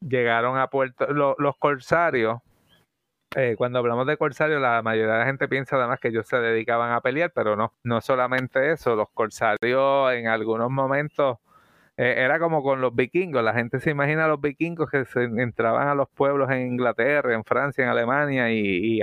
llegaron 0.00 0.58
a 0.58 0.68
Puerto, 0.68 1.08
los 1.12 1.56
corsarios, 1.58 2.38
eh, 3.34 3.54
cuando 3.56 3.78
hablamos 3.78 4.06
de 4.06 4.16
corsarios, 4.16 4.60
la 4.60 4.82
mayoría 4.82 5.12
de 5.12 5.18
la 5.18 5.26
gente 5.26 5.48
piensa 5.48 5.76
además 5.76 5.98
que 6.00 6.08
ellos 6.08 6.26
se 6.26 6.36
dedicaban 6.38 6.92
a 6.92 7.00
pelear, 7.00 7.32
pero 7.34 7.56
no, 7.56 7.72
no 7.82 8.00
solamente 8.00 8.72
eso, 8.72 8.94
los 8.94 9.08
corsarios 9.10 10.12
en 10.12 10.28
algunos 10.28 10.70
momentos 10.70 11.38
eh, 11.96 12.14
era 12.18 12.38
como 12.38 12.62
con 12.62 12.80
los 12.80 12.94
vikingos. 12.94 13.42
La 13.42 13.52
gente 13.52 13.80
se 13.80 13.90
imagina 13.90 14.24
a 14.24 14.28
los 14.28 14.40
vikingos 14.40 14.90
que 14.90 15.04
se 15.04 15.24
entraban 15.24 15.88
a 15.88 15.94
los 15.94 16.08
pueblos 16.08 16.50
en 16.50 16.66
Inglaterra, 16.66 17.34
en 17.34 17.44
Francia, 17.44 17.84
en 17.84 17.90
Alemania 17.90 18.50
y, 18.50 18.98
y 18.98 19.00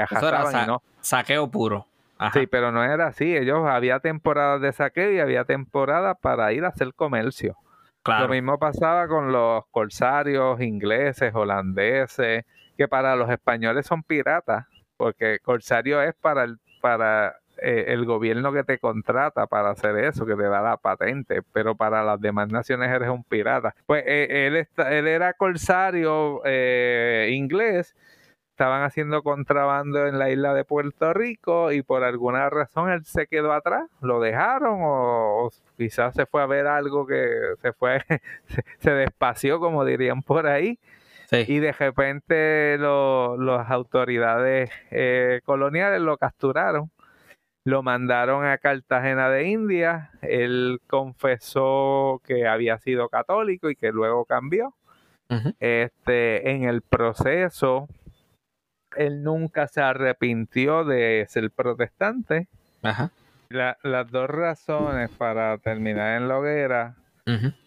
¿no? 0.68 0.82
Saqueo 1.02 1.50
puro. 1.50 1.88
Sí, 2.34 2.46
pero 2.46 2.72
no 2.72 2.84
era 2.84 3.08
así. 3.08 3.36
Ellos 3.36 3.68
había 3.68 4.00
temporadas 4.00 4.62
de 4.62 4.72
saqueo 4.72 5.12
y 5.12 5.20
había 5.20 5.44
temporadas 5.44 6.18
para 6.22 6.54
ir 6.54 6.64
a 6.66 6.68
hacer 6.68 6.94
comercio. 6.94 7.58
Lo 8.06 8.28
mismo 8.28 8.60
pasaba 8.60 9.08
con 9.08 9.32
los 9.32 9.66
corsarios 9.72 10.60
ingleses, 10.62 11.34
holandeses, 11.34 12.46
que 12.82 12.88
para 12.88 13.16
los 13.16 13.30
españoles 13.30 13.86
son 13.86 14.02
piratas, 14.02 14.66
porque 14.98 15.38
corsario 15.44 16.02
es 16.02 16.16
para 16.16 16.46
el, 16.46 16.58
para 16.82 17.36
eh, 17.60 17.86
el 17.90 18.06
gobierno 18.06 18.52
que 18.52 18.64
te 18.64 18.80
contrata 18.80 19.46
para 19.46 19.70
hacer 19.70 19.96
eso, 19.98 20.26
que 20.26 20.36
te 20.36 20.42
da 20.42 20.64
la 20.64 20.78
patente, 20.78 21.44
pero 21.54 21.76
para 21.76 22.04
las 22.04 22.20
demás 22.20 22.52
naciones 22.52 22.90
eres 22.90 23.10
un 23.10 23.24
pirata. 23.24 23.76
Pues 23.86 24.04
eh, 24.08 24.48
él, 24.48 24.56
está, 24.56 24.92
él 24.92 25.08
era 25.08 25.34
corsario 25.34 26.42
eh, 26.44 27.30
inglés, 27.34 27.96
estaban 28.50 28.82
haciendo 28.82 29.22
contrabando 29.22 30.08
en 30.08 30.18
la 30.18 30.32
isla 30.32 30.56
de 30.56 30.66
Puerto 30.66 31.14
Rico 31.14 31.72
y 31.72 31.84
por 31.84 32.04
alguna 32.04 32.50
razón 32.50 32.90
él 32.90 33.06
se 33.06 33.28
quedó 33.28 33.54
atrás, 33.54 33.92
lo 34.02 34.20
dejaron 34.20 34.80
o, 34.82 35.52
quizás 35.78 36.16
se 36.16 36.26
fue 36.26 36.42
a 36.42 36.48
ver 36.48 36.66
algo 36.66 37.06
que 37.06 37.30
se 37.62 37.74
fue, 37.74 38.02
se, 38.80 38.92
despació 38.92 39.60
como 39.60 39.86
dirían 39.86 40.24
por 40.24 40.48
ahí. 40.48 40.80
Y 41.32 41.60
de 41.60 41.72
repente 41.72 42.78
las 42.78 43.72
autoridades 43.72 44.70
coloniales 45.46 46.02
lo 46.02 46.18
capturaron 46.18 46.92
lo 47.64 47.84
mandaron 47.84 48.46
a 48.46 48.58
Cartagena 48.58 49.30
de 49.30 49.50
India. 49.50 50.12
Él 50.22 50.82
confesó 50.88 52.22
que 52.26 52.48
había 52.48 52.78
sido 52.80 53.10
católico 53.10 53.70
y 53.70 53.76
que 53.76 53.92
luego 53.92 54.26
cambió. 54.26 54.76
Este, 55.62 56.52
en 56.52 56.66
el 56.66 56.82
proceso, 56.82 57.88
él 58.98 59.24
nunca 59.24 59.68
se 59.68 59.80
arrepintió 59.80 60.84
de 60.84 61.26
ser 61.30 61.52
protestante. 61.52 62.48
las 63.50 64.12
dos 64.12 64.30
razones 64.30 65.10
para 65.12 65.58
terminar 65.60 66.22
en 66.22 66.28
la 66.28 66.40
hoguera 66.40 66.96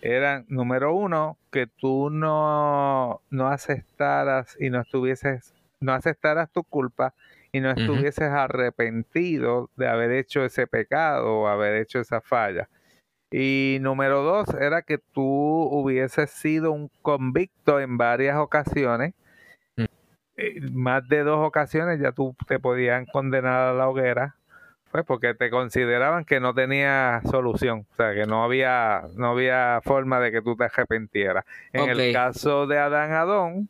eran, 0.00 0.44
número 0.48 0.94
uno, 0.94 1.38
que 1.50 1.66
tú 1.66 2.10
no, 2.10 3.20
no 3.30 3.48
aceptaras 3.48 4.56
y 4.60 4.70
no 4.70 4.80
estuvieses, 4.80 5.54
no 5.80 5.92
aceptaras 5.92 6.50
tu 6.50 6.64
culpa 6.64 7.14
y 7.52 7.60
no 7.60 7.70
estuvieses 7.70 8.30
arrepentido 8.30 9.70
de 9.76 9.88
haber 9.88 10.10
hecho 10.10 10.44
ese 10.44 10.66
pecado 10.66 11.40
o 11.40 11.46
haber 11.46 11.76
hecho 11.76 12.00
esa 12.00 12.20
falla. 12.20 12.68
Y 13.30 13.78
número 13.80 14.22
dos 14.22 14.48
era 14.60 14.82
que 14.82 14.98
tú 14.98 15.22
hubieses 15.22 16.30
sido 16.30 16.72
un 16.72 16.88
convicto 17.02 17.80
en 17.80 17.96
varias 17.96 18.36
ocasiones. 18.38 19.14
Eh, 20.36 20.60
más 20.72 21.08
de 21.08 21.22
dos 21.22 21.46
ocasiones 21.46 22.00
ya 22.00 22.10
tú 22.10 22.36
te 22.48 22.58
podían 22.58 23.06
condenar 23.06 23.68
a 23.68 23.72
la 23.72 23.88
hoguera, 23.88 24.36
pues 24.94 25.04
porque 25.06 25.34
te 25.34 25.50
consideraban 25.50 26.24
que 26.24 26.38
no 26.38 26.54
tenía 26.54 27.20
solución, 27.28 27.84
o 27.90 27.96
sea, 27.96 28.14
que 28.14 28.26
no 28.26 28.44
había, 28.44 29.02
no 29.16 29.30
había 29.30 29.80
forma 29.82 30.20
de 30.20 30.30
que 30.30 30.40
tú 30.40 30.54
te 30.54 30.66
arrepintieras. 30.66 31.44
En 31.72 31.90
el 31.90 32.12
caso 32.12 32.68
de 32.68 32.78
Adán 32.78 33.10
Adón, 33.10 33.68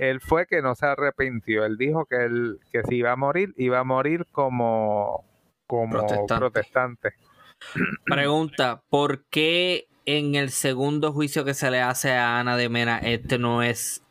él 0.00 0.20
fue 0.20 0.48
que 0.48 0.62
no 0.62 0.74
se 0.74 0.86
arrepintió. 0.86 1.64
Él 1.64 1.76
dijo 1.76 2.06
que 2.06 2.16
él 2.16 2.58
que 2.72 2.82
si 2.82 2.96
iba 2.96 3.12
a 3.12 3.16
morir, 3.16 3.54
iba 3.56 3.78
a 3.78 3.84
morir 3.84 4.26
como, 4.32 5.24
como 5.68 6.04
protestante. 6.26 7.12
Pregunta, 8.04 8.82
¿por 8.88 9.22
qué 9.26 9.86
en 10.04 10.34
el 10.34 10.50
segundo 10.50 11.12
juicio 11.12 11.44
que 11.44 11.54
se 11.54 11.70
le 11.70 11.80
hace 11.80 12.10
a 12.10 12.40
Ana 12.40 12.56
de 12.56 12.68
Mena 12.68 12.98
este 12.98 13.38
no 13.38 13.62
es 13.62 14.02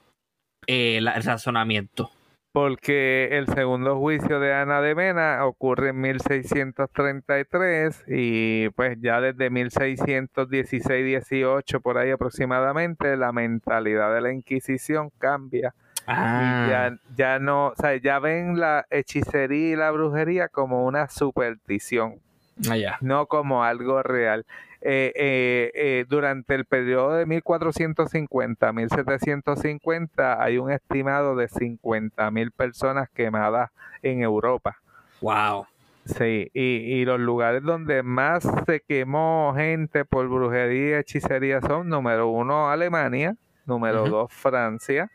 eh, 0.67 0.99
el 0.99 1.07
razonamiento? 1.21 2.11
Porque 2.55 3.27
el 3.33 3.45
segundo 3.47 3.99
juicio 3.99 4.39
de 4.39 4.53
Ana 4.53 4.79
de 4.79 4.95
Mena 4.95 5.45
ocurre 5.45 5.89
en 5.89 5.99
1633 5.99 8.05
y 8.07 8.69
pues 8.69 8.97
ya 9.01 9.19
desde 9.19 9.51
1616-18 9.51 11.81
por 11.81 11.97
ahí 11.97 12.11
aproximadamente 12.11 13.17
la 13.17 13.33
mentalidad 13.33 14.13
de 14.13 14.21
la 14.21 14.31
Inquisición 14.31 15.11
cambia. 15.17 15.75
Y 16.03 16.11
ya, 16.11 16.85
ah. 16.85 16.91
ya 17.17 17.39
no, 17.39 17.67
o 17.67 17.75
sea, 17.75 17.97
ya 17.97 18.19
ven 18.19 18.57
la 18.57 18.85
hechicería 18.89 19.73
y 19.73 19.75
la 19.75 19.91
brujería 19.91 20.47
como 20.47 20.85
una 20.85 21.09
superstición, 21.09 22.21
ah, 22.69 22.77
no 23.01 23.25
como 23.25 23.65
algo 23.65 24.01
real. 24.01 24.45
Eh, 24.87 25.11
eh, 25.15 25.71
eh, 25.73 26.05
durante 26.07 26.53
el 26.53 26.65
periodo 26.65 27.15
de 27.15 27.25
1450 27.25 28.71
1750 28.71 30.43
hay 30.43 30.59
un 30.59 30.69
estimado 30.69 31.35
de 31.35 31.47
50 31.47 32.29
mil 32.29 32.51
personas 32.51 33.09
quemadas 33.09 33.71
en 34.03 34.21
Europa. 34.21 34.77
Wow. 35.21 35.65
Sí, 36.05 36.51
y, 36.53 37.03
los 37.03 37.19
lugares 37.19 37.63
donde 37.63 38.03
más 38.03 38.47
se 38.67 38.81
quemó 38.81 39.55
gente 39.55 40.05
por 40.05 40.27
brujería 40.27 40.97
y 40.97 40.99
hechicería 40.99 41.61
son 41.61 41.89
número 41.89 42.27
uno 42.27 42.69
Alemania, 42.69 43.35
número 43.65 44.07
dos 44.07 44.31
Francia, 44.31 45.09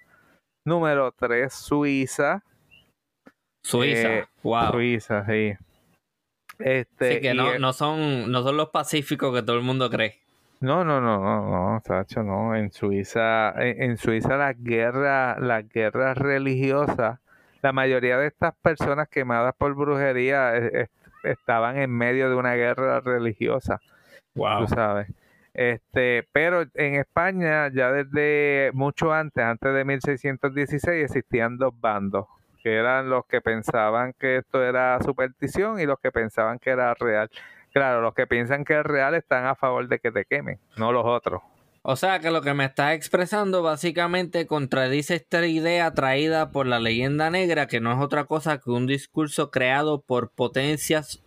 número 0.64 1.12
tres 1.12 1.54
Suiza. 1.54 2.42
Suiza, 3.62 4.28
wow. 4.42 4.72
Suiza, 4.72 5.24
sí. 5.26 5.54
Este, 6.60 7.20
que 7.20 7.34
no, 7.34 7.58
no, 7.58 7.72
son, 7.72 8.30
no 8.30 8.42
son 8.42 8.56
los 8.56 8.70
pacíficos 8.70 9.34
que 9.34 9.42
todo 9.42 9.56
el 9.56 9.62
mundo 9.62 9.90
cree. 9.90 10.18
No, 10.60 10.84
no, 10.84 11.00
no, 11.00 11.18
no, 11.18 11.50
no, 11.50 11.82
Sacho, 11.84 12.22
no. 12.22 12.54
En 12.54 12.70
Suiza, 12.70 13.52
en, 13.56 13.96
Suiza 13.96 14.36
las 14.36 14.62
guerras, 14.62 15.38
las 15.40 15.66
guerras 15.68 16.18
religiosas, 16.18 17.18
la 17.62 17.72
mayoría 17.72 18.18
de 18.18 18.26
estas 18.26 18.54
personas 18.56 19.08
quemadas 19.08 19.54
por 19.56 19.74
brujería 19.74 20.56
eh, 20.56 20.88
estaban 21.24 21.78
en 21.78 21.90
medio 21.90 22.28
de 22.28 22.36
una 22.36 22.54
guerra 22.54 23.00
religiosa. 23.00 23.80
Wow. 24.34 24.60
Tú 24.60 24.74
sabes. 24.74 25.08
Este, 25.54 26.28
pero 26.30 26.62
en 26.74 26.94
España 26.94 27.68
ya 27.72 27.90
desde 27.90 28.70
mucho 28.74 29.12
antes, 29.12 29.42
antes 29.42 29.74
de 29.74 29.84
1616, 29.84 31.04
existían 31.04 31.56
dos 31.56 31.72
bandos 31.80 32.26
que 32.62 32.76
eran 32.76 33.10
los 33.10 33.26
que 33.26 33.40
pensaban 33.40 34.14
que 34.18 34.38
esto 34.38 34.62
era 34.62 34.98
superstición 35.02 35.80
y 35.80 35.86
los 35.86 35.98
que 35.98 36.12
pensaban 36.12 36.58
que 36.58 36.70
era 36.70 36.94
real. 36.94 37.30
Claro, 37.72 38.00
los 38.00 38.14
que 38.14 38.26
piensan 38.26 38.64
que 38.64 38.78
es 38.78 38.84
real 38.84 39.14
están 39.14 39.46
a 39.46 39.54
favor 39.54 39.88
de 39.88 39.98
que 39.98 40.10
te 40.10 40.24
quemen, 40.24 40.58
no 40.76 40.92
los 40.92 41.04
otros. 41.06 41.42
O 41.82 41.96
sea 41.96 42.20
que 42.20 42.30
lo 42.30 42.42
que 42.42 42.52
me 42.52 42.66
estás 42.66 42.92
expresando 42.92 43.62
básicamente 43.62 44.46
contradice 44.46 45.14
esta 45.14 45.46
idea 45.46 45.94
traída 45.94 46.50
por 46.50 46.66
la 46.66 46.78
leyenda 46.78 47.30
negra, 47.30 47.68
que 47.68 47.80
no 47.80 47.92
es 47.92 47.98
otra 47.98 48.24
cosa 48.24 48.58
que 48.58 48.70
un 48.70 48.86
discurso 48.86 49.50
creado 49.50 50.02
por 50.02 50.30
potencias 50.30 51.22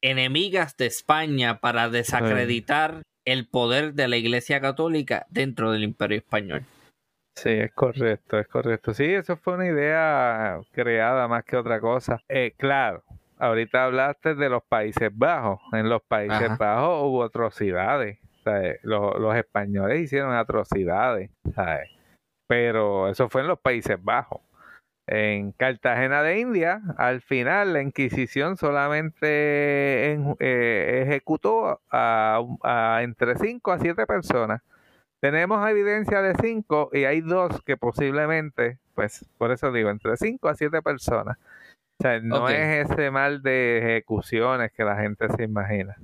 enemigas 0.00 0.76
de 0.76 0.86
España 0.86 1.60
para 1.60 1.88
desacreditar 1.90 3.02
el 3.24 3.46
poder 3.46 3.94
de 3.94 4.08
la 4.08 4.16
Iglesia 4.16 4.60
Católica 4.60 5.26
dentro 5.30 5.70
del 5.70 5.84
Imperio 5.84 6.18
Español. 6.18 6.64
Sí, 7.42 7.50
es 7.50 7.72
correcto, 7.72 8.36
es 8.36 8.48
correcto. 8.48 8.92
Sí, 8.92 9.04
eso 9.04 9.36
fue 9.36 9.54
una 9.54 9.66
idea 9.66 10.58
creada 10.72 11.28
más 11.28 11.44
que 11.44 11.56
otra 11.56 11.80
cosa. 11.80 12.20
Eh, 12.28 12.54
claro, 12.56 13.04
ahorita 13.38 13.84
hablaste 13.84 14.34
de 14.34 14.48
los 14.48 14.64
Países 14.64 15.10
Bajos. 15.14 15.60
En 15.72 15.88
los 15.88 16.02
Países 16.02 16.58
Bajos 16.58 17.04
hubo 17.04 17.22
atrocidades. 17.22 18.18
Los, 18.82 19.36
españoles 19.36 20.00
hicieron 20.00 20.34
atrocidades. 20.34 21.30
Pero 22.48 23.08
eso 23.08 23.28
fue 23.28 23.42
en 23.42 23.46
los 23.46 23.60
Países 23.60 24.02
Bajos. 24.02 24.40
En 25.06 25.52
Cartagena 25.52 26.22
de 26.22 26.40
India, 26.40 26.82
al 26.96 27.20
final 27.20 27.72
la 27.72 27.82
Inquisición 27.82 28.56
solamente 28.56 30.14
eh, 30.40 31.02
ejecutó 31.06 31.80
a, 31.90 32.98
entre 33.02 33.36
5 33.36 33.72
a 33.72 33.78
7 33.78 34.06
personas 34.06 34.60
tenemos 35.20 35.68
evidencia 35.68 36.22
de 36.22 36.34
cinco 36.40 36.90
y 36.92 37.04
hay 37.04 37.20
dos 37.20 37.62
que 37.64 37.76
posiblemente, 37.76 38.78
pues 38.94 39.24
por 39.38 39.52
eso 39.52 39.72
digo, 39.72 39.90
entre 39.90 40.16
cinco 40.16 40.48
a 40.48 40.54
siete 40.54 40.82
personas. 40.82 41.38
O 42.00 42.02
sea, 42.02 42.20
no 42.20 42.48
es 42.48 42.90
ese 42.90 43.10
mal 43.10 43.42
de 43.42 43.78
ejecuciones 43.78 44.70
que 44.72 44.84
la 44.84 44.96
gente 44.96 45.28
se 45.36 45.42
imagina. 45.42 45.96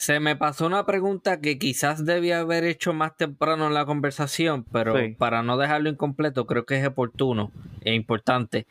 Se 0.00 0.18
me 0.20 0.36
pasó 0.36 0.66
una 0.66 0.86
pregunta 0.86 1.40
que 1.40 1.58
quizás 1.58 2.06
debía 2.06 2.40
haber 2.40 2.64
hecho 2.64 2.94
más 2.94 3.16
temprano 3.16 3.66
en 3.66 3.74
la 3.74 3.84
conversación, 3.84 4.64
pero 4.64 4.94
para 5.18 5.42
no 5.42 5.58
dejarlo 5.58 5.90
incompleto, 5.90 6.46
creo 6.46 6.64
que 6.64 6.78
es 6.78 6.86
oportuno 6.86 7.50
e 7.82 7.94
importante. 7.94 8.66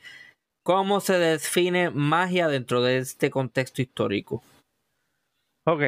¿Cómo 0.64 1.02
se 1.02 1.20
define 1.20 1.92
magia 1.92 2.48
dentro 2.48 2.82
de 2.82 2.98
este 2.98 3.30
contexto 3.30 3.82
histórico? 3.82 4.42
Ok, 5.68 5.84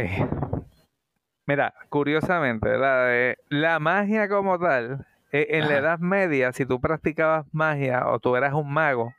Mira, 1.48 1.74
curiosamente, 1.90 2.78
la, 2.78 3.36
la 3.50 3.80
magia 3.80 4.30
como 4.30 4.60
tal, 4.60 5.06
e, 5.32 5.48
en 5.58 5.68
la 5.68 5.78
Edad 5.78 6.00
Media, 6.00 6.52
si 6.52 6.66
tú 6.66 6.80
practicabas 6.80 7.46
magia 7.54 8.08
o 8.08 8.20
tú 8.20 8.36
eras 8.36 8.54
un 8.54 8.72
mago, 8.72 9.14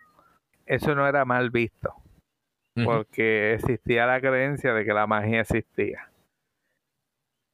eso 0.66 0.94
no 0.94 1.06
era 1.06 1.24
mal 1.24 1.50
visto, 1.50 1.94
porque 2.84 3.54
existía 3.54 4.06
la 4.06 4.20
creencia 4.20 4.72
de 4.72 4.84
que 4.84 4.92
la 4.92 5.06
magia 5.06 5.40
existía. 5.40 6.10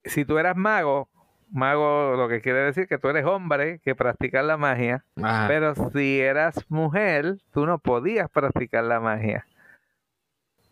Si 0.05 0.25
tú 0.25 0.39
eras 0.39 0.57
mago, 0.57 1.09
mago 1.51 2.15
lo 2.17 2.29
que 2.29 2.41
quiere 2.41 2.61
decir 2.61 2.87
que 2.87 2.99
tú 2.99 3.09
eres 3.09 3.25
hombre 3.25 3.81
que 3.81 3.95
practicas 3.95 4.45
la 4.45 4.57
magia, 4.57 5.05
pero 5.47 5.75
si 5.93 6.21
eras 6.21 6.65
mujer, 6.69 7.39
tú 7.53 7.67
no 7.67 7.79
podías 7.79 8.31
practicar 8.31 8.85
la 8.85 9.01
magia. 9.01 9.47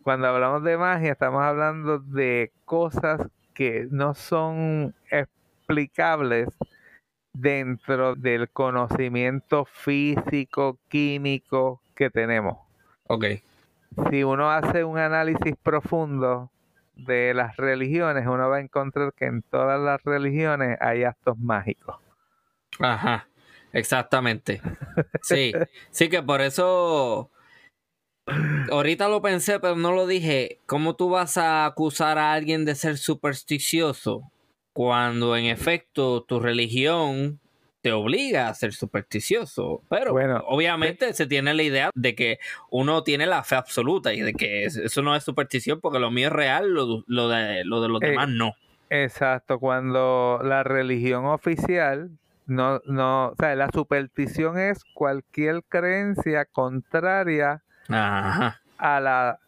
Cuando 0.03 0.27
hablamos 0.27 0.63
de 0.63 0.77
magia, 0.77 1.11
estamos 1.11 1.43
hablando 1.43 1.99
de 1.99 2.51
cosas 2.63 3.27
que 3.57 3.87
no 3.89 4.13
son 4.13 4.93
explicables 5.09 6.47
dentro 7.33 8.13
del 8.13 8.49
conocimiento 8.49 9.65
físico, 9.65 10.77
químico 10.89 11.81
que 11.95 12.11
tenemos. 12.11 12.59
Ok. 13.07 13.25
si 14.11 14.23
uno 14.23 14.51
hace 14.51 14.83
un 14.83 14.99
análisis 14.99 15.55
profundo 15.63 16.51
de 16.95 17.33
las 17.33 17.57
religiones, 17.57 18.27
uno 18.27 18.47
va 18.47 18.57
a 18.57 18.59
encontrar 18.59 19.11
que 19.13 19.25
en 19.25 19.41
todas 19.41 19.79
las 19.79 20.03
religiones 20.03 20.77
hay 20.79 21.03
actos 21.03 21.39
mágicos. 21.39 21.95
Ajá, 22.79 23.27
exactamente. 23.73 24.61
Sí, 25.23 25.51
sí 25.89 26.09
que 26.09 26.21
por 26.21 26.41
eso 26.41 27.31
ahorita 28.71 29.07
lo 29.09 29.21
pensé, 29.21 29.59
pero 29.59 29.75
no 29.75 29.91
lo 29.91 30.07
dije. 30.07 30.59
¿Cómo 30.65 30.95
tú 30.95 31.09
vas 31.09 31.37
a 31.37 31.65
acusar 31.65 32.17
a 32.17 32.33
alguien 32.33 32.65
de 32.65 32.75
ser 32.75 32.97
supersticioso 32.97 34.31
cuando 34.73 35.35
en 35.35 35.45
efecto 35.45 36.23
tu 36.23 36.39
religión 36.39 37.39
te 37.81 37.91
obliga 37.93 38.49
a 38.49 38.53
ser 38.53 38.73
supersticioso? 38.73 39.81
Pero 39.89 40.11
Bueno, 40.11 40.43
obviamente 40.47 41.13
se 41.13 41.25
tiene 41.27 41.53
la 41.53 41.63
idea 41.63 41.89
de 41.95 42.15
que 42.15 42.37
uno 42.69 43.03
tiene 43.03 43.25
la 43.25 43.43
fe 43.43 43.55
absoluta 43.55 44.13
y 44.13 44.21
de 44.21 44.33
que 44.33 44.65
es- 44.65 44.77
eso 44.77 45.01
no 45.01 45.15
es 45.15 45.23
superstición 45.23 45.79
porque 45.81 45.99
lo 45.99 46.11
mío 46.11 46.27
es 46.27 46.33
real, 46.33 46.69
lo, 46.73 47.03
lo 47.07 47.29
de, 47.29 47.63
lo 47.65 47.81
de 47.81 47.87
los 47.89 48.01
Eh, 48.01 48.09
demás 48.09 48.29
no. 48.29 48.53
Exacto, 48.89 49.59
cuando 49.59 50.39
la 50.43 50.63
religión 50.63 51.25
oficial 51.25 52.09
no, 52.45 52.79
no, 52.85 53.27
o 53.29 53.35
sea, 53.37 53.53
la 53.55 53.69
superstición 53.73 54.57
es 54.57 54.79
cualquier 54.93 55.63
creencia 55.67 56.45
contraria 56.45 57.63
A 58.77 58.99
la 58.99 59.39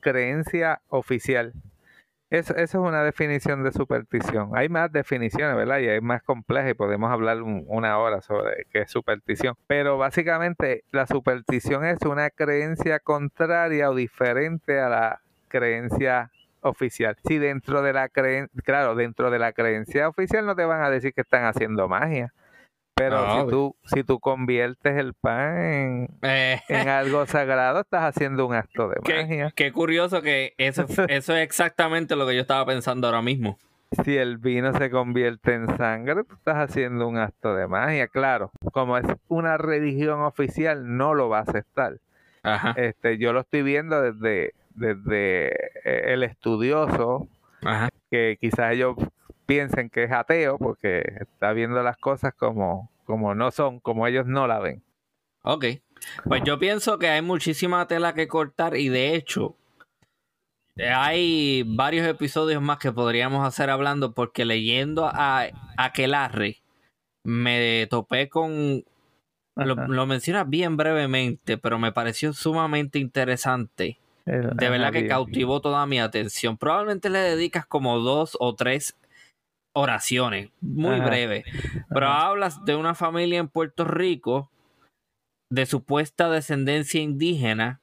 creencia 0.00 0.80
oficial. 0.88 1.52
Eso, 2.30 2.54
eso 2.56 2.62
es 2.82 2.88
una 2.88 3.04
definición 3.04 3.62
de 3.62 3.72
superstición. 3.72 4.52
Hay 4.54 4.70
más 4.70 4.90
definiciones, 4.90 5.54
¿verdad? 5.54 5.80
Y 5.80 5.88
hay 5.88 6.00
más 6.00 6.22
complejas 6.22 6.70
y 6.70 6.74
podemos 6.74 7.12
hablar 7.12 7.42
un- 7.42 7.66
una 7.68 7.98
hora 7.98 8.22
sobre 8.22 8.64
qué 8.72 8.80
es 8.80 8.90
superstición. 8.90 9.54
Pero 9.66 9.98
básicamente 9.98 10.82
la 10.92 11.06
superstición 11.06 11.84
es 11.84 11.98
una 12.06 12.30
creencia 12.30 13.00
contraria 13.00 13.90
o 13.90 13.94
diferente 13.94 14.80
a 14.80 14.88
la 14.88 15.20
creencia 15.48 16.30
oficial. 16.62 17.16
Si 17.28 17.36
dentro 17.36 17.82
de 17.82 17.92
la 17.92 18.08
creencia, 18.08 18.62
claro, 18.64 18.94
dentro 18.94 19.30
de 19.30 19.38
la 19.38 19.52
creencia 19.52 20.08
oficial 20.08 20.46
no 20.46 20.56
te 20.56 20.64
van 20.64 20.82
a 20.82 20.88
decir 20.88 21.12
que 21.12 21.20
están 21.20 21.44
haciendo 21.44 21.86
magia. 21.86 22.32
Pero 22.94 23.24
si 23.24 23.38
obvio. 23.40 23.46
tú, 23.50 23.76
si 23.86 24.04
tú 24.04 24.20
conviertes 24.20 24.96
el 24.98 25.14
pan 25.14 25.56
en, 25.58 26.08
Eh, 26.22 26.60
en 26.68 26.88
algo 26.88 27.24
sagrado, 27.26 27.80
estás 27.80 28.02
haciendo 28.04 28.46
un 28.46 28.54
acto 28.54 28.88
de 28.88 28.96
qué, 29.04 29.22
magia. 29.22 29.52
qué 29.56 29.72
curioso 29.72 30.20
que 30.22 30.54
eso, 30.58 30.84
eso 31.08 31.34
es 31.34 31.42
exactamente 31.42 32.16
lo 32.16 32.26
que 32.26 32.34
yo 32.34 32.42
estaba 32.42 32.66
pensando 32.66 33.06
ahora 33.06 33.22
mismo. 33.22 33.58
Si 34.04 34.16
el 34.16 34.38
vino 34.38 34.72
se 34.72 34.90
convierte 34.90 35.52
en 35.54 35.74
sangre, 35.76 36.24
tú 36.24 36.34
estás 36.34 36.56
haciendo 36.56 37.06
un 37.08 37.18
acto 37.18 37.54
de 37.54 37.66
magia. 37.66 38.08
Claro, 38.08 38.50
como 38.72 38.96
es 38.96 39.06
una 39.28 39.58
religión 39.58 40.20
oficial, 40.22 40.96
no 40.96 41.12
lo 41.14 41.28
va 41.28 41.38
a 41.40 41.42
aceptar. 41.42 41.94
Ajá. 42.42 42.72
Este, 42.76 43.18
yo 43.18 43.32
lo 43.34 43.40
estoy 43.40 43.62
viendo 43.62 44.00
desde, 44.00 44.54
desde 44.74 45.48
eh, 45.84 46.12
el 46.14 46.22
estudioso, 46.22 47.28
Ajá. 47.62 47.90
que 48.10 48.38
quizás 48.40 48.72
ellos 48.72 48.96
piensen 49.52 49.90
que 49.90 50.04
es 50.04 50.12
ateo 50.12 50.58
porque 50.58 51.02
está 51.20 51.52
viendo 51.52 51.82
las 51.82 51.96
cosas 51.98 52.32
como, 52.34 52.90
como 53.04 53.34
no 53.34 53.50
son, 53.50 53.80
como 53.80 54.06
ellos 54.06 54.26
no 54.26 54.46
la 54.46 54.58
ven. 54.60 54.82
Ok. 55.42 55.66
Pues 56.24 56.42
yo 56.44 56.58
pienso 56.58 56.98
que 56.98 57.08
hay 57.08 57.22
muchísima 57.22 57.86
tela 57.86 58.14
que 58.14 58.28
cortar 58.28 58.76
y 58.76 58.88
de 58.88 59.14
hecho 59.14 59.56
hay 60.78 61.64
varios 61.66 62.06
episodios 62.06 62.62
más 62.62 62.78
que 62.78 62.92
podríamos 62.92 63.46
hacer 63.46 63.68
hablando 63.70 64.14
porque 64.14 64.44
leyendo 64.44 65.06
a 65.12 65.46
Aquelarre 65.76 66.62
me 67.24 67.86
topé 67.90 68.28
con... 68.28 68.84
Lo, 69.54 69.74
lo 69.74 70.06
mencionas 70.06 70.48
bien 70.48 70.78
brevemente, 70.78 71.58
pero 71.58 71.78
me 71.78 71.92
pareció 71.92 72.32
sumamente 72.32 72.98
interesante. 72.98 73.98
El- 74.24 74.56
De 74.56 74.70
verdad 74.70 74.92
que 74.92 75.06
cautivó 75.06 75.60
toda 75.60 75.84
mi 75.86 76.00
atención. 76.00 76.56
Probablemente 76.56 77.10
le 77.10 77.18
dedicas 77.18 77.66
como 77.66 77.98
dos 77.98 78.36
o 78.40 78.54
tres 78.54 78.96
oraciones, 79.72 80.50
muy 80.60 80.96
Ajá. 80.96 81.06
breve. 81.06 81.44
Pero 81.88 82.08
Ajá. 82.08 82.28
hablas 82.28 82.64
de 82.64 82.76
una 82.76 82.94
familia 82.94 83.38
en 83.38 83.48
Puerto 83.48 83.84
Rico 83.84 84.50
de 85.50 85.66
supuesta 85.66 86.30
descendencia 86.30 87.00
indígena 87.00 87.80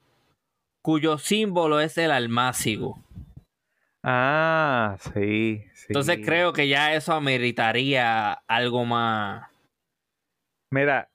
cuyo 0.81 1.17
símbolo 1.17 1.79
es 1.79 1.97
el 1.97 2.11
almácigo. 2.11 3.03
Ah, 4.03 4.97
sí, 5.13 5.63
sí. 5.73 5.87
Entonces 5.89 6.19
creo 6.25 6.53
que 6.53 6.67
ya 6.67 6.93
eso 6.93 7.13
ameritaría 7.13 8.33
algo 8.47 8.85
más. 8.85 9.49
Mira, 10.71 11.09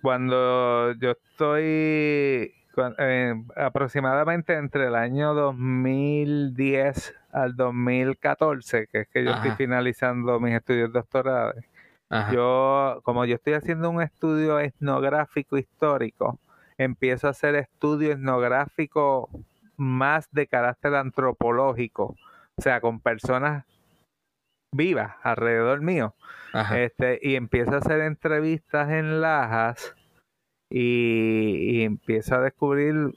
cuando 0.00 0.92
yo 0.94 1.10
estoy 1.10 2.54
eh, 2.98 3.34
aproximadamente 3.56 4.54
entre 4.54 4.86
el 4.86 4.94
año 4.94 5.34
2010 5.34 7.14
al 7.32 7.56
2014, 7.56 8.86
que 8.86 9.00
es 9.00 9.08
que 9.08 9.24
yo 9.24 9.32
estoy 9.32 9.52
finalizando 9.52 10.38
mis 10.38 10.54
estudios 10.54 10.92
doctorales, 10.92 11.64
Ajá. 12.10 12.32
yo, 12.32 13.00
como 13.04 13.24
yo 13.24 13.36
estoy 13.36 13.54
haciendo 13.54 13.90
un 13.90 14.02
estudio 14.02 14.60
etnográfico 14.60 15.56
histórico, 15.56 16.38
empiezo 16.76 17.26
a 17.26 17.30
hacer 17.30 17.54
estudio 17.54 18.12
etnográfico 18.12 19.30
más 19.76 20.28
de 20.30 20.46
carácter 20.46 20.94
antropológico, 20.94 22.16
o 22.56 22.62
sea, 22.62 22.80
con 22.80 23.00
personas 23.00 23.64
vivas 24.74 25.14
alrededor 25.22 25.80
mío. 25.80 26.14
Ajá. 26.52 26.80
Este, 26.80 27.18
y 27.22 27.36
empiezo 27.36 27.72
a 27.72 27.78
hacer 27.78 28.00
entrevistas 28.00 28.90
en 28.90 29.22
Lajas 29.22 29.94
y, 30.70 31.78
y 31.78 31.84
empiezo 31.84 32.36
a 32.36 32.40
descubrir 32.40 33.14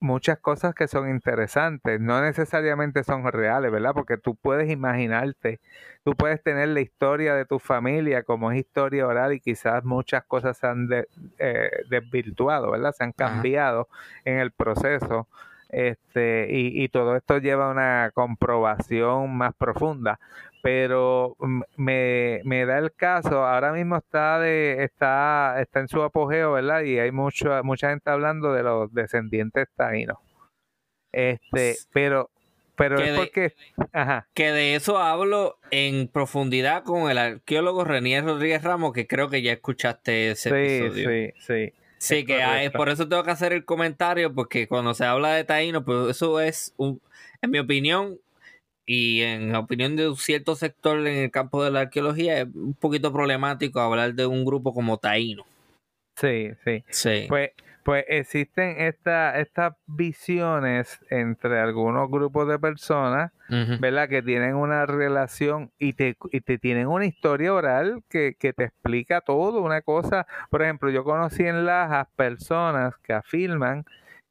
muchas 0.00 0.38
cosas 0.38 0.74
que 0.74 0.88
son 0.88 1.08
interesantes. 1.10 2.00
No 2.00 2.20
necesariamente 2.22 3.02
son 3.04 3.24
reales, 3.32 3.70
¿verdad? 3.72 3.92
Porque 3.94 4.16
tú 4.16 4.34
puedes 4.36 4.70
imaginarte, 4.70 5.60
tú 6.04 6.14
puedes 6.14 6.42
tener 6.42 6.68
la 6.68 6.80
historia 6.80 7.34
de 7.34 7.44
tu 7.44 7.58
familia 7.58 8.22
como 8.22 8.50
es 8.52 8.58
historia 8.60 9.06
oral 9.06 9.32
y 9.32 9.40
quizás 9.40 9.84
muchas 9.84 10.24
cosas 10.24 10.56
se 10.58 10.66
han 10.66 10.86
de- 10.88 11.08
eh, 11.38 11.70
desvirtuado, 11.88 12.70
¿verdad? 12.70 12.92
Se 12.92 13.04
han 13.04 13.10
Ajá. 13.10 13.16
cambiado 13.16 13.88
en 14.24 14.38
el 14.38 14.52
proceso. 14.52 15.28
Este, 15.68 16.48
y, 16.50 16.82
y 16.82 16.88
todo 16.88 17.14
esto 17.16 17.38
lleva 17.38 17.66
a 17.68 17.70
una 17.72 18.10
comprobación 18.14 19.36
más 19.36 19.54
profunda 19.54 20.18
pero 20.60 21.36
me, 21.76 22.40
me 22.44 22.66
da 22.66 22.78
el 22.78 22.92
caso, 22.92 23.46
ahora 23.46 23.72
mismo 23.72 23.96
está 23.96 24.40
de, 24.40 24.82
está, 24.82 25.56
está 25.60 25.78
en 25.80 25.88
su 25.88 26.02
apogeo, 26.02 26.52
¿verdad? 26.52 26.82
Y 26.82 26.98
hay 26.98 27.12
mucho, 27.12 27.50
mucha 27.62 27.90
gente 27.90 28.10
hablando 28.10 28.52
de 28.52 28.64
los 28.64 28.92
descendientes 28.92 29.68
taínos. 29.76 30.18
Este, 31.12 31.76
pero, 31.92 32.30
pero 32.76 32.96
Que 32.96 33.04
es 33.04 33.12
de- 33.12 33.16
porque, 33.18 33.52
ajá, 33.92 34.26
Que 34.34 34.50
de 34.52 34.74
eso 34.74 34.98
hablo 34.98 35.58
en 35.70 36.08
profundidad 36.08 36.82
con 36.82 37.08
el 37.10 37.18
arqueólogo 37.18 37.84
Renier 37.84 38.24
Rodríguez 38.24 38.62
Ramos, 38.62 38.92
que 38.92 39.06
creo 39.06 39.30
que 39.30 39.42
ya 39.42 39.52
escuchaste 39.52 40.32
ese 40.32 40.50
sí, 40.50 40.54
episodio. 40.84 41.08
sí, 41.08 41.32
sí. 41.38 41.70
Sí, 41.70 41.74
Es 41.98 42.24
que 42.24 42.34
hay- 42.42 42.56
correcto. 42.66 42.76
por 42.78 42.88
eso 42.88 43.08
tengo 43.08 43.22
que 43.24 43.30
hacer 43.30 43.52
el 43.52 43.64
comentario, 43.64 44.32
porque 44.32 44.66
cuando 44.68 44.94
se 44.94 45.04
habla 45.04 45.32
de 45.34 45.44
taíno, 45.44 45.84
pues 45.84 46.10
eso 46.16 46.40
es, 46.40 46.72
un, 46.76 47.00
en 47.42 47.50
mi 47.50 47.58
opinión, 47.58 48.18
y 48.86 49.20
en 49.20 49.52
la 49.52 49.58
opinión 49.58 49.96
de 49.96 50.08
un 50.08 50.16
cierto 50.16 50.56
sector 50.56 50.98
en 51.06 51.16
el 51.18 51.30
campo 51.30 51.62
de 51.62 51.70
la 51.70 51.80
arqueología, 51.80 52.40
es 52.40 52.46
un 52.54 52.74
poquito 52.74 53.12
problemático 53.12 53.80
hablar 53.80 54.14
de 54.14 54.26
un 54.26 54.44
grupo 54.44 54.72
como 54.72 54.96
taíno. 54.96 55.44
Sí, 56.18 56.50
sí. 56.64 56.84
Sí. 56.88 57.26
Pues, 57.28 57.50
pues 57.88 58.04
existen 58.08 58.82
esta, 58.82 59.40
estas 59.40 59.72
visiones 59.86 61.00
entre 61.08 61.58
algunos 61.58 62.10
grupos 62.10 62.46
de 62.46 62.58
personas. 62.58 63.32
¿verdad? 63.80 64.10
Que 64.10 64.20
tienen 64.20 64.56
una 64.56 64.84
relación 64.84 65.70
y 65.78 65.94
te, 65.94 66.14
y 66.30 66.42
te 66.42 66.58
tienen 66.58 66.86
una 66.86 67.06
historia 67.06 67.54
oral 67.54 68.02
que, 68.10 68.34
que 68.38 68.52
te 68.52 68.64
explica 68.64 69.22
todo, 69.22 69.62
una 69.62 69.80
cosa. 69.80 70.26
Por 70.50 70.60
ejemplo, 70.60 70.90
yo 70.90 71.02
conocí 71.02 71.44
en 71.44 71.64
Lajas 71.64 72.08
personas 72.14 72.94
que 72.98 73.14
afirman 73.14 73.86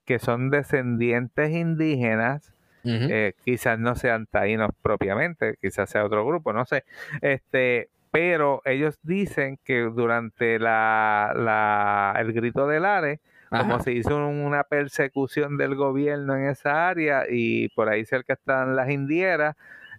que 0.06 0.20
son 0.20 0.52
descendientes 0.52 1.50
indígenas, 1.50 2.54
eh, 2.84 3.34
quizás 3.44 3.80
no 3.80 3.96
sean 3.96 4.28
taínos 4.28 4.70
propiamente, 4.84 5.58
quizás 5.60 5.90
sea 5.90 6.06
otro 6.06 6.24
grupo, 6.28 6.54
no 6.54 6.64
sé. 6.66 6.84
Este, 7.22 7.90
pero 8.12 8.62
ellos 8.66 9.00
dicen 9.02 9.58
que 9.64 9.80
durante 9.80 10.60
la, 10.60 11.34
la, 11.36 12.16
el 12.20 12.34
grito 12.34 12.68
del 12.68 12.86
Ares, 12.86 13.20
como 13.50 13.80
se 13.82 13.92
hizo 13.94 14.16
una 14.28 14.64
persecución 14.64 15.58
del 15.58 15.76
gobierno 15.76 16.36
en 16.36 16.46
esa 16.50 16.88
área 16.90 17.24
y 17.30 17.70
por 17.70 17.90
ahí 17.90 18.06
cerca 18.06 18.34
están 18.34 18.76
las 18.76 18.90
indieras 18.90 19.56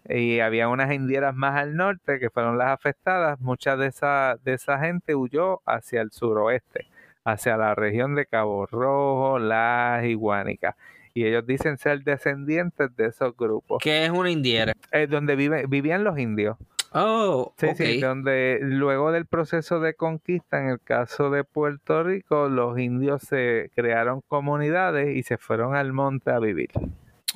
y 0.08 0.40
había 0.40 0.68
unas 0.68 0.92
indieras 0.92 1.34
más 1.34 1.56
al 1.56 1.76
norte 1.76 2.18
que 2.18 2.30
fueron 2.30 2.56
las 2.58 2.68
afectadas, 2.68 3.40
mucha 3.40 3.76
de 3.76 3.88
esa, 3.88 4.36
de 4.44 4.54
esa 4.54 4.78
gente 4.78 5.14
huyó 5.14 5.60
hacia 5.66 6.00
el 6.00 6.10
suroeste, 6.12 6.86
hacia 7.24 7.56
la 7.56 7.74
región 7.74 8.14
de 8.14 8.26
Cabo 8.26 8.66
Rojo, 8.66 9.38
Las 9.38 10.04
y 10.04 10.14
Guánica. 10.14 10.76
Y 11.14 11.24
ellos 11.26 11.46
dicen 11.46 11.78
ser 11.78 12.04
descendientes 12.04 12.94
de 12.96 13.06
esos 13.06 13.36
grupos, 13.36 13.82
¿Qué 13.82 14.04
es 14.04 14.10
una 14.10 14.30
indiera? 14.30 14.72
es 14.92 15.10
donde 15.10 15.36
vive, 15.36 15.64
vivían 15.66 16.04
los 16.04 16.18
indios. 16.18 16.56
Oh, 16.92 17.52
Sí, 17.58 17.68
sí, 17.76 18.00
donde 18.00 18.58
luego 18.62 19.12
del 19.12 19.26
proceso 19.26 19.80
de 19.80 19.94
conquista, 19.94 20.60
en 20.60 20.68
el 20.70 20.80
caso 20.80 21.28
de 21.30 21.44
Puerto 21.44 22.02
Rico, 22.02 22.48
los 22.48 22.78
indios 22.78 23.22
se 23.22 23.70
crearon 23.74 24.22
comunidades 24.26 25.14
y 25.16 25.22
se 25.22 25.36
fueron 25.38 25.74
al 25.74 25.92
monte 25.92 26.30
a 26.30 26.38
vivir. 26.38 26.70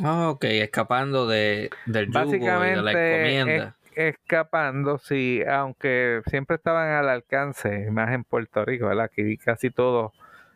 Ah, 0.02 0.30
ok, 0.30 0.44
escapando 0.44 1.26
de, 1.26 1.70
del 1.86 2.06
yugo 2.06 2.64
y 2.64 2.70
de 2.70 2.82
la 2.82 2.92
encomienda. 2.92 3.76
es- 3.94 4.14
escapando, 4.14 4.96
sí, 4.96 5.42
aunque 5.46 6.22
siempre 6.26 6.56
estaban 6.56 6.88
al 6.88 7.10
alcance, 7.10 7.90
más 7.90 8.10
en 8.12 8.24
Puerto 8.24 8.64
Rico, 8.64 8.86
¿verdad? 8.86 9.04
Aquí 9.04 9.36
casi 9.36 9.68
todos 9.70 10.12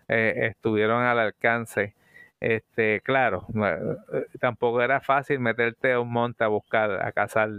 eh, 0.09 0.49
estuvieron 0.53 1.03
al 1.03 1.19
alcance. 1.19 1.95
Este, 2.41 3.01
claro, 3.03 3.45
no, 3.53 3.67
eh, 3.69 4.27
tampoco 4.41 4.81
era 4.81 5.01
fácil 5.01 5.41
meterte 5.41 5.93
a 5.93 6.01
un 6.01 6.11
monte 6.11 6.45
a 6.45 6.49
buscar, 6.49 7.05
a 7.05 7.13
cazar 7.13 7.51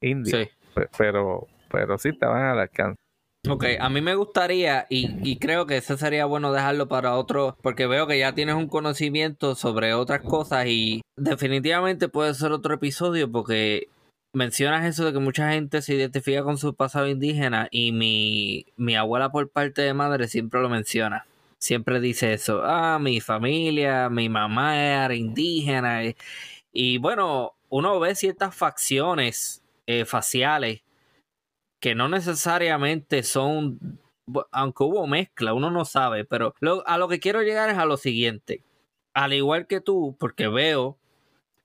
indios, 0.00 0.40
Sí. 0.48 0.50
Pe- 0.74 0.88
pero, 0.96 1.46
pero 1.70 1.98
sí 1.98 2.10
estaban 2.10 2.42
al 2.42 2.58
alcance. 2.58 2.96
Ok, 3.46 3.64
a 3.78 3.90
mí 3.90 4.00
me 4.00 4.14
gustaría, 4.14 4.86
y, 4.88 5.18
y 5.22 5.36
creo 5.36 5.66
que 5.66 5.76
eso 5.76 5.98
sería 5.98 6.24
bueno 6.24 6.50
dejarlo 6.50 6.88
para 6.88 7.14
otro, 7.14 7.58
porque 7.60 7.86
veo 7.86 8.06
que 8.06 8.18
ya 8.18 8.34
tienes 8.34 8.54
un 8.54 8.68
conocimiento 8.68 9.54
sobre 9.54 9.92
otras 9.92 10.22
cosas 10.22 10.66
y 10.66 11.02
definitivamente 11.16 12.08
puede 12.08 12.32
ser 12.32 12.52
otro 12.52 12.72
episodio 12.74 13.30
porque 13.30 13.88
mencionas 14.34 14.86
eso 14.86 15.04
de 15.04 15.12
que 15.12 15.18
mucha 15.18 15.52
gente 15.52 15.82
se 15.82 15.94
identifica 15.94 16.42
con 16.42 16.56
su 16.56 16.74
pasado 16.74 17.06
indígena 17.06 17.68
y 17.70 17.92
mi, 17.92 18.64
mi 18.78 18.96
abuela 18.96 19.30
por 19.30 19.50
parte 19.50 19.82
de 19.82 19.92
madre 19.92 20.26
siempre 20.28 20.62
lo 20.62 20.70
menciona. 20.70 21.26
Siempre 21.58 22.00
dice 22.00 22.32
eso, 22.32 22.62
ah, 22.64 22.98
mi 22.98 23.20
familia, 23.20 24.08
mi 24.08 24.30
mamá 24.30 24.78
era 24.80 25.14
indígena. 25.14 26.00
Y 26.72 26.96
bueno, 26.98 27.52
uno 27.68 28.00
ve 28.00 28.14
ciertas 28.14 28.54
facciones 28.54 29.62
eh, 29.86 30.04
faciales 30.04 30.82
que 31.80 31.94
no 31.94 32.08
necesariamente 32.08 33.22
son, 33.22 34.00
aunque 34.50 34.84
hubo 34.84 35.06
mezcla, 35.06 35.52
uno 35.52 35.70
no 35.70 35.84
sabe, 35.84 36.24
pero 36.24 36.54
a 36.86 36.98
lo 36.98 37.08
que 37.08 37.20
quiero 37.20 37.42
llegar 37.42 37.68
es 37.68 37.76
a 37.76 37.84
lo 37.84 37.96
siguiente. 37.98 38.62
Al 39.14 39.32
igual 39.34 39.66
que 39.66 39.80
tú, 39.80 40.16
porque 40.18 40.48
veo, 40.48 40.96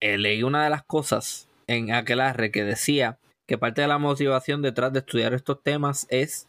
eh, 0.01 0.17
leí 0.17 0.43
una 0.43 0.63
de 0.63 0.69
las 0.69 0.83
cosas 0.83 1.47
en 1.67 1.93
Aquelarre 1.93 2.51
que 2.51 2.63
decía 2.63 3.17
que 3.47 3.57
parte 3.57 3.81
de 3.81 3.87
la 3.87 3.97
motivación 3.97 4.61
detrás 4.61 4.91
de 4.91 4.99
estudiar 4.99 5.33
estos 5.33 5.63
temas 5.63 6.05
es 6.09 6.47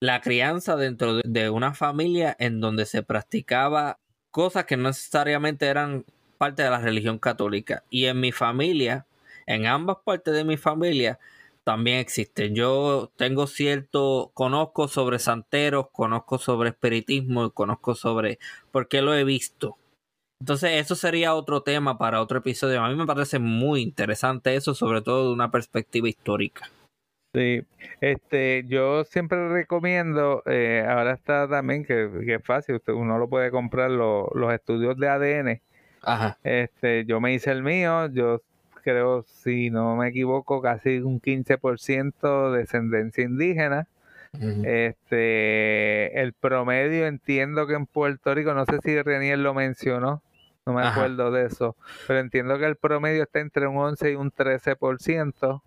la 0.00 0.20
crianza 0.20 0.76
dentro 0.76 1.16
de- 1.16 1.22
de 1.24 1.50
una 1.50 1.74
familia 1.74 2.36
en 2.38 2.60
donde 2.60 2.86
se 2.86 3.02
practicaba 3.02 3.98
cosas 4.30 4.64
que 4.64 4.76
no 4.76 4.88
necesariamente 4.88 5.66
eran 5.66 6.04
parte 6.38 6.62
de 6.62 6.70
la 6.70 6.80
religión 6.80 7.18
católica. 7.18 7.82
Y 7.90 8.06
en 8.06 8.20
mi 8.20 8.32
familia, 8.32 9.06
en 9.46 9.66
ambas 9.66 9.98
partes 10.04 10.34
de 10.34 10.44
mi 10.44 10.56
familia, 10.56 11.18
también 11.64 11.98
existen. 11.98 12.54
Yo 12.54 13.10
tengo 13.16 13.46
cierto, 13.46 14.30
conozco 14.34 14.88
sobre 14.88 15.18
santeros, 15.18 15.88
conozco 15.92 16.38
sobre 16.38 16.70
espiritismo, 16.70 17.46
y 17.46 17.50
conozco 17.50 17.94
sobre, 17.94 18.38
porque 18.72 19.00
lo 19.02 19.14
he 19.14 19.24
visto. 19.24 19.76
Entonces, 20.40 20.72
eso 20.72 20.96
sería 20.96 21.34
otro 21.34 21.62
tema 21.62 21.98
para 21.98 22.20
otro 22.20 22.38
episodio. 22.38 22.82
A 22.82 22.88
mí 22.88 22.96
me 22.96 23.06
parece 23.06 23.38
muy 23.38 23.80
interesante 23.80 24.56
eso, 24.56 24.74
sobre 24.74 25.00
todo 25.00 25.28
de 25.28 25.34
una 25.34 25.52
perspectiva 25.52 26.08
histórica. 26.08 26.68
Sí, 27.34 27.62
este, 28.00 28.64
yo 28.66 29.04
siempre 29.04 29.48
recomiendo, 29.48 30.42
eh, 30.44 30.84
ahora 30.86 31.12
está 31.14 31.48
también 31.48 31.84
que, 31.84 32.10
que 32.26 32.34
es 32.34 32.44
fácil, 32.44 32.74
usted- 32.74 32.92
uno 32.92 33.18
lo 33.18 33.28
puede 33.28 33.50
comprar 33.50 33.90
lo- 33.90 34.28
los 34.34 34.52
estudios 34.52 34.98
de 34.98 35.08
ADN. 35.08 35.62
Ajá. 36.02 36.38
Este, 36.42 37.04
yo 37.06 37.20
me 37.20 37.32
hice 37.32 37.50
el 37.52 37.62
mío, 37.62 38.06
yo 38.12 38.42
creo, 38.82 39.22
si 39.22 39.70
no 39.70 39.96
me 39.96 40.08
equivoco, 40.08 40.60
casi 40.60 40.98
un 40.98 41.20
15% 41.20 42.52
de 42.52 42.58
descendencia 42.58 43.24
indígena. 43.24 43.86
Este, 44.64 46.20
el 46.20 46.32
promedio 46.32 47.06
entiendo 47.06 47.66
que 47.66 47.74
en 47.74 47.86
Puerto 47.86 48.34
Rico, 48.34 48.54
no 48.54 48.64
sé 48.64 48.78
si 48.82 49.00
Reniel 49.02 49.42
lo 49.42 49.54
mencionó, 49.54 50.22
no 50.64 50.72
me 50.72 50.82
Ajá. 50.82 51.00
acuerdo 51.00 51.30
de 51.30 51.46
eso, 51.46 51.76
pero 52.06 52.20
entiendo 52.20 52.58
que 52.58 52.66
el 52.66 52.76
promedio 52.76 53.24
está 53.24 53.40
entre 53.40 53.66
un 53.66 53.76
11 53.76 54.12
y 54.12 54.14
un 54.14 54.30
13%. 54.30 55.62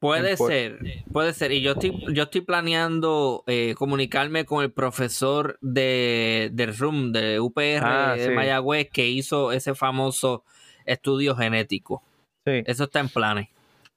Puede 0.00 0.36
ser, 0.36 0.80
puede 1.12 1.32
ser. 1.32 1.52
Y 1.52 1.62
yo 1.62 1.72
estoy, 1.72 1.96
yo 2.12 2.24
estoy 2.24 2.42
planeando 2.42 3.42
eh, 3.46 3.74
comunicarme 3.74 4.44
con 4.44 4.62
el 4.62 4.70
profesor 4.70 5.56
de, 5.62 6.50
del 6.52 6.76
RUM, 6.76 7.12
de 7.12 7.40
UPR 7.40 7.80
Ah, 7.82 8.14
de 8.14 8.26
sí. 8.26 8.30
Mayagüez, 8.32 8.90
que 8.90 9.08
hizo 9.08 9.50
ese 9.50 9.74
famoso 9.74 10.44
estudio 10.84 11.34
genético. 11.34 12.02
Sí. 12.44 12.62
Eso 12.66 12.84
está 12.84 13.00
en 13.00 13.08
planes. 13.08 13.48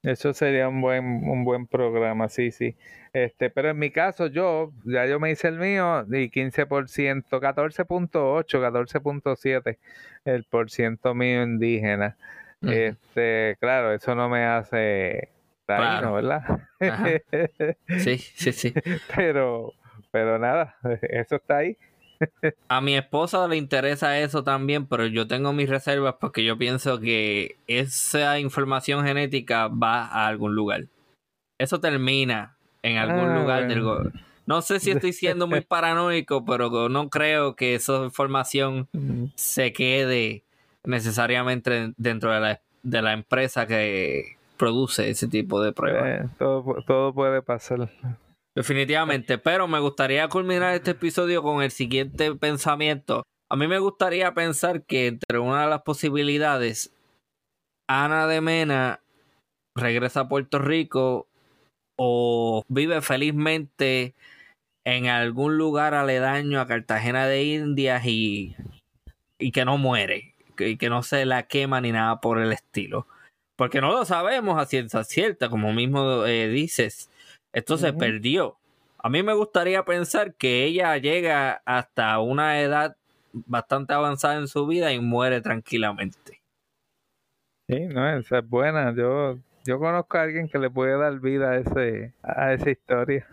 Eso 0.02 0.32
sería 0.32 0.68
un 0.68 0.80
buen, 0.80 1.04
un 1.28 1.44
buen 1.44 1.66
programa, 1.66 2.28
sí, 2.28 2.50
sí. 2.52 2.76
Este, 3.12 3.50
pero 3.50 3.70
en 3.70 3.78
mi 3.78 3.90
caso, 3.90 4.28
yo, 4.28 4.70
ya 4.84 5.06
yo 5.06 5.18
me 5.18 5.30
hice 5.30 5.48
el 5.48 5.58
mío 5.58 6.04
y 6.08 6.30
15%, 6.30 7.40
14.8, 7.40 8.60
14.7 8.60 9.78
el 10.24 10.44
por 10.44 10.70
ciento 10.70 11.14
mío 11.14 11.42
indígena. 11.42 12.16
Este, 12.62 13.56
claro, 13.60 13.92
eso 13.92 14.14
no 14.14 14.28
me 14.28 14.44
hace 14.44 15.30
taíno, 15.66 15.86
Claro. 16.00 16.14
¿verdad? 16.14 16.60
Sí, 17.98 18.18
sí, 18.18 18.52
sí. 18.52 18.74
pero, 19.16 19.72
pero 20.10 20.38
nada, 20.38 20.76
eso 21.02 21.36
está 21.36 21.58
ahí. 21.58 21.76
A 22.68 22.80
mi 22.80 22.96
esposa 22.96 23.46
le 23.48 23.56
interesa 23.56 24.18
eso 24.18 24.44
también, 24.44 24.86
pero 24.86 25.06
yo 25.06 25.26
tengo 25.26 25.52
mis 25.52 25.68
reservas 25.68 26.16
porque 26.20 26.44
yo 26.44 26.58
pienso 26.58 27.00
que 27.00 27.56
esa 27.66 28.38
información 28.38 29.04
genética 29.06 29.68
va 29.68 30.04
a 30.06 30.26
algún 30.26 30.54
lugar. 30.54 30.84
Eso 31.58 31.80
termina 31.80 32.56
en 32.82 32.98
algún 32.98 33.30
Ah, 33.30 33.34
lugar 33.34 33.66
del 33.68 33.82
bueno. 33.82 34.02
go- 34.04 34.10
No 34.46 34.62
sé 34.62 34.80
si 34.80 34.90
estoy 34.90 35.12
siendo 35.12 35.46
muy 35.46 35.60
paranoico, 35.68 36.44
pero 36.44 36.88
no 36.88 37.08
creo 37.08 37.56
que 37.56 37.74
esa 37.74 38.04
información 38.04 38.88
se 39.34 39.72
quede 39.72 40.42
necesariamente 40.84 41.92
dentro 41.96 42.32
de 42.32 42.40
la, 42.40 42.60
de 42.82 43.02
la 43.02 43.12
empresa 43.12 43.66
que 43.66 44.36
produce 44.56 45.10
ese 45.10 45.26
tipo 45.28 45.60
de 45.62 45.72
pruebas. 45.72 46.24
Eh, 46.26 46.28
todo 46.38 47.12
puede 47.12 47.42
pasar. 47.42 47.90
Definitivamente, 48.58 49.38
pero 49.38 49.68
me 49.68 49.78
gustaría 49.78 50.26
culminar 50.26 50.74
este 50.74 50.90
episodio 50.90 51.44
con 51.44 51.62
el 51.62 51.70
siguiente 51.70 52.34
pensamiento. 52.34 53.22
A 53.48 53.54
mí 53.54 53.68
me 53.68 53.78
gustaría 53.78 54.34
pensar 54.34 54.82
que 54.82 55.06
entre 55.06 55.38
una 55.38 55.62
de 55.62 55.70
las 55.70 55.82
posibilidades, 55.82 56.92
Ana 57.86 58.26
de 58.26 58.40
Mena 58.40 59.00
regresa 59.76 60.22
a 60.22 60.28
Puerto 60.28 60.58
Rico 60.58 61.28
o 61.96 62.64
vive 62.66 63.00
felizmente 63.00 64.16
en 64.84 65.06
algún 65.06 65.56
lugar 65.56 65.94
aledaño 65.94 66.60
a 66.60 66.66
Cartagena 66.66 67.28
de 67.28 67.44
Indias 67.44 68.04
y, 68.06 68.56
y 69.38 69.52
que 69.52 69.64
no 69.64 69.78
muere, 69.78 70.34
y 70.58 70.78
que 70.78 70.90
no 70.90 71.04
se 71.04 71.26
la 71.26 71.44
quema 71.44 71.80
ni 71.80 71.92
nada 71.92 72.20
por 72.20 72.40
el 72.40 72.52
estilo. 72.52 73.06
Porque 73.54 73.80
no 73.80 73.92
lo 73.92 74.04
sabemos 74.04 74.60
a 74.60 74.66
ciencia 74.66 75.04
cierta, 75.04 75.48
como 75.48 75.72
mismo 75.72 76.26
eh, 76.26 76.48
dices. 76.48 77.08
Esto 77.58 77.76
se 77.76 77.92
perdió. 77.92 78.56
A 78.98 79.08
mí 79.08 79.24
me 79.24 79.32
gustaría 79.32 79.84
pensar 79.84 80.34
que 80.34 80.64
ella 80.64 80.96
llega 80.96 81.60
hasta 81.64 82.20
una 82.20 82.60
edad 82.60 82.96
bastante 83.32 83.94
avanzada 83.94 84.36
en 84.36 84.46
su 84.46 84.64
vida 84.68 84.92
y 84.92 85.00
muere 85.00 85.40
tranquilamente. 85.40 86.40
Sí, 87.68 87.80
no, 87.86 88.08
esa 88.16 88.38
es 88.38 88.48
buena. 88.48 88.94
Yo, 88.94 89.38
yo 89.64 89.80
conozco 89.80 90.18
a 90.18 90.22
alguien 90.22 90.48
que 90.48 90.60
le 90.60 90.70
puede 90.70 90.96
dar 90.96 91.18
vida 91.18 91.50
a 91.50 91.56
ese, 91.56 92.14
a 92.22 92.52
esa 92.52 92.70
historia. 92.70 93.26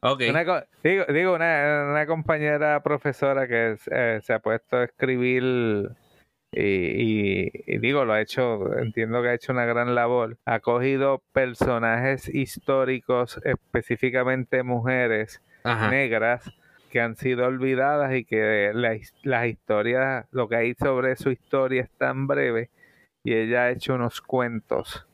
Ok. 0.00 0.22
Una 0.30 0.44
digo, 0.84 1.04
digo 1.12 1.34
una, 1.34 1.88
una 1.90 2.06
compañera 2.06 2.80
profesora 2.84 3.48
que 3.48 3.76
eh, 3.90 4.20
se 4.22 4.32
ha 4.32 4.38
puesto 4.38 4.76
a 4.76 4.84
escribir 4.84 5.90
y, 6.56 7.50
y- 7.66 7.78
digo, 7.78 8.04
lo 8.04 8.12
ha 8.14 8.20
hecho, 8.20 8.76
entiendo 8.78 9.22
que 9.22 9.28
ha 9.28 9.34
hecho 9.34 9.52
una 9.52 9.64
gran 9.66 9.94
labor. 9.94 10.38
Ha 10.44 10.60
cogido 10.60 11.22
personajes 11.32 12.28
históricos, 12.28 13.40
específicamente 13.44 14.62
mujeres 14.62 15.42
Ajá. 15.64 15.90
negras, 15.90 16.50
que 16.90 17.00
han 17.00 17.16
sido 17.16 17.46
olvidadas 17.46 18.14
y 18.14 18.24
que 18.24 18.70
la 18.74 18.96
las 19.22 19.46
historias, 19.46 20.26
lo 20.30 20.48
que 20.48 20.56
hay 20.56 20.74
sobre 20.74 21.16
su 21.16 21.30
historia 21.30 21.82
es 21.82 21.90
tan 21.98 22.26
breve 22.26 22.70
y 23.24 23.34
ella 23.34 23.64
ha 23.64 23.70
hecho 23.70 23.94
unos 23.94 24.20
cuentos. 24.20 25.06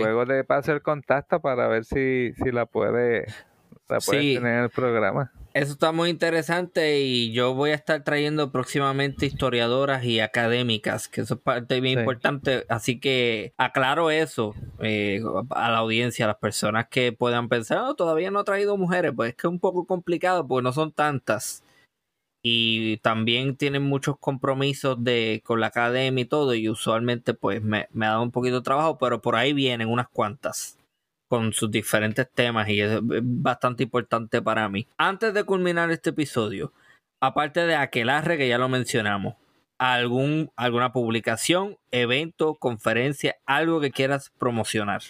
Luego 0.00 0.24
le 0.24 0.44
paso 0.44 0.72
el 0.72 0.82
contacto 0.82 1.40
para 1.40 1.66
ver 1.68 1.84
si, 1.84 2.32
si 2.34 2.50
la 2.52 2.66
puede, 2.66 3.26
la 3.88 3.98
puede 4.00 4.20
Sí. 4.20 4.34
tener 4.34 4.58
en 4.58 4.64
el 4.64 4.70
programa. 4.70 5.32
Eso 5.58 5.72
está 5.72 5.90
muy 5.90 6.08
interesante 6.08 7.00
y 7.00 7.32
yo 7.32 7.52
voy 7.52 7.70
a 7.70 7.74
estar 7.74 8.04
trayendo 8.04 8.52
próximamente 8.52 9.26
historiadoras 9.26 10.04
y 10.04 10.20
académicas, 10.20 11.08
que 11.08 11.22
eso 11.22 11.34
es 11.34 11.40
parte 11.40 11.80
bien 11.80 11.98
Sí. 11.98 12.00
importante. 12.02 12.64
Así 12.68 13.00
que 13.00 13.54
aclaro 13.56 14.12
eso 14.12 14.54
eh, 14.78 15.20
a 15.50 15.70
la 15.72 15.78
audiencia, 15.78 16.26
a 16.26 16.28
las 16.28 16.36
personas 16.36 16.86
que 16.88 17.10
puedan 17.10 17.48
pensar, 17.48 17.78
"Oh, 17.78 17.96
todavía 17.96 18.30
no 18.30 18.38
ha 18.38 18.44
traído 18.44 18.76
mujeres, 18.76 19.12
pues 19.16 19.30
es 19.30 19.34
que 19.36 19.48
es 19.48 19.50
un 19.50 19.58
poco 19.58 19.84
complicado 19.84 20.46
porque 20.46 20.62
no 20.62 20.72
son 20.72 20.92
tantas. 20.92 21.64
Y 22.42 22.98
también 22.98 23.56
tienen 23.56 23.82
muchos 23.84 24.18
compromisos 24.20 25.02
de, 25.04 25.42
con 25.44 25.60
la 25.60 25.68
academia 25.68 26.22
y 26.22 26.26
todo, 26.26 26.54
y 26.54 26.68
usualmente 26.70 27.34
pues 27.34 27.62
me, 27.62 27.88
me 27.92 28.06
ha 28.06 28.10
dado 28.10 28.22
un 28.22 28.30
poquito 28.32 28.56
de 28.56 28.62
trabajo, 28.62 28.98
pero 28.98 29.20
por 29.22 29.36
ahí 29.36 29.52
vienen 29.54 29.88
unas 29.88 30.08
cuantas. 30.08 30.77
Con 31.28 31.52
sus 31.52 31.70
diferentes 31.70 32.28
temas 32.32 32.68
y 32.68 32.80
es 32.80 32.98
bastante 33.02 33.84
importante 33.84 34.42
para 34.42 34.68
mí. 34.68 34.88
Antes 34.96 35.34
de 35.34 35.44
culminar 35.44 35.90
este 35.90 36.10
episodio, 36.10 36.72
aparte 37.20 37.66
de 37.66 37.76
Aquelarre, 37.76 38.38
que 38.38 38.48
ya 38.48 38.58
lo 38.58 38.68
mencionamos, 38.68 39.36
algún, 39.78 40.50
alguna 40.56 40.92
publicación, 40.92 41.76
evento, 41.90 42.56
conferencia, 42.56 43.36
algo 43.46 43.80
que 43.80 43.90
quieras 43.90 44.32
promocionar. 44.38 45.02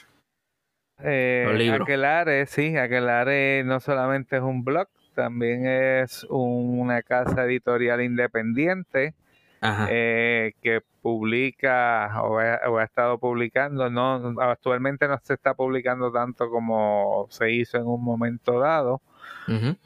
Eh, 1.02 1.70
Aquelare, 1.80 2.46
sí, 2.46 2.76
Aquelare 2.76 3.62
no 3.64 3.78
solamente 3.80 4.36
es 4.36 4.42
un 4.42 4.64
blog, 4.64 4.88
también 5.14 5.66
es 5.66 6.26
una 6.28 7.02
casa 7.02 7.44
editorial 7.44 8.02
independiente 8.02 9.14
eh, 9.62 10.52
que 10.62 10.82
publica 11.02 12.22
o 12.22 12.38
ha, 12.38 12.84
estado 12.84 13.18
publicando, 13.18 13.88
no 13.90 14.34
actualmente 14.40 15.08
no 15.08 15.18
se 15.22 15.34
está 15.34 15.54
publicando 15.54 16.12
tanto 16.12 16.50
como 16.50 17.26
se 17.30 17.50
hizo 17.50 17.78
en 17.78 17.86
un 17.86 18.02
momento 18.02 18.58
dado, 18.58 19.00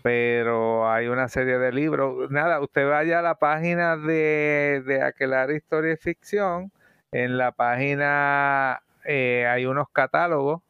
pero 0.03 0.91
hay 0.91 1.07
una 1.07 1.29
serie 1.29 1.59
de 1.59 1.73
libros. 1.73 2.31
Nada, 2.31 2.61
usted 2.61 2.89
vaya 2.89 3.21
a 3.21 3.23
la 3.23 3.37
página 3.37 3.97
de, 3.97 4.83
de 4.85 5.03
Aquelar 5.03 5.51
Historia 5.53 5.93
y 5.93 5.97
Ficción, 5.97 6.73
en 7.13 7.39
la 7.39 7.53
página 7.53 8.83
eh, 9.05 9.47
hay 9.47 9.67
unos 9.67 9.89
catálogos. 9.91 10.63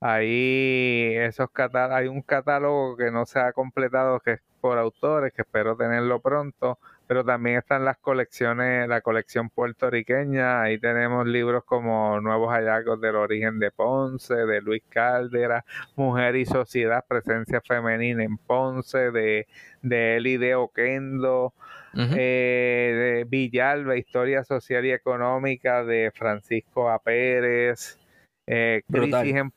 Ahí 0.00 1.14
esos 1.16 1.48
hay 1.72 2.06
un 2.06 2.22
catálogo 2.22 2.96
que 2.96 3.10
no 3.10 3.26
se 3.26 3.40
ha 3.40 3.52
completado 3.52 4.20
que 4.20 4.32
es 4.32 4.40
por 4.60 4.78
autores, 4.78 5.32
que 5.32 5.42
espero 5.42 5.76
tenerlo 5.76 6.20
pronto, 6.20 6.78
pero 7.08 7.24
también 7.24 7.56
están 7.56 7.86
las 7.86 7.96
colecciones, 7.96 8.86
la 8.86 9.00
colección 9.00 9.48
puertorriqueña, 9.48 10.60
ahí 10.60 10.78
tenemos 10.78 11.26
libros 11.26 11.64
como 11.64 12.20
Nuevos 12.20 12.50
hallazgos 12.52 13.00
del 13.00 13.16
origen 13.16 13.58
de 13.58 13.70
Ponce, 13.70 14.34
de 14.34 14.60
Luis 14.60 14.82
Caldera, 14.90 15.64
Mujer 15.96 16.36
y 16.36 16.44
Sociedad, 16.44 17.02
Presencia 17.08 17.62
Femenina 17.66 18.22
en 18.22 18.36
Ponce, 18.36 19.10
de, 19.10 19.48
de 19.80 20.16
Eli 20.18 20.36
de 20.36 20.54
Oquendo, 20.54 21.54
eh, 21.96 23.14
de 23.16 23.24
Villalba, 23.24 23.96
Historia 23.96 24.44
Social 24.44 24.84
y 24.84 24.92
Económica 24.92 25.84
de 25.84 26.12
Francisco 26.14 26.90
A. 26.90 26.98
Pérez, 26.98 27.98
eh, 28.46 28.82
Crisis 28.86 29.34
en 29.34 29.50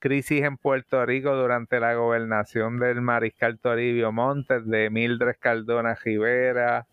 crisis 0.00 0.42
en 0.42 0.56
Puerto 0.56 1.04
Rico 1.06 1.36
durante 1.36 1.78
la 1.78 1.94
gobernación 1.94 2.80
del 2.80 3.02
mariscal 3.02 3.58
Toribio 3.58 4.10
Montes, 4.10 4.66
de 4.66 4.90
Mildred 4.90 5.36
Cardona 5.38 5.94
Rivera, 5.94 6.86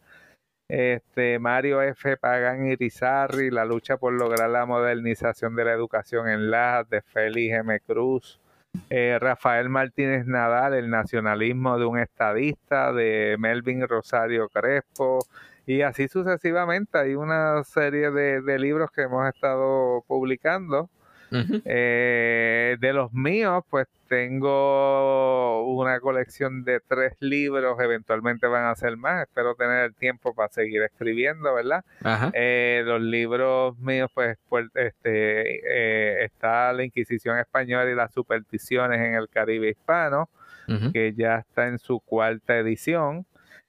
este, 0.68 1.40
Mario 1.40 1.82
F. 1.82 2.18
Pagán 2.18 2.68
Irizarri, 2.68 3.50
la 3.50 3.66
lucha 3.66 3.98
por 3.98 4.14
lograr 4.14 4.50
la 4.50 4.66
modernización 4.66 5.56
de 5.56 5.66
la 5.66 5.72
educación 5.72 6.28
en 6.28 6.52
Lajas, 6.52 6.90
de 6.90 7.02
Félix 7.02 7.56
M. 7.56 7.80
Cruz, 7.80 8.40
eh, 8.90 9.18
Rafael 9.20 9.70
Martínez 9.70 10.26
Nadal, 10.28 10.74
el 10.74 10.90
nacionalismo 10.90 11.80
de 11.80 11.86
un 11.86 12.00
estadista, 12.00 12.92
de 12.92 13.38
Melvin 13.40 13.88
Rosario 13.88 14.50
Crespo, 14.50 15.20
y 15.66 15.82
así 15.82 16.10
sucesivamente. 16.10 16.98
Hay 16.98 17.16
una 17.16 17.64
serie 17.64 18.12
de 18.12 18.60
libros 18.60 18.92
que 18.92 19.04
hemos 19.04 19.28
estado 19.28 20.04
publicando 20.08 20.90
eh, 21.32 22.78
de 22.80 22.94
los 22.94 23.14
míos, 23.14 23.64
pues 23.70 23.88
tengo 24.08 25.66
una 25.66 26.00
colección 26.00 26.64
de 26.64 26.80
tres 26.80 27.14
libros, 27.20 27.78
eventualmente 27.80 28.48
van 28.48 28.66
a 28.66 28.76
ser 28.76 28.98
más, 28.98 29.24
espero 29.28 29.56
tener 29.56 29.86
el 29.86 29.94
tiempo 29.96 30.34
para 30.34 30.50
seguir 30.50 30.82
escribiendo, 30.84 31.54
¿verdad? 31.54 31.84
Eh, 32.34 32.84
los 32.86 33.02
libros 33.02 33.78
míos, 33.80 34.10
pues, 34.14 34.38
pues 34.48 34.68
este, 34.76 35.60
eh, 35.66 36.26
está 36.26 36.72
La 36.74 36.84
Inquisición 36.84 37.38
Española 37.38 37.90
y 37.90 37.96
las 37.96 38.14
Supersticiones 38.14 39.00
en 39.00 39.16
el 39.16 39.30
Caribe 39.30 39.70
Hispano, 39.70 40.30
que 40.92 41.14
ya 41.14 41.38
está 41.38 41.68
en 41.68 41.80
su 41.80 42.02
cuarta 42.02 42.58
edición 42.58 43.26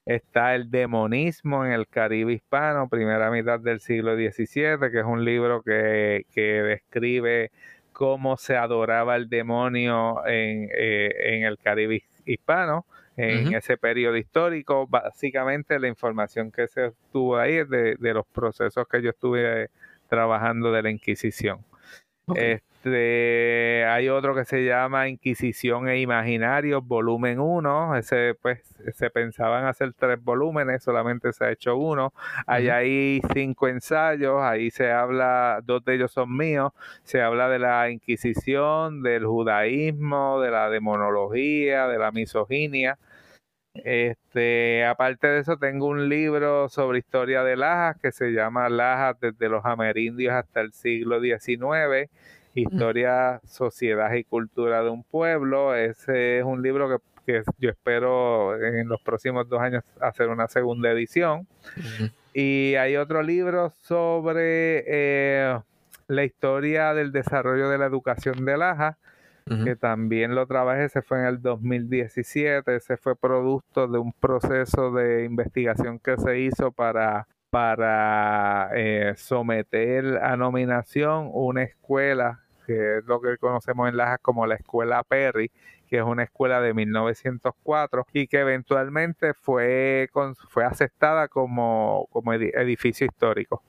está 0.08 0.54
El 0.54 0.70
demonismo 0.70 1.66
en 1.66 1.72
el 1.72 1.86
Caribe 1.86 2.32
hispano, 2.32 2.88
primera 2.88 3.30
mitad 3.30 3.60
del 3.60 3.80
siglo 3.80 4.16
XVII, 4.16 4.90
que 4.90 5.00
es 5.00 5.04
un 5.04 5.22
libro 5.22 5.62
que, 5.62 6.24
describe 6.34 7.50
cómo 7.92 8.38
se 8.38 8.56
adoraba 8.56 9.16
el 9.16 9.28
demonio 9.28 10.26
en, 10.26 10.70
eh, 10.72 11.44
el 11.46 11.58
Caribe 11.58 12.02
hispano 12.24 12.86
en 13.18 13.54
ese 13.54 13.76
periodo 13.76 14.16
histórico. 14.16 14.86
Básicamente 14.86 15.78
la 15.78 15.88
información 15.88 16.52
que 16.52 16.68
se 16.68 16.84
obtuvo 16.84 17.36
ahí 17.36 17.56
es 17.56 17.68
de, 17.68 17.96
los 18.00 18.26
procesos 18.26 18.86
que 18.88 19.02
yo 19.02 19.10
estuve 19.10 19.68
trabajando 20.08 20.72
de 20.72 20.82
la 20.82 20.90
Inquisición. 20.90 21.58
Este, 22.78 23.84
hay 23.86 24.08
otro 24.08 24.36
que 24.36 24.44
se 24.44 24.64
llama 24.64 25.08
Inquisición 25.08 25.88
e 25.88 26.00
Imaginarios, 26.00 26.86
volumen 26.86 27.40
1. 27.40 27.96
Ese, 27.96 28.36
pues, 28.40 28.60
se 28.94 29.10
pensaban 29.10 29.66
hacer 29.66 29.92
tres 29.94 30.22
volúmenes, 30.22 30.84
solamente 30.84 31.32
se 31.32 31.44
ha 31.44 31.50
hecho 31.50 31.76
uno. 31.76 32.12
Hay 32.46 32.68
ahí 32.68 33.20
cinco 33.34 33.66
ensayos, 33.66 34.40
ahí 34.42 34.70
se 34.70 34.92
habla, 34.92 35.60
dos 35.64 35.84
de 35.84 35.96
ellos 35.96 36.12
son 36.12 36.36
míos, 36.36 36.72
se 37.02 37.20
habla 37.20 37.48
de 37.48 37.58
la 37.58 37.90
Inquisición, 37.90 39.02
del 39.02 39.26
judaísmo, 39.26 40.40
de 40.40 40.50
la 40.52 40.70
demonología, 40.70 41.88
de 41.88 41.98
la 41.98 42.12
misoginia. 42.12 42.96
Este, 43.74 44.84
aparte 44.86 45.26
de 45.26 45.40
eso, 45.40 45.56
tengo 45.56 45.86
un 45.86 46.08
libro 46.08 46.68
sobre 46.68 46.98
historia 46.98 47.42
de 47.44 47.56
Lajas 47.56 47.96
que 48.00 48.12
se 48.12 48.30
llama 48.30 48.68
Lajas 48.68 49.18
desde 49.20 49.48
los 49.48 49.64
amerindios 49.64 50.34
hasta 50.34 50.60
el 50.60 50.72
siglo 50.72 51.20
XIX 51.20 52.08
Historia, 52.60 53.40
Sociedad 53.44 54.12
y 54.14 54.24
Cultura 54.24 54.82
de 54.82 54.90
un 54.90 55.04
Pueblo. 55.04 55.74
Ese 55.74 56.38
es 56.38 56.44
un 56.44 56.62
libro 56.62 57.00
que, 57.26 57.42
yo 57.58 57.70
espero 57.70 58.56
en 58.62 58.88
los 58.88 59.00
próximos 59.02 59.48
dos 59.48 59.60
años 59.60 59.84
hacer 60.00 60.28
una 60.28 60.48
segunda 60.48 60.90
edición. 60.90 61.46
Y 62.32 62.74
hay 62.76 62.96
otro 62.96 63.22
libro 63.22 63.70
sobre 63.82 64.84
eh, 64.86 65.58
la 66.06 66.24
historia 66.24 66.94
del 66.94 67.12
desarrollo 67.12 67.68
de 67.68 67.78
la 67.78 67.86
educación 67.86 68.44
de 68.44 68.56
Laja, 68.56 68.98
que 69.64 69.76
también 69.76 70.34
lo 70.34 70.46
trabajé, 70.46 70.84
ese 70.84 71.00
fue 71.00 71.20
en 71.20 71.24
el 71.24 71.40
2017, 71.40 72.76
ese 72.76 72.98
fue 72.98 73.16
producto 73.16 73.88
de 73.88 73.98
un 73.98 74.12
proceso 74.12 74.90
de 74.92 75.24
investigación 75.24 75.98
que 75.98 76.18
se 76.18 76.38
hizo 76.40 76.70
para 76.70 77.26
para 77.50 78.70
eh, 78.74 79.14
someter 79.16 80.18
a 80.22 80.36
nominación 80.36 81.30
una 81.32 81.62
escuela 81.62 82.42
que 82.68 82.98
es 82.98 83.04
lo 83.06 83.18
que 83.22 83.38
conocemos 83.38 83.88
en 83.88 83.96
Lajas 83.96 84.18
como 84.20 84.46
la 84.46 84.56
Escuela 84.56 85.02
Perry, 85.02 85.50
que 85.88 85.96
es 85.96 86.02
una 86.02 86.24
escuela 86.24 86.60
de 86.60 86.74
1904 86.74 88.06
y 88.12 88.26
que 88.26 88.40
eventualmente 88.40 89.32
fue, 89.32 90.10
fue 90.50 90.64
aceptada 90.66 91.28
como, 91.28 92.06
como 92.10 92.34
edificio 92.34 93.06
histórico. 93.06 93.62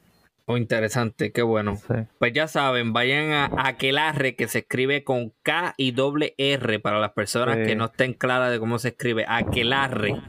Oh, 0.45 0.57
interesante, 0.57 1.31
qué 1.31 1.43
bueno. 1.43 1.77
Pues 2.17 2.33
ya 2.33 2.47
saben, 2.47 2.91
vayan 2.91 3.31
a 3.31 3.49
Aquelarre, 3.67 4.35
que 4.35 4.47
se 4.47 4.59
escribe 4.59 5.03
con 5.03 5.31
K 5.43 5.75
y 5.77 5.91
doble 5.91 6.33
R 6.37 6.79
para 6.79 6.99
las 6.99 7.11
personas 7.11 7.57
que 7.57 7.75
no 7.75 7.85
estén 7.85 8.13
claras 8.13 8.51
de 8.51 8.59
cómo 8.59 8.79
se 8.79 8.89
escribe. 8.89 9.25
Aquelarre. 9.27 10.19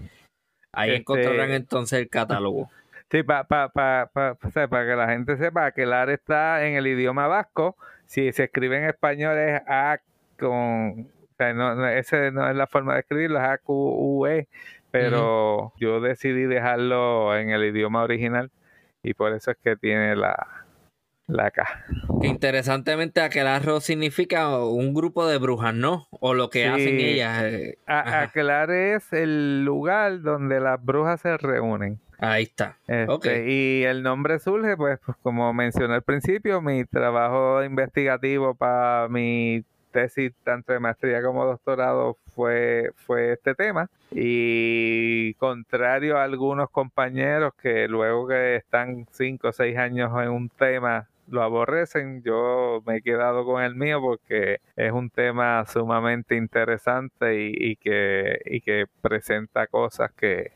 Ahí 0.72 0.90
este 0.90 1.00
encontrarán 1.00 1.50
entonces 1.50 1.98
el 1.98 2.08
catálogo. 2.08 2.70
Sí, 3.10 3.24
para 3.24 3.46
que 3.50 4.94
la 4.96 5.08
gente 5.08 5.36
sepa, 5.38 5.66
Aquelarre 5.66 6.14
está 6.14 6.64
en 6.66 6.76
el 6.76 6.86
idioma 6.86 7.26
vasco, 7.26 7.76
si 8.10 8.32
se 8.32 8.44
escribe 8.44 8.76
en 8.76 8.86
español 8.86 9.38
es 9.38 9.62
A 9.68 10.00
con... 10.36 11.00
O 11.00 11.36
sea, 11.38 11.54
no, 11.54 11.88
ese 11.88 12.32
no 12.32 12.50
es 12.50 12.56
la 12.56 12.66
forma 12.66 12.94
de 12.94 13.00
escribirlo, 13.00 13.38
es 13.38 13.44
A-Q-U-E, 13.44 14.48
pero 14.90 15.72
yo 15.78 16.00
decidí 16.00 16.42
dejarlo 16.42 17.34
en 17.36 17.50
el 17.50 17.64
idioma 17.64 18.02
original 18.02 18.50
y 19.04 19.14
por 19.14 19.32
eso 19.32 19.52
es 19.52 19.56
que 19.62 19.76
tiene 19.76 20.16
la, 20.16 20.66
la 21.28 21.52
K. 21.52 21.64
Interesantemente, 22.22 23.20
aquelarro 23.20 23.80
significa 23.80 24.58
un 24.58 24.92
grupo 24.92 25.26
de 25.28 25.38
brujas, 25.38 25.72
¿no? 25.72 26.08
O 26.10 26.34
lo 26.34 26.50
que 26.50 26.66
hacen 26.66 26.98
ellas. 26.98 27.44
Eh, 27.44 27.78
aquelar 27.86 28.72
es 28.72 29.12
el 29.12 29.64
lugar 29.64 30.20
donde 30.20 30.60
las 30.60 30.84
brujas 30.84 31.20
se 31.20 31.38
reúnen. 31.38 32.00
Ahí 32.20 32.44
está. 32.44 32.76
Este, 32.86 33.50
y 33.50 33.84
el 33.84 34.02
nombre 34.02 34.38
surge, 34.38 34.76
pues, 34.76 34.98
pues, 35.04 35.16
como 35.22 35.52
mencioné 35.52 35.94
al 35.94 36.02
principio, 36.02 36.60
mi 36.60 36.84
trabajo 36.84 37.64
investigativo 37.64 38.54
para 38.54 39.08
mi 39.08 39.64
tesis, 39.90 40.32
tanto 40.44 40.72
de 40.72 40.80
maestría 40.80 41.22
como 41.22 41.44
doctorado, 41.44 42.16
fue, 42.34 42.90
fue 42.94 43.32
este 43.32 43.54
tema. 43.54 43.88
Y 44.10 45.34
contrario 45.34 46.18
a 46.18 46.24
algunos 46.24 46.70
compañeros 46.70 47.52
que 47.60 47.88
luego 47.88 48.28
que 48.28 48.56
están 48.56 49.06
cinco 49.10 49.48
o 49.48 49.52
seis 49.52 49.76
años 49.78 50.12
en 50.22 50.30
un 50.30 50.48
tema, 50.50 51.08
lo 51.28 51.42
aborrecen, 51.42 52.22
yo 52.22 52.82
me 52.86 52.96
he 52.96 53.02
quedado 53.02 53.44
con 53.44 53.62
el 53.62 53.74
mío 53.76 54.00
porque 54.00 54.60
es 54.76 54.92
un 54.92 55.10
tema 55.10 55.64
sumamente 55.66 56.36
interesante 56.36 57.50
y, 57.52 57.76
que, 57.76 58.40
y 58.44 58.60
que 58.60 58.86
presenta 59.00 59.66
cosas 59.68 60.10
que, 60.12 60.52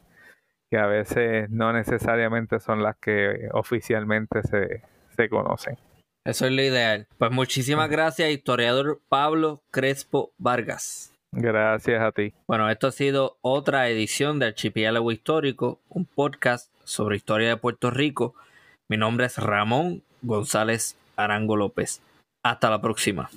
que 0.74 0.80
a 0.80 0.86
veces 0.86 1.48
no 1.50 1.72
necesariamente 1.72 2.58
son 2.58 2.82
las 2.82 2.96
que 2.96 3.48
oficialmente 3.52 4.40
se, 4.42 5.28
conocen. 5.28 5.78
Eso 6.26 6.46
es 6.46 6.52
lo 6.52 6.62
ideal. 6.62 7.06
Pues 7.16 7.30
muchísimas 7.30 7.88
gracias, 7.88 8.28
historiador 8.30 9.00
Pablo 9.08 9.62
Crespo 9.70 10.32
Vargas. 10.36 11.12
Gracias 11.30 12.02
a 12.02 12.10
ti. 12.10 12.32
Bueno, 12.48 12.68
esto 12.70 12.88
ha 12.88 12.90
sido 12.90 13.38
otra 13.40 13.88
edición 13.88 14.40
de 14.40 14.46
Archipiélago 14.46 15.12
Histórico, 15.12 15.78
un 15.90 16.06
podcast 16.06 16.72
sobre 16.82 17.18
historia 17.18 17.50
de 17.50 17.56
Puerto 17.56 17.92
Rico. 17.92 18.34
Mi 18.88 18.96
nombre 18.96 19.26
es 19.26 19.38
Ramón 19.38 20.02
González 20.22 20.96
Arango 21.14 21.54
López. 21.54 22.02
Hasta 22.42 22.68
la 22.68 22.80
próxima. 22.80 23.30